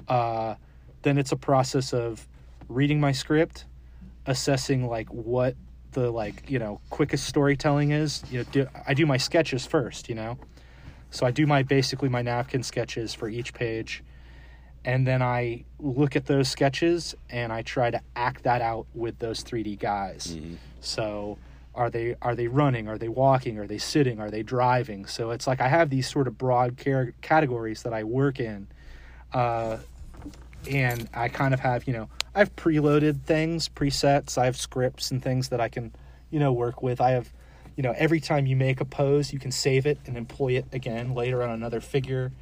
Uh, 0.09 0.55
then 1.03 1.19
it's 1.19 1.33
a 1.33 1.37
process 1.37 1.93
of 1.93 2.27
reading 2.69 3.01
my 3.01 3.13
script, 3.13 3.67
assessing 4.27 4.87
like 4.87 5.09
what 5.13 5.55
the 5.95 6.11
like 6.11 6.49
you 6.51 6.59
know 6.59 6.81
quickest 6.91 7.27
storytelling 7.27 7.93
is. 7.93 8.23
You 8.31 8.41
know, 8.41 8.45
do, 8.53 8.67
I 8.87 8.95
do 8.95 9.07
my 9.07 9.17
sketches 9.17 9.65
first, 9.65 10.09
you 10.09 10.15
know, 10.15 10.37
so 11.11 11.25
I 11.25 11.31
do 11.31 11.47
my 11.47 11.63
basically 11.63 12.09
my 12.09 12.23
napkin 12.23 12.63
sketches 12.63 13.15
for 13.15 13.29
each 13.29 13.55
page, 13.55 14.05
and 14.85 15.07
then 15.07 15.23
I 15.23 15.65
look 15.79 16.17
at 16.17 16.27
those 16.27 16.49
sketches 16.49 17.15
and 17.31 17.53
I 17.53 17.63
try 17.63 17.91
to 17.91 18.01
act 18.15 18.45
that 18.45 18.61
out 18.61 18.87
with 18.95 19.19
those 19.19 19.43
3D 19.43 19.79
guys. 19.79 20.37
So 20.81 21.39
are 21.75 21.89
they 21.91 22.17
are 22.21 22.35
they 22.35 22.49
running? 22.49 22.89
Are 22.89 22.99
they 22.99 23.09
walking? 23.09 23.59
Are 23.59 23.67
they 23.67 23.79
sitting? 23.79 24.21
Are 24.21 24.31
they 24.31 24.43
driving? 24.43 25.07
So 25.07 25.31
it's 25.31 25.47
like 25.47 25.61
I 25.61 25.69
have 25.69 25.89
these 25.89 26.09
sort 26.11 26.29
of 26.29 26.37
broad 26.37 26.77
car- 26.77 27.15
categories 27.23 27.83
that 27.85 27.93
I 27.93 28.05
work 28.05 28.39
in, 28.41 28.69
uh, 29.33 29.79
and 30.69 31.09
I 31.15 31.29
kind 31.29 31.55
of 31.55 31.61
have 31.61 31.87
you 31.87 31.93
know 31.93 32.09
I've 32.35 32.55
preloaded 32.57 33.23
things, 33.23 33.69
presets. 33.69 34.37
I 34.37 34.47
have 34.47 34.57
scripts 34.57 35.11
and 35.11 35.23
things 35.23 35.51
that 35.51 35.61
I 35.61 35.69
can 35.69 35.93
you 36.31 36.41
know 36.41 36.53
work 36.53 36.83
with. 36.83 37.01
I 37.01 37.13
have 37.13 37.33
you 37.77 37.83
know 37.83 37.95
every 37.97 38.21
time 38.21 38.47
you 38.47 38.57
make 38.57 38.81
a 38.81 38.85
pose, 38.85 39.33
you 39.33 39.39
can 39.39 39.53
save 39.53 39.87
it 39.87 39.99
and 40.07 40.17
employ 40.17 40.53
it 40.53 40.67
again 40.73 41.15
later 41.15 41.43
on 41.43 41.51
another 41.51 41.81
figure. 41.81 42.33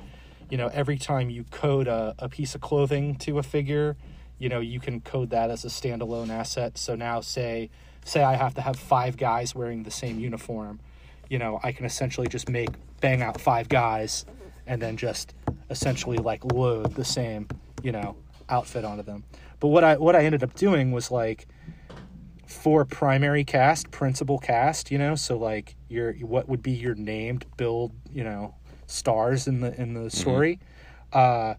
You 0.49 0.57
know 0.57 0.71
every 0.73 0.97
time 0.99 1.29
you 1.29 1.45
code 1.51 1.89
a, 1.89 2.15
a 2.19 2.29
piece 2.29 2.55
of 2.55 2.63
clothing 2.63 3.17
to 3.17 3.39
a 3.39 3.43
figure, 3.43 3.97
you 4.39 4.49
know 4.49 4.61
you 4.61 4.81
can 4.81 5.01
code 5.01 5.31
that 5.31 5.51
as 5.51 5.65
a 5.65 5.69
standalone 5.69 6.31
asset. 6.31 6.79
So 6.79 6.95
now 6.95 7.21
say 7.21 7.69
say 8.05 8.23
I 8.23 8.35
have 8.35 8.55
to 8.55 8.63
have 8.63 8.77
five 8.77 9.19
guys 9.19 9.55
wearing 9.55 9.83
the 9.83 9.91
same 9.91 10.19
uniform, 10.19 10.81
you 11.29 11.39
know 11.39 11.61
I 11.63 11.73
can 11.73 11.85
essentially 11.85 12.29
just 12.29 12.49
make 12.49 12.71
bang 13.03 13.21
out 13.21 13.41
five 13.41 13.69
guys 13.69 14.25
and 14.67 14.81
then 14.81 14.97
just 14.97 15.35
essentially 15.69 16.17
like 16.17 16.45
load 16.45 16.95
the 16.95 17.05
same 17.05 17.49
you 17.83 17.93
know 17.93 18.17
outfit 18.49 18.85
onto 18.85 19.03
them 19.03 19.25
but 19.63 19.69
what 19.69 19.85
i 19.85 19.97
what 19.97 20.17
i 20.17 20.25
ended 20.25 20.43
up 20.43 20.53
doing 20.55 20.91
was 20.91 21.11
like 21.11 21.47
for 22.47 22.85
primary 22.85 23.45
cast 23.45 23.91
principal 23.93 24.39
cast 24.39 24.91
you 24.91 24.99
know 24.99 25.15
so 25.15 25.39
like 25.39 25.77
your 25.89 26.13
what 26.15 26.49
would 26.49 26.63
be 26.63 26.73
your 26.73 26.97
named 26.97 27.47
build 27.57 27.93
you 28.13 28.25
know 28.25 28.55
stars 28.87 29.47
in 29.47 29.61
the 29.61 29.81
in 29.81 29.95
the 29.95 30.11
story 30.11 30.59
uh 31.13 31.55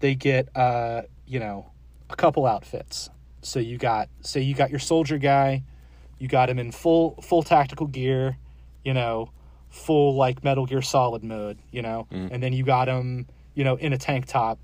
they 0.00 0.14
get 0.14 0.48
uh 0.54 1.02
you 1.26 1.40
know 1.40 1.66
a 2.10 2.14
couple 2.14 2.46
outfits. 2.46 3.10
So 3.42 3.58
you 3.58 3.78
got 3.78 4.08
say 4.20 4.40
you 4.42 4.54
got 4.54 4.70
your 4.70 4.78
soldier 4.78 5.18
guy 5.18 5.64
you 6.18 6.28
got 6.28 6.48
him 6.50 6.58
in 6.58 6.70
full 6.70 7.18
full 7.22 7.42
tactical 7.42 7.86
gear 7.86 8.36
you 8.84 8.94
know 8.94 9.30
full 9.70 10.14
like 10.14 10.44
metal 10.44 10.66
gear 10.66 10.82
solid 10.82 11.24
mode 11.24 11.58
you 11.72 11.82
know 11.82 12.06
and 12.32 12.42
then 12.42 12.52
you 12.52 12.62
got 12.64 12.86
him 12.88 13.26
you 13.54 13.64
know 13.64 13.76
in 13.76 13.92
a 13.92 13.98
tank 13.98 14.26
top 14.26 14.58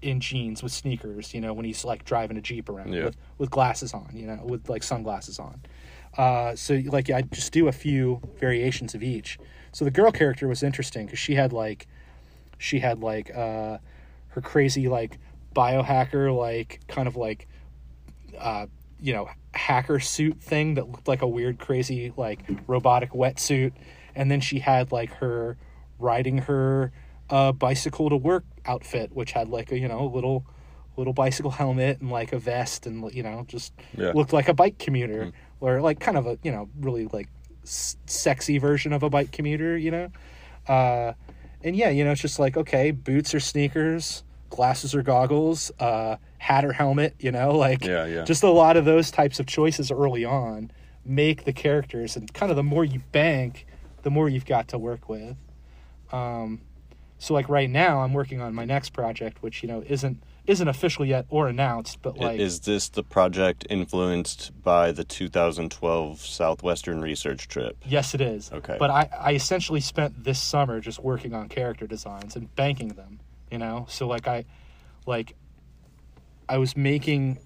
in 0.00 0.20
jeans 0.20 0.62
with 0.62 0.70
sneakers 0.72 1.34
you 1.34 1.40
know 1.40 1.52
when 1.52 1.64
he's 1.64 1.84
like 1.84 2.04
driving 2.04 2.36
a 2.36 2.40
jeep 2.40 2.68
around 2.68 2.92
Yeah. 2.92 3.06
with, 3.06 3.16
with 3.38 3.50
glasses 3.50 3.92
on 3.92 4.08
you 4.14 4.26
know 4.26 4.40
with 4.44 4.68
like 4.68 4.82
sunglasses 4.82 5.38
on. 5.38 5.60
Uh, 6.16 6.54
so 6.56 6.80
like 6.86 7.10
i 7.10 7.22
just 7.22 7.52
do 7.52 7.68
a 7.68 7.72
few 7.72 8.20
variations 8.40 8.94
of 8.94 9.02
each. 9.02 9.38
So 9.72 9.84
the 9.84 9.90
girl 9.90 10.10
character 10.10 10.48
was 10.48 10.62
interesting 10.62 11.06
because 11.06 11.18
she 11.18 11.34
had 11.34 11.52
like 11.52 11.86
she 12.58 12.78
had 12.80 13.00
like 13.00 13.30
uh 13.36 13.78
her 14.28 14.40
crazy 14.40 14.88
like 14.88 15.18
biohacker 15.54 16.34
like 16.36 16.80
kind 16.88 17.08
of 17.08 17.16
like 17.16 17.46
uh 18.38 18.66
you 19.00 19.12
know 19.12 19.28
hacker 19.54 19.98
suit 20.00 20.40
thing 20.40 20.74
that 20.74 20.88
looked 20.88 21.08
like 21.08 21.22
a 21.22 21.28
weird 21.28 21.58
crazy 21.58 22.12
like 22.16 22.40
robotic 22.66 23.10
wetsuit. 23.12 23.72
And 24.14 24.30
then 24.30 24.40
she 24.40 24.58
had 24.60 24.92
like 24.92 25.12
her 25.14 25.56
riding 25.98 26.38
her 26.38 26.92
uh 27.30 27.52
bicycle 27.52 28.08
to 28.10 28.16
work 28.16 28.44
outfit 28.68 29.10
which 29.12 29.32
had 29.32 29.48
like 29.48 29.72
a 29.72 29.78
you 29.78 29.88
know 29.88 30.06
little 30.06 30.44
little 30.96 31.12
bicycle 31.12 31.50
helmet 31.62 32.00
and 32.00 32.10
like 32.10 32.32
a 32.32 32.38
vest 32.38 32.86
and 32.86 33.12
you 33.14 33.22
know 33.22 33.44
just 33.48 33.72
Yeah. 33.96 34.12
looked 34.12 34.32
like 34.32 34.48
a 34.48 34.54
bike 34.54 34.78
commuter 34.78 35.32
or 35.60 35.80
like 35.80 35.98
kind 36.00 36.16
of 36.16 36.26
a 36.26 36.38
you 36.42 36.52
know 36.52 36.68
really 36.80 37.06
like 37.06 37.28
s- 37.64 37.96
sexy 38.06 38.58
version 38.58 38.92
of 38.92 39.02
a 39.02 39.10
bike 39.10 39.32
commuter 39.32 39.76
you 39.76 39.90
know 39.90 40.08
uh 40.68 41.12
and 41.64 41.74
yeah 41.76 41.88
you 41.88 42.04
know 42.04 42.12
it's 42.12 42.20
just 42.20 42.38
like 42.38 42.56
okay 42.56 42.90
boots 42.90 43.34
or 43.34 43.40
sneakers 43.40 44.22
glasses 44.50 44.94
or 44.94 45.02
goggles 45.02 45.70
uh 45.80 46.16
hat 46.38 46.64
or 46.64 46.72
helmet 46.72 47.14
you 47.18 47.30
know 47.32 47.50
like 47.66 47.84
Yeah, 47.84 48.04
yeah. 48.06 48.24
just 48.24 48.42
a 48.42 48.50
lot 48.50 48.76
of 48.76 48.84
those 48.84 49.10
types 49.10 49.40
of 49.40 49.46
choices 49.46 49.90
early 49.90 50.24
on 50.24 50.70
make 51.04 51.44
the 51.44 51.52
characters 51.52 52.16
and 52.16 52.32
kind 52.34 52.50
of 52.50 52.56
the 52.56 52.62
more 52.62 52.84
you 52.84 53.00
bank 53.12 53.66
the 54.02 54.10
more 54.10 54.28
you've 54.28 54.46
got 54.46 54.68
to 54.68 54.78
work 54.78 55.08
with 55.08 55.36
um 56.12 56.60
so 57.18 57.34
like 57.34 57.48
right 57.48 57.70
now 57.70 58.00
i'm 58.00 58.12
working 58.12 58.40
on 58.40 58.54
my 58.54 58.64
next 58.64 58.90
project 58.90 59.42
which 59.42 59.62
you 59.62 59.68
know 59.68 59.82
isn't 59.86 60.22
isn't 60.48 60.68
official 60.68 61.04
yet 61.04 61.26
or 61.28 61.46
announced 61.46 62.00
but 62.00 62.16
like 62.16 62.40
Is 62.40 62.60
this 62.60 62.88
the 62.88 63.02
project 63.02 63.66
influenced 63.68 64.50
by 64.62 64.92
the 64.92 65.04
2012 65.04 66.20
Southwestern 66.20 67.02
research 67.02 67.48
trip? 67.48 67.76
Yes, 67.84 68.14
it 68.14 68.22
is. 68.22 68.50
Okay. 68.50 68.76
But 68.78 68.88
I, 68.88 69.10
I 69.18 69.32
essentially 69.34 69.80
spent 69.80 70.24
this 70.24 70.40
summer 70.40 70.80
just 70.80 71.00
working 71.00 71.34
on 71.34 71.50
character 71.50 71.86
designs 71.86 72.34
and 72.34 72.54
banking 72.56 72.88
them, 72.88 73.20
you 73.50 73.58
know? 73.58 73.84
So, 73.90 74.06
like, 74.08 74.26
I, 74.26 74.46
like, 75.04 75.34
I 76.48 76.56
was 76.56 76.76
making, 76.78 77.38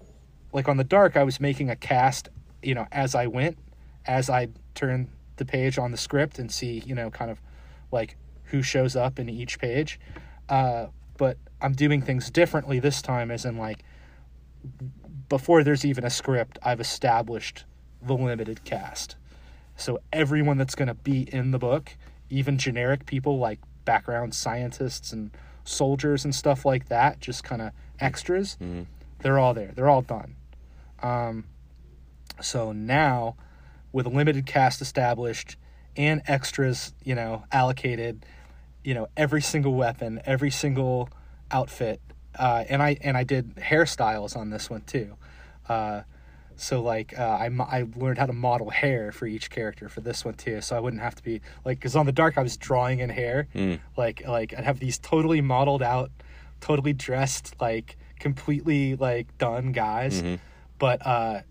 like, 0.53 0.69
on 0.69 0.77
the 0.77 0.85
dark, 0.85 1.17
I 1.17 1.23
was 1.23 1.41
making 1.41 1.69
a 1.69 1.75
cast, 1.75 2.29
you 2.61 2.73
know, 2.73 2.87
as 2.91 3.15
I 3.15 3.27
went, 3.27 3.57
as 4.05 4.29
I 4.29 4.47
turn 4.75 5.09
the 5.35 5.45
page 5.45 5.77
on 5.77 5.91
the 5.91 5.97
script 5.97 6.39
and 6.39 6.49
see, 6.49 6.81
you 6.85 6.95
know, 6.95 7.09
kind 7.09 7.31
of 7.31 7.41
like 7.91 8.15
who 8.53 8.61
shows 8.61 8.95
up 8.95 9.17
in 9.17 9.27
each 9.27 9.57
page. 9.57 9.99
Uh, 10.47 10.85
but 11.17 11.37
I'm 11.59 11.73
doing 11.73 12.03
things 12.03 12.29
differently 12.29 12.79
this 12.79 13.01
time, 13.01 13.31
as 13.31 13.45
in, 13.45 13.57
like, 13.57 13.83
before 15.27 15.63
there's 15.63 15.83
even 15.83 16.05
a 16.05 16.09
script, 16.11 16.59
I've 16.61 16.79
established 16.79 17.65
the 17.99 18.13
limited 18.13 18.63
cast. 18.63 19.15
So 19.75 19.99
everyone 20.13 20.57
that's 20.57 20.75
going 20.75 20.87
to 20.87 20.93
be 20.93 21.23
in 21.33 21.49
the 21.49 21.57
book, 21.57 21.97
even 22.29 22.59
generic 22.59 23.07
people 23.07 23.39
like 23.39 23.59
background 23.85 24.35
scientists 24.35 25.11
and 25.11 25.31
soldiers 25.63 26.23
and 26.23 26.35
stuff 26.35 26.63
like 26.63 26.89
that, 26.89 27.19
just 27.19 27.43
kind 27.43 27.61
of 27.61 27.71
extras, 27.99 28.55
they're 29.23 29.39
all 29.39 29.55
there. 29.55 29.71
They're 29.73 29.89
all 29.89 30.03
done. 30.03 30.35
Um, 31.01 31.45
so 32.39 32.71
now, 32.71 33.35
with 33.91 34.05
a 34.05 34.09
limited 34.09 34.45
cast 34.45 34.79
established 34.79 35.57
and 35.97 36.21
extras, 36.27 36.93
you 37.03 37.15
know, 37.15 37.45
allocated, 37.51 38.25
you 38.83 38.93
know, 38.93 39.07
every 39.15 39.41
single 39.41 39.73
weapon, 39.73 40.21
every 40.25 40.51
single 40.51 41.09
outfit, 41.51 42.01
uh, 42.37 42.63
and 42.67 42.81
I 42.81 42.97
and 43.01 43.15
I 43.15 43.23
did 43.23 43.55
hairstyles 43.55 44.35
on 44.35 44.49
this 44.49 44.69
one 44.69 44.81
too. 44.81 45.15
Uh, 45.67 46.01
so 46.55 46.81
like 46.81 47.17
uh, 47.17 47.23
I 47.23 47.49
I 47.59 47.85
learned 47.95 48.17
how 48.19 48.25
to 48.25 48.33
model 48.33 48.69
hair 48.69 49.11
for 49.11 49.25
each 49.25 49.49
character 49.49 49.89
for 49.89 50.01
this 50.01 50.23
one 50.25 50.35
too, 50.35 50.61
so 50.61 50.75
I 50.75 50.79
wouldn't 50.79 51.01
have 51.01 51.15
to 51.15 51.23
be 51.23 51.41
like 51.65 51.79
because 51.79 51.95
on 51.95 52.05
the 52.05 52.11
dark 52.11 52.37
I 52.37 52.41
was 52.41 52.57
drawing 52.57 52.99
in 52.99 53.09
hair, 53.09 53.47
like 53.97 54.27
like 54.27 54.53
I'd 54.57 54.63
have 54.63 54.79
these 54.79 54.97
totally 54.97 55.41
modeled 55.41 55.81
out, 55.83 56.11
totally 56.61 56.93
dressed 56.93 57.55
like 57.59 57.97
completely 58.19 58.95
like 58.95 59.37
done 59.37 59.71
guys, 59.71 60.21
but 60.79 61.05
uh, 61.05 61.41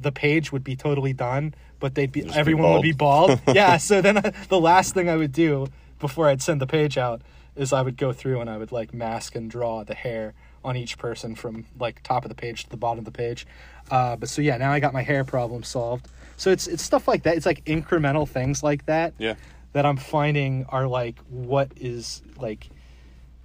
the 0.00 0.12
page 0.12 0.52
would 0.52 0.64
be 0.64 0.76
totally 0.76 1.12
done, 1.12 1.54
but 1.80 1.94
they'd 1.94 2.12
be 2.12 2.22
be 2.22 2.30
everyone 2.34 2.72
would 2.74 2.82
be 2.82 2.92
bald. 2.92 3.40
yeah, 3.54 3.76
so 3.78 4.00
then 4.00 4.18
I, 4.18 4.32
the 4.48 4.60
last 4.60 4.94
thing 4.94 5.08
I 5.08 5.16
would 5.16 5.32
do 5.32 5.66
before 6.02 6.28
I'd 6.28 6.42
send 6.42 6.60
the 6.60 6.66
page 6.66 6.98
out 6.98 7.22
is 7.56 7.72
I 7.72 7.80
would 7.80 7.96
go 7.96 8.12
through 8.12 8.40
and 8.42 8.50
I 8.50 8.58
would 8.58 8.72
like 8.72 8.92
mask 8.92 9.34
and 9.34 9.50
draw 9.50 9.84
the 9.84 9.94
hair 9.94 10.34
on 10.64 10.76
each 10.76 10.98
person 10.98 11.34
from 11.34 11.64
like 11.78 12.02
top 12.02 12.24
of 12.24 12.28
the 12.28 12.34
page 12.34 12.64
to 12.64 12.70
the 12.70 12.76
bottom 12.76 12.98
of 12.98 13.04
the 13.06 13.10
page. 13.10 13.46
Uh, 13.90 14.16
but 14.16 14.28
so 14.28 14.42
yeah, 14.42 14.56
now 14.58 14.70
I 14.72 14.80
got 14.80 14.92
my 14.92 15.02
hair 15.02 15.24
problem 15.24 15.62
solved. 15.62 16.08
So 16.36 16.50
it's 16.50 16.66
it's 16.66 16.82
stuff 16.82 17.08
like 17.08 17.22
that. 17.22 17.36
It's 17.36 17.46
like 17.46 17.64
incremental 17.64 18.28
things 18.28 18.62
like 18.62 18.84
that 18.86 19.14
Yeah. 19.18 19.34
that 19.72 19.86
I'm 19.86 19.96
finding 19.96 20.66
are 20.68 20.86
like 20.86 21.18
what 21.30 21.72
is 21.76 22.20
like 22.36 22.68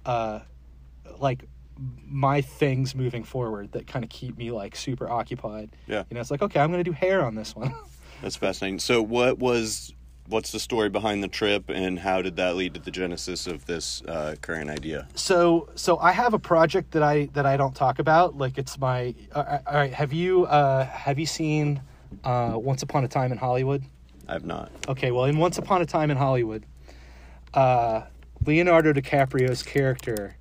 uh 0.04 0.40
like 1.18 1.44
my 2.04 2.40
things 2.40 2.94
moving 2.94 3.22
forward 3.24 3.70
that 3.72 3.86
kind 3.86 4.04
of 4.04 4.10
keep 4.10 4.36
me 4.36 4.50
like 4.50 4.74
super 4.74 5.08
occupied. 5.08 5.70
Yeah. 5.86 6.04
You 6.10 6.14
know, 6.14 6.20
it's 6.20 6.30
like 6.30 6.42
okay, 6.42 6.60
I'm 6.60 6.70
going 6.72 6.82
to 6.82 6.90
do 6.90 6.92
hair 6.94 7.24
on 7.24 7.34
this 7.34 7.54
one. 7.54 7.74
That's 8.22 8.34
fascinating. 8.36 8.80
So, 8.80 9.00
what 9.00 9.38
was 9.38 9.92
what's 10.28 10.52
the 10.52 10.60
story 10.60 10.88
behind 10.88 11.22
the 11.22 11.28
trip, 11.28 11.68
and 11.68 11.98
how 11.98 12.22
did 12.22 12.36
that 12.36 12.56
lead 12.56 12.74
to 12.74 12.80
the 12.80 12.90
genesis 12.90 13.46
of 13.46 13.66
this 13.66 14.02
uh, 14.02 14.36
current 14.40 14.70
idea? 14.70 15.08
so 15.14 15.68
so 15.74 15.98
I 15.98 16.12
have 16.12 16.34
a 16.34 16.38
project 16.38 16.92
that 16.92 17.02
I 17.02 17.26
that 17.32 17.46
I 17.46 17.56
don't 17.56 17.74
talk 17.74 17.98
about. 17.98 18.36
Like 18.36 18.58
it's 18.58 18.78
my 18.78 19.14
uh, 19.32 19.58
all 19.66 19.74
right. 19.74 19.92
Have 19.92 20.12
you 20.12 20.44
uh 20.46 20.84
have 20.84 21.18
you 21.18 21.26
seen 21.26 21.80
uh 22.24 22.52
Once 22.54 22.82
Upon 22.82 23.04
a 23.04 23.08
Time 23.08 23.32
in 23.32 23.38
Hollywood? 23.38 23.84
I 24.28 24.34
have 24.34 24.44
not. 24.44 24.70
Okay, 24.88 25.10
well, 25.10 25.24
in 25.24 25.38
Once 25.38 25.58
Upon 25.58 25.80
a 25.80 25.86
Time 25.86 26.10
in 26.10 26.16
Hollywood, 26.16 26.66
uh, 27.54 28.02
Leonardo 28.44 28.92
DiCaprio's 28.92 29.62
character, 29.62 30.36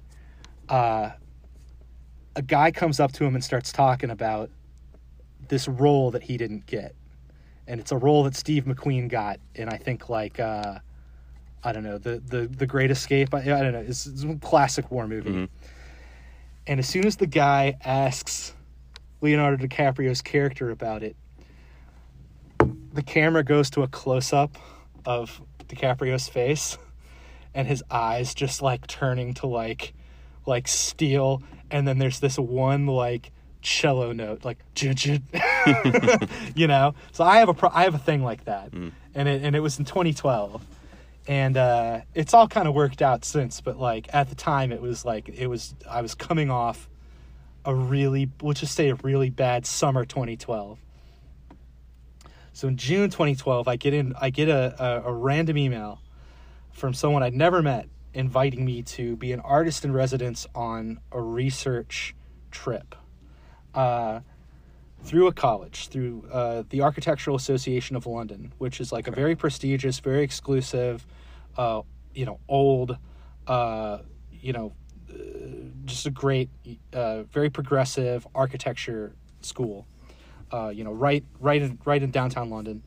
uh, 0.67 1.11
a 2.35 2.41
guy 2.41 2.71
comes 2.71 2.99
up 2.99 3.13
to 3.13 3.23
him 3.23 3.33
and 3.33 3.43
starts 3.43 3.71
talking 3.71 4.09
about 4.09 4.49
this 5.47 5.67
role 5.69 6.11
that 6.11 6.23
he 6.23 6.35
didn't 6.35 6.65
get, 6.65 6.95
and 7.67 7.79
it's 7.79 7.91
a 7.91 7.97
role 7.97 8.23
that 8.23 8.35
Steve 8.35 8.65
McQueen 8.65 9.09
got 9.09 9.39
in 9.55 9.69
I 9.69 9.77
think 9.77 10.09
like 10.09 10.39
uh, 10.39 10.79
I 11.63 11.71
don't 11.71 11.83
know 11.83 11.97
the 11.97 12.21
the 12.25 12.47
the 12.47 12.65
Great 12.65 12.91
Escape. 12.91 13.33
I, 13.33 13.39
I 13.39 13.43
don't 13.45 13.73
know. 13.73 13.85
It's, 13.85 14.05
it's 14.05 14.23
a 14.23 14.35
classic 14.35 14.91
war 14.91 15.07
movie. 15.07 15.29
And 16.65 16.79
as 16.79 16.87
soon 16.87 17.05
as 17.05 17.15
the 17.15 17.27
guy 17.27 17.77
asks 17.83 18.53
Leonardo 19.21 19.65
DiCaprio's 19.65 20.21
character 20.21 20.69
about 20.69 21.01
it, 21.01 21.15
the 22.93 23.01
camera 23.01 23.43
goes 23.43 23.69
to 23.71 23.83
a 23.83 23.87
close 23.87 24.33
up 24.33 24.57
of 25.05 25.41
DiCaprio's 25.67 26.27
face 26.27 26.77
and 27.53 27.67
his 27.67 27.83
eyes 27.89 28.33
just 28.33 28.61
like 28.61 28.85
turning 28.87 29.33
to 29.35 29.47
like 29.47 29.93
like 30.45 30.67
steel 30.67 31.41
and 31.71 31.87
then 31.87 31.97
there's 31.97 32.19
this 32.19 32.37
one 32.37 32.85
like 32.87 33.31
cello 33.61 34.13
note 34.13 34.45
like 34.45 34.59
you 36.55 36.67
know? 36.67 36.95
So 37.11 37.23
i 37.23 37.37
have 37.37 37.49
a 37.49 37.53
pro- 37.53 37.71
i 37.73 37.83
have 37.83 37.95
a 37.95 37.99
thing 37.99 38.23
like 38.23 38.45
that. 38.45 38.73
And 38.73 39.27
it 39.27 39.43
and 39.43 39.55
it 39.55 39.59
was 39.59 39.79
in 39.79 39.85
2012 39.85 40.65
and 41.27 41.57
uh 41.57 42.01
it's 42.13 42.33
all 42.33 42.47
kind 42.47 42.67
of 42.67 42.73
worked 42.73 43.01
out 43.01 43.25
since 43.25 43.59
but 43.59 43.77
like 43.77 44.07
at 44.13 44.29
the 44.29 44.35
time 44.35 44.71
it 44.71 44.81
was 44.81 45.03
like 45.03 45.27
it 45.27 45.47
was 45.47 45.75
i 45.89 46.01
was 46.01 46.15
coming 46.15 46.49
off 46.49 46.87
a 47.65 47.75
really 47.75 48.29
let's 48.41 48.61
just 48.61 48.75
say 48.75 48.89
a 48.89 48.95
really 48.95 49.29
bad 49.29 49.65
summer 49.65 50.05
2012 50.05 50.79
so 52.57 52.67
in 52.67 52.75
June 52.75 53.11
2012, 53.11 53.67
I 53.67 53.75
get 53.75 53.93
in, 53.93 54.15
I 54.19 54.31
get 54.31 54.49
a, 54.49 55.03
a, 55.05 55.11
a 55.11 55.13
random 55.13 55.59
email 55.59 56.01
from 56.71 56.95
someone 56.95 57.21
I'd 57.21 57.35
never 57.35 57.61
met 57.61 57.87
inviting 58.15 58.65
me 58.65 58.81
to 58.81 59.15
be 59.15 59.31
an 59.31 59.41
artist 59.41 59.85
in 59.85 59.91
residence 59.91 60.47
on 60.55 60.99
a 61.11 61.21
research 61.21 62.15
trip. 62.49 62.95
Uh, 63.75 64.21
through 65.03 65.27
a 65.27 65.33
college, 65.33 65.87
through 65.87 66.25
uh, 66.31 66.63
the 66.69 66.81
Architectural 66.81 67.35
Association 67.35 67.95
of 67.95 68.05
London, 68.05 68.53
which 68.57 68.79
is 68.79 68.91
like 68.91 69.07
a 69.07 69.11
very 69.11 69.35
prestigious, 69.35 69.99
very 69.99 70.23
exclusive, 70.23 71.05
uh, 71.57 71.81
you 72.13 72.25
know, 72.25 72.39
old, 72.47 72.97
uh, 73.47 73.99
you 74.31 74.53
know, 74.53 74.73
uh, 75.09 75.13
just 75.85 76.05
a 76.05 76.11
great, 76.11 76.49
uh, 76.93 77.23
very 77.23 77.49
progressive 77.49 78.27
architecture 78.35 79.13
school 79.41 79.87
uh, 80.51 80.69
you 80.69 80.83
know, 80.83 80.91
right, 80.91 81.23
right 81.39 81.61
in, 81.61 81.79
right 81.85 82.01
in 82.01 82.11
downtown 82.11 82.49
London. 82.49 82.83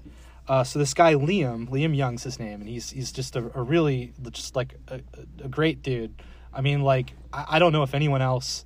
Uh, 0.49 0.65
so 0.65 0.79
this 0.79 0.95
guy 0.95 1.15
Liam, 1.15 1.69
Liam 1.69 1.97
Young's 1.97 2.25
his 2.25 2.39
name, 2.39 2.61
and 2.61 2.69
he's 2.69 2.91
he's 2.91 3.13
just 3.13 3.37
a, 3.37 3.51
a 3.55 3.63
really 3.63 4.13
just 4.33 4.57
like 4.57 4.75
a, 4.89 5.01
a 5.45 5.49
great 5.49 5.83
dude. 5.83 6.23
I 6.53 6.61
mean, 6.61 6.83
like 6.83 7.13
I, 7.33 7.45
I 7.51 7.59
don't 7.59 7.73
know 7.73 7.83
if 7.83 7.95
anyone 7.95 8.23
else 8.23 8.65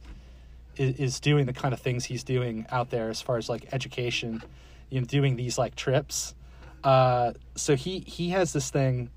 is, 0.76 1.20
doing 1.20 1.46
the 1.46 1.52
kind 1.52 1.72
of 1.72 1.80
things 1.80 2.04
he's 2.04 2.24
doing 2.24 2.66
out 2.70 2.90
there 2.90 3.10
as 3.10 3.20
far 3.20 3.36
as 3.36 3.48
like 3.48 3.66
education, 3.72 4.42
you 4.90 5.00
know, 5.00 5.06
doing 5.06 5.36
these 5.36 5.58
like 5.58 5.74
trips. 5.74 6.34
Uh, 6.82 7.32
so 7.54 7.74
he 7.76 8.00
he 8.00 8.30
has 8.30 8.52
this 8.52 8.70
thing, 8.70 9.10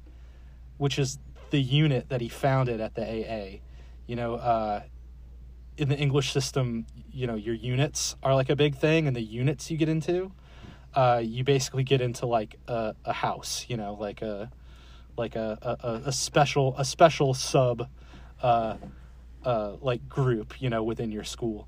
which 0.77 0.97
is 0.97 1.17
the 1.49 1.59
unit 1.59 2.09
that 2.09 2.21
he 2.21 2.29
founded 2.29 2.79
at 2.79 2.95
the 2.95 3.03
AA. 3.03 3.59
You 4.05 4.15
know, 4.15 4.35
uh, 4.35 4.83
in 5.77 5.89
the 5.89 5.97
English 5.97 6.31
system, 6.31 6.85
you 7.11 7.27
know, 7.27 7.35
your 7.35 7.55
units 7.55 8.15
are 8.23 8.33
like 8.33 8.49
a 8.49 8.55
big 8.55 8.75
thing, 8.75 9.07
and 9.07 9.15
the 9.15 9.21
units 9.21 9.69
you 9.69 9.77
get 9.77 9.89
into, 9.89 10.31
uh, 10.95 11.21
you 11.23 11.43
basically 11.43 11.83
get 11.83 12.01
into 12.01 12.25
like 12.25 12.57
a, 12.67 12.95
a 13.05 13.13
house, 13.13 13.65
you 13.67 13.77
know, 13.77 13.93
like 13.93 14.21
a 14.21 14.51
like 15.17 15.35
a, 15.35 15.77
a, 15.83 16.09
a 16.09 16.11
special 16.11 16.75
a 16.77 16.85
special 16.85 17.33
sub 17.33 17.87
uh, 18.41 18.75
uh, 19.43 19.75
like 19.81 20.07
group, 20.09 20.61
you 20.61 20.69
know, 20.69 20.83
within 20.83 21.11
your 21.11 21.23
school. 21.23 21.67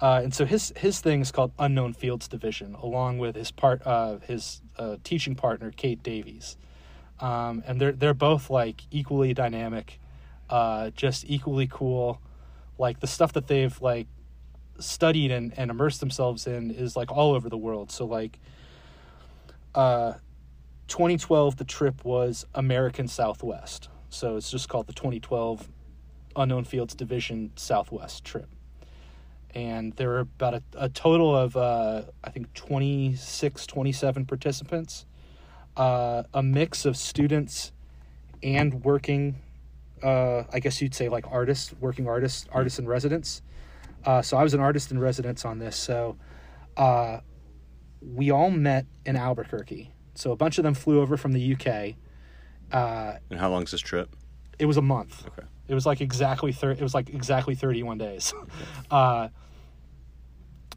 Uh, 0.00 0.20
and 0.22 0.32
so 0.32 0.44
his 0.44 0.72
his 0.76 1.00
thing 1.00 1.20
is 1.20 1.32
called 1.32 1.52
Unknown 1.58 1.92
Fields 1.92 2.28
Division, 2.28 2.74
along 2.74 3.18
with 3.18 3.34
his 3.34 3.50
part 3.50 3.82
uh, 3.84 4.18
his 4.18 4.62
uh, 4.78 4.96
teaching 5.02 5.34
partner 5.34 5.72
Kate 5.72 6.02
Davies, 6.02 6.56
um, 7.18 7.64
and 7.66 7.80
they're 7.80 7.92
they're 7.92 8.14
both 8.14 8.48
like 8.48 8.82
equally 8.92 9.34
dynamic, 9.34 9.98
uh, 10.50 10.90
just 10.90 11.24
equally 11.26 11.66
cool. 11.66 12.20
Like 12.78 13.00
the 13.00 13.08
stuff 13.08 13.32
that 13.32 13.48
they've 13.48 13.80
like 13.82 14.06
studied 14.78 15.32
and, 15.32 15.52
and 15.58 15.70
immersed 15.70 16.00
themselves 16.00 16.46
in 16.46 16.70
is 16.70 16.96
like 16.96 17.10
all 17.10 17.34
over 17.34 17.48
the 17.48 17.58
world. 17.58 17.90
So 17.90 18.04
like 18.06 18.38
uh 19.74 20.14
2012 20.86 21.56
the 21.56 21.64
trip 21.64 22.04
was 22.04 22.46
american 22.54 23.06
southwest. 23.08 23.88
So 24.08 24.36
it's 24.36 24.50
just 24.50 24.68
called 24.68 24.86
the 24.86 24.94
2012 24.94 25.68
unknown 26.38 26.64
fields 26.64 26.94
division 26.94 27.50
southwest 27.56 28.24
trip 28.24 28.48
and 29.54 29.92
there 29.94 30.08
were 30.08 30.20
about 30.20 30.54
a, 30.54 30.62
a 30.76 30.88
total 30.88 31.34
of 31.36 31.56
uh, 31.56 32.02
i 32.24 32.30
think 32.30 32.52
26 32.54 33.66
27 33.66 34.24
participants 34.26 35.04
uh, 35.76 36.22
a 36.34 36.42
mix 36.42 36.84
of 36.84 36.96
students 36.96 37.72
and 38.42 38.84
working 38.84 39.36
uh, 40.02 40.44
I 40.52 40.60
guess 40.60 40.80
you'd 40.80 40.94
say 40.94 41.08
like 41.08 41.24
artists, 41.28 41.74
working 41.80 42.06
artists, 42.06 42.46
artists 42.52 42.78
in 42.78 42.86
residence. 42.86 43.42
Uh, 44.04 44.22
so 44.22 44.36
I 44.36 44.44
was 44.44 44.54
an 44.54 44.60
artist 44.60 44.92
in 44.92 44.98
residence 45.00 45.44
on 45.44 45.58
this. 45.58 45.76
So 45.76 46.16
uh, 46.76 47.18
we 48.00 48.30
all 48.30 48.50
met 48.50 48.86
in 49.04 49.16
Albuquerque. 49.16 49.90
So 50.14 50.30
a 50.30 50.36
bunch 50.36 50.58
of 50.58 50.62
them 50.62 50.74
flew 50.74 51.00
over 51.00 51.16
from 51.16 51.32
the 51.32 51.52
UK. 51.54 51.96
Uh, 52.72 53.18
And 53.30 53.40
how 53.40 53.50
long's 53.50 53.72
this 53.72 53.80
trip? 53.80 54.14
it 54.60 54.66
was 54.66 54.76
a 54.76 54.82
month. 54.82 55.26
Okay. 55.26 55.46
It 55.68 55.74
was 55.74 55.86
like 55.86 56.00
exactly 56.00 56.52
thir- 56.52 56.72
It 56.72 56.80
was 56.80 56.94
like 56.94 57.10
exactly 57.10 57.54
thirty-one 57.54 57.98
days. 57.98 58.32
uh, 58.90 59.28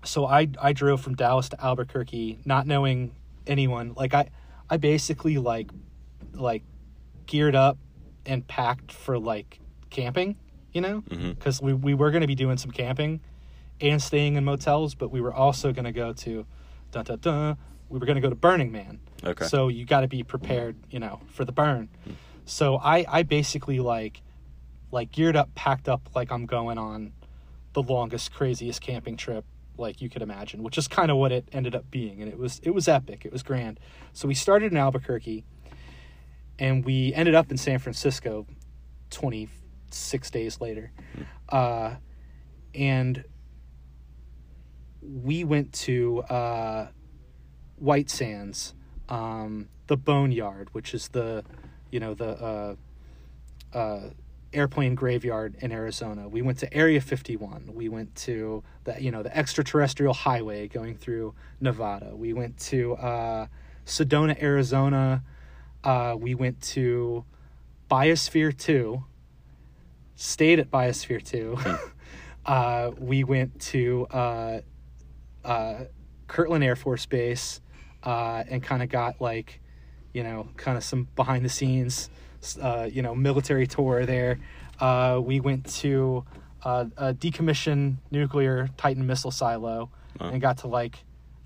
so 0.03 0.25
I 0.25 0.49
I 0.61 0.73
drove 0.73 1.01
from 1.01 1.15
Dallas 1.15 1.49
to 1.49 1.63
Albuquerque, 1.63 2.39
not 2.45 2.67
knowing 2.67 3.15
anyone. 3.47 3.93
Like 3.95 4.13
I 4.13 4.29
I 4.69 4.77
basically 4.77 5.37
like 5.37 5.69
like 6.33 6.63
geared 7.25 7.55
up 7.55 7.77
and 8.25 8.45
packed 8.45 8.91
for 8.91 9.17
like 9.17 9.59
camping, 9.89 10.37
you 10.73 10.81
know, 10.81 11.03
because 11.07 11.61
we 11.61 11.73
we 11.73 11.93
were 11.93 12.11
going 12.11 12.21
to 12.21 12.27
be 12.27 12.35
doing 12.35 12.57
some 12.57 12.71
camping 12.71 13.21
and 13.79 14.01
staying 14.01 14.35
in 14.35 14.43
motels, 14.45 14.95
but 14.95 15.09
we 15.11 15.21
were 15.21 15.33
also 15.33 15.73
going 15.73 15.85
to 15.85 15.91
go 15.91 16.13
to, 16.13 16.45
dun, 16.91 17.03
dun, 17.03 17.17
dun, 17.19 17.57
we 17.89 17.97
were 17.97 18.05
going 18.05 18.15
to 18.15 18.21
go 18.21 18.29
to 18.29 18.35
Burning 18.35 18.71
Man. 18.71 18.99
Okay. 19.23 19.45
So 19.45 19.69
you 19.69 19.85
got 19.85 20.01
to 20.01 20.07
be 20.07 20.21
prepared, 20.23 20.75
you 20.91 20.99
know, 20.99 21.19
for 21.27 21.45
the 21.45 21.51
burn. 21.51 21.89
So 22.45 22.77
I, 22.77 23.05
I 23.07 23.23
basically 23.23 23.79
like, 23.79 24.21
like 24.91 25.11
geared 25.11 25.35
up, 25.35 25.53
packed 25.55 25.87
up 25.89 26.09
like 26.15 26.31
I'm 26.31 26.45
going 26.45 26.77
on 26.77 27.13
the 27.73 27.81
longest, 27.81 28.33
craziest 28.33 28.81
camping 28.81 29.17
trip 29.17 29.45
like 29.77 30.01
you 30.01 30.09
could 30.09 30.21
imagine, 30.21 30.63
which 30.63 30.77
is 30.77 30.87
kind 30.87 31.09
of 31.09 31.17
what 31.17 31.31
it 31.31 31.47
ended 31.51 31.75
up 31.75 31.89
being, 31.89 32.21
and 32.21 32.31
it 32.31 32.37
was 32.37 32.59
it 32.63 32.71
was 32.71 32.87
epic. 32.87 33.25
It 33.25 33.31
was 33.31 33.43
grand. 33.43 33.79
So 34.13 34.27
we 34.27 34.33
started 34.33 34.71
in 34.71 34.77
Albuquerque, 34.77 35.43
and 36.59 36.85
we 36.85 37.13
ended 37.13 37.35
up 37.35 37.51
in 37.51 37.57
San 37.57 37.79
Francisco, 37.79 38.45
twenty 39.09 39.49
six 39.89 40.29
days 40.29 40.61
later, 40.61 40.91
uh, 41.49 41.95
and 42.75 43.23
we 45.01 45.43
went 45.43 45.73
to 45.73 46.21
uh, 46.23 46.87
White 47.77 48.09
Sands, 48.09 48.73
um, 49.09 49.67
the 49.87 49.97
Boneyard, 49.97 50.69
which 50.73 50.93
is 50.93 51.09
the, 51.09 51.43
you 51.91 51.99
know, 51.99 52.13
the 52.13 52.29
uh, 52.29 52.75
uh, 53.77 54.09
airplane 54.53 54.95
graveyard 54.95 55.55
in 55.59 55.71
Arizona. 55.71 56.27
We 56.27 56.41
went 56.41 56.59
to 56.59 56.73
Area 56.73 57.01
51. 57.01 57.71
We 57.73 57.89
went 57.89 58.15
to 58.17 58.63
the, 58.83 59.01
you 59.01 59.11
know, 59.11 59.23
the 59.23 59.35
extraterrestrial 59.35 60.13
highway 60.13 60.67
going 60.67 60.95
through 60.95 61.33
Nevada. 61.59 62.15
We 62.15 62.33
went 62.33 62.57
to 62.59 62.95
uh, 62.95 63.47
Sedona, 63.85 64.41
Arizona. 64.41 65.23
Uh, 65.83 66.15
we 66.19 66.35
went 66.35 66.61
to 66.61 67.25
Biosphere 67.89 68.57
2. 68.57 69.03
Stayed 70.15 70.59
at 70.59 70.69
Biosphere 70.69 71.23
2. 71.23 71.57
uh, 72.45 72.91
we 72.97 73.23
went 73.23 73.59
to 73.59 74.07
uh, 74.11 74.61
uh, 75.43 75.75
Kirtland 76.27 76.63
Air 76.63 76.75
Force 76.75 77.05
Base 77.05 77.61
uh, 78.03 78.43
and 78.47 78.61
kind 78.61 78.83
of 78.83 78.89
got 78.89 79.19
like, 79.21 79.59
you 80.13 80.23
know, 80.23 80.47
kind 80.57 80.77
of 80.77 80.83
some 80.83 81.07
behind 81.15 81.45
the 81.45 81.49
scenes, 81.49 82.09
uh, 82.61 82.89
you 82.91 83.01
know, 83.01 83.15
military 83.15 83.67
tour 83.67 84.05
there. 84.05 84.39
Uh, 84.79 85.21
we 85.23 85.39
went 85.39 85.65
to 85.65 86.25
uh, 86.63 86.85
a 86.97 87.13
decommissioned 87.13 87.97
nuclear 88.09 88.69
Titan 88.77 89.05
missile 89.05 89.31
silo 89.31 89.89
and 90.19 90.41
got 90.41 90.59
to 90.59 90.67
like 90.67 91.03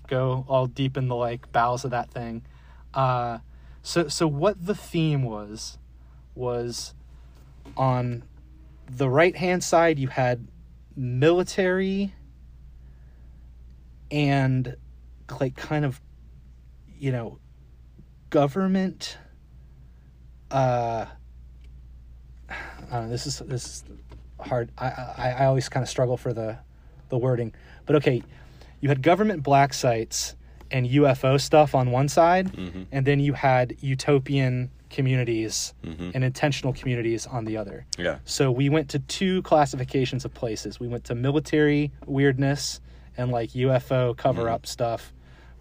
go 0.08 0.44
all 0.48 0.66
deep 0.66 0.96
in 0.96 1.08
the 1.08 1.14
like 1.14 1.50
bowels 1.52 1.84
of 1.84 1.90
that 1.90 2.10
thing. 2.10 2.42
Uh, 2.94 3.38
so 3.82 4.08
so 4.08 4.26
what 4.26 4.64
the 4.64 4.74
theme 4.74 5.22
was 5.22 5.78
was 6.34 6.94
on 7.76 8.22
the 8.90 9.08
right 9.08 9.36
hand 9.36 9.62
side 9.62 9.98
you 9.98 10.08
had 10.08 10.46
military 10.96 12.14
and 14.10 14.76
like 15.40 15.56
kind 15.56 15.84
of 15.84 16.00
you 16.98 17.10
know 17.10 17.38
government 18.30 19.18
uh 20.56 21.06
I 22.48 22.54
don't 22.90 23.04
know, 23.04 23.08
this 23.10 23.26
is 23.26 23.38
this 23.40 23.64
is 23.66 23.84
hard 24.38 24.70
I, 24.78 24.86
I 24.86 25.34
i 25.40 25.44
always 25.46 25.68
kind 25.68 25.82
of 25.82 25.88
struggle 25.88 26.16
for 26.16 26.32
the 26.32 26.58
the 27.08 27.18
wording 27.18 27.52
but 27.86 27.96
okay 27.96 28.22
you 28.80 28.88
had 28.88 29.02
government 29.02 29.42
black 29.42 29.72
sites 29.74 30.36
and 30.70 30.86
ufo 30.88 31.40
stuff 31.40 31.74
on 31.74 31.90
one 31.90 32.08
side 32.08 32.46
and 32.92 33.06
then 33.06 33.18
you 33.20 33.32
had 33.32 33.76
utopian 33.80 34.70
communities 34.90 35.74
and 35.82 36.22
intentional 36.24 36.72
communities 36.72 37.26
on 37.26 37.44
the 37.44 37.56
other 37.56 37.86
Yeah. 37.98 38.18
so 38.24 38.50
we 38.52 38.68
went 38.68 38.88
to 38.90 38.98
two 39.00 39.42
classifications 39.42 40.24
of 40.24 40.32
places. 40.32 40.78
We 40.78 40.88
went 40.88 41.04
to 41.04 41.14
military 41.14 41.90
weirdness 42.06 42.80
and 43.16 43.32
like 43.32 43.50
UFO 43.50 44.16
cover 44.16 44.48
up 44.48 44.64
stuff, 44.66 45.12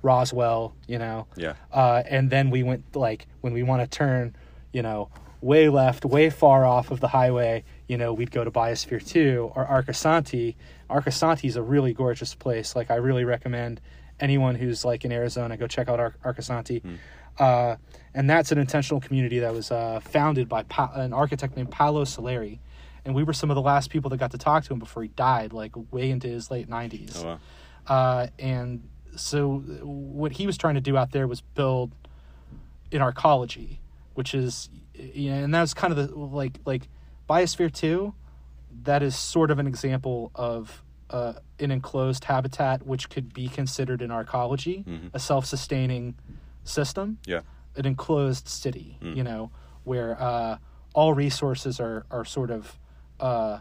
Roswell, 0.03 0.75
you 0.87 0.99
know. 0.99 1.25
Yeah. 1.35 1.53
Uh, 1.71 2.03
and 2.07 2.29
then 2.29 2.49
we 2.51 2.61
went 2.63 2.83
like 2.95 3.27
when 3.41 3.53
we 3.53 3.63
want 3.63 3.81
to 3.81 3.87
turn, 3.87 4.35
you 4.75 4.81
know, 4.81 5.07
way 5.39 5.69
left, 5.69 6.03
way 6.03 6.29
far 6.29 6.65
off 6.65 6.91
of 6.91 6.99
the 6.99 7.07
highway, 7.07 7.63
you 7.87 7.97
know, 7.97 8.11
we'd 8.11 8.29
go 8.29 8.43
to 8.43 8.51
Biosphere 8.51 9.05
2 9.07 9.53
or 9.55 9.65
Arcosanti. 9.65 10.55
Arcosanti 10.89 11.45
is 11.47 11.55
a 11.55 11.61
really 11.61 11.93
gorgeous 11.93 12.35
place. 12.35 12.75
Like 12.75 12.91
I 12.91 12.95
really 12.95 13.23
recommend 13.23 13.79
anyone 14.19 14.55
who's 14.55 14.83
like 14.83 15.05
in 15.05 15.13
Arizona 15.13 15.55
go 15.55 15.65
check 15.65 15.87
out 15.87 16.01
Ar- 16.01 16.15
Arcosanti. 16.25 16.81
Uh, 17.39 17.77
and 18.13 18.29
that's 18.29 18.51
an 18.51 18.57
intentional 18.57 18.99
community 18.99 19.39
that 19.39 19.53
was 19.53 19.71
uh, 19.71 20.01
founded 20.01 20.49
by 20.49 20.63
pa- 20.63 20.91
an 20.93 21.13
architect 21.13 21.55
named 21.55 21.71
Paolo 21.71 22.03
Soleri. 22.03 22.59
And 23.05 23.15
we 23.15 23.23
were 23.23 23.33
some 23.33 23.49
of 23.49 23.55
the 23.55 23.61
last 23.61 23.89
people 23.89 24.09
that 24.09 24.17
got 24.17 24.31
to 24.31 24.37
talk 24.37 24.65
to 24.65 24.73
him 24.73 24.79
before 24.79 25.03
he 25.03 25.09
died, 25.09 25.53
like 25.53 25.71
way 25.93 26.11
into 26.11 26.27
his 26.27 26.51
late 26.51 26.69
90s. 26.69 27.23
Oh, 27.23 27.25
wow. 27.25 27.39
Uh, 27.87 28.27
and 28.39 28.89
so 29.15 29.59
what 29.83 30.33
he 30.33 30.45
was 30.45 30.57
trying 30.57 30.75
to 30.75 30.81
do 30.81 30.97
out 30.97 31.11
there 31.11 31.27
was 31.27 31.39
build 31.39 31.93
an 32.91 32.99
arcology, 32.99 33.77
which 34.15 34.33
is, 34.33 34.69
you 34.93 35.29
know, 35.31 35.43
and 35.43 35.53
that's 35.53 35.73
kind 35.73 35.91
of 35.95 35.97
the 36.09 36.15
like 36.15 36.59
like 36.65 36.87
Biosphere 37.29 37.71
two. 37.71 38.13
That 38.83 39.01
is 39.03 39.15
sort 39.15 39.51
of 39.51 39.59
an 39.59 39.67
example 39.67 40.31
of 40.35 40.83
uh, 41.09 41.33
an 41.59 41.71
enclosed 41.71 42.25
habitat, 42.25 42.85
which 42.85 43.09
could 43.09 43.33
be 43.33 43.47
considered 43.47 44.01
an 44.01 44.09
arcology, 44.09 44.83
a 45.13 45.19
self-sustaining 45.19 46.15
system 46.63 47.17
Yeah. 47.25 47.41
an 47.75 47.85
enclosed 47.85 48.47
city, 48.49 48.97
you 49.01 49.23
know, 49.23 49.51
where 49.83 50.19
uh, 50.21 50.57
all 50.93 51.13
resources 51.13 51.79
are 51.79 52.05
are 52.11 52.25
sort 52.25 52.51
of, 52.51 52.77
uh, 53.19 53.59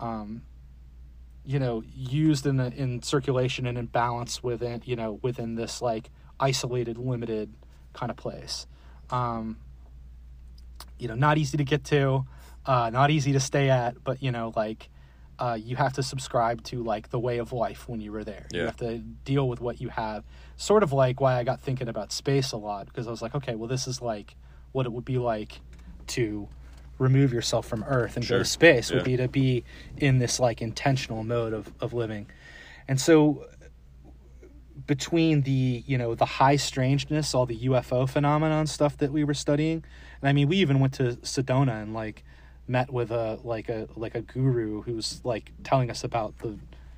um, 0.00 0.42
you 1.44 1.58
know, 1.58 1.82
used 1.94 2.46
in 2.46 2.56
the, 2.56 2.72
in 2.74 3.02
circulation 3.02 3.66
and 3.66 3.78
in 3.78 3.86
balance 3.86 4.42
within 4.42 4.82
you 4.84 4.96
know 4.96 5.18
within 5.22 5.54
this 5.54 5.80
like 5.80 6.10
isolated, 6.40 6.98
limited 6.98 7.52
kind 7.92 8.10
of 8.10 8.16
place. 8.16 8.66
Um, 9.10 9.58
you 10.98 11.08
know, 11.08 11.14
not 11.14 11.38
easy 11.38 11.56
to 11.58 11.64
get 11.64 11.84
to, 11.84 12.24
uh, 12.64 12.90
not 12.90 13.10
easy 13.10 13.32
to 13.32 13.40
stay 13.40 13.70
at, 13.70 14.02
but 14.04 14.22
you 14.22 14.32
know, 14.32 14.52
like. 14.56 14.88
Uh, 15.38 15.52
you 15.62 15.76
have 15.76 15.92
to 15.92 16.02
subscribe 16.02 16.62
to 16.64 16.82
like 16.82 17.10
the 17.10 17.18
way 17.18 17.36
of 17.36 17.52
life 17.52 17.86
when 17.90 18.00
you 18.00 18.10
were 18.10 18.24
there. 18.24 18.46
Yeah. 18.50 18.60
You 18.60 18.66
have 18.68 18.76
to 18.78 18.96
deal 19.00 19.46
with 19.50 19.60
what 19.60 19.82
you 19.82 19.90
have. 19.90 20.24
Sort 20.56 20.82
of 20.82 20.94
like 20.94 21.20
why 21.20 21.34
I 21.38 21.44
got 21.44 21.60
thinking 21.60 21.88
about 21.88 22.10
space 22.10 22.52
a 22.52 22.56
lot 22.56 22.86
because 22.86 23.06
I 23.06 23.10
was 23.10 23.20
like, 23.20 23.34
okay, 23.34 23.54
well, 23.54 23.68
this 23.68 23.86
is 23.86 24.00
like 24.00 24.34
what 24.72 24.86
it 24.86 24.92
would 24.92 25.04
be 25.04 25.18
like 25.18 25.60
to 26.06 26.48
remove 26.98 27.34
yourself 27.34 27.66
from 27.68 27.84
Earth 27.84 28.16
and 28.16 28.24
Sure. 28.24 28.38
go 28.38 28.44
to 28.44 28.48
space 28.48 28.88
Yeah. 28.90 28.96
would 28.96 29.04
be 29.04 29.18
to 29.18 29.28
be 29.28 29.64
in 29.98 30.20
this 30.20 30.40
like 30.40 30.62
intentional 30.62 31.22
mode 31.22 31.52
of 31.52 31.70
of 31.82 31.92
living, 31.92 32.28
and 32.88 32.98
so 32.98 33.44
between 34.86 35.42
the 35.42 35.82
you 35.86 35.98
know 35.98 36.14
the 36.14 36.24
high 36.24 36.56
strangeness, 36.56 37.34
all 37.34 37.46
the 37.46 37.58
UFO 37.58 38.08
phenomenon 38.08 38.66
stuff 38.66 38.96
that 38.98 39.12
we 39.12 39.24
were 39.24 39.34
studying, 39.34 39.84
and 40.20 40.28
I 40.28 40.32
mean 40.32 40.48
we 40.48 40.56
even 40.58 40.80
went 40.80 40.94
to 40.94 41.16
Sedona 41.22 41.82
and 41.82 41.94
like 41.94 42.24
met 42.68 42.92
with 42.92 43.10
a 43.10 43.38
like 43.44 43.68
a 43.68 43.88
like 43.96 44.14
a 44.14 44.20
guru 44.20 44.82
who's 44.82 45.20
like 45.24 45.52
telling 45.64 45.90
us 45.90 46.04
about 46.04 46.38
the 46.38 46.56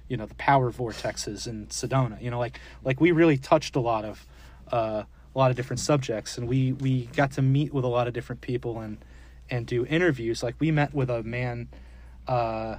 you 0.09 0.17
know 0.17 0.27
the 0.27 0.35
power 0.35 0.71
vortexes 0.71 1.47
in 1.47 1.67
Sedona. 1.67 2.21
You 2.23 2.31
know 2.31 2.39
like 2.39 2.61
like 2.85 3.01
we 3.01 3.13
really 3.13 3.39
touched 3.39 3.77
a 3.77 3.81
lot 3.81 4.05
of 4.05 4.27
uh, 4.71 5.05
a 5.35 5.39
lot 5.39 5.51
of 5.51 5.57
different 5.57 5.81
subjects, 5.81 6.39
and 6.39 6.49
we 6.49 6.73
we 6.73 7.07
got 7.07 7.33
to 7.33 7.43
meet 7.43 7.73
with 7.73 7.85
a 7.85 7.89
lot 7.89 8.07
of 8.07 8.15
different 8.15 8.41
people 8.41 8.81
and 8.81 8.99
and 9.51 9.67
do 9.67 9.87
interviews. 9.87 10.43
Like 10.43 10.57
we 10.59 10.71
met 10.71 10.95
with 10.95 11.11
a 11.11 11.23
man. 11.23 11.69
Uh, 12.27 12.79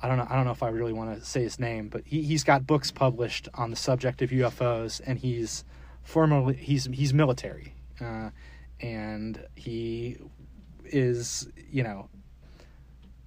I 0.00 0.08
don't 0.08 0.18
know. 0.18 0.26
I 0.28 0.36
don't 0.36 0.44
know 0.44 0.52
if 0.52 0.62
I 0.62 0.68
really 0.68 0.92
want 0.92 1.18
to 1.18 1.24
say 1.24 1.42
his 1.42 1.58
name, 1.58 1.88
but 1.88 2.02
he 2.04 2.22
he's 2.22 2.44
got 2.44 2.66
books 2.66 2.90
published 2.90 3.48
on 3.54 3.70
the 3.70 3.76
subject 3.76 4.22
of 4.22 4.30
UFOs, 4.30 5.00
and 5.04 5.18
he's 5.18 5.64
formerly 6.02 6.54
he's 6.54 6.84
he's 6.86 7.12
military, 7.12 7.74
uh, 8.00 8.30
and 8.80 9.44
he 9.56 10.18
is 10.84 11.48
you 11.70 11.82
know 11.82 12.08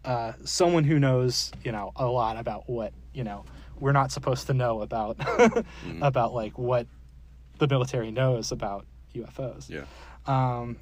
uh, 0.06 0.34
someone 0.45 0.84
who 0.84 0.98
knows 0.98 1.52
you 1.64 1.72
know 1.72 1.91
a 1.95 2.06
lot 2.06 2.38
about 2.38 2.69
what 2.69 2.93
you 3.14 3.23
know 3.23 3.43
we're 3.80 3.91
not 3.91 4.11
supposed 4.11 4.48
to 4.48 4.53
know 4.53 4.81
about 4.81 5.18
about 6.02 6.34
like 6.34 6.57
what 6.57 6.88
the 7.57 7.68
military 7.68 8.11
knows 8.11 8.52
about 8.52 8.85
UFOs. 9.14 9.69
Yeah. 9.69 9.84
Um, 10.26 10.77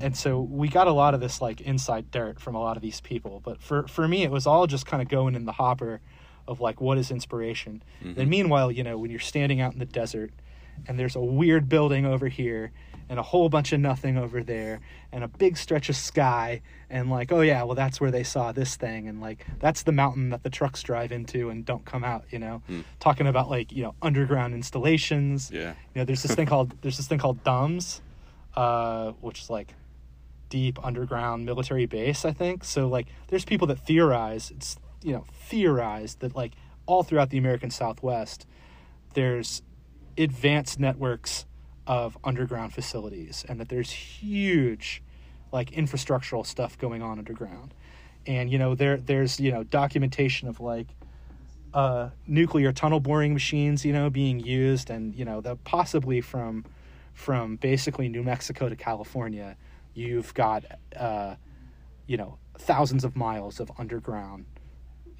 and 0.00 0.16
so 0.16 0.40
we 0.40 0.68
got 0.68 0.86
a 0.88 0.92
lot 0.92 1.14
of 1.14 1.20
this 1.20 1.40
like 1.40 1.60
inside 1.60 2.10
dirt 2.10 2.40
from 2.40 2.54
a 2.54 2.60
lot 2.60 2.76
of 2.76 2.82
these 2.82 3.00
people. 3.00 3.40
But 3.44 3.60
for 3.60 3.86
for 3.88 4.06
me, 4.08 4.22
it 4.24 4.30
was 4.30 4.46
all 4.46 4.66
just 4.66 4.86
kind 4.86 5.02
of 5.02 5.08
going 5.08 5.34
in 5.34 5.44
the 5.44 5.52
hopper 5.52 6.00
of 6.48 6.60
like 6.60 6.80
what 6.80 6.98
is 6.98 7.10
inspiration. 7.10 7.82
And 8.18 8.28
meanwhile, 8.28 8.72
you 8.72 8.82
know, 8.82 8.98
when 8.98 9.10
you're 9.10 9.20
standing 9.20 9.60
out 9.60 9.72
in 9.74 9.78
the 9.78 9.84
desert 9.86 10.32
and 10.86 10.98
there's 10.98 11.14
a 11.14 11.20
weird 11.20 11.68
building 11.68 12.04
over 12.06 12.26
here 12.28 12.72
and 13.08 13.18
a 13.18 13.22
whole 13.22 13.48
bunch 13.48 13.72
of 13.72 13.78
nothing 13.80 14.16
over 14.16 14.42
there 14.42 14.80
and 15.12 15.22
a 15.22 15.28
big 15.28 15.56
stretch 15.56 15.88
of 15.88 15.96
sky 15.96 16.62
and 16.88 17.10
like 17.10 17.30
oh 17.30 17.42
yeah 17.42 17.62
well 17.62 17.74
that's 17.74 18.00
where 18.00 18.10
they 18.10 18.22
saw 18.22 18.52
this 18.52 18.74
thing 18.76 19.06
and 19.06 19.20
like 19.20 19.44
that's 19.60 19.82
the 19.82 19.92
mountain 19.92 20.30
that 20.30 20.42
the 20.42 20.48
trucks 20.50 20.82
drive 20.82 21.12
into 21.12 21.50
and 21.50 21.66
don't 21.66 21.84
come 21.84 22.02
out 22.04 22.24
you 22.30 22.38
know 22.38 22.62
talking 23.00 23.26
about 23.26 23.50
like 23.50 23.70
you 23.70 23.82
know 23.82 23.94
underground 24.00 24.54
installations 24.54 25.50
Yeah. 25.52 25.74
you 25.94 26.00
know 26.00 26.04
there's 26.04 26.22
this 26.22 26.34
thing 26.34 26.46
called 26.52 26.74
there's 26.80 26.96
this 26.96 27.06
thing 27.06 27.18
called 27.18 27.44
DUMBs 27.44 28.00
uh, 28.56 29.12
which 29.20 29.40
is 29.42 29.50
like 29.50 29.74
deep 30.52 30.78
underground 30.84 31.46
military 31.46 31.86
base 31.86 32.26
i 32.26 32.32
think. 32.32 32.62
So 32.62 32.86
like 32.86 33.06
there's 33.28 33.46
people 33.46 33.66
that 33.68 33.78
theorize 33.78 34.50
it's 34.50 34.76
you 35.02 35.12
know 35.14 35.24
theorize 35.48 36.16
that 36.16 36.36
like 36.36 36.52
all 36.84 37.02
throughout 37.02 37.30
the 37.30 37.38
American 37.38 37.70
Southwest, 37.70 38.46
there's 39.14 39.62
advanced 40.18 40.78
networks 40.78 41.46
of 41.86 42.18
underground 42.22 42.74
facilities, 42.74 43.46
and 43.48 43.58
that 43.60 43.68
there's 43.68 43.90
huge, 43.90 45.02
like 45.52 45.70
infrastructural 45.70 46.44
stuff 46.44 46.76
going 46.76 47.00
on 47.02 47.18
underground, 47.18 47.72
and 48.26 48.50
you 48.50 48.58
know 48.58 48.74
there 48.74 48.98
there's 48.98 49.40
you 49.40 49.50
know 49.50 49.62
documentation 49.64 50.48
of 50.48 50.60
like 50.60 50.88
uh, 51.72 52.10
nuclear 52.26 52.72
tunnel 52.72 53.00
boring 53.00 53.32
machines, 53.32 53.84
you 53.84 53.92
know, 53.92 54.10
being 54.10 54.38
used, 54.38 54.90
and 54.90 55.14
you 55.14 55.24
know, 55.24 55.40
the 55.40 55.56
possibly 55.56 56.20
from 56.20 56.64
from 57.14 57.56
basically 57.56 58.08
New 58.08 58.22
Mexico 58.22 58.68
to 58.68 58.76
California, 58.76 59.56
you've 59.94 60.32
got 60.34 60.64
uh, 60.96 61.34
you 62.06 62.16
know 62.16 62.38
thousands 62.58 63.04
of 63.04 63.16
miles 63.16 63.60
of 63.60 63.70
underground, 63.78 64.44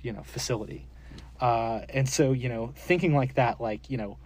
you 0.02 0.12
know, 0.12 0.22
facility, 0.22 0.86
uh, 1.40 1.80
and 1.88 2.08
so 2.08 2.32
you 2.32 2.48
know, 2.48 2.72
thinking 2.76 3.14
like 3.14 3.34
that, 3.34 3.60
like 3.60 3.90
you 3.90 3.96
know, 3.96 4.18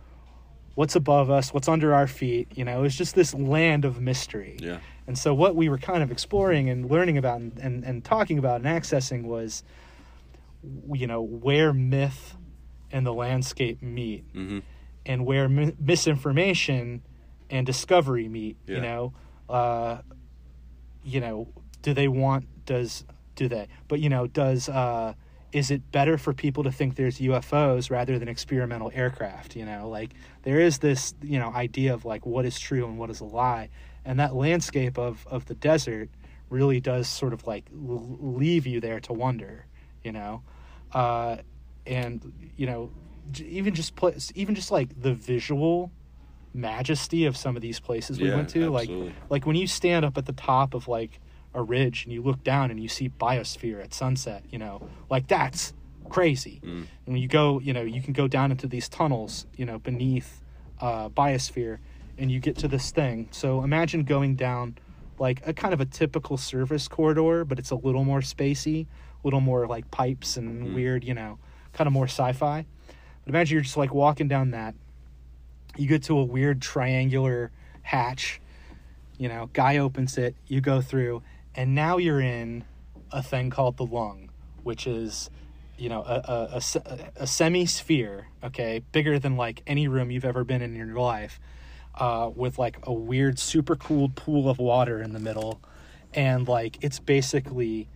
what's 0.74 0.96
above 0.96 1.30
us, 1.30 1.52
what's 1.54 1.68
under 1.68 1.94
our 1.94 2.06
feet, 2.06 2.48
you 2.54 2.64
know, 2.64 2.84
is 2.84 2.96
just 2.96 3.14
this 3.14 3.32
land 3.34 3.84
of 3.84 4.00
mystery. 4.00 4.56
Yeah. 4.60 4.78
And 5.06 5.16
so 5.16 5.32
what 5.34 5.54
we 5.54 5.68
were 5.68 5.78
kind 5.78 6.02
of 6.02 6.10
exploring 6.10 6.68
and 6.68 6.90
learning 6.90 7.16
about 7.16 7.40
and, 7.40 7.56
and, 7.58 7.84
and 7.84 8.04
talking 8.04 8.38
about 8.38 8.60
and 8.60 8.66
accessing 8.66 9.22
was 9.24 9.62
you 10.92 11.06
know 11.06 11.22
where 11.22 11.72
myth 11.72 12.36
and 12.90 13.06
the 13.06 13.12
landscape 13.14 13.80
meet 13.82 14.24
Mm-hmm. 14.34 14.58
and 15.04 15.24
where 15.24 15.48
mi- 15.48 15.74
misinformation 15.78 17.02
and 17.50 17.64
discovery 17.66 18.28
meet 18.28 18.56
Yeah. 18.66 18.76
you 18.76 18.82
know 18.82 19.12
uh 19.48 19.98
you 21.06 21.20
know 21.20 21.48
do 21.82 21.94
they 21.94 22.08
want 22.08 22.46
does 22.66 23.04
do 23.36 23.48
they? 23.48 23.68
But 23.88 24.00
you 24.00 24.08
know 24.08 24.26
does 24.26 24.68
uh 24.68 25.14
is 25.52 25.70
it 25.70 25.90
better 25.92 26.18
for 26.18 26.34
people 26.34 26.64
to 26.64 26.72
think 26.72 26.96
there's 26.96 27.18
UFOs 27.18 27.90
rather 27.90 28.18
than 28.18 28.28
experimental 28.28 28.90
aircraft 28.92 29.54
you 29.56 29.64
know? 29.64 29.88
Like 29.88 30.10
there 30.42 30.60
is 30.60 30.78
this 30.78 31.14
you 31.22 31.38
know 31.38 31.52
idea 31.52 31.94
of 31.94 32.04
like 32.04 32.26
what 32.26 32.44
is 32.44 32.58
true 32.58 32.84
and 32.86 32.98
what 32.98 33.10
is 33.10 33.20
a 33.20 33.24
lie. 33.24 33.70
And 34.04 34.18
that 34.20 34.34
landscape 34.34 34.98
of 34.98 35.26
of 35.28 35.46
the 35.46 35.54
desert 35.54 36.10
really 36.50 36.80
does 36.80 37.08
sort 37.08 37.32
of 37.32 37.46
like 37.46 37.64
leave 37.72 38.66
you 38.66 38.80
there 38.80 39.00
to 39.00 39.12
wonder 39.12 39.66
you 40.02 40.12
know? 40.12 40.42
Uh 40.92 41.36
and 41.86 42.32
you 42.56 42.66
know 42.66 42.90
even 43.44 43.74
just 43.74 43.94
pla 43.96 44.10
even 44.34 44.54
just 44.54 44.70
like 44.70 45.00
the 45.00 45.14
visual 45.14 45.92
majesty 46.56 47.24
of 47.26 47.36
some 47.36 47.54
of 47.56 47.62
these 47.62 47.78
places 47.80 48.18
we 48.20 48.28
Yeah, 48.28 48.36
went 48.36 48.48
to 48.50 48.74
absolutely. 48.74 49.06
like 49.06 49.30
like 49.30 49.46
when 49.46 49.56
you 49.56 49.66
stand 49.66 50.04
up 50.04 50.16
at 50.18 50.26
the 50.26 50.32
top 50.32 50.74
of 50.74 50.88
like 50.88 51.20
a 51.54 51.62
ridge 51.62 52.04
and 52.04 52.12
you 52.12 52.22
look 52.22 52.42
down 52.42 52.70
and 52.70 52.80
you 52.80 52.88
see 52.88 53.08
biosphere 53.08 53.82
at 53.82 53.94
sunset 53.94 54.44
you 54.50 54.58
know 54.58 54.82
like 55.10 55.26
that's 55.28 55.72
crazy 56.08 56.60
Mm. 56.62 56.68
and 57.04 57.14
when 57.14 57.16
you 57.16 57.28
go 57.28 57.60
you 57.60 57.72
know 57.72 57.82
you 57.82 58.00
can 58.02 58.12
go 58.12 58.28
down 58.28 58.50
into 58.50 58.66
these 58.66 58.88
tunnels 58.88 59.46
you 59.56 59.64
know 59.64 59.78
beneath 59.78 60.40
uh 60.80 61.08
biosphere 61.08 61.78
and 62.18 62.30
you 62.30 62.38
get 62.40 62.56
to 62.58 62.68
this 62.68 62.90
thing 62.90 63.28
so 63.32 63.62
imagine 63.62 64.04
going 64.04 64.36
down 64.36 64.76
like 65.18 65.40
a 65.46 65.52
kind 65.52 65.72
of 65.74 65.80
a 65.80 65.84
typical 65.86 66.36
service 66.36 66.86
corridor 66.88 67.44
but 67.44 67.58
it's 67.58 67.70
a 67.70 67.74
little 67.74 68.04
more 68.04 68.20
spacey 68.20 68.86
a 68.86 69.26
little 69.26 69.40
more 69.40 69.66
like 69.66 69.90
pipes 69.90 70.36
and 70.36 70.74
weird 70.74 71.02
you 71.02 71.14
know 71.14 71.38
kind 71.72 71.86
of 71.86 71.92
more 71.92 72.04
sci-fi 72.06 72.64
but 73.24 73.28
imagine 73.28 73.54
you're 73.56 73.62
just 73.62 73.76
like 73.76 73.92
walking 73.92 74.28
down 74.28 74.50
that 74.52 74.74
you 75.76 75.86
get 75.86 76.02
to 76.02 76.18
a 76.18 76.24
weird 76.24 76.60
triangular 76.60 77.50
hatch 77.82 78.40
you 79.18 79.28
know 79.28 79.48
guy 79.52 79.78
opens 79.78 80.18
it 80.18 80.34
you 80.46 80.60
go 80.60 80.80
through 80.80 81.22
and 81.54 81.74
now 81.74 81.96
you're 81.96 82.20
in 82.20 82.64
a 83.12 83.22
thing 83.22 83.50
called 83.50 83.76
the 83.76 83.86
lung 83.86 84.30
which 84.62 84.86
is 84.86 85.30
you 85.78 85.88
know 85.88 86.02
a, 86.02 86.22
a, 86.24 86.60
a, 86.84 87.22
a 87.22 87.26
semi-sphere 87.26 88.26
okay 88.42 88.82
bigger 88.92 89.18
than 89.18 89.36
like 89.36 89.62
any 89.66 89.86
room 89.88 90.10
you've 90.10 90.24
ever 90.24 90.44
been 90.44 90.62
in 90.62 90.74
in 90.74 90.86
your 90.86 90.98
life 90.98 91.38
uh, 91.96 92.30
with 92.34 92.58
like 92.58 92.78
a 92.82 92.92
weird 92.92 93.38
super 93.38 93.76
cooled 93.76 94.14
pool 94.14 94.48
of 94.48 94.58
water 94.58 95.00
in 95.02 95.12
the 95.12 95.18
middle. 95.18 95.60
And 96.14 96.46
like 96.46 96.78
it's 96.82 96.98
basically 96.98 97.88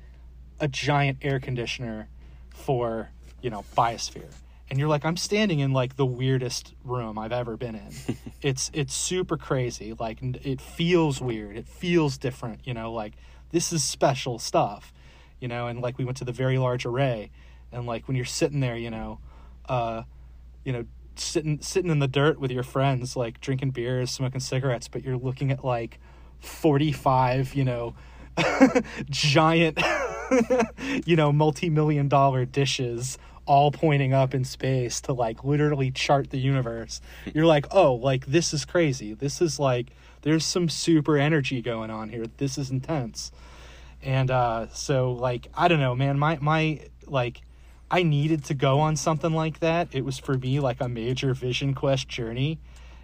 a 0.58 0.68
giant 0.68 1.18
air 1.22 1.40
conditioner 1.40 2.08
for 2.54 3.10
you 3.40 3.48
know 3.48 3.64
biosphere 3.76 4.30
and 4.70 4.78
you're 4.78 4.88
like 4.88 5.04
i'm 5.04 5.16
standing 5.16 5.60
in 5.60 5.72
like 5.72 5.96
the 5.96 6.06
weirdest 6.06 6.74
room 6.84 7.18
i've 7.18 7.32
ever 7.32 7.56
been 7.56 7.74
in. 7.74 7.90
It's 8.42 8.70
it's 8.72 8.94
super 8.94 9.36
crazy. 9.36 9.92
Like 9.92 10.22
it 10.22 10.62
feels 10.62 11.20
weird. 11.20 11.58
It 11.58 11.68
feels 11.68 12.16
different 12.16 12.66
you 12.66 12.72
know 12.72 12.90
like 12.90 13.12
this 13.50 13.70
is 13.70 13.84
special 13.84 14.38
stuff 14.38 14.94
you 15.40 15.48
know 15.48 15.66
and 15.66 15.80
like 15.80 15.98
we 15.98 16.04
went 16.04 16.16
to 16.18 16.24
the 16.24 16.32
very 16.32 16.58
large 16.58 16.86
array 16.86 17.30
and 17.72 17.86
like 17.86 18.06
when 18.06 18.16
you're 18.16 18.24
sitting 18.24 18.60
there 18.60 18.76
you 18.76 18.90
know 18.90 19.18
uh 19.68 20.02
you 20.64 20.72
know 20.72 20.84
sitting 21.16 21.60
sitting 21.60 21.90
in 21.90 21.98
the 21.98 22.08
dirt 22.08 22.38
with 22.38 22.50
your 22.50 22.62
friends 22.62 23.16
like 23.16 23.40
drinking 23.40 23.70
beers 23.70 24.10
smoking 24.10 24.40
cigarettes 24.40 24.88
but 24.88 25.02
you're 25.02 25.16
looking 25.16 25.50
at 25.50 25.64
like 25.64 25.98
45 26.40 27.54
you 27.54 27.64
know 27.64 27.94
giant 29.10 29.78
you 31.04 31.16
know 31.16 31.32
multi-million 31.32 32.08
dollar 32.08 32.44
dishes 32.44 33.18
all 33.50 33.72
pointing 33.72 34.12
up 34.12 34.32
in 34.32 34.44
space 34.44 35.00
to 35.00 35.12
like 35.12 35.42
literally 35.42 35.90
chart 35.90 36.30
the 36.30 36.38
universe. 36.38 37.00
You're 37.34 37.46
like 37.46 37.66
oh 37.72 37.94
like 37.94 38.26
this 38.26 38.54
is 38.54 38.64
crazy. 38.64 39.12
This 39.12 39.42
is 39.42 39.58
like 39.58 39.88
there's 40.22 40.44
some 40.44 40.68
super 40.68 41.16
energy 41.16 41.60
going 41.60 41.90
on 41.90 42.10
here. 42.10 42.26
This 42.36 42.56
is 42.56 42.70
intense. 42.70 43.32
And 44.04 44.30
uh 44.30 44.68
so 44.72 45.10
like 45.10 45.48
i 45.52 45.66
don't 45.66 45.80
know 45.80 45.96
man. 45.96 46.16
My 46.16 46.38
my 46.40 46.82
like 47.08 47.40
i 47.90 48.04
needed 48.04 48.44
to 48.44 48.54
go 48.54 48.78
on 48.78 48.94
something 48.94 49.32
like 49.32 49.58
that. 49.58 49.88
It 49.90 50.04
was 50.04 50.16
for 50.16 50.38
me 50.38 50.60
like 50.60 50.80
a 50.80 50.88
major 50.88 51.34
vision 51.34 51.74
quest 51.74 52.06
journey 52.06 52.60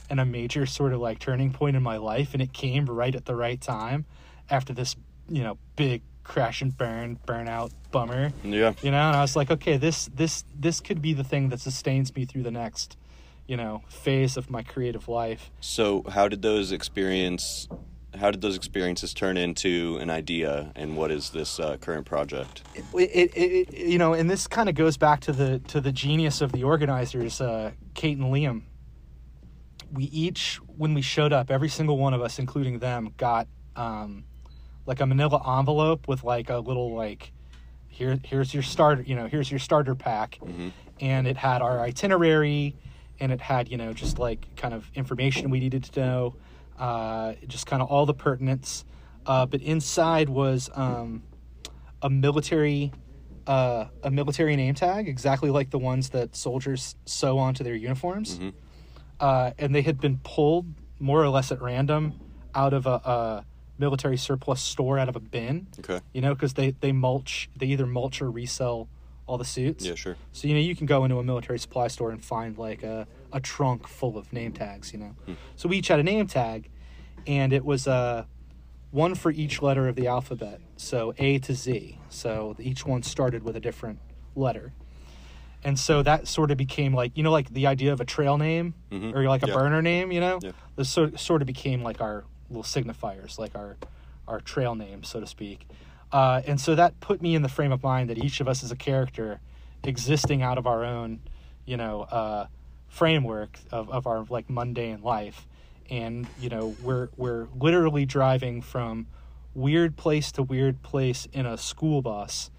and 0.09 0.20
a 0.20 0.24
major 0.24 0.64
sort 0.64 0.93
of 0.93 1.01
like 1.01 1.18
turning 1.18 1.52
point 1.52 1.74
in 1.74 1.82
my 1.82 1.97
life 1.97 2.35
and 2.35 2.40
it 2.40 2.52
came 2.52 2.86
right 2.86 3.16
at 3.16 3.24
the 3.24 3.35
right 3.35 3.60
time 3.60 4.05
after 4.48 4.73
this 4.73 4.94
you 5.28 5.43
know 5.43 5.59
big 5.74 6.02
crash 6.27 6.61
and 6.62 6.77
burn 6.77 7.19
burnout 7.27 7.70
bummer 7.93 8.32
Yeah. 8.43 8.73
you 8.82 8.90
know 8.90 9.07
and 9.09 9.16
i 9.16 9.20
was 9.23 9.36
like 9.36 9.51
okay 9.51 9.77
this 9.77 10.11
this 10.15 10.44
this 10.59 10.81
could 10.81 11.01
be 11.01 11.12
the 11.15 11.24
thing 11.24 11.48
that 11.51 11.61
sustains 11.61 12.15
me 12.16 12.24
through 12.24 12.43
the 12.43 12.51
next 12.51 12.97
you 13.47 13.57
know 13.57 13.82
phase 13.89 14.36
of 14.36 14.51
my 14.51 14.62
creative 14.62 15.07
life 15.09 15.51
So, 15.61 16.03
how 16.09 16.27
did 16.28 16.43
those 16.43 16.73
experience? 16.73 17.69
How 18.19 18.31
did 18.31 18.40
those 18.40 18.57
experiences 18.57 19.12
turn 19.12 19.36
into 19.36 19.98
an 20.01 20.09
idea, 20.09 20.73
and 20.74 20.97
what 20.97 21.11
is 21.11 21.31
this 21.31 21.61
uh, 21.61 21.77
current 21.77 22.07
project? 22.07 22.62
it, 22.74 22.85
it, 22.94 23.31
it 23.36 23.74
you 23.93 23.98
know 23.98 24.15
and 24.15 24.28
this 24.28 24.47
kind 24.48 24.69
of 24.69 24.74
goes 24.74 24.97
back 24.97 25.20
to 25.20 25.32
the 25.32 25.61
to 25.69 25.81
the 25.81 25.93
genius 25.93 26.40
of 26.40 26.51
the 26.53 26.65
organizers 26.65 27.40
uh 27.40 27.70
kate 27.94 28.19
and 28.19 28.32
liam 28.35 28.62
we 29.93 30.05
each 30.05 30.57
when 30.77 30.93
we 30.94 31.03
showed 31.03 31.32
up 31.32 31.51
every 31.51 31.69
single 31.69 31.98
one 31.98 32.15
of 32.15 32.20
us 32.23 32.39
including 32.39 32.78
them 32.81 33.12
got 33.16 33.47
um 33.77 34.24
like 34.87 35.01
a 35.01 35.07
manila 35.07 35.59
envelope 35.59 36.09
with 36.09 36.23
like 36.25 36.49
a 36.51 36.59
little 36.59 36.95
like 36.95 37.33
here 37.89 38.19
here's 38.25 38.53
your 38.55 38.63
starter 38.63 39.03
you 39.03 39.15
know 39.15 39.27
here's 39.27 39.51
your 39.51 39.61
starter 39.61 39.95
pack. 39.95 40.39
And 41.01 41.27
it 41.27 41.37
had 41.37 41.61
our 41.61 41.81
itinerary 41.81 42.77
and 43.21 43.33
it 43.33 43.41
had 43.41 43.69
you 43.71 43.77
know 43.77 43.93
just 43.93 44.19
like 44.19 44.55
kind 44.57 44.73
of 44.75 44.91
information 44.95 45.51
we 45.51 45.61
needed 45.61 45.85
to 45.85 46.01
know 46.01 46.35
uh, 46.79 47.33
just 47.47 47.67
kind 47.67 47.81
of 47.83 47.89
all 47.89 48.05
the 48.07 48.15
pertinence. 48.15 48.85
Uh, 49.25 49.47
but 49.47 49.61
inside 49.63 50.29
was 50.29 50.69
um, 50.75 51.23
a 52.03 52.11
military 52.11 52.93
uh, 53.47 53.87
a 54.03 54.11
military 54.11 54.57
name 54.57 54.75
tag 54.75 55.09
exactly 55.09 55.51
like 55.51 55.71
the 55.71 55.79
ones 55.79 56.11
that 56.11 56.37
soldiers 56.37 56.97
sew 57.07 57.39
onto 57.39 57.65
their 57.65 57.75
uniforms. 57.75 58.39
Uh, 59.19 59.53
and 59.59 59.75
they 59.75 59.83
had 59.83 59.99
been 60.01 60.19
pulled 60.23 60.67
more 60.99 61.23
or 61.23 61.29
less 61.31 61.51
at 61.51 61.63
random 61.63 62.13
out 62.55 62.73
of 62.75 62.87
a, 62.87 62.91
a 62.91 63.45
military 63.78 64.16
surplus 64.16 64.61
store 64.61 64.98
out 64.98 65.09
of 65.09 65.16
a 65.16 65.20
bin 65.20 65.66
Okay. 65.78 66.01
you 66.12 66.20
know 66.20 66.35
because 66.35 66.55
they 66.55 66.70
they 66.81 66.93
mulch 66.93 67.48
they 67.57 67.66
either 67.66 67.86
mulch 67.86 68.20
or 68.23 68.31
resell 68.31 68.89
all 69.27 69.36
the 69.39 69.44
suits 69.44 69.85
Yeah, 69.85 69.94
sure. 69.97 70.16
so 70.32 70.47
you 70.48 70.55
know 70.55 70.61
you 70.61 70.74
can 70.77 70.86
go 70.86 71.05
into 71.05 71.19
a 71.19 71.24
military 71.24 71.59
supply 71.59 71.89
store 71.89 72.11
and 72.11 72.24
find 72.24 72.57
like 72.59 72.82
a, 72.82 73.07
a 73.32 73.40
trunk 73.40 73.86
full 73.89 74.16
of 74.16 74.32
name 74.32 74.53
tags 74.53 74.93
you 74.93 74.98
know 74.98 75.15
so 75.57 75.69
we 75.69 75.78
each 75.78 75.89
had 75.89 75.98
a 75.98 76.03
name 76.05 76.27
tag 76.27 76.70
and 77.27 77.53
it 77.53 77.65
was 77.65 77.86
uh, 77.89 78.24
one 78.93 79.15
for 79.15 79.31
each 79.32 79.61
letter 79.61 79.89
of 79.89 79.97
the 79.97 80.07
alphabet 80.07 80.61
so 80.77 81.12
a 81.19 81.39
to 81.40 81.55
z 81.55 81.98
so 82.09 82.55
each 82.61 82.86
one 82.86 83.03
started 83.03 83.43
with 83.43 83.57
a 83.57 83.61
different 83.61 83.98
letter 84.36 84.73
and 85.65 85.78
so 85.78 86.03
that 86.03 86.28
sort 86.28 86.51
of 86.51 86.57
became 86.57 86.94
like 86.94 87.11
you 87.16 87.23
know 87.23 87.32
like 87.32 87.48
the 87.53 87.66
idea 87.66 87.93
of 87.93 88.01
a 88.01 88.05
trail 88.05 88.39
name 88.39 88.74
Mhm. 88.93 89.12
or 89.15 89.24
like 89.28 89.43
a 89.43 89.48
Yeah. 89.48 89.55
burner 89.55 89.82
name 89.82 90.12
you 90.12 90.20
know 90.20 90.39
Yeah. 90.43 90.53
this 90.77 90.89
sort, 90.89 91.19
sort 91.19 91.43
of 91.43 91.47
became 91.47 91.82
like 91.82 92.01
our 92.01 92.24
little 92.51 92.62
signifiers 92.62 93.39
like 93.39 93.55
our 93.55 93.77
our 94.28 94.40
trail 94.40 94.74
names 94.74 95.09
so 95.09 95.20
to 95.20 95.27
speak 95.27 95.66
uh, 96.12 96.40
and 96.47 96.60
so 96.60 96.74
that 96.74 96.98
put 97.01 97.20
me 97.20 97.35
in 97.35 97.43
the 97.43 97.48
frame 97.48 97.73
of 97.73 97.82
mind 97.82 98.09
that 98.10 98.18
each 98.18 98.40
of 98.40 98.48
us 98.48 98.62
is 98.62 98.70
a 98.70 98.77
character 98.77 99.40
existing 99.85 100.43
out 100.43 100.59
of 100.59 100.66
our 100.66 100.85
own 100.85 101.20
you 101.64 101.77
know 101.77 102.02
uh, 102.02 102.47
framework 102.89 103.59
of, 103.73 103.90
of 103.90 104.06
our 104.06 104.24
like 104.31 104.48
mundane 104.51 105.02
life 105.02 105.47
and 105.90 106.27
you 106.40 106.48
know 106.48 106.77
we're 106.82 107.09
we're 107.16 107.48
literally 107.59 108.06
driving 108.06 108.62
from 108.62 109.06
weird 109.55 109.97
place 109.97 110.32
to 110.32 110.43
weird 110.43 110.82
place 110.82 111.27
in 111.32 111.47
a 111.47 111.56
school 111.56 112.02
bus 112.02 112.51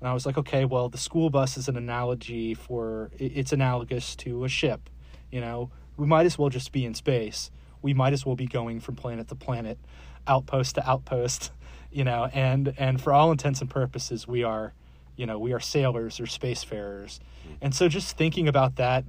And 0.00 0.08
I 0.08 0.14
was 0.14 0.26
like, 0.26 0.38
okay, 0.38 0.64
well, 0.64 0.88
the 0.88 0.98
school 0.98 1.30
bus 1.30 1.56
is 1.56 1.68
an 1.68 1.76
analogy 1.76 2.54
for 2.54 3.10
it's 3.18 3.52
analogous 3.52 4.16
to 4.16 4.44
a 4.44 4.48
ship. 4.48 4.88
You 5.30 5.40
know, 5.40 5.70
we 5.96 6.06
might 6.06 6.26
as 6.26 6.38
well 6.38 6.48
just 6.48 6.72
be 6.72 6.84
in 6.86 6.94
space. 6.94 7.50
We 7.82 7.94
might 7.94 8.12
as 8.12 8.26
well 8.26 8.36
be 8.36 8.46
going 8.46 8.80
from 8.80 8.96
planet 8.96 9.28
to 9.28 9.34
planet, 9.34 9.78
outpost 10.26 10.76
to 10.76 10.88
outpost. 10.88 11.52
You 11.92 12.04
know, 12.04 12.30
and 12.32 12.72
and 12.78 13.00
for 13.00 13.12
all 13.12 13.32
intents 13.32 13.60
and 13.60 13.68
purposes, 13.68 14.24
we 14.24 14.44
are, 14.44 14.74
you 15.16 15.26
know, 15.26 15.40
we 15.40 15.52
are 15.52 15.58
sailors 15.58 16.20
or 16.20 16.22
spacefarers. 16.26 17.18
And 17.60 17.74
so 17.74 17.88
just 17.88 18.16
thinking 18.16 18.46
about 18.46 18.76
that, 18.76 19.04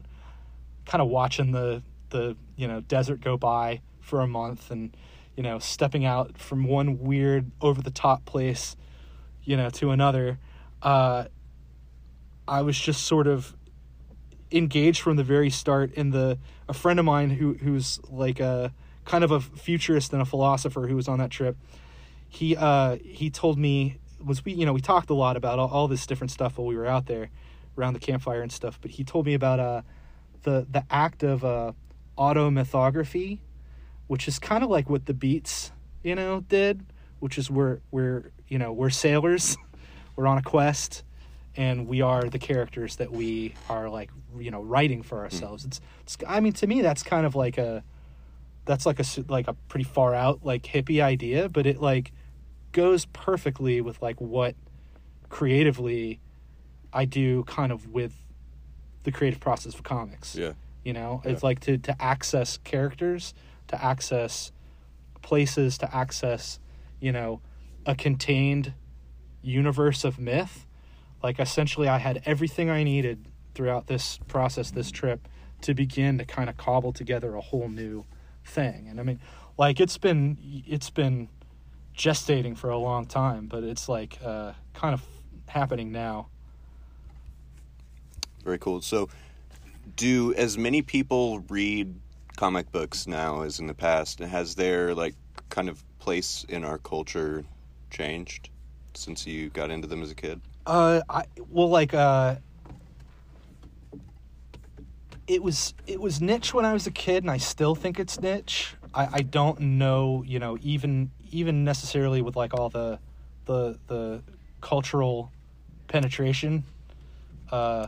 kind 0.87 0.99
of 0.99 1.07
watching 1.07 1.51
the 1.51 1.83
the 2.11 2.35
you 2.55 2.67
know 2.67 2.81
desert 2.81 3.21
go 3.21 3.37
by 3.37 3.81
for 3.99 4.21
a 4.21 4.27
month 4.27 4.71
and 4.71 4.95
you 5.35 5.43
know 5.43 5.57
stepping 5.57 6.05
out 6.05 6.37
from 6.37 6.65
one 6.65 6.99
weird 6.99 7.49
over 7.61 7.81
the 7.81 7.91
top 7.91 8.25
place 8.25 8.75
you 9.43 9.57
know 9.57 9.69
to 9.69 9.91
another 9.91 10.37
uh 10.81 11.25
i 12.47 12.61
was 12.61 12.77
just 12.77 13.05
sort 13.05 13.27
of 13.27 13.55
engaged 14.51 15.01
from 15.01 15.15
the 15.15 15.23
very 15.23 15.49
start 15.49 15.91
in 15.93 16.11
the 16.11 16.37
a 16.71 16.73
friend 16.73 16.99
of 16.99 17.05
mine 17.05 17.29
who 17.29 17.53
who's 17.55 17.99
like 18.09 18.39
a 18.39 18.73
kind 19.03 19.25
of 19.25 19.31
a 19.31 19.41
futurist 19.41 20.13
and 20.13 20.21
a 20.21 20.25
philosopher 20.25 20.87
who 20.87 20.95
was 20.95 21.09
on 21.09 21.19
that 21.19 21.29
trip. 21.29 21.57
He 22.29 22.55
uh 22.55 22.95
he 23.03 23.29
told 23.29 23.59
me 23.59 23.97
was 24.23 24.45
we 24.45 24.53
you 24.53 24.65
know 24.65 24.71
we 24.71 24.79
talked 24.79 25.09
a 25.09 25.13
lot 25.13 25.35
about 25.35 25.59
all, 25.59 25.67
all 25.67 25.89
this 25.89 26.05
different 26.05 26.31
stuff 26.31 26.57
while 26.57 26.65
we 26.65 26.77
were 26.77 26.87
out 26.87 27.07
there 27.07 27.29
around 27.77 27.91
the 27.93 27.99
campfire 27.99 28.41
and 28.41 28.51
stuff 28.51 28.77
but 28.81 28.91
he 28.91 29.03
told 29.03 29.25
me 29.25 29.33
about 29.33 29.59
uh 29.59 29.81
the 30.43 30.65
the 30.69 30.85
act 30.89 31.23
of 31.23 31.43
uh 31.43 31.71
automythography 32.17 33.39
which 34.07 34.27
is 34.27 34.37
kind 34.37 34.63
of 34.63 34.69
like 34.69 34.89
what 34.89 35.07
the 35.07 35.13
beats 35.13 35.71
you 36.03 36.13
know 36.13 36.41
did 36.41 36.85
which 37.19 37.37
is 37.37 37.49
we're 37.51 37.79
we're 37.91 38.31
you 38.47 38.57
know 38.57 38.71
we're 38.71 38.89
sailors. 38.89 39.57
We're 40.17 40.27
on 40.27 40.37
a 40.37 40.43
quest 40.43 41.03
and 41.55 41.87
we 41.87 42.01
are 42.01 42.23
the 42.23 42.39
characters 42.39 42.95
that 42.97 43.11
we 43.11 43.53
are 43.69 43.89
like 43.89 44.09
you 44.39 44.51
know 44.51 44.61
writing 44.61 45.01
for 45.01 45.17
hmm. 45.17 45.23
ourselves. 45.25 45.65
It's, 45.65 45.81
it's 46.01 46.17
i 46.27 46.39
mean 46.39 46.53
to 46.53 46.67
me 46.67 46.81
that's 46.81 47.03
kind 47.03 47.25
of 47.25 47.35
like 47.35 47.57
a 47.57 47.83
that's 48.65 48.85
like 48.85 48.99
a 48.99 49.05
like 49.27 49.47
a 49.47 49.53
pretty 49.53 49.83
far 49.83 50.13
out 50.13 50.41
like 50.43 50.63
hippie 50.63 51.01
idea 51.01 51.49
but 51.49 51.65
it 51.65 51.81
like 51.81 52.11
goes 52.71 53.05
perfectly 53.05 53.81
with 53.81 54.01
like 54.01 54.21
what 54.21 54.55
creatively 55.29 56.19
i 56.93 57.05
do 57.05 57.43
kind 57.43 57.71
of 57.71 57.89
with 57.89 58.13
the 59.03 59.11
creative 59.11 59.39
process 59.39 59.73
of 59.73 59.83
comics. 59.83 60.35
Yeah. 60.35 60.53
you 60.83 60.93
know? 60.93 61.21
It's 61.25 61.43
like 61.43 61.59
to 61.61 61.77
to 61.79 62.01
access 62.01 62.57
characters 62.57 63.33
to 63.67 63.83
access 63.83 64.51
places 65.21 65.77
to 65.77 65.95
access 65.95 66.59
you 66.99 67.11
know 67.11 67.41
a 67.85 67.95
contained 67.95 68.73
universe 69.41 70.03
of 70.03 70.19
myth 70.19 70.65
like 71.23 71.39
essentially 71.39 71.87
i 71.87 71.97
had 71.97 72.21
everything 72.25 72.69
i 72.69 72.83
needed 72.83 73.25
throughout 73.53 73.87
this 73.87 74.19
process 74.27 74.71
this 74.71 74.91
trip 74.91 75.27
to 75.61 75.73
begin 75.73 76.17
to 76.17 76.25
kind 76.25 76.49
of 76.49 76.57
cobble 76.57 76.93
together 76.93 77.35
a 77.35 77.41
whole 77.41 77.69
new 77.69 78.05
thing 78.45 78.87
and 78.87 78.99
i 78.99 79.03
mean 79.03 79.19
like 79.57 79.79
it's 79.79 79.97
been 79.97 80.37
it's 80.67 80.89
been 80.89 81.27
gestating 81.95 82.57
for 82.57 82.69
a 82.69 82.77
long 82.77 83.05
time 83.05 83.47
but 83.47 83.63
it's 83.63 83.87
like 83.89 84.17
uh 84.23 84.53
kind 84.73 84.93
of 84.93 85.03
happening 85.47 85.91
now 85.91 86.27
Very 88.43 88.57
cool. 88.57 88.81
So, 88.81 89.09
do 89.95 90.33
as 90.33 90.57
many 90.57 90.81
people 90.81 91.39
read 91.49 91.93
comic 92.37 92.71
books 92.71 93.07
now 93.07 93.41
as 93.41 93.59
in 93.59 93.67
the 93.67 93.73
past? 93.73 94.19
Has 94.19 94.55
their 94.55 94.95
like 94.95 95.15
kind 95.49 95.69
of 95.69 95.83
place 95.99 96.45
in 96.49 96.63
our 96.63 96.77
culture 96.79 97.43
changed 97.91 98.49
since 98.93 99.27
you 99.27 99.49
got 99.49 99.69
into 99.69 99.87
them 99.87 100.01
as 100.01 100.11
a 100.11 100.15
kid? 100.15 100.41
Uh, 100.65 101.01
I 101.09 101.23
well, 101.49 101.69
like 101.69 101.93
uh, 101.93 102.35
it 105.27 105.41
was 105.41 105.73
it 105.87 105.99
was 105.99 106.21
niche 106.21 106.53
when 106.53 106.65
I 106.65 106.73
was 106.73 106.87
a 106.87 106.91
kid, 106.91 107.23
and 107.23 107.31
I 107.31 107.37
still 107.37 107.75
think 107.75 107.99
it's 107.99 108.19
niche. 108.19 108.75
I, 108.93 109.07
I 109.13 109.21
don't 109.21 109.59
know, 109.59 110.23
you 110.25 110.39
know, 110.39 110.57
even 110.61 111.11
even 111.31 111.63
necessarily 111.63 112.21
with 112.21 112.35
like 112.35 112.53
all 112.53 112.69
the 112.69 112.99
the 113.45 113.79
the 113.87 114.21
cultural 114.59 115.31
penetration, 115.87 116.63
uh, 117.51 117.87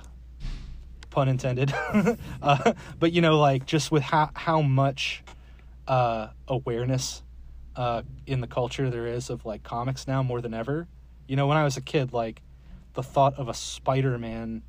pun 1.09 1.27
intended. 1.27 1.73
uh, 2.41 2.73
but 2.99 3.11
you 3.11 3.21
know, 3.21 3.39
like 3.39 3.65
just 3.65 3.91
with 3.91 4.03
how 4.03 4.29
how 4.33 4.61
much 4.61 5.23
uh, 5.87 6.29
awareness 6.47 7.21
uh, 7.75 8.01
in 8.25 8.41
the 8.41 8.47
culture 8.47 8.89
there 8.89 9.07
is 9.07 9.29
of 9.29 9.45
like 9.45 9.63
comics 9.63 10.07
now 10.07 10.23
more 10.23 10.41
than 10.41 10.53
ever. 10.53 10.87
You 11.27 11.35
know, 11.35 11.47
when 11.47 11.57
I 11.57 11.63
was 11.63 11.77
a 11.77 11.81
kid, 11.81 12.13
like 12.13 12.41
the 12.93 13.03
thought 13.03 13.35
of 13.39 13.47
a 13.49 13.53
Spider-Man 13.53 14.61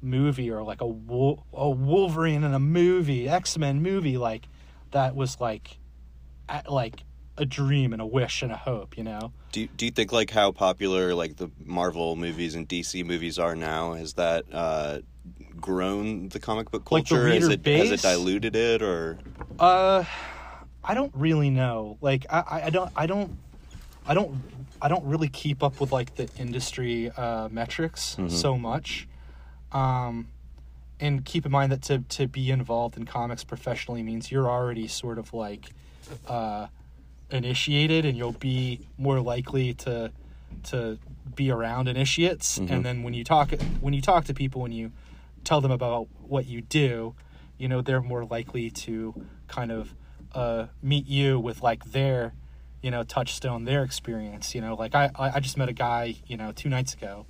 movie 0.00 0.50
or 0.50 0.62
like 0.62 0.80
a 0.80 0.86
Wol- 0.86 1.44
a 1.52 1.68
Wolverine 1.68 2.44
in 2.44 2.54
a 2.54 2.58
movie, 2.60 3.28
X-Men 3.28 3.82
movie, 3.82 4.16
like 4.18 4.48
that 4.92 5.14
was 5.16 5.40
like 5.40 5.78
a- 6.48 6.62
like 6.68 7.02
a 7.36 7.44
dream 7.46 7.92
and 7.92 8.00
a 8.02 8.06
wish 8.06 8.42
and 8.42 8.52
a 8.52 8.56
hope. 8.56 8.96
You 8.96 9.04
know. 9.04 9.32
Do 9.52 9.62
you, 9.62 9.68
do 9.68 9.86
you 9.86 9.90
think 9.90 10.12
like 10.12 10.30
how 10.30 10.52
popular 10.52 11.14
like 11.14 11.36
the 11.36 11.50
Marvel 11.64 12.16
movies 12.16 12.54
and 12.54 12.68
DC 12.68 13.04
movies 13.04 13.38
are 13.38 13.56
now 13.56 13.94
has 13.94 14.12
that 14.14 14.44
uh, 14.52 14.98
grown 15.60 16.28
the 16.28 16.38
comic 16.40 16.70
book 16.70 16.90
Like 16.92 17.08
culture? 17.08 17.26
has 17.28 17.48
reader 17.48 17.50
it 17.52 17.66
has 17.66 17.90
it 17.90 18.02
diluted 18.02 18.54
it 18.56 18.82
or 18.82 19.18
Uh, 19.58 20.04
I 20.84 20.94
don't 20.94 21.12
really 21.14 21.50
know. 21.50 21.98
Like, 22.00 22.26
I, 22.30 22.38
I- 22.40 22.62
I 22.66 22.70
don't, 22.70 22.92
I 22.96 23.06
don't, 23.06 23.36
I 24.06 24.14
don't, 24.14 24.36
I 24.80 24.88
don't 24.88 25.04
really 25.04 25.28
keep 25.28 25.62
up 25.62 25.80
with 25.80 25.92
like 25.92 26.14
the 26.16 26.28
industry 26.38 27.10
uh, 27.10 27.48
metrics 27.50 28.16
so 28.28 28.56
much. 28.58 29.08
Um, 29.72 30.28
and 31.00 31.24
keep 31.24 31.46
in 31.46 31.52
mind 31.52 31.70
that 31.72 31.82
to 31.82 31.98
to 32.00 32.26
be 32.26 32.50
involved 32.50 32.96
in 32.96 33.04
comics 33.04 33.44
professionally 33.44 34.02
means 34.02 34.30
you're 34.32 34.48
already 34.48 34.88
sort 34.88 35.18
of 35.18 35.32
like 35.32 35.70
uh, 36.26 36.66
initiated, 37.30 38.04
and 38.04 38.16
you'll 38.16 38.32
be 38.32 38.80
more 38.96 39.20
likely 39.20 39.74
to 39.74 40.10
to 40.64 40.98
be 41.34 41.50
around 41.50 41.88
initiates. 41.88 42.58
And 42.58 42.84
then 42.84 43.02
when 43.02 43.14
you 43.14 43.22
talk 43.24 43.52
when 43.80 43.94
you 43.94 44.00
talk 44.02 44.24
to 44.24 44.34
people, 44.34 44.62
when 44.62 44.72
you 44.72 44.90
tell 45.44 45.60
them 45.60 45.70
about 45.70 46.08
what 46.26 46.46
you 46.46 46.62
do, 46.62 47.14
you 47.58 47.68
know 47.68 47.80
they're 47.80 48.00
more 48.02 48.24
likely 48.24 48.70
to 48.70 49.14
kind 49.46 49.70
of 49.70 49.94
uh, 50.34 50.66
meet 50.82 51.06
you 51.06 51.38
with 51.38 51.62
like 51.62 51.84
their 51.92 52.32
you 52.82 52.90
know 52.90 53.02
touchstone 53.02 53.64
their 53.64 53.82
experience 53.82 54.54
you 54.54 54.60
know 54.60 54.74
like 54.74 54.94
I, 54.94 55.10
I 55.18 55.40
just 55.40 55.56
met 55.56 55.68
a 55.68 55.72
guy 55.72 56.14
you 56.26 56.36
know 56.36 56.52
two 56.52 56.68
nights 56.68 56.94
ago 56.94 57.26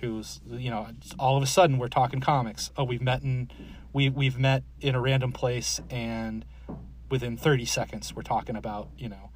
who's 0.00 0.40
you 0.46 0.70
know 0.70 0.88
all 1.18 1.36
of 1.36 1.42
a 1.42 1.46
sudden 1.46 1.78
we're 1.78 1.88
talking 1.88 2.20
comics. 2.20 2.70
Oh 2.76 2.84
we've 2.84 3.02
met 3.02 3.22
in 3.22 3.50
we 3.92 4.08
we've 4.08 4.38
met 4.38 4.62
in 4.80 4.94
a 4.94 5.00
random 5.00 5.32
place 5.32 5.80
and 5.90 6.44
within 7.10 7.36
30 7.36 7.64
seconds 7.64 8.14
we're 8.14 8.22
talking 8.22 8.56
about 8.56 8.88
you 8.96 9.08
know 9.08 9.30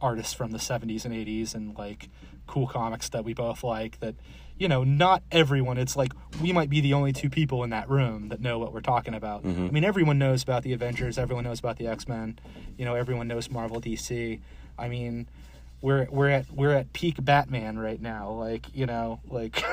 artists 0.00 0.32
from 0.32 0.50
the 0.50 0.58
70s 0.58 1.04
and 1.04 1.14
80s 1.14 1.54
and 1.54 1.76
like 1.76 2.08
cool 2.46 2.66
comics 2.66 3.08
that 3.10 3.24
we 3.24 3.34
both 3.34 3.62
like 3.62 4.00
that 4.00 4.14
you 4.58 4.68
know 4.68 4.84
not 4.84 5.22
everyone 5.30 5.78
it's 5.78 5.96
like 5.96 6.12
we 6.40 6.52
might 6.52 6.70
be 6.70 6.80
the 6.80 6.94
only 6.94 7.12
two 7.12 7.30
people 7.30 7.64
in 7.64 7.70
that 7.70 7.88
room 7.88 8.28
that 8.28 8.40
know 8.40 8.58
what 8.58 8.72
we're 8.72 8.80
talking 8.80 9.14
about. 9.14 9.42
Mm-hmm. 9.42 9.66
I 9.66 9.70
mean 9.70 9.84
everyone 9.84 10.18
knows 10.18 10.42
about 10.42 10.62
the 10.62 10.72
avengers 10.72 11.18
everyone 11.18 11.44
knows 11.44 11.58
about 11.58 11.78
the 11.78 11.86
x-men 11.86 12.38
you 12.78 12.84
know 12.84 12.94
everyone 12.94 13.28
knows 13.28 13.50
marvel 13.50 13.80
dc 13.80 14.40
i 14.80 14.88
mean 14.88 15.28
we're 15.82 16.06
we're 16.10 16.28
at 16.28 16.50
we're 16.50 16.74
at 16.74 16.92
peak 16.92 17.16
batman 17.24 17.78
right 17.78 18.02
now 18.02 18.30
like 18.30 18.66
you 18.74 18.84
know 18.84 19.20
like 19.30 19.64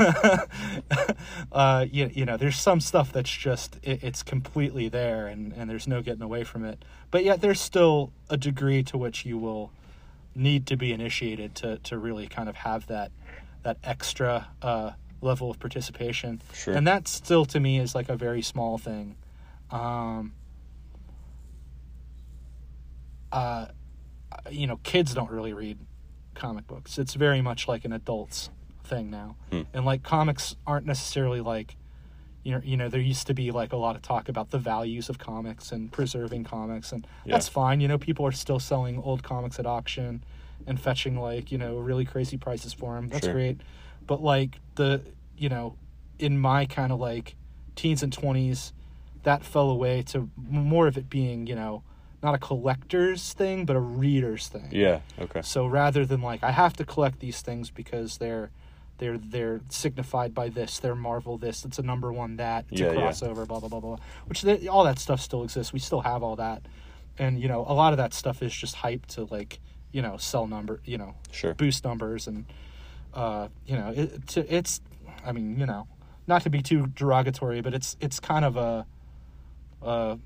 uh 1.52 1.84
you, 1.90 2.10
you 2.14 2.24
know 2.24 2.36
there's 2.36 2.58
some 2.58 2.80
stuff 2.80 3.12
that's 3.12 3.30
just 3.30 3.76
it, 3.82 4.02
it's 4.02 4.22
completely 4.22 4.88
there 4.88 5.26
and 5.26 5.52
and 5.52 5.68
there's 5.68 5.86
no 5.86 6.00
getting 6.02 6.22
away 6.22 6.44
from 6.44 6.64
it. 6.64 6.82
But 7.10 7.24
yet 7.24 7.40
there's 7.40 7.60
still 7.60 8.12
a 8.30 8.36
degree 8.36 8.82
to 8.84 8.98
which 8.98 9.24
you 9.24 9.38
will 9.38 9.70
need 10.34 10.66
to 10.66 10.76
be 10.76 10.92
initiated 10.92 11.54
to 11.56 11.78
to 11.78 11.98
really 11.98 12.26
kind 12.26 12.48
of 12.48 12.56
have 12.56 12.86
that 12.86 13.10
that 13.64 13.76
extra 13.84 14.48
uh 14.62 14.92
level 15.20 15.50
of 15.50 15.58
participation. 15.58 16.40
Sure. 16.54 16.74
and 16.74 16.86
that 16.86 17.08
still 17.08 17.44
to 17.46 17.60
me 17.60 17.78
is 17.78 17.94
like 17.94 18.08
a 18.08 18.16
very 18.16 18.42
small 18.42 18.78
thing. 18.78 19.16
Um 19.70 20.32
uh 23.30 23.66
you 24.50 24.66
know 24.66 24.76
kids 24.82 25.14
don't 25.14 25.30
really 25.30 25.52
read 25.52 25.78
comic 26.34 26.66
books. 26.66 26.98
It's 26.98 27.14
very 27.14 27.40
much 27.42 27.66
like 27.68 27.84
an 27.84 27.92
adults 27.92 28.50
thing 28.84 29.10
now. 29.10 29.36
Hmm. 29.50 29.62
And 29.74 29.84
like 29.84 30.02
comics 30.02 30.56
aren't 30.66 30.86
necessarily 30.86 31.40
like 31.40 31.76
you 32.44 32.52
know 32.52 32.60
you 32.64 32.76
know 32.76 32.88
there 32.88 33.00
used 33.00 33.26
to 33.26 33.34
be 33.34 33.50
like 33.50 33.72
a 33.72 33.76
lot 33.76 33.96
of 33.96 34.02
talk 34.02 34.28
about 34.28 34.50
the 34.50 34.58
values 34.58 35.08
of 35.08 35.18
comics 35.18 35.72
and 35.72 35.90
preserving 35.92 36.44
comics 36.44 36.92
and 36.92 37.06
that's 37.26 37.48
fine. 37.48 37.80
You 37.80 37.88
know 37.88 37.98
people 37.98 38.26
are 38.26 38.32
still 38.32 38.58
selling 38.60 38.98
old 39.02 39.22
comics 39.22 39.58
at 39.58 39.66
auction 39.66 40.24
and 40.66 40.80
fetching 40.80 41.18
like 41.18 41.50
you 41.52 41.58
know 41.58 41.76
really 41.78 42.04
crazy 42.04 42.36
prices 42.36 42.72
for 42.72 42.94
them 42.94 43.08
that's 43.08 43.24
Sure. 43.26 43.34
great. 43.34 43.60
But 44.06 44.22
like 44.22 44.60
the 44.76 45.02
you 45.36 45.48
know 45.48 45.76
in 46.18 46.38
my 46.38 46.66
kind 46.66 46.92
of 46.92 46.98
like 47.00 47.34
teens 47.76 48.02
and 48.02 48.12
20s 48.16 48.72
that 49.24 49.44
fell 49.44 49.70
away 49.70 50.02
to 50.02 50.28
more 50.36 50.86
of 50.86 50.96
it 50.96 51.10
being 51.10 51.46
you 51.46 51.54
know 51.54 51.82
not 52.22 52.34
a 52.34 52.38
collector's 52.38 53.32
thing 53.32 53.64
but 53.64 53.76
a 53.76 53.80
reader's 53.80 54.48
thing 54.48 54.68
yeah 54.72 55.00
okay 55.20 55.40
so 55.42 55.66
rather 55.66 56.04
than 56.04 56.20
like 56.20 56.42
I 56.42 56.50
have 56.50 56.72
to 56.74 56.84
collect 56.84 57.20
these 57.20 57.40
things 57.42 57.70
because 57.70 58.18
they're 58.18 58.50
they're 58.98 59.16
they're 59.18 59.60
signified 59.68 60.34
by 60.34 60.48
this. 60.48 60.80
They're 60.80 60.96
Marvel 60.96 61.38
this. 61.38 61.64
It's 61.64 61.78
a 61.78 61.82
number 61.82 62.12
one 62.12 62.36
that 62.38 62.68
to 62.70 62.74
Yeah, 62.74 62.90
yeah. 62.90 62.98
crossover. 62.98 63.46
Blah 63.46 63.60
blah 63.60 63.68
blah 63.68 63.78
blah. 63.78 63.96
Which 64.26 64.42
they, 64.42 64.66
all 64.66 64.82
that 64.82 64.98
stuff 64.98 65.20
still 65.20 65.44
exists. 65.44 65.72
We 65.72 65.78
still 65.78 66.00
have 66.00 66.24
all 66.24 66.34
that, 66.34 66.62
and 67.16 67.38
you 67.40 67.46
know 67.46 67.60
a 67.68 67.74
lot 67.74 67.92
of 67.92 67.98
that 67.98 68.12
stuff 68.12 68.42
is 68.42 68.52
just 68.52 68.74
hype 68.74 69.06
to 69.14 69.22
like 69.26 69.60
you 69.92 70.02
know 70.02 70.16
sell 70.16 70.48
number 70.48 70.80
you 70.84 70.98
know 70.98 71.14
Sure. 71.30 71.54
boost 71.54 71.84
numbers 71.84 72.26
and 72.26 72.44
uh 73.14 73.46
you 73.66 73.76
know 73.76 73.92
it, 73.94 74.26
to, 74.28 74.52
it's 74.52 74.80
I 75.24 75.30
mean 75.30 75.60
you 75.60 75.66
know 75.66 75.86
not 76.26 76.42
to 76.42 76.50
be 76.50 76.60
too 76.60 76.88
derogatory, 76.88 77.60
but 77.60 77.74
it's 77.74 77.96
it's 78.00 78.18
kind 78.18 78.44
of 78.44 78.56
a 78.56 78.84
uh 79.80 80.16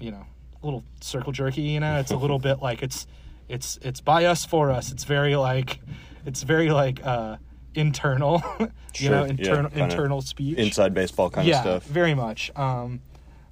you 0.00 0.10
know 0.10 0.26
a 0.26 0.37
little 0.62 0.84
circle 1.00 1.32
jerky. 1.32 1.62
You 1.62 1.80
know, 1.80 1.98
it's 2.00 2.10
a 2.12 2.16
little 2.24 2.38
bit 2.38 2.60
like 2.60 2.82
it's 2.82 3.06
it's 3.48 3.78
it's 3.82 4.00
by 4.00 4.24
us 4.26 4.44
for 4.44 4.70
us. 4.70 4.92
It's 4.92 5.04
very 5.04 5.36
like 5.36 5.80
it's 6.26 6.42
very 6.42 6.70
like 6.70 7.04
uh 7.04 7.36
internal 7.74 8.42
you 8.58 8.66
know 8.68 8.70
Sure, 8.92 9.10
yeah, 9.18 9.24
internal 9.26 9.70
internal 9.72 10.22
speech 10.22 10.58
Inside 10.58 10.94
baseball 10.94 11.30
kind 11.30 11.46
yeah, 11.46 11.56
of 11.56 11.82
stuff. 11.82 11.84
very 11.84 12.14
much. 12.14 12.50
Um, 12.56 13.00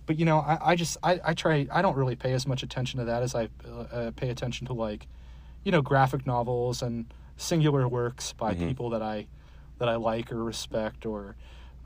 but 0.06 0.18
you 0.18 0.24
know, 0.24 0.38
I, 0.38 0.72
I 0.72 0.76
just 0.76 0.96
I, 1.02 1.20
I 1.24 1.34
try 1.34 1.66
I 1.72 1.82
don't 1.82 1.96
really 1.96 2.16
pay 2.16 2.32
as 2.32 2.46
much 2.46 2.62
attention 2.62 2.98
to 3.00 3.06
that 3.06 3.22
as 3.22 3.34
I 3.34 3.48
uh, 3.92 4.10
pay 4.16 4.30
attention 4.30 4.66
to 4.68 4.72
like, 4.72 5.06
you 5.64 5.72
know, 5.72 5.82
graphic 5.82 6.26
novels 6.26 6.82
and 6.82 7.06
singular 7.36 7.86
works 7.88 8.32
by 8.32 8.54
Mm-hmm. 8.54 8.68
people 8.68 8.90
that 8.90 9.02
I 9.02 9.26
that 9.78 9.88
I 9.88 9.96
like 9.96 10.32
or 10.32 10.42
respect 10.42 11.04
or 11.06 11.36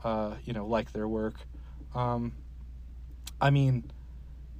uh, 0.03 0.35
you 0.45 0.53
know 0.53 0.65
like 0.65 0.91
their 0.93 1.07
work. 1.07 1.35
Um, 1.93 2.33
I 3.39 3.49
mean, 3.49 3.91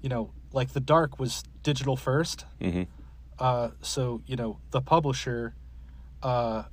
you 0.02 0.10
know, 0.10 0.32
like 0.54 0.74
the 0.74 0.80
Dark 0.80 1.20
was 1.20 1.44
digital 1.64 1.96
first. 1.96 2.46
hmm 2.62 2.84
Uh, 3.40 3.70
so 3.82 4.22
you 4.26 4.36
know 4.36 4.60
the 4.72 4.82
publisher 4.82 5.56
uh, 6.22 6.64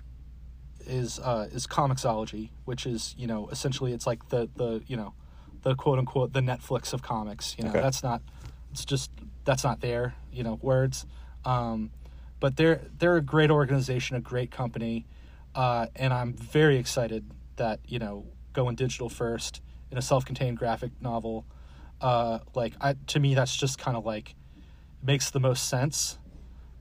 is 0.86 1.18
uh, 1.20 1.48
is 1.52 1.66
Comixology, 1.66 2.50
which 2.64 2.86
is 2.86 3.14
you 3.18 3.26
know 3.26 3.48
essentially 3.48 3.92
it's 3.92 4.06
like 4.06 4.28
the 4.28 4.48
the 4.56 4.82
you 4.86 4.96
know 4.96 5.14
the 5.62 5.74
quote 5.74 5.98
unquote 5.98 6.32
the 6.32 6.40
Netflix 6.40 6.92
of 6.92 7.02
comics. 7.02 7.56
You 7.58 7.64
know 7.64 7.70
Okay. 7.70 7.80
that's 7.80 8.02
not 8.02 8.22
it's 8.70 8.84
just 8.84 9.10
that's 9.44 9.64
not 9.64 9.80
there. 9.80 10.14
You 10.32 10.42
know 10.44 10.58
words, 10.62 11.06
um, 11.44 11.90
but 12.40 12.56
they're 12.56 12.82
they're 12.98 13.16
a 13.16 13.22
great 13.22 13.50
organization, 13.50 14.16
a 14.16 14.20
great 14.20 14.50
company, 14.50 15.06
uh, 15.54 15.86
and 15.96 16.12
I'm 16.12 16.34
very 16.34 16.76
excited 16.76 17.24
that 17.56 17.80
you 17.86 17.98
know 17.98 18.26
going 18.52 18.76
digital 18.76 19.08
first 19.08 19.62
in 19.90 19.96
a 19.98 20.02
self-contained 20.02 20.58
graphic 20.58 20.90
novel. 21.00 21.44
Uh, 22.00 22.38
like 22.54 22.74
I, 22.80 22.94
to 23.08 23.20
me, 23.20 23.34
that's 23.34 23.56
just 23.56 23.78
kind 23.78 23.96
of 23.96 24.04
like 24.06 24.34
makes 25.02 25.30
the 25.30 25.40
most 25.40 25.68
sense. 25.68 26.18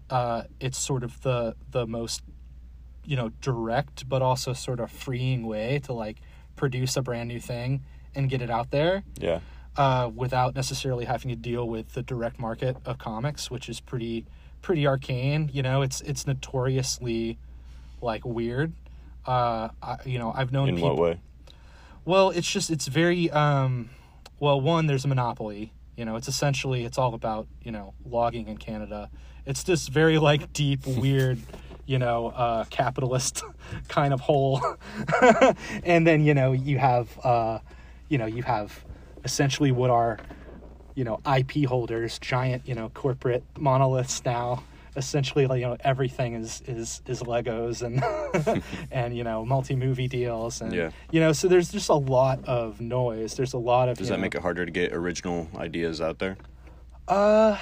Uh, 0.10 0.44
it's 0.60 0.77
sort 0.77 1.03
of 1.03 1.19
the 1.22 1.56
the 1.72 1.85
most 1.88 2.22
you 3.06 3.15
know 3.15 3.30
direct 3.41 4.07
but 4.10 4.22
also 4.22 4.52
sort 4.53 4.80
of 4.80 4.91
freeing 4.91 5.45
way 5.48 5.80
to 5.80 5.94
like 5.94 6.18
produce 6.57 6.98
a 6.98 7.02
brand 7.02 7.30
new 7.30 7.39
thing 7.39 7.81
and 8.15 8.30
get 8.30 8.41
it 8.41 8.49
out 8.49 8.69
there 8.72 9.03
Yeah. 9.19 9.39
uh, 9.77 10.10
without 10.14 10.56
necessarily 10.56 11.06
having 11.06 11.30
to 11.30 11.35
deal 11.35 11.68
with 11.68 11.94
the 11.94 12.02
direct 12.03 12.38
market 12.39 12.76
of 12.85 12.98
comics, 12.98 13.49
which 13.52 13.69
is 13.69 13.80
pretty 13.80 14.26
pretty 14.61 14.85
arcane. 14.88 15.49
You 15.53 15.61
know, 15.64 15.81
it's 15.84 16.02
it's 16.02 16.26
notoriously 16.27 17.38
like 18.02 18.26
weird. 18.26 18.73
Uh, 19.26 19.69
I, 19.84 19.98
you 20.06 20.19
know, 20.19 20.31
I've 20.35 20.52
known 20.52 20.69
In 20.69 20.76
people. 20.76 20.89
what 20.95 20.98
way? 20.98 21.19
Well, 22.06 22.30
it's 22.30 22.49
just 22.49 22.69
it's 22.69 22.88
very 22.88 23.30
um 23.31 23.89
well, 24.39 24.59
one 24.59 24.88
there's 24.88 25.05
a 25.05 25.07
monopoly. 25.07 25.73
You 25.95 26.05
know, 26.05 26.15
it's 26.15 26.27
essentially 26.27 26.85
it's 26.85 26.97
all 26.97 27.14
about, 27.14 27.47
you 27.64 27.72
know, 27.72 27.93
logging 28.05 28.47
in 28.47 28.57
Canada. 28.57 29.09
It's 29.45 29.64
this 29.64 29.88
very 29.88 30.19
like 30.19 30.53
deep 30.53 30.85
weird, 30.88 31.39
you 31.85 31.97
know, 31.99 32.27
uh 32.27 32.65
capitalist 32.69 33.43
kind 33.88 34.14
of 34.14 34.19
hole. 34.22 34.61
and 35.84 36.05
then, 36.05 36.23
you 36.23 36.34
know, 36.34 36.51
you 36.51 36.77
have 36.77 37.09
uh 37.26 37.59
you 38.09 38.18
know, 38.18 38.26
you 38.26 38.43
have 38.43 38.85
essentially 39.23 39.72
what 39.72 39.89
are 39.89 40.18
you 40.95 41.03
know, 41.03 41.19
IP 41.31 41.68
holders, 41.68 42.18
giant, 42.18 42.68
you 42.68 42.73
know, 42.73 42.89
corporate 42.89 43.43
monoliths 43.55 44.26
now. 44.26 44.64
Essentially, 44.98 45.45
like 45.48 45.61
you 45.61 45.68
know, 45.68 45.78
everything 45.82 46.34
is 46.34 46.61
is 46.65 47.02
is 47.06 47.22
Legos 47.22 47.84
and 47.84 48.64
and 48.91 49.15
you 49.15 49.24
know, 49.24 49.45
multi 49.45 49.76
movie 49.76 50.07
deals 50.07 50.60
and 50.60 50.74
Yeah. 50.74 50.90
you 51.11 51.19
know, 51.19 51.32
so 51.34 51.48
there's 51.48 51.69
just 51.72 51.90
a 51.90 51.94
lot 51.94 52.44
of 52.45 52.82
noise. 52.82 53.36
There's 53.36 53.53
a 53.53 53.57
lot 53.60 53.90
of 53.90 53.98
Does 53.98 54.10
that 54.10 54.15
know- 54.18 54.22
make 54.24 54.34
it 54.36 54.41
harder 54.41 54.65
to 54.65 54.72
get 54.72 54.91
original 54.94 55.48
ideas 55.56 56.02
out 56.02 56.18
there? 56.19 56.36
Uh, 57.07 57.57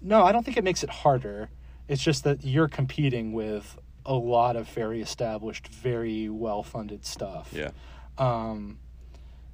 no, 0.00 0.24
I 0.24 0.32
don't 0.32 0.44
think 0.44 0.56
it 0.56 0.64
makes 0.64 0.82
it 0.82 0.90
harder. 0.90 1.50
It's 1.88 2.02
just 2.02 2.24
that 2.24 2.42
you're 2.42 2.68
competing 2.68 3.32
with 3.32 3.78
a 4.06 4.14
lot 4.14 4.56
of 4.56 4.66
very 4.70 5.00
established, 5.02 5.68
very 5.68 6.28
well 6.30 6.62
funded 6.62 7.04
stuff. 7.04 7.50
Yeah. 7.52 7.70
um 8.18 8.78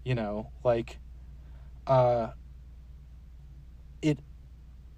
you 0.04 0.14
know 0.14 0.50
like 0.64 0.98
uh 1.86 2.28
it 4.00 4.18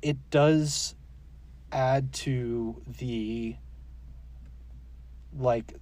it 0.03 0.17
does 0.31 0.95
add 1.73 2.13
to 2.13 2.83
the 2.99 3.57
like 5.37 5.75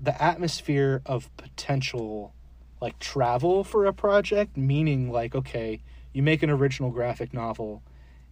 the 0.00 0.22
atmosphere 0.22 1.02
of 1.06 1.34
potential 1.36 2.34
like 2.80 2.98
travel 2.98 3.62
for 3.62 3.86
a 3.86 3.92
project 3.92 4.56
meaning 4.56 5.10
like 5.10 5.34
okay 5.34 5.80
you 6.12 6.22
make 6.22 6.42
an 6.42 6.50
original 6.50 6.90
graphic 6.90 7.32
novel 7.32 7.82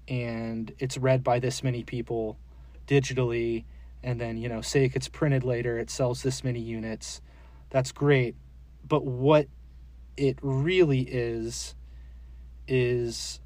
and 0.09 0.73
it's 0.78 0.99
read 0.99 1.23
by 1.23 1.39
this 1.39 1.62
many 1.62 1.83
people 1.83 2.39
digitally 2.87 3.65
and 4.03 4.20
then 4.20 4.37
you 4.37 4.49
know 4.49 4.61
say 4.61 4.85
it 4.85 4.91
gets 4.91 5.09
printed 5.09 5.45
later 5.45 5.78
it 5.78 5.91
sells 5.91 6.23
this 6.23 6.45
many 6.45 6.61
units. 6.61 7.20
That's 7.70 7.93
great. 7.93 8.37
But 8.87 9.05
what 9.05 9.49
it 10.16 10.39
really 10.41 11.01
is 11.01 11.74
is 12.69 13.41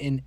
an 0.00 0.22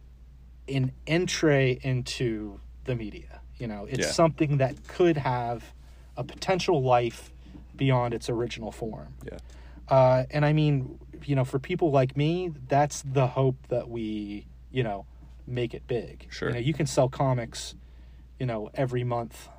an 0.68 0.92
entree 1.08 1.80
into 1.84 2.60
the 2.86 2.96
media 2.96 3.42
you 3.58 3.68
know 3.68 3.86
it's 3.90 4.08
Yeah. 4.08 4.12
something 4.12 4.58
that 4.58 4.88
could 4.88 5.18
have 5.18 5.74
a 6.18 6.24
potential 6.24 6.82
life 6.82 7.32
beyond 7.76 8.14
its 8.14 8.30
original 8.30 8.72
form 8.72 9.14
Yeah. 9.30 9.38
uh, 9.90 10.24
and 10.32 10.46
I 10.46 10.54
mean, 10.54 11.00
you 11.26 11.36
know, 11.36 11.44
for 11.46 11.60
people 11.60 11.92
like 11.92 12.16
me, 12.18 12.52
that's 12.68 13.02
the 13.04 13.28
hope 13.28 13.56
that 13.70 13.90
we, 13.90 14.48
you 14.72 14.84
know, 14.84 15.06
make 15.48 15.74
it 15.74 15.88
big. 15.88 16.28
Sure. 16.30 16.50
You 16.50 16.54
know, 16.56 16.60
you 16.60 16.74
can 16.74 16.86
sell 16.86 17.10
comics, 17.10 17.76
you 18.40 18.46
know, 18.46 18.70
every 18.76 19.04
month, 19.04 19.50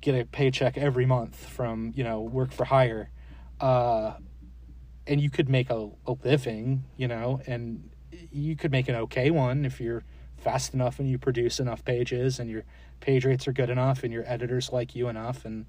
get 0.00 0.14
a 0.14 0.24
paycheck 0.24 0.76
every 0.76 1.06
month 1.06 1.36
from, 1.48 1.92
you 1.94 2.04
know, 2.04 2.20
work 2.20 2.50
for 2.52 2.64
hire, 2.64 3.10
uh, 3.60 4.14
and 5.06 5.20
you 5.20 5.30
could 5.30 5.48
make 5.48 5.70
a, 5.70 5.90
a 6.06 6.12
living, 6.24 6.84
you 6.96 7.08
know, 7.08 7.40
and 7.46 7.90
you 8.34 8.56
could 8.56 8.72
make 8.72 8.88
an 8.88 8.94
okay 8.96 9.30
one 9.30 9.64
if 9.64 9.80
you're 9.80 10.02
fast 10.38 10.74
enough 10.74 10.98
and 10.98 11.08
you 11.08 11.16
produce 11.16 11.60
enough 11.60 11.84
pages 11.84 12.38
and 12.38 12.50
your 12.50 12.64
page 13.00 13.24
rates 13.24 13.48
are 13.48 13.52
good 13.52 13.70
enough 13.70 14.02
and 14.02 14.12
your 14.12 14.24
editors 14.26 14.72
like 14.72 14.94
you 14.94 15.08
enough 15.08 15.44
and 15.44 15.66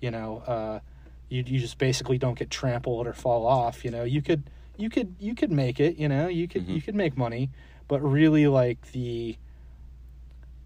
you 0.00 0.10
know 0.10 0.42
uh, 0.46 0.80
you 1.28 1.42
you 1.46 1.58
just 1.58 1.78
basically 1.78 2.18
don't 2.18 2.38
get 2.38 2.50
trampled 2.50 3.06
or 3.06 3.12
fall 3.12 3.46
off 3.46 3.84
you 3.84 3.90
know. 3.90 4.04
You 4.04 4.20
could 4.20 4.50
you 4.76 4.90
could 4.90 5.14
you 5.18 5.34
could 5.34 5.50
make 5.50 5.80
it 5.80 5.96
you 5.96 6.08
know. 6.08 6.28
You 6.28 6.48
could 6.48 6.68
you 6.68 6.82
could 6.82 6.94
make 6.94 7.16
money 7.16 7.50
but 7.86 8.00
really 8.00 8.46
like 8.46 8.92
the 8.92 9.36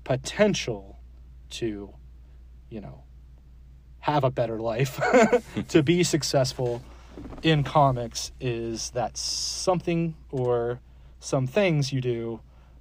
potential 0.04 0.98
to 1.50 1.92
you 2.68 2.80
know 2.80 3.04
have 4.00 4.24
a 4.24 4.30
better 4.30 4.58
life 4.58 5.00
to 5.68 5.82
be 5.82 6.02
successful 6.02 6.82
in 7.42 7.62
comics 7.62 8.32
is 8.40 8.90
that 8.90 9.16
something 9.16 10.16
or 10.30 10.80
some 11.22 11.46
things 11.46 11.92
you 11.92 12.00
do 12.00 12.40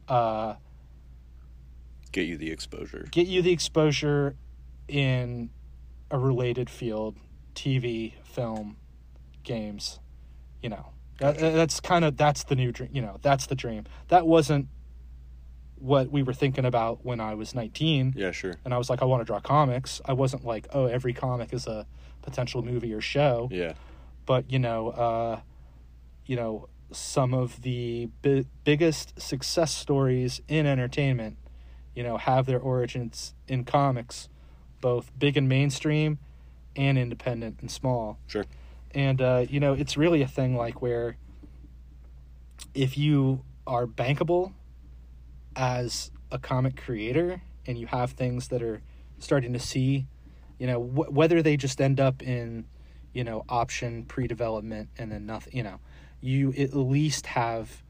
uh, 0.10 0.56
Get 2.12 2.26
you 2.28 2.38
the 2.38 2.52
exposure. 2.52 3.08
get 3.12 3.28
you 3.28 3.42
the 3.42 3.52
exposure 3.52 4.36
in 4.88 5.50
a 6.10 6.18
related 6.20 6.70
field 6.70 7.16
tv 7.56 8.14
film 8.24 8.76
games 9.44 10.00
you 10.62 10.70
know 10.70 10.88
that, 11.20 11.38
that's 11.38 11.80
kind 11.80 12.04
of 12.04 12.18
that's 12.18 12.44
the 12.46 12.56
new 12.56 12.72
dream 12.72 12.90
you 12.92 13.02
know 13.02 13.18
that's 13.22 13.46
the 13.46 13.56
dream 13.56 13.86
that 14.10 14.26
wasn't 14.28 14.68
what 15.76 16.12
we 16.12 16.22
were 16.24 16.34
thinking 16.34 16.66
about 16.66 17.06
when 17.06 17.20
i 17.22 17.34
was 17.34 17.56
19 17.56 18.14
Yeah, 18.18 18.32
sure. 18.32 18.56
and 18.66 18.74
i 18.74 18.78
was 18.78 18.90
like 18.90 19.02
i 19.02 19.06
want 19.06 19.22
to 19.22 19.26
draw 19.26 19.40
comics 19.40 20.02
i 20.06 20.14
wasn't 20.14 20.44
like 20.46 20.68
oh 20.74 20.86
every 20.86 21.14
comic 21.14 21.54
is 21.54 21.68
a 21.68 21.86
potential 22.22 22.62
movie 22.64 22.94
or 22.94 23.02
show 23.02 23.48
Yeah. 23.52 23.74
but 24.26 24.52
you 24.52 24.60
know, 24.60 24.90
uh, 24.90 25.40
you 26.26 26.36
know, 26.36 26.68
some 26.92 27.34
of 27.34 27.62
the 27.62 28.10
bi- 28.22 28.46
biggest 28.64 29.20
success 29.20 29.74
stories 29.74 30.42
in 30.48 30.66
entertainment, 30.66 31.38
you 31.96 32.04
know, 32.04 32.18
have 32.18 32.46
their 32.46 32.60
origins 32.60 33.34
in 33.48 33.64
comics, 33.64 34.30
both 34.82 35.12
big 35.18 35.38
and 35.38 35.48
mainstream, 35.48 36.20
and 36.76 36.98
independent 36.98 37.58
and 37.62 37.70
small. 37.70 38.18
Sure. 38.28 38.46
And 38.94 39.22
uh, 39.22 39.46
you 39.50 39.60
know, 39.60 39.74
it's 39.74 39.98
really 39.98 40.22
a 40.22 40.28
thing 40.28 40.56
like 40.56 40.82
where 40.82 41.18
if 42.74 42.98
you 42.98 43.44
are 43.68 43.86
bankable 43.86 44.54
as 45.56 46.12
a 46.32 46.40
comic 46.40 46.78
creator 46.78 47.42
and 47.68 47.78
you 47.78 47.88
have 47.88 48.12
things 48.12 48.48
that 48.48 48.62
are 48.62 48.82
starting 49.20 49.54
to 49.54 49.60
see 49.60 50.08
you 50.58 50.68
know 50.68 50.82
wh- 50.82 51.12
whether 51.12 51.42
they 51.42 51.58
just 51.58 51.82
end 51.82 52.00
up 52.00 52.22
in 52.22 52.66
you 53.14 53.24
know 53.24 53.44
option 53.50 54.04
pre-development 54.06 54.90
and 54.98 55.12
then 55.12 55.26
nothing 55.26 55.56
you 55.56 55.64
know 55.64 55.80
you 56.22 56.54
at 56.58 56.74
least 56.76 57.26
have 57.28 57.84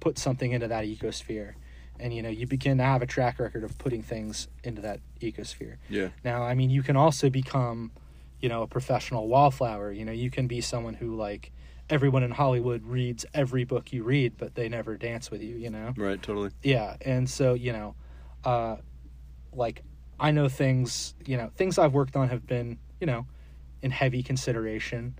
put 0.00 0.18
something 0.18 0.52
into 0.52 0.68
that 0.68 0.84
ecosphere 0.84 1.54
and 2.00 2.12
you 2.14 2.22
know 2.22 2.28
you 2.28 2.46
begin 2.46 2.78
to 2.78 2.84
have 2.84 3.02
a 3.02 3.06
track 3.06 3.38
record 3.38 3.64
of 3.64 3.76
putting 3.78 4.02
things 4.02 4.48
into 4.64 4.82
that 4.82 5.00
ecosphere 5.20 5.76
Yeah. 5.88 6.08
now 6.24 6.42
i 6.42 6.54
mean 6.54 6.70
you 6.70 6.82
can 6.82 6.96
also 6.96 7.30
become 7.30 7.92
you 8.40 8.48
know 8.48 8.62
a 8.62 8.66
professional 8.66 9.28
wallflower 9.28 9.92
you 9.92 10.04
know 10.04 10.12
you 10.12 10.30
can 10.30 10.46
be 10.48 10.60
someone 10.60 10.94
who 10.94 11.14
like 11.16 11.52
everyone 11.88 12.22
in 12.22 12.30
hollywood 12.32 12.84
reads 12.84 13.24
every 13.32 13.64
book 13.64 13.92
you 13.92 14.02
read 14.02 14.36
but 14.36 14.54
they 14.54 14.68
never 14.68 14.96
dance 14.96 15.30
with 15.30 15.42
you 15.42 15.56
you 15.56 15.70
know 15.70 15.94
Right. 15.96 16.20
Totally. 16.20 16.50
yeah 16.62 16.96
and 17.02 17.28
so 17.30 17.54
you 17.54 17.72
know 17.72 17.94
uh 18.44 18.76
like 19.52 19.82
i 20.18 20.30
know 20.32 20.48
things 20.48 21.14
you 21.26 21.36
know 21.36 21.50
things 21.56 21.78
i've 21.78 21.92
worked 21.94 22.16
on 22.16 22.28
have 22.28 22.46
been 22.46 22.78
you 23.00 23.06
know 23.06 23.26
in 23.82 23.90
heavy 23.90 24.22
consideration 24.22 25.14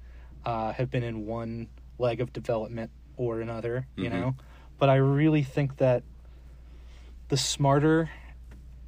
uh 0.45 0.73
have 0.73 0.91
been 0.91 1.03
in 1.05 1.27
one 1.27 1.69
leg 2.03 2.21
of 2.21 2.33
development 2.33 2.91
or 3.17 3.41
another 3.41 3.87
you 3.97 4.11
Mhm. 4.11 4.13
know 4.13 4.35
but 4.79 4.89
i 4.89 4.97
really 4.97 5.43
think 5.45 5.77
that 5.77 6.03
the 7.29 7.37
smarter 7.37 8.11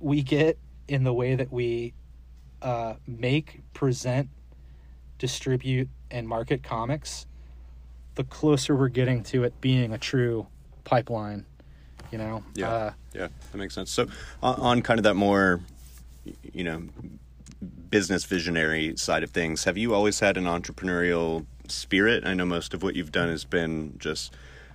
we 0.01 0.23
get 0.23 0.59
in 0.89 1.05
the 1.05 1.13
way 1.15 1.35
that 1.37 1.51
we 1.53 1.95
uh 2.61 2.95
make 3.07 3.63
present 3.73 4.29
distribute 5.19 5.89
and 6.11 6.29
market 6.29 6.63
comics 6.63 7.27
the 8.17 8.25
closer 8.25 8.75
we're 8.77 8.89
getting 8.89 9.23
to 9.23 9.45
it 9.45 9.59
being 9.61 9.93
a 9.93 9.99
true 9.99 10.47
pipeline 10.85 11.47
you 12.11 12.19
know 12.19 12.43
Yeah. 12.55 12.69
uh, 12.69 12.93
Yeah, 13.15 13.29
that 13.53 13.59
makes 13.59 13.75
sense. 13.75 13.91
So, 13.93 14.07
on, 14.43 14.55
on 14.61 14.83
kind 14.83 14.99
of 14.99 15.05
that 15.05 15.15
more, 15.15 15.61
you 16.53 16.65
know, 16.65 16.83
business 17.91 18.25
visionary 18.25 18.97
side 18.97 19.23
of 19.23 19.31
things, 19.31 19.65
have 19.65 19.79
you 19.79 19.95
always 19.95 20.19
had 20.19 20.37
an 20.37 20.45
entrepreneurial 20.45 21.47
spirit? 21.69 22.25
I 22.25 22.35
know 22.35 22.45
most 22.45 22.75
of 22.75 22.83
what 22.83 22.97
you've 22.97 23.13
done 23.13 23.29
has 23.29 23.45
been 23.45 23.97
just 23.99 24.35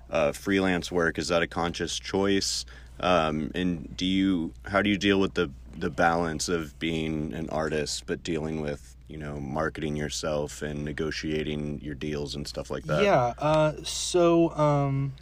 uh, 0.10 0.32
freelance 0.32 0.92
work. 0.92 1.18
Is 1.18 1.28
that 1.28 1.42
a 1.42 1.48
conscious 1.48 1.98
choice? 2.00 2.66
Um, 3.00 3.52
and 3.56 3.96
do 3.96 4.06
you, 4.06 4.54
how 4.66 4.82
do 4.82 4.90
you 4.90 4.98
deal 4.98 5.20
with 5.20 5.34
the 5.34 5.52
the 5.78 5.90
balance 5.90 6.50
of 6.50 6.78
being 6.80 7.34
an 7.34 7.50
artist 7.50 8.04
but 8.06 8.22
dealing 8.22 8.60
with 8.60 8.98
you 9.08 9.18
know 9.18 9.40
marketing 9.40 9.96
yourself 9.96 10.62
and 10.62 10.84
negotiating 10.84 11.80
your 11.82 11.96
deals 11.96 12.36
and 12.36 12.48
stuff 12.48 12.70
like 12.70 12.84
that? 12.86 13.04
Yeah. 13.04 13.34
Uh, 13.38 13.74
so 13.84 14.50
um, 14.56 15.14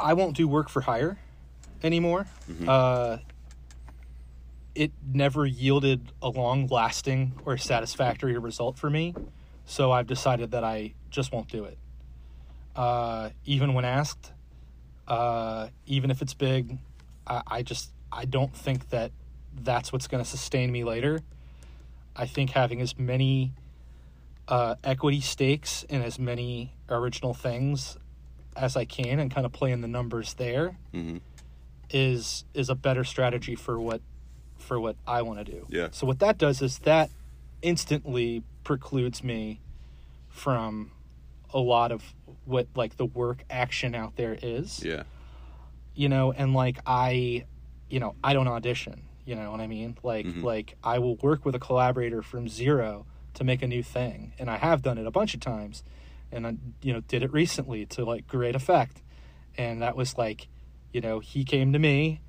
I 0.00 0.14
won't 0.14 0.36
do 0.36 0.48
work 0.48 0.68
for 0.68 0.82
hire 0.82 1.18
anymore. 1.82 2.26
Uh, 2.66 3.18
it 4.78 4.92
never 5.12 5.44
yielded 5.44 6.12
a 6.22 6.28
long 6.28 6.68
lasting 6.68 7.32
or 7.44 7.56
satisfactory 7.58 8.38
result 8.38 8.78
for 8.78 8.88
me. 8.88 9.12
So 9.64 9.90
I've 9.90 10.06
decided 10.06 10.52
that 10.52 10.62
I 10.62 10.94
just 11.10 11.32
won't 11.32 11.48
do 11.48 11.64
it. 11.64 11.76
Uh, 12.76 13.30
even 13.44 13.74
when 13.74 13.84
asked, 13.84 14.32
uh, 15.08 15.66
even 15.86 16.12
if 16.12 16.22
it's 16.22 16.32
big, 16.32 16.78
I, 17.26 17.42
I 17.48 17.62
just 17.62 17.90
I 18.12 18.24
don't 18.24 18.54
think 18.54 18.90
that 18.90 19.10
that's 19.60 19.92
what's 19.92 20.06
going 20.06 20.22
to 20.22 20.30
sustain 20.30 20.70
me 20.70 20.84
later. 20.84 21.22
I 22.14 22.26
think 22.26 22.50
having 22.50 22.80
as 22.80 22.96
many 22.96 23.54
uh, 24.46 24.76
equity 24.84 25.20
stakes 25.20 25.82
in 25.88 26.02
as 26.02 26.20
many 26.20 26.72
original 26.88 27.34
things 27.34 27.98
as 28.56 28.76
I 28.76 28.84
can 28.84 29.18
and 29.18 29.28
kind 29.28 29.44
of 29.44 29.52
playing 29.52 29.80
the 29.80 29.88
numbers 29.88 30.34
there 30.34 30.78
is 31.90 32.44
Mhm. 32.54 32.60
is 32.60 32.68
a 32.68 32.74
better 32.76 33.02
strategy 33.02 33.56
for 33.56 33.80
what 33.80 34.00
for 34.68 34.78
what 34.78 34.96
I 35.06 35.22
want 35.22 35.38
to 35.44 35.44
do. 35.50 35.66
Yeah. 35.70 35.88
So 35.90 36.06
what 36.06 36.18
that 36.20 36.36
does 36.38 36.60
is 36.62 36.78
that 36.80 37.10
instantly 37.62 38.42
precludes 38.64 39.24
me 39.24 39.60
from 40.28 40.92
a 41.52 41.58
lot 41.58 41.90
of 41.90 42.14
what 42.44 42.66
like 42.76 42.96
the 42.98 43.06
work 43.06 43.42
action 43.50 43.94
out 43.94 44.14
there 44.16 44.38
is 44.40 44.84
Yeah. 44.84 45.02
you 45.94 46.08
know 46.08 46.30
and 46.32 46.54
like 46.54 46.78
i 46.86 47.44
you 47.88 47.98
know 47.98 48.14
i 48.22 48.32
don't 48.34 48.46
audition 48.46 49.02
you 49.24 49.34
know 49.34 49.50
what 49.50 49.60
i 49.60 49.66
mean 49.66 49.96
like 50.02 50.26
Mhm. 50.26 50.42
like 50.44 50.76
i 50.84 50.98
will 50.98 51.16
work 51.16 51.44
with 51.44 51.54
a 51.54 51.58
collaborator 51.58 52.22
from 52.22 52.46
zero 52.48 53.06
to 53.34 53.44
make 53.44 53.62
a 53.62 53.66
new 53.66 53.82
thing 53.82 54.32
and 54.38 54.48
i 54.50 54.56
have 54.58 54.82
done 54.82 54.98
it 54.98 55.06
a 55.06 55.10
bunch 55.10 55.34
of 55.34 55.40
times 55.40 55.82
and 56.30 56.46
i 56.46 56.54
you 56.82 56.92
know 56.92 57.00
did 57.00 57.22
it 57.22 57.32
recently 57.32 57.84
to 57.86 58.04
like 58.04 58.26
great 58.28 58.54
effect 58.54 59.02
and 59.56 59.82
that 59.82 59.96
was 59.96 60.16
like 60.16 60.48
you 60.92 61.00
know 61.00 61.18
he 61.18 61.42
came 61.44 61.72
to 61.72 61.78
me 61.78 62.20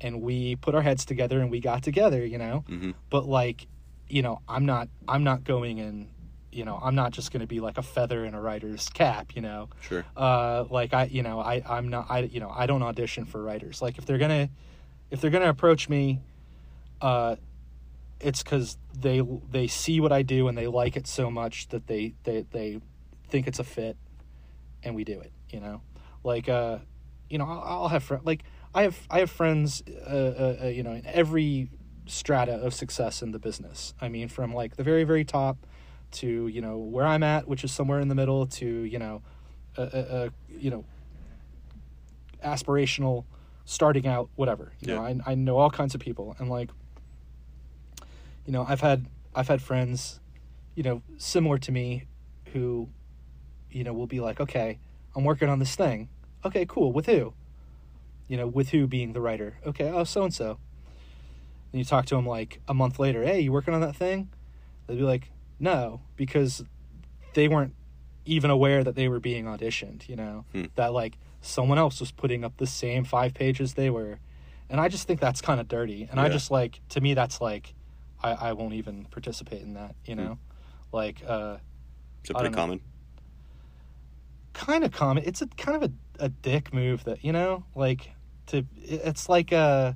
and 0.00 0.20
we 0.22 0.56
put 0.56 0.74
our 0.74 0.82
heads 0.82 1.04
together 1.04 1.40
and 1.40 1.50
we 1.50 1.60
got 1.60 1.82
together 1.82 2.24
you 2.24 2.38
know 2.38 2.64
Mhm. 2.68 2.94
but 3.10 3.26
like 3.26 3.66
you 4.08 4.22
know 4.22 4.40
i'm 4.48 4.66
not 4.66 4.88
i'm 5.08 5.24
not 5.24 5.42
going 5.44 5.78
in 5.78 6.08
you 6.52 6.64
know 6.64 6.78
i'm 6.82 6.94
not 6.94 7.12
just 7.12 7.32
going 7.32 7.40
to 7.40 7.46
be 7.46 7.60
like 7.60 7.76
a 7.78 7.82
feather 7.82 8.24
in 8.24 8.34
a 8.34 8.40
writer's 8.40 8.88
cap 8.90 9.34
you 9.34 9.42
know 9.42 9.68
Sure. 9.80 10.04
uh 10.16 10.64
like 10.70 10.94
i 10.94 11.04
you 11.04 11.22
know 11.22 11.40
i 11.40 11.62
i'm 11.66 11.88
not 11.88 12.06
i 12.10 12.20
you 12.20 12.40
know 12.40 12.50
i 12.54 12.66
don't 12.66 12.82
audition 12.82 13.24
for 13.24 13.42
writers 13.42 13.82
like 13.82 13.98
if 13.98 14.06
they're 14.06 14.18
gonna 14.18 14.48
if 15.10 15.20
they're 15.20 15.30
gonna 15.30 15.48
approach 15.50 15.88
me 15.88 16.20
uh 17.00 17.36
it's 18.20 18.42
because 18.42 18.78
they 18.98 19.20
they 19.50 19.66
see 19.66 20.00
what 20.00 20.12
i 20.12 20.22
do 20.22 20.48
and 20.48 20.56
they 20.56 20.66
like 20.66 20.96
it 20.96 21.06
so 21.06 21.30
much 21.30 21.68
that 21.68 21.86
they 21.86 22.14
they 22.24 22.46
they 22.50 22.80
think 23.28 23.46
it's 23.46 23.58
a 23.58 23.64
fit 23.64 23.96
and 24.82 24.94
we 24.94 25.04
do 25.04 25.20
it 25.20 25.32
you 25.50 25.60
know 25.60 25.80
like 26.24 26.48
uh 26.48 26.78
you 27.28 27.36
know 27.38 27.44
i'll, 27.44 27.62
I'll 27.82 27.88
have 27.88 28.02
fr- 28.04 28.16
like 28.24 28.44
i 28.76 28.82
have 28.82 28.98
i 29.10 29.18
have 29.18 29.30
friends 29.30 29.82
uh, 30.06 30.10
uh, 30.10 30.64
uh 30.64 30.66
you 30.68 30.82
know 30.82 30.92
in 30.92 31.04
every 31.06 31.68
strata 32.06 32.52
of 32.52 32.72
success 32.72 33.20
in 33.20 33.32
the 33.32 33.38
business. 33.38 33.92
I 34.00 34.08
mean 34.08 34.28
from 34.28 34.54
like 34.54 34.76
the 34.76 34.84
very 34.84 35.02
very 35.02 35.24
top 35.24 35.56
to 36.12 36.46
you 36.46 36.60
know 36.60 36.78
where 36.78 37.04
i'm 37.04 37.24
at 37.24 37.48
which 37.48 37.64
is 37.64 37.72
somewhere 37.72 37.98
in 37.98 38.06
the 38.06 38.14
middle 38.14 38.46
to 38.46 38.66
you 38.66 38.98
know 39.00 39.22
a, 39.76 39.82
a, 39.82 40.24
a 40.26 40.30
you 40.56 40.70
know 40.70 40.84
aspirational 42.44 43.24
starting 43.64 44.06
out 44.06 44.28
whatever. 44.36 44.72
You 44.78 44.94
know 44.94 45.04
Yeah. 45.04 45.22
I, 45.26 45.32
I 45.32 45.34
know 45.34 45.56
all 45.56 45.70
kinds 45.70 45.96
of 45.96 46.00
people 46.00 46.36
and 46.38 46.48
like 46.48 46.70
you 48.46 48.52
know 48.52 48.64
i've 48.68 48.80
had 48.80 49.06
i've 49.34 49.48
had 49.48 49.60
friends 49.60 50.20
you 50.76 50.84
know 50.84 51.02
similar 51.18 51.58
to 51.58 51.72
me 51.72 52.04
who 52.52 52.88
you 53.72 53.82
know 53.82 53.92
will 53.92 54.06
be 54.06 54.20
like 54.20 54.38
okay 54.40 54.78
i'm 55.16 55.24
working 55.24 55.48
on 55.48 55.58
this 55.58 55.74
thing. 55.74 56.08
Okay 56.44 56.64
cool. 56.68 56.92
With 56.92 57.06
who 57.06 57.34
you 58.28 58.36
know 58.36 58.46
with 58.46 58.70
who 58.70 58.86
being 58.86 59.12
the 59.12 59.20
writer. 59.20 59.58
Okay 59.66 59.88
oh 59.88 60.04
so 60.04 60.24
and 60.24 60.34
so 60.34 60.58
and 61.72 61.78
you 61.78 61.84
talk 61.84 62.06
to 62.06 62.14
them 62.14 62.26
like 62.26 62.60
a 62.68 62.74
month 62.74 62.98
later 62.98 63.22
hey 63.24 63.40
you 63.40 63.52
working 63.52 63.74
on 63.74 63.80
that 63.80 63.96
thing? 63.96 64.28
They'd 64.86 64.98
be 64.98 65.02
like 65.02 65.30
no 65.58 66.00
because 66.16 66.64
they 67.34 67.48
weren't 67.48 67.74
even 68.24 68.50
aware 68.50 68.82
that 68.82 68.94
they 68.94 69.08
were 69.08 69.20
being 69.20 69.44
auditioned 69.44 70.08
you 70.08 70.16
know? 70.16 70.44
Hmm. 70.52 70.64
that 70.74 70.92
like 70.92 71.18
someone 71.40 71.78
else 71.78 72.00
was 72.00 72.10
putting 72.10 72.44
up 72.44 72.56
the 72.56 72.66
same 72.66 73.04
five 73.04 73.34
pages 73.34 73.74
they 73.74 73.90
were. 73.90 74.18
And 74.68 74.80
i 74.80 74.88
just 74.88 75.06
think 75.06 75.20
that's 75.20 75.40
kind 75.40 75.60
of 75.60 75.68
dirty. 75.68 76.08
And 76.10 76.18
i 76.20 76.28
just 76.28 76.50
like 76.50 76.80
to 76.90 77.00
me 77.00 77.14
that's 77.14 77.40
like 77.40 77.74
i, 78.22 78.32
I 78.32 78.52
won't 78.52 78.74
even 78.74 79.04
participate 79.06 79.62
in 79.62 79.74
that 79.74 79.94
you 80.04 80.14
know? 80.14 80.38
Like 80.92 81.22
uh 81.26 81.58
Is 82.24 82.30
it 82.30 82.36
pretty 82.36 82.54
common? 82.54 82.80
kind 84.56 84.84
of 84.84 84.90
common. 84.90 85.22
It's 85.26 85.42
a 85.42 85.46
kind 85.46 85.82
of 85.82 85.90
a, 85.90 86.24
a 86.24 86.28
dick 86.28 86.72
move 86.72 87.04
that 87.04 87.24
you 87.24 87.32
know? 87.32 87.64
Like 87.74 88.10
to 88.46 88.64
it's 88.82 89.28
like 89.28 89.52
uh 89.52 89.92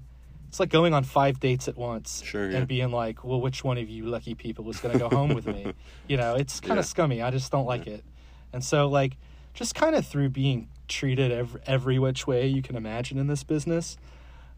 it's 0.48 0.58
like 0.58 0.68
going 0.70 0.92
on 0.94 1.04
five 1.04 1.38
dates 1.38 1.68
at 1.68 1.76
once 1.76 2.22
Sure, 2.24 2.50
yeah. 2.50 2.58
and 2.58 2.68
being 2.68 2.90
like 2.90 3.22
well 3.24 3.40
which 3.40 3.62
one 3.62 3.78
of 3.78 3.88
you 3.88 4.06
lucky 4.06 4.34
people 4.34 4.68
is 4.70 4.78
going 4.80 4.92
to 4.92 4.98
go 4.98 5.08
home 5.08 5.32
with 5.34 5.46
me 5.46 5.72
you 6.08 6.16
know 6.16 6.34
it's 6.34 6.58
kind 6.60 6.74
Yeah. 6.74 6.80
of 6.80 6.86
scummy 6.86 7.22
i 7.22 7.30
just 7.30 7.50
don't 7.52 7.66
like 7.66 7.86
it 7.86 8.04
and 8.52 8.64
so 8.64 8.88
like 8.88 9.16
just 9.54 9.74
kind 9.74 9.94
of 9.94 10.06
through 10.06 10.30
being 10.30 10.68
treated 10.88 11.30
every, 11.30 11.60
every 11.66 11.98
which 12.00 12.26
way 12.26 12.46
you 12.48 12.62
can 12.62 12.74
imagine 12.76 13.16
in 13.18 13.28
this 13.28 13.44
business 13.44 13.96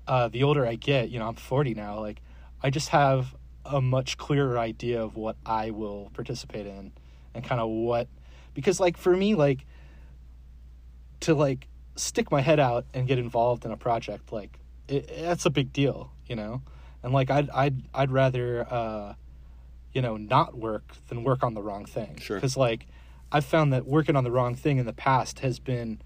uh 0.09 0.29
the 0.29 0.43
older 0.43 0.67
i 0.67 0.75
get 0.77 1.11
you 1.11 1.19
know 1.19 1.29
i'm 1.29 1.35
40 1.35 1.75
now 1.75 2.01
like 2.01 2.23
i 2.63 2.71
just 2.71 2.89
have 2.89 3.35
a 3.67 3.81
much 3.81 4.17
clearer 4.17 4.59
idea 4.59 5.03
of 5.03 5.15
what 5.17 5.37
i 5.45 5.71
will 5.71 6.11
participate 6.15 6.67
in 6.67 6.93
and 7.35 7.45
kind 7.45 7.61
of 7.61 7.69
what 7.69 8.09
because 8.55 8.81
like 8.81 8.97
for 8.97 9.15
me 9.17 9.35
like 9.35 9.67
to 11.21 11.35
like 11.35 11.69
stick 11.97 12.31
my 12.31 12.41
head 12.41 12.59
out 12.59 12.87
and 12.95 13.07
get 13.07 13.19
involved 13.19 13.65
in 13.65 13.71
a 13.71 13.77
project 13.77 14.33
like 14.33 14.59
it, 14.89 15.11
that's 15.21 15.47
a 15.47 15.51
big 15.51 15.73
deal 15.73 16.11
you 16.27 16.37
know? 16.37 16.63
And 17.03 17.13
like 17.13 17.31
i'd 17.31 17.51
i'd 17.51 17.83
i'd 17.95 18.11
rather 18.11 18.67
uh 18.71 19.15
you 19.93 20.01
know 20.01 20.17
not 20.17 20.57
work 20.57 20.95
than 21.09 21.25
work 21.25 21.43
on 21.43 21.55
the 21.55 21.63
wrong 21.63 21.85
thing. 21.85 22.17
Sure. 22.21 22.37
because 22.37 22.57
like 22.57 22.87
i've 23.31 23.45
found 23.45 23.73
that 23.73 23.87
working 23.87 24.17
on 24.17 24.25
the 24.25 24.31
wrong 24.31 24.55
thing 24.55 24.79
in 24.79 24.87
the 24.87 24.93
past 24.93 25.41
has 25.41 25.59
been 25.59 26.01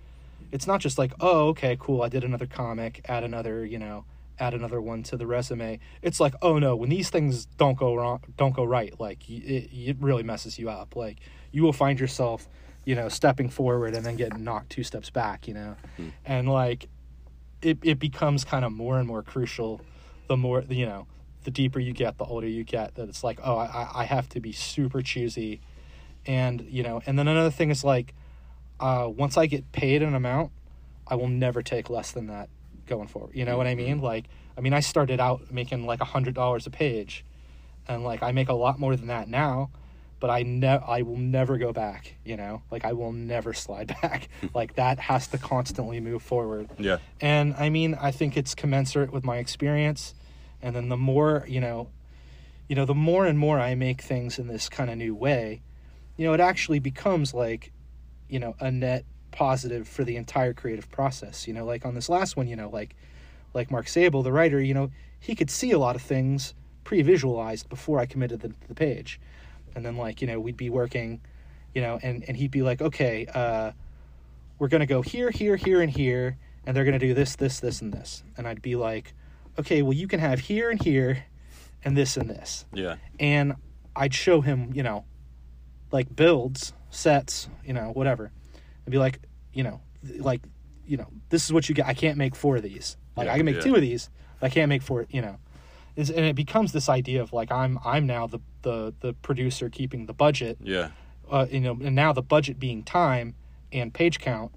it's 0.52 0.66
not 0.66 0.80
just 0.80 0.96
like 0.98 1.12
oh 1.20 1.48
okay 1.48 1.76
cool 1.78 2.02
i 2.02 2.08
did 2.08 2.24
another 2.24 2.46
comic 2.46 3.04
add 3.08 3.24
another 3.24 3.64
you 3.64 3.78
know 3.78 4.04
add 4.38 4.54
another 4.54 4.80
one 4.80 5.02
to 5.02 5.16
the 5.16 5.26
resume. 5.26 5.78
It's 6.02 6.20
like 6.20 6.34
oh 6.42 6.58
no 6.58 6.76
when 6.76 6.90
these 6.90 7.10
things 7.10 7.46
don't 7.56 7.76
go 7.76 7.94
wrong 7.94 8.20
don't 8.36 8.54
go 8.54 8.64
right 8.64 8.98
like 9.00 9.28
it, 9.28 9.70
it 9.72 9.96
really 10.00 10.22
messes 10.22 10.58
you 10.58 10.68
up. 10.68 10.96
Like 10.96 11.18
you 11.52 11.62
will 11.62 11.72
find 11.72 11.98
yourself 11.98 12.48
you 12.86 12.94
know 12.94 13.10
stepping 13.10 13.50
forward 13.50 13.94
and 13.94 14.06
then 14.06 14.16
getting 14.16 14.42
knocked 14.42 14.70
two 14.70 14.82
steps 14.82 15.10
back 15.10 15.46
you 15.46 15.52
know 15.52 15.76
and 16.24 16.48
like 16.48 16.88
it, 17.60 17.78
it 17.82 17.98
becomes 17.98 18.44
kind 18.44 18.64
of 18.64 18.72
more 18.72 18.98
and 18.98 19.06
more 19.06 19.22
crucial 19.22 19.82
the 20.28 20.36
more 20.36 20.64
you 20.68 20.86
know 20.86 21.06
the 21.46 21.50
deeper 21.50 21.78
you 21.78 21.92
get, 21.92 22.18
the 22.18 22.24
older 22.24 22.46
you 22.46 22.64
get. 22.64 22.96
That 22.96 23.08
it's 23.08 23.24
like, 23.24 23.38
oh, 23.42 23.56
I, 23.56 23.88
I 23.94 24.04
have 24.04 24.28
to 24.30 24.40
be 24.40 24.52
super 24.52 25.00
choosy, 25.00 25.62
and 26.26 26.60
you 26.68 26.82
know. 26.82 27.00
And 27.06 27.18
then 27.18 27.26
another 27.26 27.50
thing 27.50 27.70
is 27.70 27.82
like, 27.82 28.12
uh, 28.78 29.08
once 29.08 29.38
I 29.38 29.46
get 29.46 29.72
paid 29.72 30.02
an 30.02 30.14
amount, 30.14 30.50
I 31.06 31.14
will 31.14 31.28
never 31.28 31.62
take 31.62 31.88
less 31.88 32.10
than 32.10 32.26
that 32.26 32.50
going 32.86 33.06
forward. 33.06 33.34
You 33.34 33.44
know 33.44 33.56
what 33.56 33.66
I 33.66 33.74
mean? 33.74 34.00
Like, 34.00 34.26
I 34.58 34.60
mean, 34.60 34.74
I 34.74 34.80
started 34.80 35.20
out 35.20 35.50
making 35.50 35.86
like 35.86 36.00
a 36.00 36.04
hundred 36.04 36.34
dollars 36.34 36.66
a 36.66 36.70
page, 36.70 37.24
and 37.88 38.04
like 38.04 38.22
I 38.22 38.32
make 38.32 38.48
a 38.48 38.54
lot 38.54 38.78
more 38.78 38.96
than 38.96 39.06
that 39.06 39.28
now. 39.28 39.70
But 40.18 40.30
I 40.30 40.42
ne- 40.44 40.66
I 40.66 41.02
will 41.02 41.16
never 41.18 41.58
go 41.58 41.72
back. 41.72 42.16
You 42.24 42.36
know, 42.36 42.62
like 42.70 42.84
I 42.84 42.92
will 42.94 43.12
never 43.12 43.52
slide 43.52 43.88
back. 44.02 44.28
like 44.54 44.74
that 44.74 44.98
has 44.98 45.26
to 45.28 45.38
constantly 45.38 46.00
move 46.00 46.22
forward. 46.22 46.68
Yeah. 46.78 46.98
And 47.20 47.54
I 47.54 47.68
mean, 47.68 47.94
I 47.94 48.10
think 48.10 48.36
it's 48.36 48.54
commensurate 48.54 49.12
with 49.12 49.24
my 49.24 49.36
experience. 49.38 50.14
And 50.62 50.74
then 50.74 50.88
the 50.88 50.96
more, 50.96 51.44
you 51.46 51.60
know, 51.60 51.88
you 52.68 52.74
know, 52.74 52.84
the 52.86 52.94
more 52.94 53.26
and 53.26 53.38
more 53.38 53.60
I 53.60 53.74
make 53.74 54.00
things 54.00 54.38
in 54.38 54.48
this 54.48 54.68
kind 54.68 54.90
of 54.90 54.96
new 54.96 55.14
way, 55.14 55.62
you 56.16 56.26
know, 56.26 56.32
it 56.32 56.40
actually 56.40 56.78
becomes 56.78 57.34
like, 57.34 57.72
you 58.28 58.38
know, 58.38 58.56
a 58.58 58.70
net 58.70 59.04
positive 59.30 59.86
for 59.86 60.02
the 60.02 60.16
entire 60.16 60.54
creative 60.54 60.90
process. 60.90 61.46
You 61.46 61.52
know, 61.54 61.64
like 61.64 61.84
on 61.84 61.94
this 61.94 62.08
last 62.08 62.36
one, 62.36 62.48
you 62.48 62.56
know, 62.56 62.70
like 62.70 62.96
like 63.54 63.70
Mark 63.70 63.88
Sable, 63.88 64.22
the 64.22 64.32
writer, 64.32 64.60
you 64.60 64.74
know, 64.74 64.90
he 65.20 65.34
could 65.34 65.50
see 65.50 65.70
a 65.72 65.78
lot 65.78 65.96
of 65.96 66.02
things 66.02 66.54
pre-visualized 66.84 67.68
before 67.68 67.98
I 67.98 68.06
committed 68.06 68.40
them 68.40 68.54
to 68.60 68.68
the 68.68 68.74
page. 68.74 69.20
And 69.76 69.84
then 69.84 69.96
like, 69.96 70.22
you 70.22 70.26
know, 70.26 70.40
we'd 70.40 70.56
be 70.56 70.70
working, 70.70 71.20
you 71.74 71.82
know, 71.82 72.00
and, 72.02 72.24
and 72.26 72.36
he'd 72.36 72.50
be 72.50 72.62
like, 72.62 72.80
okay, 72.80 73.26
uh, 73.32 73.72
we're 74.58 74.68
going 74.68 74.80
to 74.80 74.86
go 74.86 75.02
here, 75.02 75.30
here, 75.30 75.54
here, 75.54 75.82
and 75.82 75.90
here, 75.90 76.38
and 76.64 76.74
they're 76.74 76.84
going 76.84 76.98
to 76.98 77.06
do 77.06 77.12
this, 77.12 77.36
this, 77.36 77.60
this, 77.60 77.82
and 77.82 77.92
this. 77.92 78.24
And 78.38 78.48
I'd 78.48 78.62
be 78.62 78.74
like, 78.74 79.12
okay, 79.58 79.82
well, 79.82 79.92
you 79.92 80.08
can 80.08 80.18
have 80.18 80.40
here 80.40 80.70
and 80.70 80.82
here, 80.82 81.24
and 81.84 81.94
this 81.94 82.16
and 82.16 82.28
this. 82.28 82.64
Yeah. 82.72 82.96
And 83.20 83.54
I'd 83.94 84.14
show 84.14 84.40
him, 84.40 84.70
you 84.72 84.82
know, 84.82 85.04
like 85.92 86.16
builds, 86.16 86.72
sets, 86.88 87.48
you 87.64 87.74
know, 87.74 87.90
whatever. 87.92 88.32
And 88.86 88.92
be 88.92 88.98
like, 88.98 89.20
you 89.52 89.62
know, 89.62 89.82
like, 90.18 90.40
you 90.86 90.96
know, 90.96 91.08
this 91.28 91.44
is 91.44 91.52
what 91.52 91.68
you 91.68 91.74
get. 91.74 91.86
I 91.86 91.92
can't 91.94 92.16
make 92.16 92.34
four 92.34 92.56
of 92.56 92.62
these. 92.62 92.96
Like, 93.14 93.26
Yeah, 93.26 93.34
I 93.34 93.36
can 93.36 93.44
make 93.44 93.56
yeah. 93.56 93.62
two 93.62 93.74
of 93.74 93.82
these, 93.82 94.08
but 94.40 94.46
I 94.46 94.48
can't 94.50 94.70
make 94.70 94.82
four, 94.82 95.06
you 95.10 95.20
know. 95.20 95.36
Is, 95.96 96.10
and 96.10 96.26
it 96.26 96.36
becomes 96.36 96.72
this 96.72 96.88
idea 96.90 97.22
of 97.22 97.32
like 97.32 97.50
I'm 97.50 97.78
I'm 97.84 98.06
now 98.06 98.26
the 98.26 98.40
the 98.62 98.94
the 99.00 99.14
producer 99.14 99.70
keeping 99.70 100.06
the 100.06 100.12
budget 100.12 100.58
Yeah. 100.62 100.90
uh, 101.30 101.46
you 101.50 101.60
know, 101.60 101.72
and 101.82 101.96
now 101.96 102.12
the 102.12 102.22
budget 102.22 102.58
being 102.60 102.82
time 102.84 103.34
and 103.72 103.92
page 103.94 104.18
count, 104.20 104.52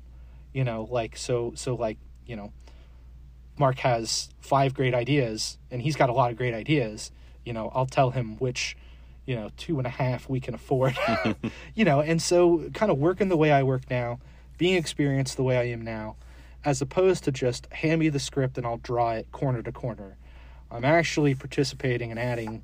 you 0.53 0.63
know, 0.65 0.87
like 0.91 1.15
so 1.15 1.53
so 1.55 1.75
like 1.75 1.97
you 2.25 2.35
know, 2.35 2.51
Mark 3.57 3.79
has 3.79 4.29
five 4.39 4.73
great 4.73 4.93
ideas 4.93 5.57
and 5.71 5.81
he's 5.81 5.95
got 5.95 6.09
a 6.09 6.13
lot 6.13 6.29
of 6.31 6.37
great 6.37 6.53
ideas. 6.53 7.11
You 7.45 7.53
know, 7.53 7.71
I'll 7.73 7.85
tell 7.85 8.11
him 8.11 8.35
which, 8.37 8.75
you 9.25 9.35
know, 9.35 9.49
two 9.57 9.77
and 9.77 9.87
a 9.87 9.89
half 9.89 10.29
we 10.29 10.39
can 10.39 10.53
afford. 10.53 10.97
you 11.75 11.85
know, 11.85 12.01
and 12.01 12.21
so 12.21 12.69
kind 12.73 12.91
of 12.91 12.97
working 12.97 13.29
the 13.29 13.37
way 13.37 13.51
I 13.51 13.63
work 13.63 13.89
now, 13.89 14.19
being 14.57 14.75
experienced 14.75 15.37
the 15.37 15.43
way 15.43 15.57
I 15.57 15.63
am 15.63 15.81
now, 15.81 16.17
as 16.65 16.81
opposed 16.81 17.23
to 17.23 17.31
just 17.31 17.71
hand 17.71 17.99
me 18.01 18.09
the 18.09 18.19
script 18.19 18.57
and 18.57 18.67
I'll 18.67 18.77
draw 18.77 19.13
it 19.13 19.31
corner 19.31 19.61
to 19.63 19.71
corner. 19.71 20.17
I'm 20.71 20.85
actually 20.85 21.35
participating 21.35 22.11
and 22.11 22.19
adding 22.19 22.63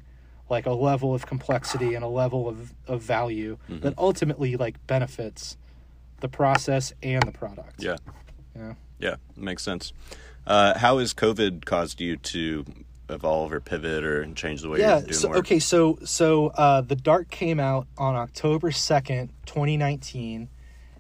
like 0.50 0.66
a 0.66 0.72
level 0.74 1.14
of 1.14 1.26
complexity 1.26 1.96
and 1.96 2.04
a 2.04 2.08
level 2.08 2.48
of, 2.48 2.74
of 2.88 3.02
value 3.02 3.58
that 3.68 3.94
ultimately 3.98 4.56
like 4.56 4.86
benefits 4.86 5.58
the 6.20 6.28
process 6.28 6.94
and 7.02 7.24
the 7.24 7.32
product. 7.32 7.82
Yeah. 7.84 7.98
Yeah. 8.56 8.74
Yeah. 9.00 9.16
Makes 9.36 9.64
sense. 9.64 9.92
Uh, 10.46 10.78
how 10.78 11.00
has 11.00 11.14
COVID 11.14 11.66
caused 11.66 12.00
you 12.00 12.18
to 12.18 12.66
evolve 13.10 13.52
or 13.52 13.60
pivot 13.60 14.04
or 14.04 14.26
change 14.34 14.62
the 14.62 14.70
way 14.70 14.80
yeah. 14.80 14.98
you're 14.98 15.02
doing 15.02 15.14
So 15.14 15.30
work? 15.30 15.38
okay, 15.40 15.60
so 15.60 15.98
so 16.04 16.48
uh, 16.48 16.82
the 16.82 16.96
Dark 16.96 17.30
came 17.30 17.60
out 17.60 17.88
on 17.98 18.16
October 18.16 18.72
second, 18.72 19.32
twenty 19.46 19.78
nineteen, 19.78 20.50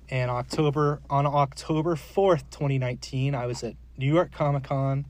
and 0.10 0.32
October 0.32 1.02
on 1.10 1.26
October 1.26 1.95
fourth, 1.95 2.49
twenty 2.49 2.77
nineteen, 2.77 3.36
I 3.36 3.45
was 3.45 3.64
at 3.64 3.76
New 3.98 4.11
York 4.11 4.32
Comic 4.32 4.64
Con, 4.64 5.06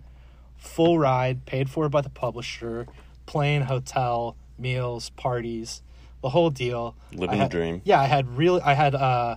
full 0.66 0.98
ride, 1.00 1.46
paid 1.46 1.70
for 1.70 1.88
by 1.90 2.02
the 2.02 2.10
publisher, 2.10 2.88
plane, 3.26 3.62
hotel, 3.64 4.36
meals, 4.58 5.10
parties, 5.12 5.82
the 6.22 6.30
whole 6.30 6.50
deal. 6.50 6.96
Living 7.14 7.40
I 7.42 7.44
the 7.46 7.50
dream. 7.50 7.82
Yeah, 7.86 8.02
I 8.02 8.06
had 8.06 8.38
really, 8.38 8.62
I 8.62 8.74
had 8.74 8.96
uh, 8.96 9.36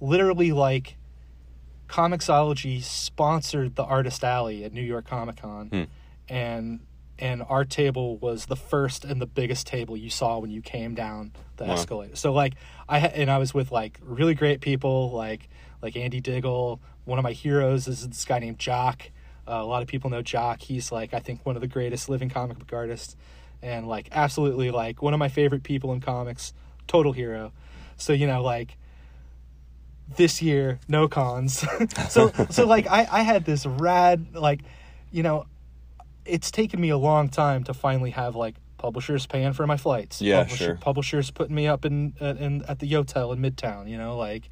literally 0.00 0.52
like 0.52 0.96
Comixology 1.88 2.82
sponsored 2.82 3.76
the 3.76 3.84
Artist 3.84 4.24
Alley 4.24 4.64
at 4.64 4.72
New 4.72 4.82
York 4.82 5.06
Comic 5.06 5.36
Con, 5.36 5.68
Hmm. 5.68 5.82
and 6.28 6.80
and 7.18 7.42
our 7.48 7.64
table 7.64 8.18
was 8.18 8.44
the 8.44 8.56
first 8.56 9.02
and 9.02 9.22
the 9.22 9.26
biggest 9.26 9.66
table 9.66 9.96
you 9.96 10.10
saw 10.10 10.38
when 10.38 10.50
you 10.50 10.60
came 10.60 10.94
down 10.94 11.32
the 11.56 11.64
Wow. 11.64 11.72
escalator. 11.72 12.14
So 12.16 12.30
like 12.32 12.54
I 12.88 12.98
ha- 13.00 13.10
and 13.14 13.30
I 13.30 13.38
was 13.38 13.54
with 13.54 13.72
like 13.72 13.98
really 14.02 14.34
great 14.34 14.60
people 14.60 15.10
like 15.12 15.48
like 15.80 15.96
Andy 15.96 16.20
Diggle. 16.20 16.80
One 17.06 17.18
of 17.18 17.22
my 17.22 17.32
heroes 17.32 17.86
is 17.88 18.06
this 18.06 18.24
guy 18.26 18.40
named 18.40 18.58
Jock. 18.58 19.10
Uh, 19.48 19.52
a 19.62 19.64
lot 19.64 19.82
of 19.82 19.88
people 19.88 20.10
know 20.10 20.22
Jock. 20.22 20.60
He's 20.62 20.90
like 20.90 21.14
I 21.14 21.20
think 21.20 21.44
one 21.44 21.56
of 21.56 21.62
the 21.62 21.68
greatest 21.68 22.08
living 22.08 22.28
comic 22.28 22.58
book 22.58 22.72
artists, 22.72 23.16
and 23.62 23.86
like 23.86 24.08
absolutely 24.12 24.70
like 24.70 25.02
one 25.02 25.14
of 25.14 25.18
my 25.18 25.28
favorite 25.28 25.62
people 25.62 25.92
in 25.92 26.00
comics. 26.00 26.52
Total 26.86 27.12
hero. 27.12 27.52
So 27.96 28.12
you 28.12 28.26
know 28.26 28.42
like 28.42 28.76
this 30.16 30.40
year 30.40 30.78
no 30.88 31.08
cons 31.08 31.64
so 32.08 32.30
so 32.48 32.64
like 32.74 32.86
I, 32.88 33.08
I 33.10 33.22
had 33.22 33.44
this 33.44 33.66
rad 33.66 34.34
like 34.34 34.60
you 35.10 35.24
know 35.24 35.46
it's 36.24 36.50
taken 36.52 36.80
me 36.80 36.90
a 36.90 36.96
long 36.96 37.28
time 37.28 37.64
to 37.64 37.74
finally 37.74 38.10
have 38.10 38.36
like 38.36 38.54
publishers 38.78 39.26
paying 39.26 39.52
for 39.52 39.66
my 39.66 39.76
flights 39.76 40.20
Yeah, 40.22 40.42
Publisher- 40.44 40.64
sure. 40.64 40.74
publishers 40.76 41.30
putting 41.32 41.56
me 41.56 41.66
up 41.66 41.84
in, 41.84 42.14
uh, 42.20 42.34
in 42.38 42.62
at 42.68 42.78
the 42.78 42.88
hotel 42.88 43.32
in 43.32 43.40
midtown 43.40 43.88
you 43.90 43.98
know 43.98 44.16
like 44.16 44.48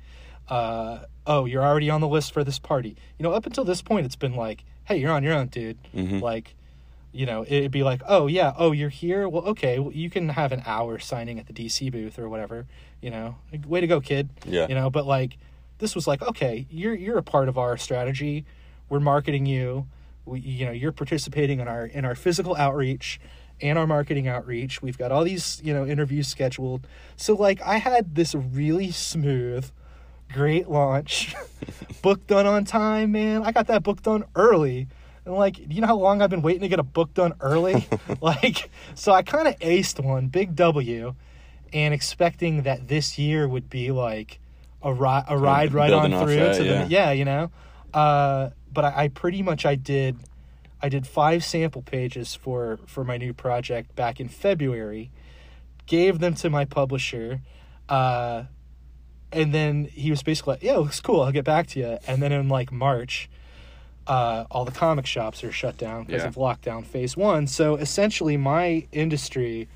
uh 0.48 1.00
oh 1.26 1.44
you're 1.44 1.62
already 1.64 1.88
on 1.88 2.00
the 2.00 2.08
list 2.08 2.32
for 2.32 2.42
this 2.42 2.58
party 2.58 2.96
you 3.18 3.22
know 3.22 3.32
up 3.32 3.46
until 3.46 3.64
this 3.64 3.80
point 3.80 4.06
it's 4.06 4.16
been 4.16 4.34
like 4.34 4.64
hey 4.86 4.96
you're 4.98 5.12
on 5.12 5.22
your 5.22 5.34
own 5.34 5.48
dude. 5.48 5.78
Mhm. 5.94 6.20
like 6.20 6.54
you 7.12 7.26
know 7.26 7.44
it'd 7.48 7.70
be 7.70 7.82
like 7.84 8.02
oh 8.06 8.26
yeah 8.26 8.52
oh 8.56 8.72
you're 8.72 8.88
here? 8.88 9.28
Well 9.28 9.44
okay 9.46 9.78
well, 9.78 9.92
you 9.92 10.10
can 10.10 10.30
have 10.30 10.52
an 10.52 10.62
hour 10.66 10.98
signing 10.98 11.38
at 11.38 11.46
the 11.46 11.52
dc 11.52 11.90
booth 11.92 12.18
or 12.18 12.28
whatever 12.28 12.66
you 13.00 13.10
know? 13.10 13.36
Like, 13.52 13.68
way 13.68 13.80
to 13.82 13.86
go 13.86 14.00
kid. 14.00 14.30
Yeah. 14.46 14.66
you 14.68 14.74
know 14.74 14.90
but 14.90 15.06
like 15.06 15.36
this 15.78 15.94
was 15.94 16.06
like 16.06 16.22
okay 16.22 16.66
you're 16.70 16.94
you're 16.94 17.18
a 17.18 17.22
part 17.22 17.48
of 17.48 17.58
our 17.58 17.76
strategy. 17.76 18.44
We're 18.88 19.00
marketing 19.00 19.46
you. 19.46 19.86
We, 20.26 20.40
you 20.40 20.64
know 20.66 20.72
you're 20.72 20.92
participating 20.92 21.60
in 21.60 21.68
our 21.68 21.86
in 21.86 22.04
our 22.04 22.14
physical 22.14 22.54
outreach 22.56 23.20
and 23.60 23.78
our 23.78 23.86
marketing 23.86 24.26
outreach. 24.26 24.82
We've 24.82 24.98
got 24.98 25.12
all 25.12 25.22
these 25.24 25.60
you 25.64 25.72
know 25.74 25.86
interviews 25.86 26.28
scheduled. 26.28 26.86
So 27.16 27.34
like 27.34 27.60
i 27.62 27.76
had 27.78 28.14
this 28.14 28.34
really 28.34 28.90
smooth 28.90 29.70
great 30.32 30.68
launch. 30.68 31.34
Book 32.02 32.26
done 32.26 32.46
on 32.46 32.64
time 32.64 33.12
man. 33.12 33.42
I 33.42 33.52
got 33.52 33.68
that 33.68 33.82
book 33.82 34.02
done 34.02 34.24
early. 34.34 34.88
And 35.24 35.34
like 35.34 35.58
you 35.72 35.80
know 35.80 35.86
how 35.86 35.96
long 35.96 36.20
i've 36.20 36.28
been 36.28 36.42
waiting 36.42 36.60
to 36.60 36.68
get 36.68 36.78
a 36.78 36.82
book 36.84 37.14
done 37.14 37.32
early? 37.40 37.88
Like 38.20 38.68
so 38.94 39.12
i 39.12 39.22
kind 39.22 39.48
of 39.48 39.58
aced 39.60 40.02
one 40.04 40.28
big 40.28 40.54
w 40.54 41.14
and 41.72 41.94
expecting 41.94 42.62
that 42.62 42.88
this 42.88 43.18
year 43.18 43.48
would 43.48 43.70
be 43.70 43.90
like 43.90 44.38
a, 44.82 44.92
ri- 44.92 45.24
a 45.28 45.38
ride 45.38 45.72
right 45.72 45.92
on 45.92 46.10
through 46.10 46.36
that, 46.36 46.56
to 46.56 46.64
yeah. 46.64 46.84
the 46.84 46.90
yeah 46.90 47.10
you 47.12 47.24
know? 47.24 47.50
Uh, 47.94 48.50
but 48.70 48.84
I, 48.84 49.04
I 49.04 49.08
pretty 49.08 49.42
much 49.42 49.64
i 49.64 49.74
did 49.74 50.18
i 50.82 50.90
did 50.90 51.06
five 51.06 51.42
sample 51.42 51.80
pages 51.80 52.34
for 52.34 52.78
for 52.86 53.02
my 53.02 53.16
new 53.16 53.32
project 53.32 53.96
back 53.96 54.20
in 54.20 54.28
february 54.28 55.10
gave 55.86 56.18
them 56.18 56.34
to 56.34 56.50
my 56.50 56.64
publisher 56.64 57.40
uh, 57.88 58.44
and 59.34 59.52
then 59.52 59.84
he 59.92 60.10
was 60.10 60.22
basically 60.22 60.54
like 60.54 60.62
yeah 60.62 60.76
looks 60.76 61.00
cool 61.00 61.20
i'll 61.22 61.32
get 61.32 61.44
back 61.44 61.66
to 61.66 61.78
you 61.80 61.98
and 62.06 62.22
then 62.22 62.32
in 62.32 62.48
like 62.48 62.70
march 62.72 63.28
uh, 64.06 64.44
all 64.50 64.66
the 64.66 64.70
comic 64.70 65.06
shops 65.06 65.42
are 65.42 65.50
shut 65.50 65.78
down 65.78 66.04
because 66.04 66.22
Yeah. 66.22 66.28
of 66.28 66.34
lockdown 66.34 66.84
phase 66.84 67.16
one 67.16 67.46
so 67.46 67.76
essentially 67.76 68.36
my 68.36 68.86
industry 68.92 69.66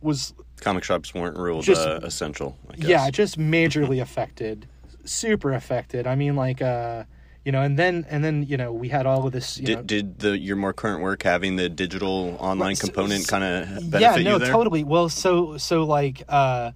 was 0.00 0.34
Comic 0.60 0.84
shops 0.84 1.14
weren't 1.14 1.36
ruled 1.38 1.64
Just- 1.64 1.86
uh, 1.86 2.00
essential. 2.02 2.58
I 2.70 2.76
guess. 2.76 2.86
yeah 2.88 3.10
just 3.10 3.38
majorly 3.38 4.00
affected 4.02 4.66
super 5.04 5.52
affected 5.54 6.06
i 6.06 6.14
mean 6.14 6.36
like 6.36 6.60
uh 6.60 7.04
you 7.44 7.50
know 7.52 7.62
and 7.62 7.78
then 7.78 8.04
and 8.10 8.22
then 8.22 8.42
you 8.44 8.56
know 8.58 8.70
we 8.72 8.88
had 8.90 9.06
all 9.06 9.26
of 9.26 9.32
this 9.32 9.56
you 9.58 9.64
Did, 9.66 9.76
know 9.76 9.82
did 9.84 10.18
the 10.18 10.38
your 10.38 10.56
more 10.56 10.74
current 10.74 11.00
work 11.00 11.22
having 11.22 11.56
the 11.56 11.68
digital 11.70 12.36
online 12.38 12.76
component 12.76 13.26
kind 13.26 13.42
of 13.42 13.90
benefit 13.90 14.00
yeah 14.00 14.16
no 14.22 14.32
you 14.34 14.38
there? 14.40 14.50
totally 14.52 14.84
well 14.84 15.08
so 15.08 15.56
so 15.56 15.84
like 15.84 16.22
uh 16.28 16.72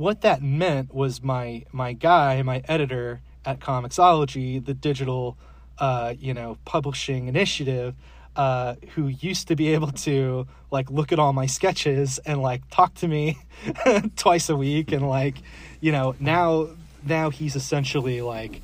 what 0.00 0.22
that 0.22 0.40
meant 0.42 0.94
was 0.94 1.22
my 1.22 1.62
my 1.72 1.92
guy 1.92 2.40
my 2.42 2.62
editor 2.66 3.20
at 3.44 3.60
Comixology 3.60 4.64
the 4.64 4.72
digital 4.74 5.36
uh 5.78 6.14
you 6.18 6.32
know 6.32 6.56
publishing 6.64 7.28
initiative 7.28 7.94
uh 8.34 8.76
who 8.94 9.08
used 9.08 9.46
to 9.48 9.54
be 9.56 9.68
able 9.74 9.92
to 9.92 10.46
like 10.70 10.90
look 10.90 11.12
at 11.12 11.18
all 11.18 11.32
my 11.34 11.46
sketches 11.46 12.18
and 12.24 12.40
like 12.40 12.62
talk 12.70 12.94
to 12.94 13.06
me 13.08 13.38
twice 14.16 14.48
a 14.48 14.56
week 14.56 14.90
and 14.92 15.06
like 15.06 15.36
you 15.80 15.92
know 15.92 16.14
now 16.18 16.68
now 17.06 17.28
he's 17.28 17.54
essentially 17.54 18.22
like 18.22 18.62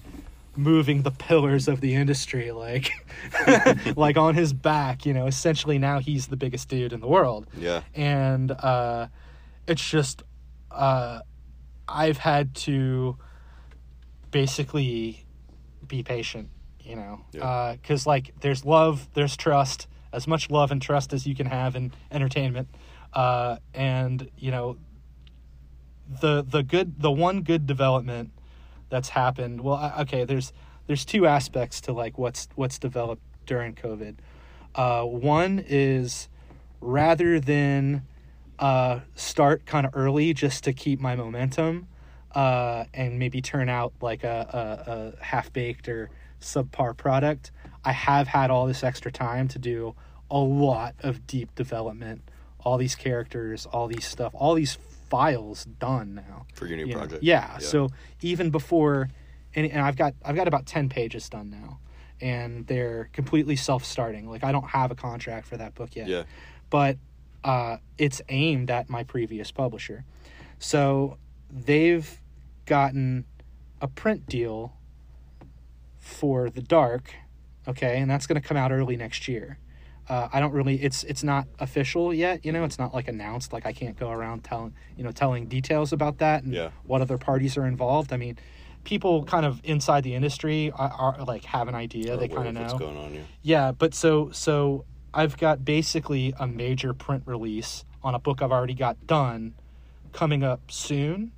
moving 0.56 1.02
the 1.02 1.10
pillars 1.10 1.68
of 1.68 1.82
the 1.82 1.94
industry 1.94 2.50
like 2.50 2.90
like 3.96 4.16
on 4.16 4.34
his 4.34 4.54
back 4.54 5.04
you 5.04 5.12
know 5.12 5.26
essentially 5.26 5.78
now 5.78 5.98
he's 5.98 6.28
the 6.28 6.36
biggest 6.36 6.68
dude 6.70 6.94
in 6.94 7.00
the 7.00 7.08
world 7.08 7.46
Yeah. 7.58 7.82
and 7.94 8.50
uh 8.52 9.08
it's 9.66 9.86
just 9.86 10.22
uh 10.76 11.20
i've 11.88 12.18
had 12.18 12.54
to 12.54 13.16
basically 14.30 15.24
be 15.86 16.02
patient 16.02 16.50
you 16.80 16.94
know? 16.94 17.20
Yeah. 17.32 17.74
because 17.80 18.06
like 18.06 18.32
there's 18.40 18.64
love 18.64 19.08
there's 19.14 19.36
trust 19.36 19.88
as 20.12 20.26
much 20.28 20.50
love 20.50 20.70
and 20.70 20.80
trust 20.80 21.12
as 21.12 21.26
you 21.26 21.34
can 21.34 21.46
have 21.46 21.74
in 21.74 21.92
entertainment. 22.12 22.68
Uh 23.12 23.56
and 23.74 24.30
you 24.38 24.52
know 24.52 24.76
the 26.20 26.44
the 26.48 26.62
good 26.62 27.00
the 27.00 27.10
one 27.10 27.42
good 27.42 27.66
development 27.66 28.30
that's 28.88 29.08
happened 29.08 29.60
well 29.62 29.74
I- 29.76 30.02
okay 30.02 30.24
there's 30.24 30.52
there's 30.86 31.04
two 31.04 31.26
aspects 31.26 31.80
to 31.82 31.92
like 31.92 32.18
what's 32.18 32.48
what's 32.54 32.78
developed 32.78 33.22
during 33.46 33.74
covid. 33.74 34.16
Uh 34.74 35.02
one 35.02 35.64
is 35.66 36.28
rather 36.80 37.40
than 37.40 38.02
uh 38.58 39.00
start 39.14 39.66
kind 39.66 39.86
of 39.86 39.92
early 39.94 40.32
just 40.34 40.64
to 40.64 40.72
keep 40.72 41.00
my 41.00 41.14
momentum 41.16 41.86
uh 42.34 42.84
and 42.94 43.18
maybe 43.18 43.40
turn 43.40 43.68
out 43.68 43.92
like 44.00 44.24
a, 44.24 45.14
a, 45.16 45.20
a 45.20 45.24
half 45.24 45.52
baked 45.52 45.88
or 45.88 46.10
subpar 46.40 46.96
product 46.96 47.50
i 47.84 47.92
have 47.92 48.28
had 48.28 48.50
all 48.50 48.66
this 48.66 48.82
extra 48.82 49.10
time 49.10 49.48
to 49.48 49.58
do 49.58 49.94
a 50.30 50.38
lot 50.38 50.94
of 51.00 51.26
deep 51.26 51.54
development 51.54 52.22
all 52.60 52.78
these 52.78 52.94
characters 52.94 53.66
all 53.66 53.86
these 53.86 54.06
stuff 54.06 54.32
all 54.34 54.54
these 54.54 54.78
files 55.08 55.64
done 55.78 56.14
now 56.14 56.46
For 56.54 56.66
your 56.66 56.76
new 56.76 56.86
you 56.86 56.94
know? 56.94 57.00
project. 57.00 57.22
Yeah, 57.22 57.58
So 57.58 57.90
even 58.22 58.50
before, 58.50 59.08
and, 59.54 59.66
and 59.70 59.80
I've 59.80 59.96
got 59.96 60.14
I've 60.24 60.36
got 60.36 60.48
about 60.48 60.66
ten 60.66 60.88
pages 60.88 61.28
done 61.28 61.50
now, 61.50 61.78
and 62.20 62.66
they're 62.66 63.08
completely 63.12 63.56
self-starting. 63.56 64.28
Like 64.28 64.44
I 64.44 64.52
don't 64.52 64.68
have 64.68 64.90
a 64.90 64.94
contract 64.94 65.46
for 65.46 65.56
that 65.56 65.74
book 65.74 65.94
yet. 65.94 66.08
Yeah. 66.08 66.24
But 66.70 66.98
uh, 67.46 67.78
it's 67.96 68.20
aimed 68.28 68.70
at 68.70 68.90
my 68.90 69.02
previous 69.04 69.50
publisher, 69.52 70.04
so 70.58 71.16
they've 71.50 72.20
gotten 72.66 73.24
a 73.80 73.88
print 73.88 74.26
deal 74.26 74.74
for 75.98 76.50
the 76.50 76.62
Dark, 76.62 77.14
okay, 77.68 78.00
and 78.00 78.10
that's 78.10 78.26
going 78.26 78.40
to 78.40 78.46
come 78.46 78.56
out 78.56 78.72
early 78.72 78.96
next 78.96 79.28
year. 79.28 79.58
Uh, 80.08 80.28
I 80.32 80.38
don't 80.40 80.52
really. 80.52 80.76
It's 80.82 81.02
it's 81.04 81.24
not 81.24 81.48
official 81.58 82.14
yet. 82.14 82.44
You 82.44 82.52
know, 82.52 82.62
it's 82.64 82.78
not 82.78 82.94
like 82.94 83.08
announced. 83.08 83.52
Like 83.52 83.66
I 83.66 83.72
can't 83.72 83.96
go 83.98 84.10
around 84.10 84.44
telling 84.44 84.72
you 84.96 85.02
know 85.02 85.10
telling 85.10 85.46
details 85.46 85.92
about 85.92 86.18
that 86.18 86.44
and 86.44 86.54
Yeah. 86.54 86.70
what 86.84 87.00
other 87.00 87.18
parties 87.18 87.56
are 87.56 87.66
involved. 87.66 88.12
I 88.12 88.16
mean, 88.16 88.38
people 88.84 89.24
kind 89.24 89.44
of 89.44 89.60
inside 89.64 90.04
the 90.04 90.14
industry 90.14 90.70
are, 90.72 90.92
are 91.18 91.24
like 91.24 91.44
have 91.46 91.66
an 91.66 91.74
idea. 91.74 92.14
Or 92.14 92.18
they 92.18 92.28
kind 92.28 92.46
of 92.46 92.54
know. 92.54 92.60
What's 92.60 92.74
going 92.74 92.96
on 92.96 93.10
here? 93.12 93.24
Yeah, 93.42 93.72
but 93.72 93.94
so 93.94 94.30
so 94.30 94.84
I've 95.16 95.38
got 95.38 95.64
basically 95.64 96.34
a 96.38 96.46
major 96.46 96.92
print 96.92 97.22
release 97.24 97.86
on 98.02 98.14
a 98.14 98.18
book 98.18 98.42
I've 98.42 98.52
already 98.52 98.74
got 98.74 99.06
done 99.06 99.54
coming 100.12 100.44
up 100.44 100.70
soon. 100.70 101.32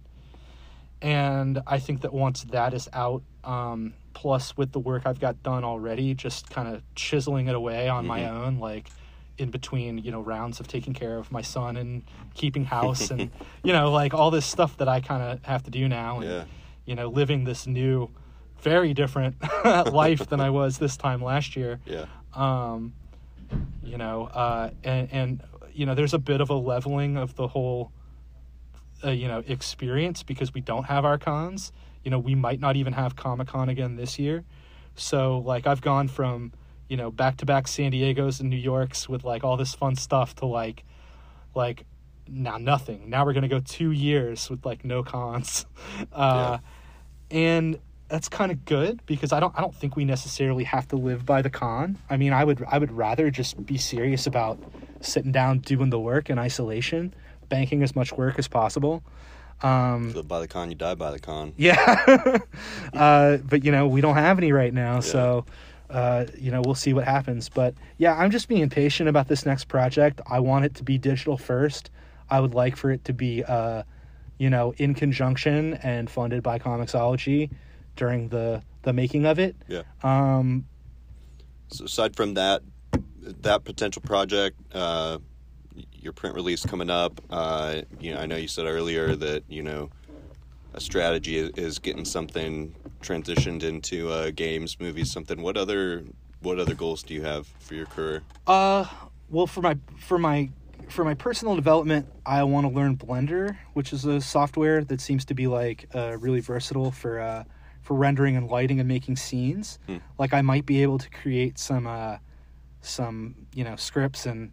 And 1.01 1.63
I 1.65 1.79
think 1.79 2.01
that 2.01 2.13
once 2.13 2.43
that 2.51 2.75
is 2.75 2.89
out, 2.93 3.23
um, 3.45 3.95
plus 4.15 4.57
with 4.57 4.73
the 4.73 4.81
work 4.81 5.07
I've 5.07 5.21
got 5.21 5.45
done 5.45 5.63
already, 5.63 6.13
just 6.13 6.51
kind 6.51 6.67
of 6.67 6.83
chiseling 6.97 7.47
it 7.47 7.55
away 7.55 7.89
on 7.89 8.05
my 8.05 8.29
own, 8.29 8.59
like 8.59 8.91
in 9.39 9.53
between, 9.53 9.99
you 9.99 10.11
know, 10.11 10.21
rounds 10.21 10.59
of 10.59 10.67
taking 10.67 10.93
care 10.93 11.17
of 11.17 11.31
my 11.31 11.41
son 11.41 11.77
and 11.77 12.03
keeping 12.35 12.65
house 12.65 13.13
and, 13.13 13.31
you 13.63 13.73
know, 13.73 13.93
like 13.93 14.13
all 14.13 14.33
this 14.33 14.45
stuff 14.45 14.77
that 14.79 14.89
I 14.89 15.01
kind 15.01 15.23
of 15.23 15.45
have 15.45 15.63
to 15.63 15.71
do 15.71 15.87
now. 15.89 16.19
And, 16.19 16.29
Yeah. 16.29 16.45
you 16.85 16.97
know, 16.97 17.07
living 17.07 17.45
this 17.45 17.65
new, 17.69 18.11
very 18.61 18.93
different 18.93 19.37
life 19.65 20.27
than 20.27 20.41
I 20.41 20.51
was 20.51 20.79
this 20.79 20.97
time 20.97 21.23
last 21.23 21.55
year 21.55 21.79
Yeah. 21.87 22.07
um, 22.35 22.93
you 23.83 23.97
know, 23.97 24.25
uh, 24.27 24.70
and 24.85 25.09
and 25.12 25.43
you 25.73 25.87
know, 25.87 25.95
there's 25.95 26.15
a 26.15 26.19
bit 26.19 26.41
of 26.41 26.51
a 26.51 26.55
leveling 26.55 27.16
of 27.16 27.37
the 27.37 27.47
whole, 27.47 27.93
uh, 29.05 29.11
you 29.11 29.29
know, 29.29 29.43
experience 29.47 30.23
because 30.23 30.53
we 30.53 30.61
don't 30.61 30.85
have 30.85 31.05
our 31.05 31.19
cons. 31.19 31.73
You 32.03 32.11
know, 32.11 32.19
we 32.19 32.35
might 32.35 32.61
not 32.61 32.77
even 32.77 32.93
have 32.93 33.16
Comic 33.16 33.49
Con 33.49 33.69
again 33.69 33.97
this 33.97 34.19
year. 34.19 34.45
So 34.97 35.39
like, 35.39 35.66
I've 35.66 35.81
gone 35.81 36.09
from 36.09 36.53
you 36.89 36.97
know 36.97 37.11
back 37.11 37.37
to 37.39 37.47
back 37.47 37.69
San 37.69 37.91
Diego's 37.93 38.41
and 38.41 38.51
New 38.51 38.57
York's 38.57 39.09
with 39.09 39.25
like 39.25 39.45
all 39.45 39.57
this 39.57 39.75
fun 39.75 39.95
stuff 39.95 40.35
to 40.37 40.47
like, 40.47 40.85
like 41.55 41.85
now 42.27 42.59
nothing. 42.59 43.09
Now 43.09 43.25
we're 43.25 43.35
gonna 43.35 43.49
go 43.49 43.61
two 43.61 43.93
years 43.93 44.51
with 44.51 44.66
like 44.66 44.85
no 44.85 45.03
cons, 45.03 45.66
uh, 46.12 46.59
and 47.31 47.79
that's 48.09 48.29
kind 48.29 48.51
of 48.51 48.65
good 48.65 49.05
because 49.07 49.33
I 49.33 49.41
don't 49.41 49.55
I 49.57 49.61
don't 49.61 49.75
think 49.75 49.97
we 49.97 50.05
necessarily 50.05 50.65
have 50.65 50.89
to 50.89 50.97
live 50.97 51.27
by 51.27 51.43
the 51.43 51.51
con. 51.51 51.99
I 52.09 52.17
mean, 52.17 52.33
I 52.33 52.45
would 52.45 52.65
I 52.67 52.79
would 52.79 52.91
rather 52.93 53.31
just 53.31 53.65
be 53.65 53.77
serious 53.77 54.27
about 54.27 54.59
sitting 55.01 55.33
down 55.33 55.59
doing 55.59 55.91
the 55.91 56.01
work 56.01 56.31
in 56.31 56.39
isolation, 56.39 57.15
banking 57.49 57.83
as 57.83 57.95
much 57.95 58.13
work 58.13 58.39
as 58.39 58.49
possible. 58.49 59.03
Um, 59.63 60.13
So 60.13 60.23
by 60.23 60.41
the 60.41 60.49
con, 60.49 60.71
you 60.71 60.75
die 60.75 60.95
by 60.95 61.11
the 61.11 61.19
con. 61.19 61.53
yeah, 61.57 62.39
uh, 62.95 63.39
but 63.39 63.65
you 63.65 63.73
know 63.73 63.87
we 63.87 64.01
don't 64.01 64.17
have 64.17 64.39
any 64.39 64.53
right 64.53 64.73
now, 64.73 65.01
so 65.01 65.45
uh, 65.91 66.25
you 66.39 66.51
know 66.51 66.63
we'll 66.65 66.75
see 66.75 66.95
what 66.95 67.05
happens. 67.05 67.49
But 67.49 67.75
yeah, 67.99 68.15
I'm 68.17 68.31
just 68.31 68.49
being 68.49 68.71
patient 68.71 69.09
about 69.09 69.29
this 69.29 69.45
next 69.45 69.65
project. 69.65 70.21
I 70.27 70.41
want 70.41 70.65
it 70.65 70.75
to 70.77 70.83
be 70.85 70.97
digital 70.97 71.37
first. 71.37 71.91
I 72.31 72.41
would 72.41 72.55
like 72.55 72.77
for 72.77 72.91
it 72.91 73.05
to 73.07 73.15
be, 73.15 73.43
uh, 73.43 73.85
you 74.39 74.51
know, 74.51 74.75
in 74.77 74.95
conjunction 74.95 75.75
and 75.83 76.11
funded 76.11 76.43
by 76.43 76.59
Comixology 76.59 77.51
during 77.99 78.29
the 78.29 78.62
the 78.83 78.93
making 78.95 79.27
of 79.27 79.39
it. 79.39 79.57
Yeah. 79.66 79.83
Um, 80.03 80.65
So 81.70 81.85
aside 81.85 82.16
from 82.16 82.35
that, 82.35 82.62
that 83.43 83.65
potential 83.65 84.01
project, 84.01 84.57
uh, 84.73 85.19
your 85.93 86.15
print 86.15 86.35
release 86.35 86.65
coming 86.65 86.89
up. 86.89 87.20
Uh, 87.29 87.83
you 88.01 88.15
know, 88.15 88.20
I 88.20 88.27
know 88.27 88.37
you 88.37 88.49
said 88.49 88.65
earlier 88.65 89.15
that 89.16 89.43
you 89.49 89.62
know 89.62 89.91
a 90.73 90.81
strategy 90.81 91.39
is, 91.39 91.79
getting 91.79 92.05
something 92.05 92.75
transitioned 93.03 93.62
into 93.62 94.09
uh, 94.11 94.31
games, 94.31 94.79
movies, 94.81 95.11
something. 95.11 95.43
What 95.43 95.57
other 95.57 96.05
what 96.41 96.59
other 96.59 96.75
goals 96.75 97.03
do 97.03 97.15
you 97.15 97.23
have 97.23 97.47
for 97.59 97.75
your 97.75 97.87
career? 97.87 98.23
Uh, 98.47 98.87
well, 99.29 99.47
for 99.47 99.61
my 99.61 99.77
for 99.99 100.19
my 100.19 100.49
for 100.89 101.05
my 101.05 101.15
personal 101.15 101.55
development, 101.57 102.07
I 102.25 102.45
want 102.45 102.66
to 102.66 102.73
learn 102.73 102.97
Blender, 102.97 103.59
which 103.75 103.93
is 103.93 104.05
a 104.07 104.20
software 104.20 104.85
that 104.85 105.01
seems 105.01 105.25
to 105.27 105.35
be 105.35 105.47
like 105.47 105.89
uh, 105.95 106.16
really 106.19 106.41
versatile 106.41 106.93
for 106.93 107.20
uh, 107.20 107.45
for 107.89 107.94
rendering 107.94 108.36
and 108.36 108.51
lighting 108.51 108.81
and 108.81 108.86
making 108.86 109.16
scenes. 109.16 109.78
Like 110.19 110.35
I 110.35 110.43
might 110.43 110.66
be 110.66 110.82
able 110.82 110.98
to 110.98 111.09
create 111.09 111.59
some 111.59 111.86
uh, 111.86 112.19
some 112.82 113.35
you 113.55 113.65
know 113.65 113.77
scripts 113.77 114.27
and 114.27 114.52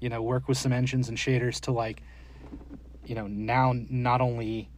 you 0.00 0.10
know 0.10 0.20
work 0.20 0.48
with 0.48 0.58
some 0.58 0.70
engines 0.70 1.08
and 1.08 1.16
shaders 1.16 1.58
to 1.62 1.72
like 1.72 2.02
you 3.06 3.14
know 3.14 3.26
now 3.26 3.72
not 3.88 4.20
only 4.20 4.68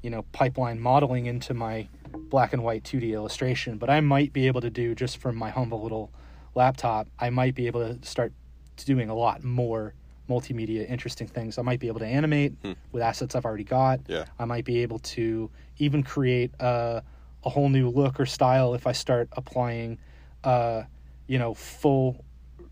you 0.00 0.08
know 0.08 0.22
pipeline 0.32 0.80
modeling 0.80 1.26
into 1.26 1.52
my 1.52 1.86
black 2.30 2.54
and 2.54 2.64
white 2.64 2.84
2D 2.84 3.12
illustration, 3.12 3.76
but 3.76 3.90
I 3.90 4.00
might 4.00 4.32
be 4.32 4.46
able 4.46 4.62
to 4.62 4.70
do 4.70 4.94
just 4.94 5.18
from 5.18 5.36
my 5.36 5.50
humble 5.50 5.82
little 5.82 6.10
laptop. 6.54 7.06
I 7.18 7.28
might 7.28 7.54
be 7.54 7.66
able 7.66 7.80
to 7.86 8.02
start 8.06 8.32
doing 8.76 9.10
a 9.10 9.14
lot 9.14 9.44
more 9.44 9.92
multimedia 10.26 10.88
interesting 10.88 11.26
things. 11.26 11.58
I 11.58 11.62
might 11.62 11.80
be 11.80 11.88
able 11.88 12.00
to 12.00 12.06
animate 12.06 12.54
with 12.92 13.02
assets 13.02 13.34
I've 13.34 13.44
already 13.44 13.64
got. 13.64 14.00
Yeah. 14.08 14.24
I 14.38 14.46
might 14.46 14.64
be 14.64 14.78
able 14.78 15.00
to 15.00 15.50
even 15.76 16.02
create 16.02 16.50
a, 16.60 17.02
a 17.44 17.50
whole 17.50 17.68
new 17.68 17.88
look 17.88 18.20
or 18.20 18.26
style 18.26 18.74
if 18.74 18.86
I 18.86 18.92
start 18.92 19.28
applying, 19.32 19.98
uh, 20.44 20.84
you 21.26 21.38
know, 21.38 21.54
full, 21.54 22.24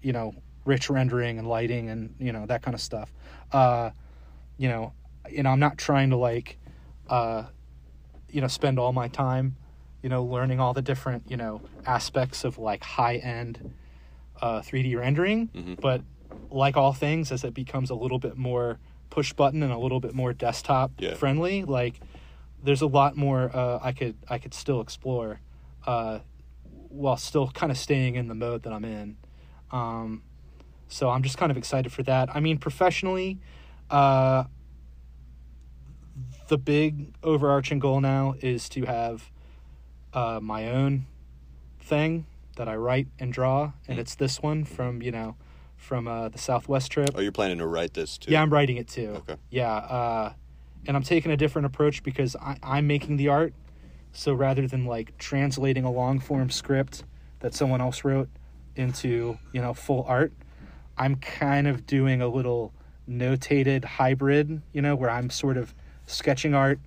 you 0.02 0.12
know, 0.12 0.34
rich 0.64 0.90
rendering 0.90 1.38
and 1.38 1.48
lighting 1.48 1.88
and 1.88 2.14
you 2.18 2.32
know 2.32 2.46
that 2.46 2.62
kind 2.62 2.74
of 2.74 2.80
stuff. 2.80 3.12
Uh, 3.52 3.90
you 4.56 4.68
know, 4.68 4.92
you 5.30 5.42
know, 5.42 5.50
I'm 5.50 5.60
not 5.60 5.78
trying 5.78 6.10
to 6.10 6.16
like, 6.16 6.58
uh, 7.08 7.44
you 8.28 8.40
know, 8.40 8.46
spend 8.48 8.78
all 8.78 8.92
my 8.92 9.08
time, 9.08 9.56
you 10.02 10.08
know, 10.08 10.22
learning 10.22 10.60
all 10.60 10.72
the 10.74 10.82
different 10.82 11.24
you 11.28 11.36
know 11.36 11.62
aspects 11.86 12.44
of 12.44 12.58
like 12.58 12.84
high 12.84 13.16
end 13.16 13.74
uh, 14.40 14.60
3D 14.60 14.96
rendering, 14.96 15.50
but 15.80 16.02
like 16.50 16.76
all 16.76 16.92
things, 16.92 17.32
as 17.32 17.44
it 17.44 17.54
becomes 17.54 17.90
a 17.90 17.94
little 17.94 18.18
bit 18.18 18.36
more 18.36 18.78
push 19.08 19.32
button 19.32 19.62
and 19.62 19.72
a 19.72 19.78
little 19.78 20.00
bit 20.00 20.14
more 20.14 20.32
desktop 20.32 20.92
Yeah. 20.98 21.14
friendly, 21.14 21.64
like 21.64 22.00
there's 22.62 22.82
a 22.82 22.86
lot 22.86 23.16
more 23.16 23.50
uh, 23.54 23.78
I 23.82 23.92
could 23.92 24.16
I 24.28 24.38
could 24.38 24.54
still 24.54 24.80
explore, 24.80 25.40
uh, 25.86 26.20
while 26.88 27.16
still 27.16 27.48
kind 27.48 27.72
of 27.72 27.78
staying 27.78 28.14
in 28.16 28.28
the 28.28 28.34
mode 28.34 28.62
that 28.64 28.72
I'm 28.72 28.84
in. 28.84 29.16
Um, 29.70 30.22
so 30.88 31.10
I'm 31.10 31.22
just 31.22 31.38
kind 31.38 31.50
of 31.50 31.56
excited 31.56 31.92
for 31.92 32.02
that. 32.04 32.34
I 32.34 32.40
mean, 32.40 32.58
professionally, 32.58 33.38
uh, 33.88 34.44
the 36.48 36.58
big 36.58 37.14
overarching 37.22 37.78
goal 37.78 38.00
now 38.00 38.34
is 38.40 38.68
to 38.70 38.84
have 38.84 39.30
uh, 40.12 40.40
my 40.42 40.68
own 40.68 41.06
thing 41.80 42.26
that 42.56 42.68
I 42.68 42.76
write 42.76 43.08
and 43.18 43.32
draw, 43.32 43.72
and 43.88 43.98
it's 43.98 44.14
this 44.14 44.42
one 44.42 44.64
from 44.64 45.02
you 45.02 45.12
know 45.12 45.36
from 45.76 46.06
uh, 46.06 46.28
the 46.28 46.38
Southwest 46.38 46.92
trip. 46.92 47.10
Oh, 47.14 47.20
you're 47.20 47.32
planning 47.32 47.58
to 47.58 47.66
write 47.66 47.94
this 47.94 48.18
too? 48.18 48.32
Yeah, 48.32 48.42
I'm 48.42 48.52
writing 48.52 48.76
it 48.76 48.86
too. 48.86 49.14
Okay. 49.18 49.36
Yeah, 49.48 49.72
uh, 49.72 50.32
and 50.86 50.96
I'm 50.96 51.02
taking 51.02 51.30
a 51.30 51.36
different 51.36 51.66
approach 51.66 52.02
because 52.02 52.36
I, 52.36 52.56
I'm 52.62 52.86
making 52.86 53.16
the 53.16 53.28
art, 53.28 53.52
So 54.12 54.32
rather 54.34 54.66
than 54.66 54.86
like 54.86 55.16
translating 55.18 55.84
a 55.84 55.90
long 55.90 56.18
form 56.20 56.50
script 56.50 57.04
that 57.40 57.54
someone 57.54 57.80
else 57.80 58.04
wrote 58.04 58.28
into, 58.76 59.38
you 59.52 59.60
know, 59.60 59.74
full 59.74 60.04
art, 60.08 60.32
I'm 60.96 61.16
kind 61.16 61.66
of 61.66 61.86
doing 61.86 62.20
a 62.22 62.28
little 62.28 62.72
notated 63.08 63.84
hybrid, 63.84 64.62
you 64.72 64.82
know, 64.82 64.94
where 64.94 65.10
I'm 65.10 65.30
sort 65.30 65.56
of 65.56 65.74
sketching 66.06 66.54
art, 66.54 66.78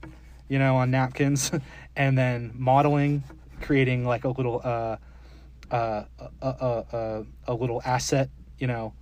you 0.48 0.60
know, 0.60 0.76
on 0.78 0.92
napkins 0.92 1.52
and 1.96 2.18
then 2.18 2.52
modeling, 2.56 3.24
creating 3.62 4.06
like 4.06 4.24
a 4.24 4.30
little 4.30 4.62
uh 4.64 4.98
uh 5.72 6.04
a, 6.20 6.30
a, 6.42 6.86
a, 6.92 7.26
a 7.48 7.54
little 7.54 7.82
asset, 7.86 8.30
you 8.60 8.68
know, 8.68 8.94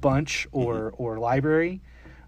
bunch 0.00 0.46
or 0.52 0.92
or 0.96 1.18
library 1.18 1.80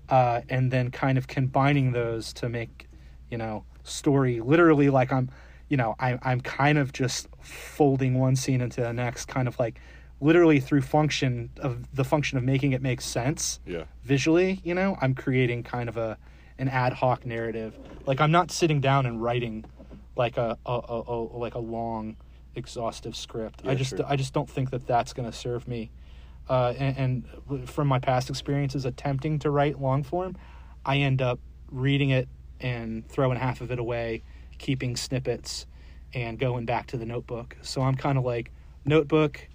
uh, 0.09 0.41
and 0.49 0.71
then 0.71 0.91
kind 0.91 1.19
of 1.19 1.27
combining 1.29 1.93
those 1.93 2.33
to 2.35 2.49
make 2.49 2.89
you 3.31 3.39
know 3.39 3.65
story 3.85 4.41
literally 4.41 4.91
like 4.91 5.13
i'm 5.13 5.31
you 5.69 5.77
know 5.77 5.95
I, 5.99 6.19
i'm 6.23 6.41
kind 6.41 6.79
of 6.79 6.93
just 6.93 7.29
folding 7.41 8.19
one 8.19 8.37
scene 8.37 8.61
into 8.61 8.81
the 8.81 8.93
next 8.93 9.27
kind 9.27 9.49
of 9.49 9.59
like 9.59 9.81
literally 10.21 10.61
through 10.61 10.83
function 10.83 11.51
of 11.59 11.95
the 11.95 12.05
function 12.05 12.37
of 12.39 12.45
making 12.45 12.73
it 12.73 12.83
make 12.83 13.01
sense 13.01 13.61
Yeah. 13.67 13.85
visually 14.03 14.61
you 14.65 14.75
know 14.75 14.97
i'm 15.01 15.15
creating 15.15 15.63
kind 15.63 15.89
of 15.89 15.97
a 15.97 16.19
an 16.59 16.69
ad 16.69 16.93
hoc 16.95 17.25
narrative 17.25 17.79
like 18.07 18.21
i'm 18.21 18.31
not 18.33 18.51
sitting 18.51 18.81
down 18.81 19.07
and 19.07 19.23
writing 19.23 19.65
like 20.17 20.37
a, 20.37 20.59
a, 20.67 20.73
a, 20.73 21.03
a 21.07 21.17
like 21.39 21.55
a 21.55 21.61
long 21.61 22.17
exhaustive 22.55 23.15
script 23.15 23.63
i 23.65 23.75
just 23.75 23.97
sure. 23.97 24.07
i 24.09 24.17
just 24.17 24.33
don't 24.35 24.51
think 24.51 24.71
that 24.71 24.87
that's 24.87 25.13
going 25.13 25.31
to 25.31 25.37
serve 25.37 25.69
me 25.69 25.91
uh, 26.49 26.75
and, 26.79 27.25
and 27.47 27.69
from 27.69 27.89
my 27.89 27.99
past 27.99 28.31
experiences 28.31 28.85
attempting 28.85 29.39
to 29.41 29.51
write 29.51 29.81
long 29.81 30.03
form, 30.03 30.37
I 30.85 30.99
end 30.99 31.21
up 31.21 31.39
reading 31.71 32.11
it 32.11 32.29
and 32.61 33.07
throwing 33.09 33.39
half 33.39 33.61
of 33.61 33.71
it 33.71 33.79
away, 33.79 34.23
keeping 34.59 34.97
snippets, 34.97 35.67
and 36.15 36.39
going 36.39 36.65
back 36.65 36.87
to 36.89 36.97
the 36.97 37.07
notebook. 37.07 37.57
So 37.63 37.83
I'm 37.83 37.95
kind 37.95 38.19
of 38.19 38.25
like 38.25 38.51
notebook, 38.85 39.47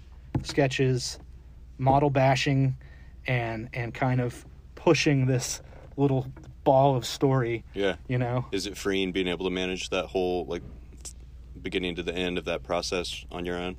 sketches, 0.42 1.18
model 1.78 2.10
bashing, 2.10 2.76
and 3.26 3.68
and 3.72 3.92
kind 3.92 4.20
of 4.20 4.44
pushing 4.74 5.26
this 5.26 5.62
little 5.96 6.30
ball 6.62 6.96
of 6.96 7.04
story. 7.04 7.64
Yeah. 7.74 7.96
You 8.08 8.18
know, 8.18 8.46
Is 8.52 8.66
it 8.66 8.76
freeing 8.76 9.12
being 9.12 9.28
able 9.28 9.44
to 9.46 9.50
manage 9.50 9.90
that 9.90 10.06
whole 10.06 10.46
like 10.46 10.62
beginning 11.60 11.96
to 11.96 12.02
the 12.02 12.14
end 12.14 12.38
of 12.38 12.44
that 12.44 12.62
process 12.62 13.24
on 13.30 13.44
your 13.44 13.56
own? 13.56 13.76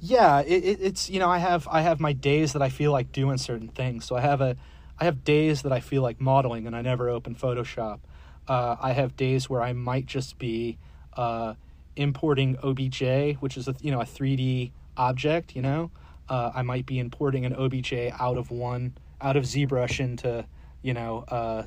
Yeah 0.00 0.40
it, 0.40 0.64
it, 0.64 0.78
it's 0.80 1.08
you 1.10 1.18
know 1.18 1.28
i 1.28 1.38
have 1.38 1.66
i 1.70 1.80
have 1.80 2.00
my 2.00 2.12
days 2.12 2.52
that 2.52 2.62
i 2.62 2.68
feel 2.68 2.92
like 2.92 3.12
doing 3.12 3.38
certain 3.38 3.68
things. 3.68 4.04
So 4.04 4.16
i 4.16 4.20
have 4.20 4.40
a 4.40 4.56
i 4.98 5.04
have 5.04 5.24
days 5.24 5.62
that 5.62 5.72
i 5.72 5.80
feel 5.80 6.02
like 6.02 6.20
modeling 6.20 6.66
and 6.66 6.76
i 6.76 6.82
never 6.82 7.08
open 7.08 7.34
photoshop. 7.34 8.00
Uh, 8.48 8.76
i 8.80 8.92
have 8.92 9.16
days 9.16 9.48
where 9.48 9.62
i 9.62 9.72
might 9.72 10.06
just 10.06 10.38
be 10.38 10.78
uh, 11.16 11.54
importing 11.96 12.56
obj 12.62 13.36
which 13.40 13.56
is 13.56 13.68
a 13.68 13.74
you 13.80 13.90
know 13.90 14.00
a 14.00 14.04
3d 14.04 14.72
object 14.96 15.56
you 15.56 15.62
know? 15.62 15.90
Uh, 16.28 16.50
i 16.54 16.62
might 16.62 16.86
be 16.86 16.98
importing 16.98 17.44
an 17.46 17.52
obj 17.54 17.92
out 18.20 18.36
of 18.36 18.50
one 18.50 18.96
out 19.20 19.36
of 19.36 19.44
zbrush 19.44 19.98
into 20.00 20.44
you 20.82 20.92
know 20.92 21.24
uh, 21.28 21.62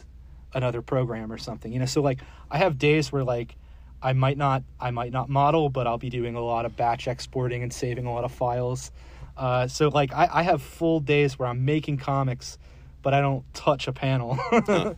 another 0.54 0.82
program 0.82 1.32
or 1.32 1.38
something 1.38 1.72
you 1.74 1.80
know? 1.80 1.86
So 1.86 2.02
like 2.02 2.20
i 2.52 2.58
have 2.60 2.78
days 2.78 3.12
where 3.12 3.24
like 3.24 3.56
I 4.02 4.14
might 4.14 4.38
not 4.38 4.64
I 4.80 4.92
might 4.92 5.12
not 5.12 5.30
model, 5.30 5.70
but 5.70 5.88
I'll 5.88 5.98
be 5.98 6.10
doing 6.10 6.36
a 6.36 6.42
lot 6.42 6.66
of 6.66 6.76
batch 6.76 7.08
exporting 7.08 7.64
and 7.64 7.74
saving 7.74 8.06
a 8.06 8.14
lot 8.14 8.24
of 8.24 8.32
files. 8.32 8.92
Uh, 9.36 9.68
so 9.68 9.90
like 9.90 10.14
I, 10.14 10.30
I 10.32 10.44
have 10.44 10.62
full 10.62 11.00
days 11.00 11.40
where 11.40 11.48
I'm 11.48 11.66
making 11.66 11.98
comics, 11.98 12.58
but 13.02 13.14
I 13.14 13.22
don't 13.22 13.44
touch 13.54 13.88
a 13.88 13.94
panel. 13.94 14.38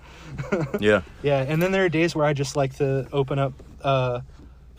Yeah. 0.80 1.02
yeah, 1.22 1.44
and 1.48 1.62
then 1.62 1.72
there 1.72 1.86
are 1.86 1.90
days 1.90 2.16
where 2.16 2.26
I 2.26 2.34
just 2.34 2.56
like 2.56 2.76
to 2.78 3.08
open 3.12 3.38
up 3.38 3.54
uh, 3.84 4.22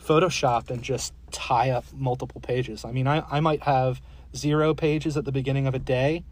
Photoshop 0.03 0.69
and 0.69 0.81
just 0.81 1.13
tie 1.31 1.69
up 1.69 1.85
multiple 1.93 2.41
pages. 2.41 2.83
I 2.83 2.91
mean, 2.91 3.07
I, 3.07 3.23
I 3.29 3.39
might 3.39 3.63
have 3.63 4.01
zero 4.35 4.73
pages 4.73 5.15
at 5.15 5.25
the 5.25 5.31
beginning 5.31 5.67
of 5.67 5.75
a 5.75 5.79
day, 5.79 6.23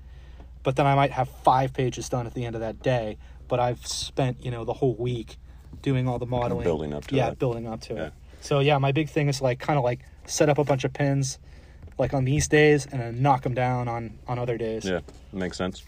but 0.63 0.75
then 0.75 0.85
I 0.85 0.95
might 0.95 1.11
have 1.11 1.29
five 1.29 1.73
pages 1.73 2.09
done 2.09 2.27
at 2.27 2.33
the 2.33 2.45
end 2.45 2.55
of 2.55 2.61
that 2.61 2.81
day. 2.81 3.17
But 3.47 3.59
I've 3.59 3.85
spent 3.85 4.43
you 4.43 4.51
know 4.51 4.65
the 4.65 4.73
whole 4.73 4.95
week 4.95 5.37
doing 5.81 6.07
all 6.07 6.19
the 6.19 6.25
modeling, 6.25 6.63
building 6.63 6.93
up 6.93 7.07
to 7.07 7.15
yeah, 7.15 7.29
it. 7.29 7.39
building 7.39 7.67
up 7.67 7.81
to 7.81 7.93
Yeah. 7.93 8.03
it. 8.07 8.13
So 8.41 8.59
yeah, 8.59 8.77
my 8.77 8.91
big 8.91 9.09
thing 9.09 9.27
is 9.27 9.41
like 9.41 9.59
kind 9.59 9.77
of 9.77 9.83
like 9.83 9.99
set 10.25 10.49
up 10.49 10.57
a 10.57 10.63
bunch 10.63 10.83
of 10.83 10.93
pins, 10.93 11.39
like 11.97 12.13
on 12.13 12.25
these 12.25 12.47
days, 12.47 12.87
and 12.91 13.01
then 13.01 13.21
knock 13.21 13.43
them 13.43 13.53
down 13.53 13.87
on 13.87 14.17
on 14.27 14.39
other 14.39 14.57
days. 14.57 14.85
Yeah, 14.85 14.99
makes 15.31 15.57
sense. 15.57 15.83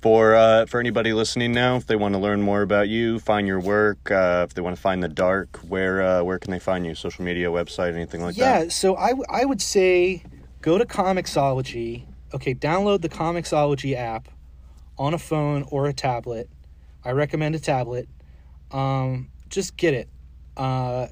For 0.00 0.34
uh, 0.34 0.66
for 0.66 0.80
anybody 0.80 1.12
listening 1.12 1.52
now, 1.52 1.76
if 1.76 1.86
they 1.86 1.94
want 1.96 2.14
to 2.14 2.18
learn 2.20 2.42
more 2.42 2.62
about 2.62 2.88
you, 2.88 3.20
find 3.20 3.46
your 3.46 3.60
work, 3.60 4.10
uh, 4.10 4.44
if 4.48 4.54
they 4.54 4.60
want 4.60 4.74
to 4.74 4.82
find 4.82 5.00
the 5.02 5.08
dark, 5.08 5.58
where 5.68 6.02
uh, 6.02 6.22
where 6.24 6.38
can 6.38 6.50
they 6.50 6.58
find 6.58 6.84
you? 6.84 6.94
Social 6.96 7.24
media, 7.24 7.48
website, 7.48 7.94
anything 7.94 8.20
like 8.20 8.36
yeah, 8.36 8.58
that? 8.58 8.64
Yeah, 8.64 8.70
so 8.70 8.96
I, 8.96 9.10
w- 9.10 9.26
I 9.30 9.44
would 9.44 9.62
say 9.62 10.24
go 10.60 10.76
to 10.76 10.84
Comixology. 10.84 12.06
Okay, 12.34 12.54
download 12.54 13.02
the 13.02 13.08
Comixology 13.08 13.94
app 13.94 14.28
on 14.98 15.14
a 15.14 15.18
phone 15.18 15.64
or 15.70 15.86
a 15.86 15.92
tablet. 15.92 16.48
I 17.04 17.12
recommend 17.12 17.54
a 17.54 17.60
tablet. 17.60 18.08
Um, 18.72 19.30
just 19.48 19.76
get 19.76 19.94
it. 19.94 20.08
Uh, 20.56 21.08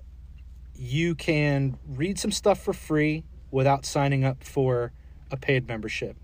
you 0.74 1.14
can 1.14 1.78
read 1.86 2.18
some 2.18 2.32
stuff 2.32 2.62
for 2.62 2.72
free 2.72 3.24
without 3.50 3.84
signing 3.84 4.24
up 4.24 4.42
for 4.42 4.92
a 5.30 5.36
paid 5.36 5.68
membership. 5.68 6.16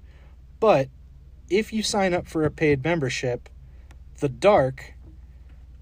But 0.60 0.88
if 1.50 1.72
you 1.72 1.82
sign 1.82 2.14
up 2.14 2.26
for 2.26 2.44
a 2.44 2.50
paid 2.50 2.82
membership, 2.82 3.48
The 4.20 4.28
Dark, 4.28 4.94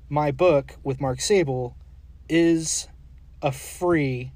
my 0.09 0.31
book 0.31 0.77
with 0.83 1.01
Mark 1.01 1.21
Sable, 1.21 1.77
is 2.29 2.89
a 3.43 3.53
free 3.53 4.33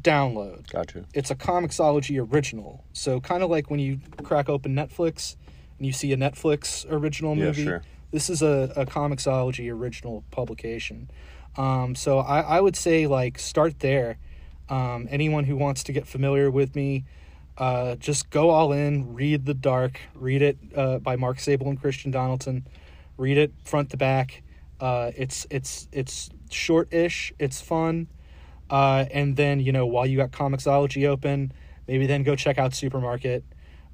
download. 0.00 0.70
Gotcha. 0.70 1.04
It's 1.12 1.30
a 1.30 1.34
Comixology 1.34 2.18
original. 2.32 2.84
So 2.92 3.20
kind 3.20 3.42
of 3.42 3.50
like 3.50 3.70
when 3.70 3.80
you 3.80 4.00
crack 4.22 4.48
open 4.48 4.74
Netflix 4.74 5.36
and 5.76 5.86
you 5.86 5.92
see 5.92 6.12
a 6.12 6.16
Netflix 6.16 6.90
original 6.90 7.34
movie. 7.34 7.62
Yeah, 7.62 7.68
sure. 7.68 7.82
This 8.10 8.30
is 8.30 8.40
a, 8.42 8.72
a 8.74 8.86
Comixology 8.86 9.70
original 9.70 10.24
publication. 10.30 11.10
Um, 11.56 11.94
so 11.94 12.20
I, 12.20 12.40
I 12.40 12.60
would 12.60 12.76
say 12.76 13.06
like 13.06 13.38
start 13.38 13.80
there. 13.80 14.18
Um, 14.68 15.08
anyone 15.10 15.44
who 15.44 15.56
wants 15.56 15.82
to 15.84 15.92
get 15.92 16.06
familiar 16.06 16.50
with 16.50 16.74
me, 16.74 17.04
uh, 17.56 17.96
just 17.96 18.30
go 18.30 18.50
all 18.50 18.72
in, 18.72 19.14
read 19.14 19.44
The 19.44 19.54
Dark, 19.54 20.00
read 20.14 20.42
it 20.42 20.58
uh, 20.76 20.98
by 20.98 21.16
Mark 21.16 21.40
Sable 21.40 21.68
and 21.68 21.80
Kristian 21.80 22.12
Donaldson, 22.12 22.66
read 23.16 23.38
it 23.38 23.52
front 23.64 23.90
to 23.90 23.96
back. 23.96 24.42
Uh, 24.80 25.10
it's 25.16 25.46
it's 25.50 25.88
it's 25.92 26.30
short-ish. 26.50 27.32
It's 27.38 27.60
fun. 27.60 28.06
Uh, 28.70 29.06
and 29.10 29.36
then 29.36 29.60
you 29.60 29.72
know 29.72 29.86
while 29.86 30.06
you 30.06 30.16
got 30.16 30.30
Comixology 30.30 31.06
open, 31.06 31.52
maybe 31.86 32.06
then 32.06 32.22
go 32.22 32.36
check 32.36 32.58
out 32.58 32.74
Supermarket. 32.74 33.44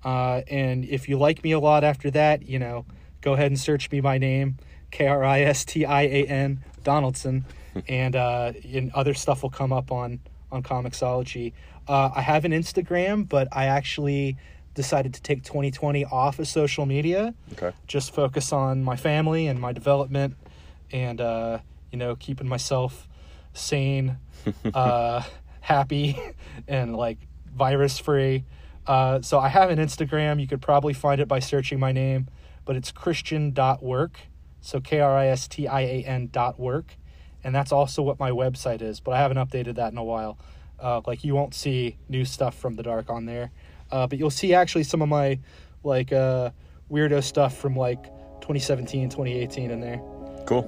Uh, 0.05 0.43
and 0.49 0.85
if 0.85 1.09
you 1.09 1.17
like 1.17 1.43
me 1.43 1.53
a 1.53 1.59
lot 1.59 1.83
after 1.83 2.11
that, 2.11 2.47
you 2.47 2.59
know, 2.59 2.85
go 3.25 3.33
ahead 3.33 3.47
and 3.51 3.59
search 3.59 3.91
me 3.91 4.01
by 4.01 4.19
name, 4.19 4.59
K 4.93 5.07
R 5.07 5.25
I 5.25 5.41
S 5.41 5.65
T 5.65 5.85
I 5.85 6.03
A 6.03 6.27
N 6.27 6.63
Donaldson, 6.85 7.45
and 7.89 8.15
uh, 8.15 8.53
and 8.73 8.93
other 8.93 9.15
stuff 9.15 9.43
will 9.43 9.51
come 9.51 9.73
up 9.73 9.91
on 9.91 10.21
on 10.53 10.63
Comixology. 10.63 11.53
Uh, 11.89 12.11
I 12.15 12.21
have 12.21 12.45
an 12.45 12.53
Instagram, 12.53 13.29
but 13.29 13.49
I 13.51 13.67
actually 13.67 14.37
decided 14.75 15.15
to 15.15 15.23
take 15.23 15.43
2020 15.45 16.05
off 16.07 16.39
of 16.41 16.49
social 16.49 16.85
media 16.85 17.33
Okay. 17.53 17.71
just 17.87 18.13
focus 18.13 18.53
on 18.53 18.83
my 18.83 18.97
family 18.97 19.47
and 19.47 19.61
my 19.61 19.73
development 19.73 20.35
and 20.91 21.21
uh, 21.21 21.59
you 21.93 21.99
know 21.99 22.17
keeping 22.17 22.49
myself 22.49 23.07
sane 23.53 24.17
uh, 24.75 25.23
happy 25.61 26.19
and 26.67 26.97
like 26.97 27.19
virus 27.55 28.01
free 28.01 28.43
uh, 28.89 29.21
so 29.23 29.39
i 29.39 29.47
have 29.49 29.71
an 29.71 29.79
instagram 29.79 30.41
you 30.41 30.49
could 30.49 30.61
probably 30.61 30.93
find 30.93 31.21
it 31.21 31.29
by 31.29 31.39
searching 31.39 31.79
my 31.79 31.93
name 31.93 32.27
but 32.65 32.77
it's 32.77 32.93
kristian.work 32.93 34.19
so 34.61 34.81
k-r-i-s-t-i-a-n 34.81 36.29
dot 36.33 36.59
work 36.59 36.97
and 37.43 37.55
that's 37.55 37.73
also 37.73 38.03
what 38.03 38.19
my 38.19 38.31
website 38.31 38.83
is 38.83 39.01
but 39.01 39.13
i 39.13 39.19
haven't 39.19 39.39
updated 39.39 39.75
that 39.77 39.93
in 39.93 39.99
a 39.99 40.05
while 40.05 40.39
uh, 40.81 41.01
like 41.07 41.25
you 41.25 41.35
won't 41.35 41.55
see 41.55 41.97
new 42.09 42.25
stuff 42.25 42.59
from 42.59 42.75
the 42.75 42.83
dark 42.83 43.09
on 43.11 43.27
there 43.27 43.51
uh, 43.93 44.07
but 44.07 44.19
you'll 44.19 44.31
see 44.31 44.55
actually 44.55 44.85
some 44.85 45.03
of 45.03 45.09
my 45.09 45.39
like 45.83 46.13
uh, 46.13 46.51
weirdo 46.91 47.23
stuff 47.23 47.57
from 47.57 47.77
like 47.77 48.05
2017 48.41 49.09
2018 49.09 49.71
in 49.71 49.81
there 49.81 50.01
Cool. 50.47 50.63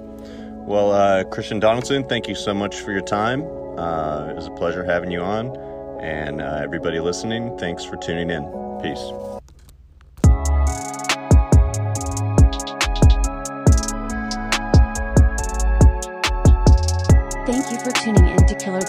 Well, 0.66 0.92
uh, 0.92 1.24
Kristian 1.24 1.60
Donaldson, 1.60 2.04
thank 2.08 2.28
you 2.28 2.34
so 2.34 2.54
much 2.54 2.76
for 2.76 2.92
your 2.92 3.02
time. 3.02 3.42
Uh, 3.78 4.28
it 4.30 4.36
was 4.36 4.46
a 4.46 4.50
pleasure 4.52 4.84
having 4.84 5.10
you 5.10 5.20
on. 5.20 5.56
And 6.00 6.40
uh, 6.40 6.60
everybody 6.62 6.98
listening, 7.00 7.56
thanks 7.58 7.84
for 7.84 7.96
tuning 7.96 8.30
in. 8.30 8.44
Peace. 8.82 9.45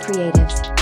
Creatives. 0.08 0.77